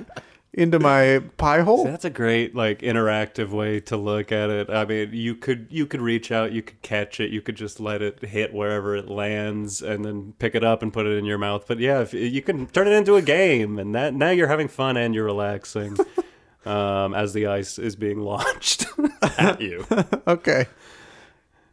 into 0.55 0.79
my 0.79 1.21
pie 1.35 1.61
hole. 1.61 1.83
That's 1.83 2.05
a 2.05 2.09
great 2.09 2.55
like 2.55 2.79
interactive 2.79 3.49
way 3.49 3.81
to 3.81 3.97
look 3.97 4.31
at 4.31 4.49
it. 4.49 4.69
I 4.69 4.85
mean, 4.85 5.09
you 5.11 5.35
could 5.35 5.67
you 5.69 5.85
could 5.85 6.01
reach 6.01 6.31
out, 6.31 6.53
you 6.53 6.61
could 6.61 6.81
catch 6.81 7.19
it, 7.19 7.29
you 7.29 7.41
could 7.41 7.55
just 7.55 7.79
let 7.81 8.01
it 8.01 8.23
hit 8.23 8.53
wherever 8.53 8.95
it 8.95 9.09
lands, 9.09 9.81
and 9.81 10.05
then 10.05 10.33
pick 10.39 10.55
it 10.55 10.63
up 10.63 10.81
and 10.81 10.93
put 10.93 11.05
it 11.05 11.17
in 11.17 11.25
your 11.25 11.37
mouth. 11.37 11.65
But 11.67 11.79
yeah, 11.79 11.99
if, 12.01 12.13
you 12.13 12.41
can 12.41 12.67
turn 12.67 12.87
it 12.87 12.93
into 12.93 13.15
a 13.15 13.21
game, 13.21 13.77
and 13.77 13.93
that 13.95 14.13
now 14.13 14.29
you're 14.29 14.47
having 14.47 14.69
fun 14.69 14.95
and 14.95 15.13
you're 15.13 15.25
relaxing 15.25 15.97
um, 16.65 17.13
as 17.13 17.33
the 17.33 17.47
ice 17.47 17.77
is 17.77 17.97
being 17.97 18.19
launched 18.19 18.85
at 19.37 19.61
you. 19.61 19.85
Okay. 20.27 20.65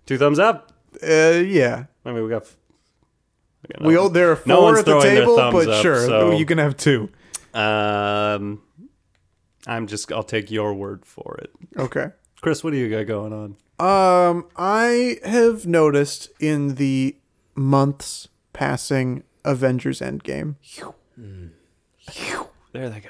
Two 0.05 0.19
thumbs 0.19 0.39
up. 0.41 0.73
Uh, 1.03 1.41
yeah. 1.47 1.85
I 2.05 2.13
mean, 2.13 2.25
we 2.25 2.29
got. 2.29 2.45
we 3.63 3.73
got 3.75 3.87
We 3.87 3.97
all 3.97 4.09
there 4.11 4.33
are 4.33 4.37
four 4.37 4.73
no 4.73 4.77
at 4.77 4.85
the 4.85 5.01
table, 5.01 5.37
but 5.37 5.69
up, 5.69 5.83
sure, 5.83 6.05
so- 6.05 6.33
you 6.33 6.45
can 6.45 6.59
have 6.59 6.77
two. 6.77 7.09
Um, 7.55 8.63
I'm 9.67 9.87
just. 9.87 10.11
I'll 10.13 10.23
take 10.23 10.51
your 10.51 10.75
word 10.75 11.05
for 11.07 11.39
it, 11.43 11.51
Okay. 11.79 12.09
Chris. 12.41 12.65
What 12.65 12.71
do 12.73 12.77
you 12.77 12.91
got 12.91 13.07
going 13.07 13.33
on? 13.33 13.57
Um, 13.79 14.47
I 14.57 15.19
have 15.25 15.67
noticed 15.67 16.29
in 16.41 16.75
the 16.77 17.17
months 17.55 18.29
passing 18.53 19.25
Avengers 19.45 20.01
Endgame. 20.01 20.57
There 22.73 22.89
they 22.91 23.01
go. 23.01 23.09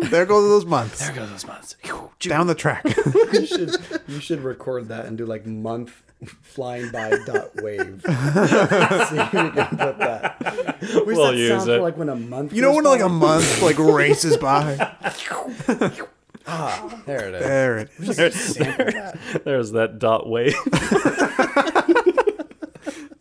There 0.10 0.26
go 0.26 0.40
those 0.48 0.64
months 0.64 1.00
There 1.04 1.14
goes 1.16 1.30
those 1.30 1.46
months. 1.46 1.74
down 2.20 2.46
the 2.46 2.54
track. 2.54 2.84
You 3.32 3.46
should 3.46 3.76
you 4.06 4.20
should 4.20 4.40
record 4.40 4.88
that 4.88 5.06
and 5.06 5.18
do 5.18 5.26
like 5.26 5.44
month 5.46 6.02
flying 6.42 6.90
by 6.90 7.10
dot 7.26 7.54
wave. 7.62 8.00
See 8.02 8.10
if 8.10 9.32
you 9.32 9.50
can 9.50 9.52
put 9.70 9.98
that. 9.98 10.36
Where's 10.80 11.06
We'll 11.06 11.32
that 11.32 11.36
use 11.36 11.48
sound 11.50 11.70
it. 11.70 11.76
for 11.78 11.82
like 11.82 11.96
when 11.96 12.08
a 12.08 12.16
month? 12.16 12.52
You 12.52 12.62
know 12.62 12.68
goes 12.68 12.76
when 12.76 12.84
like 12.84 13.00
a 13.02 13.08
month 13.08 13.62
like 13.62 13.78
races 13.78 14.36
by. 14.36 14.94
Ah, 16.50 17.02
there 17.04 17.28
it 17.28 17.34
is. 17.34 17.42
There 17.42 17.78
it 17.78 17.90
is. 18.34 18.54
Sample 18.54 18.86
that. 18.86 19.18
There's 19.44 19.72
that 19.72 19.98
dot 19.98 20.26
wave. 20.26 20.54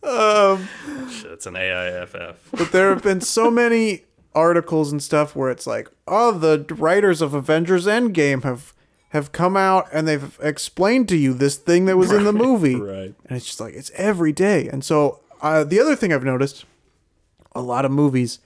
Um, 0.04 0.70
Shit, 1.12 1.32
it's 1.32 1.46
an 1.46 1.56
AIFF. 1.56 2.50
but 2.54 2.72
there 2.72 2.90
have 2.92 3.04
been 3.04 3.20
so 3.20 3.52
many 3.52 4.06
articles 4.34 4.92
and 4.92 5.04
stuff 5.04 5.36
where 5.36 5.50
it's 5.50 5.68
like, 5.68 5.90
oh, 6.08 6.32
the 6.32 6.66
writers 6.76 7.22
of 7.22 7.34
Avengers 7.34 7.86
Endgame 7.86 8.44
have 8.44 8.74
have 9.10 9.32
come 9.32 9.56
out 9.56 9.88
and 9.92 10.08
they've 10.08 10.38
explained 10.42 11.08
to 11.10 11.16
you 11.18 11.34
this 11.34 11.56
thing 11.56 11.86
that 11.86 11.98
was 11.98 12.12
in 12.12 12.24
the 12.24 12.34
movie. 12.46 12.76
Right. 12.76 13.14
And 13.26 13.38
it's 13.38 13.46
just 13.46 13.60
like 13.60 13.74
it's 13.74 13.92
every 13.96 14.32
day. 14.32 14.68
And 14.68 14.84
so 14.84 15.20
uh, 15.42 15.64
the 15.64 15.80
other 15.80 15.96
thing 15.96 16.12
I've 16.14 16.24
noticed, 16.24 16.66
a 17.54 17.62
lot 17.62 17.86
of 17.86 17.92
movies, 17.92 18.40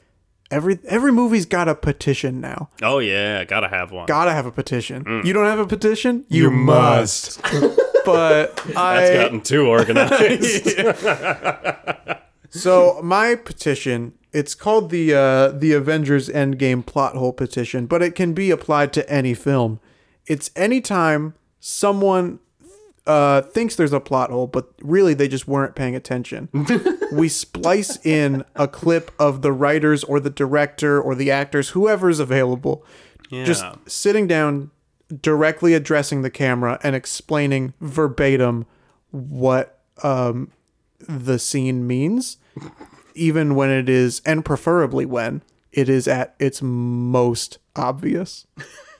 every 0.49 0.79
every 0.87 1.11
movie's 1.11 1.45
got 1.45 1.67
a 1.67 1.75
petition 1.75 2.39
now. 2.41 2.69
Oh 2.81 2.99
yeah, 2.99 3.43
gotta 3.43 3.67
have 3.67 3.91
one. 3.91 4.05
Gotta 4.05 4.31
have 4.33 4.45
a 4.45 4.51
petition. 4.51 5.21
You 5.25 5.33
don't 5.33 5.47
have 5.47 5.59
a 5.59 5.67
petition? 5.67 6.25
You 6.29 6.51
must. 6.51 7.41
But 8.03 8.59
I 8.75 8.95
That's 8.95 9.15
gotten 9.15 9.41
too 9.41 9.67
organized. 9.67 10.73
So 12.53 12.99
my 13.01 13.35
petition, 13.35 14.13
it's 14.33 14.55
called 14.55 14.89
the 14.89 15.13
uh, 15.13 15.47
the 15.49 15.71
Avengers 15.71 16.27
Endgame 16.27 16.85
plot 16.85 17.15
hole 17.15 17.31
petition, 17.31 17.85
but 17.85 18.01
it 18.01 18.13
can 18.13 18.33
be 18.33 18.51
applied 18.51 18.91
to 18.93 19.09
any 19.09 19.33
film. 19.33 19.79
It's 20.31 20.49
anytime 20.55 21.33
someone 21.59 22.39
uh, 23.05 23.41
thinks 23.41 23.75
there's 23.75 23.91
a 23.91 23.99
plot 23.99 24.29
hole, 24.29 24.47
but 24.47 24.71
really 24.81 25.13
they 25.13 25.27
just 25.27 25.45
weren't 25.45 25.75
paying 25.75 25.93
attention. 25.93 26.47
we 27.11 27.27
splice 27.27 27.99
in 28.05 28.45
a 28.55 28.65
clip 28.65 29.11
of 29.19 29.41
the 29.41 29.51
writers 29.51 30.05
or 30.05 30.21
the 30.21 30.29
director 30.29 31.01
or 31.01 31.15
the 31.15 31.29
actors, 31.29 31.71
whoever's 31.71 32.21
available, 32.21 32.85
just 33.29 33.65
sitting 33.87 34.25
down, 34.25 34.71
directly 35.21 35.73
addressing 35.73 36.21
the 36.21 36.29
camera 36.29 36.79
and 36.81 36.95
explaining 36.95 37.73
verbatim 37.81 38.65
what 39.09 39.81
um, 40.03 40.49
the 40.99 41.39
scene 41.39 41.85
means, 41.85 42.37
even 43.15 43.53
when 43.55 43.69
it 43.69 43.89
is, 43.89 44.21
and 44.25 44.45
preferably 44.45 45.05
when 45.05 45.43
it 45.73 45.89
is 45.89 46.07
at 46.07 46.35
its 46.39 46.61
most 46.61 47.57
obvious. 47.75 48.47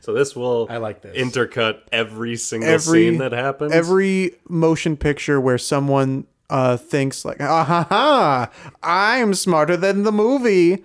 so 0.00 0.12
this 0.12 0.34
will 0.34 0.66
I 0.70 0.78
like 0.78 1.02
this. 1.02 1.16
intercut 1.16 1.80
every 1.92 2.36
single 2.36 2.68
Every 2.68 3.10
scene 3.10 3.18
that 3.18 3.32
happens. 3.32 3.72
Every 3.72 4.32
motion 4.48 4.96
picture 4.96 5.40
where 5.40 5.58
someone 5.58 6.26
uh, 6.50 6.76
thinks 6.76 7.24
like, 7.24 7.40
ah 7.40 7.64
ha 7.64 7.86
ha, 7.88 8.50
I'm 8.82 9.34
smarter 9.34 9.76
than 9.76 10.02
the 10.02 10.12
movie, 10.12 10.84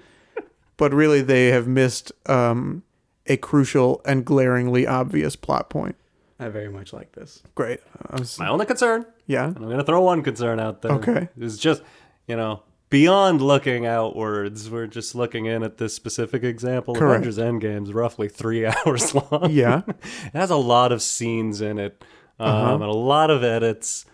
but 0.78 0.94
really 0.94 1.22
they 1.22 1.48
have 1.48 1.68
missed 1.68 2.12
um, 2.28 2.84
a 3.26 3.38
crucial 3.38 4.02
and 4.06 4.24
glaringly 4.26 4.88
obvious 4.88 5.36
plot 5.36 5.70
point. 5.70 5.96
I 6.40 6.50
very 6.50 6.70
much 6.70 6.94
like 6.94 7.14
this. 7.14 7.42
Great. 7.56 7.80
I 8.12 8.20
was- 8.20 8.38
My 8.40 8.48
only 8.48 8.66
concern, 8.68 9.06
yeah. 9.26 9.46
and 9.48 9.58
I'm 9.58 9.70
gonna 9.70 9.84
throw 9.84 10.02
one 10.02 10.22
concern 10.22 10.60
out 10.60 10.82
there. 10.84 10.92
Okay. 10.94 11.30
It's 11.40 11.58
just 11.58 11.82
you 12.28 12.36
know 12.36 12.62
beyond 12.90 13.42
looking 13.42 13.86
outwards, 13.86 14.70
we're 14.70 14.88
just 14.88 15.16
looking 15.16 15.46
in 15.46 15.64
at 15.64 15.78
this 15.78 15.94
specific 15.94 16.44
example. 16.44 16.96
Correct. 16.96 17.26
Avengers 17.26 17.38
Endgame's 17.38 17.94
roughly 17.94 18.30
three 18.30 18.66
hours 18.86 19.14
long. 19.14 19.50
Yeah. 19.50 19.76
Uh-huh. 19.76 19.94
it 20.26 20.34
has 20.34 20.50
a 20.50 20.56
lot 20.56 20.92
of 20.92 21.02
scenes 21.02 21.62
in 21.62 21.80
it, 21.80 22.04
um, 22.40 22.82
and 22.82 22.90
a 22.90 22.96
lot 22.96 23.30
of 23.30 23.44
edits. 23.44 24.06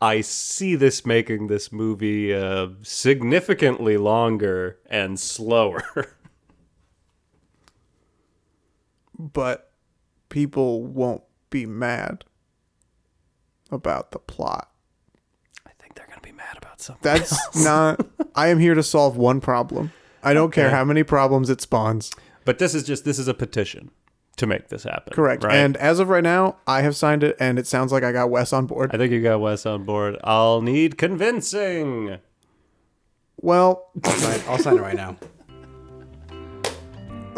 I 0.00 0.20
see 0.20 0.76
this 0.76 1.04
making 1.04 1.48
this 1.48 1.72
movie 1.72 2.32
uh, 2.32 2.68
significantly 2.82 3.96
longer 3.96 4.78
and 4.86 5.18
slower. 5.18 5.82
but 9.18 9.72
people 10.28 10.84
won't 10.84 11.24
be 11.50 11.66
mad 11.66 12.24
about 13.72 14.12
the 14.12 14.20
plot. 14.20 14.70
I 15.66 15.70
think 15.80 15.94
they're 15.94 16.06
gonna 16.06 16.20
be 16.20 16.30
mad 16.30 16.56
about 16.86 17.26
something. 17.26 17.36
That's 17.56 17.64
not. 17.64 18.06
I 18.34 18.48
am 18.48 18.58
here 18.58 18.74
to 18.74 18.82
solve 18.82 19.16
one 19.16 19.40
problem. 19.40 19.92
I 20.22 20.34
don't 20.34 20.52
care 20.52 20.70
how 20.70 20.84
many 20.84 21.02
problems 21.02 21.48
it 21.50 21.60
spawns. 21.60 22.12
But 22.44 22.58
this 22.58 22.74
is 22.74 22.84
just 22.84 23.04
this 23.04 23.18
is 23.18 23.28
a 23.28 23.34
petition 23.34 23.90
to 24.36 24.46
make 24.46 24.68
this 24.68 24.84
happen. 24.84 25.12
Correct. 25.12 25.44
Right? 25.44 25.54
And 25.54 25.76
as 25.76 25.98
of 25.98 26.08
right 26.08 26.22
now, 26.22 26.56
I 26.66 26.82
have 26.82 26.96
signed 26.96 27.22
it, 27.22 27.36
and 27.38 27.58
it 27.58 27.66
sounds 27.66 27.92
like 27.92 28.02
I 28.02 28.12
got 28.12 28.30
Wes 28.30 28.52
on 28.52 28.66
board. 28.66 28.90
I 28.94 28.98
think 28.98 29.12
you 29.12 29.22
got 29.22 29.40
Wes 29.40 29.66
on 29.66 29.84
board. 29.84 30.16
I'll 30.24 30.62
need 30.62 30.96
convincing. 30.96 32.18
Well, 33.36 33.90
I'll 34.04 34.12
sign, 34.12 34.40
I'll 34.48 34.58
sign 34.58 34.78
it 34.78 34.80
right 34.80 34.96
now. 34.96 35.16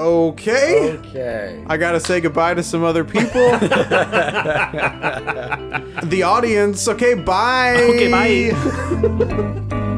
Okay. 0.01 0.93
Okay. 0.99 1.65
I 1.67 1.77
gotta 1.77 2.01
say 2.01 2.21
goodbye 2.21 2.55
to 2.55 2.63
some 2.63 2.83
other 2.85 3.05
people. 3.05 3.51
the 6.09 6.23
audience. 6.25 6.89
Okay, 6.89 7.15
bye. 7.15 7.77
Okay, 7.77 8.11
bye. 8.11 9.77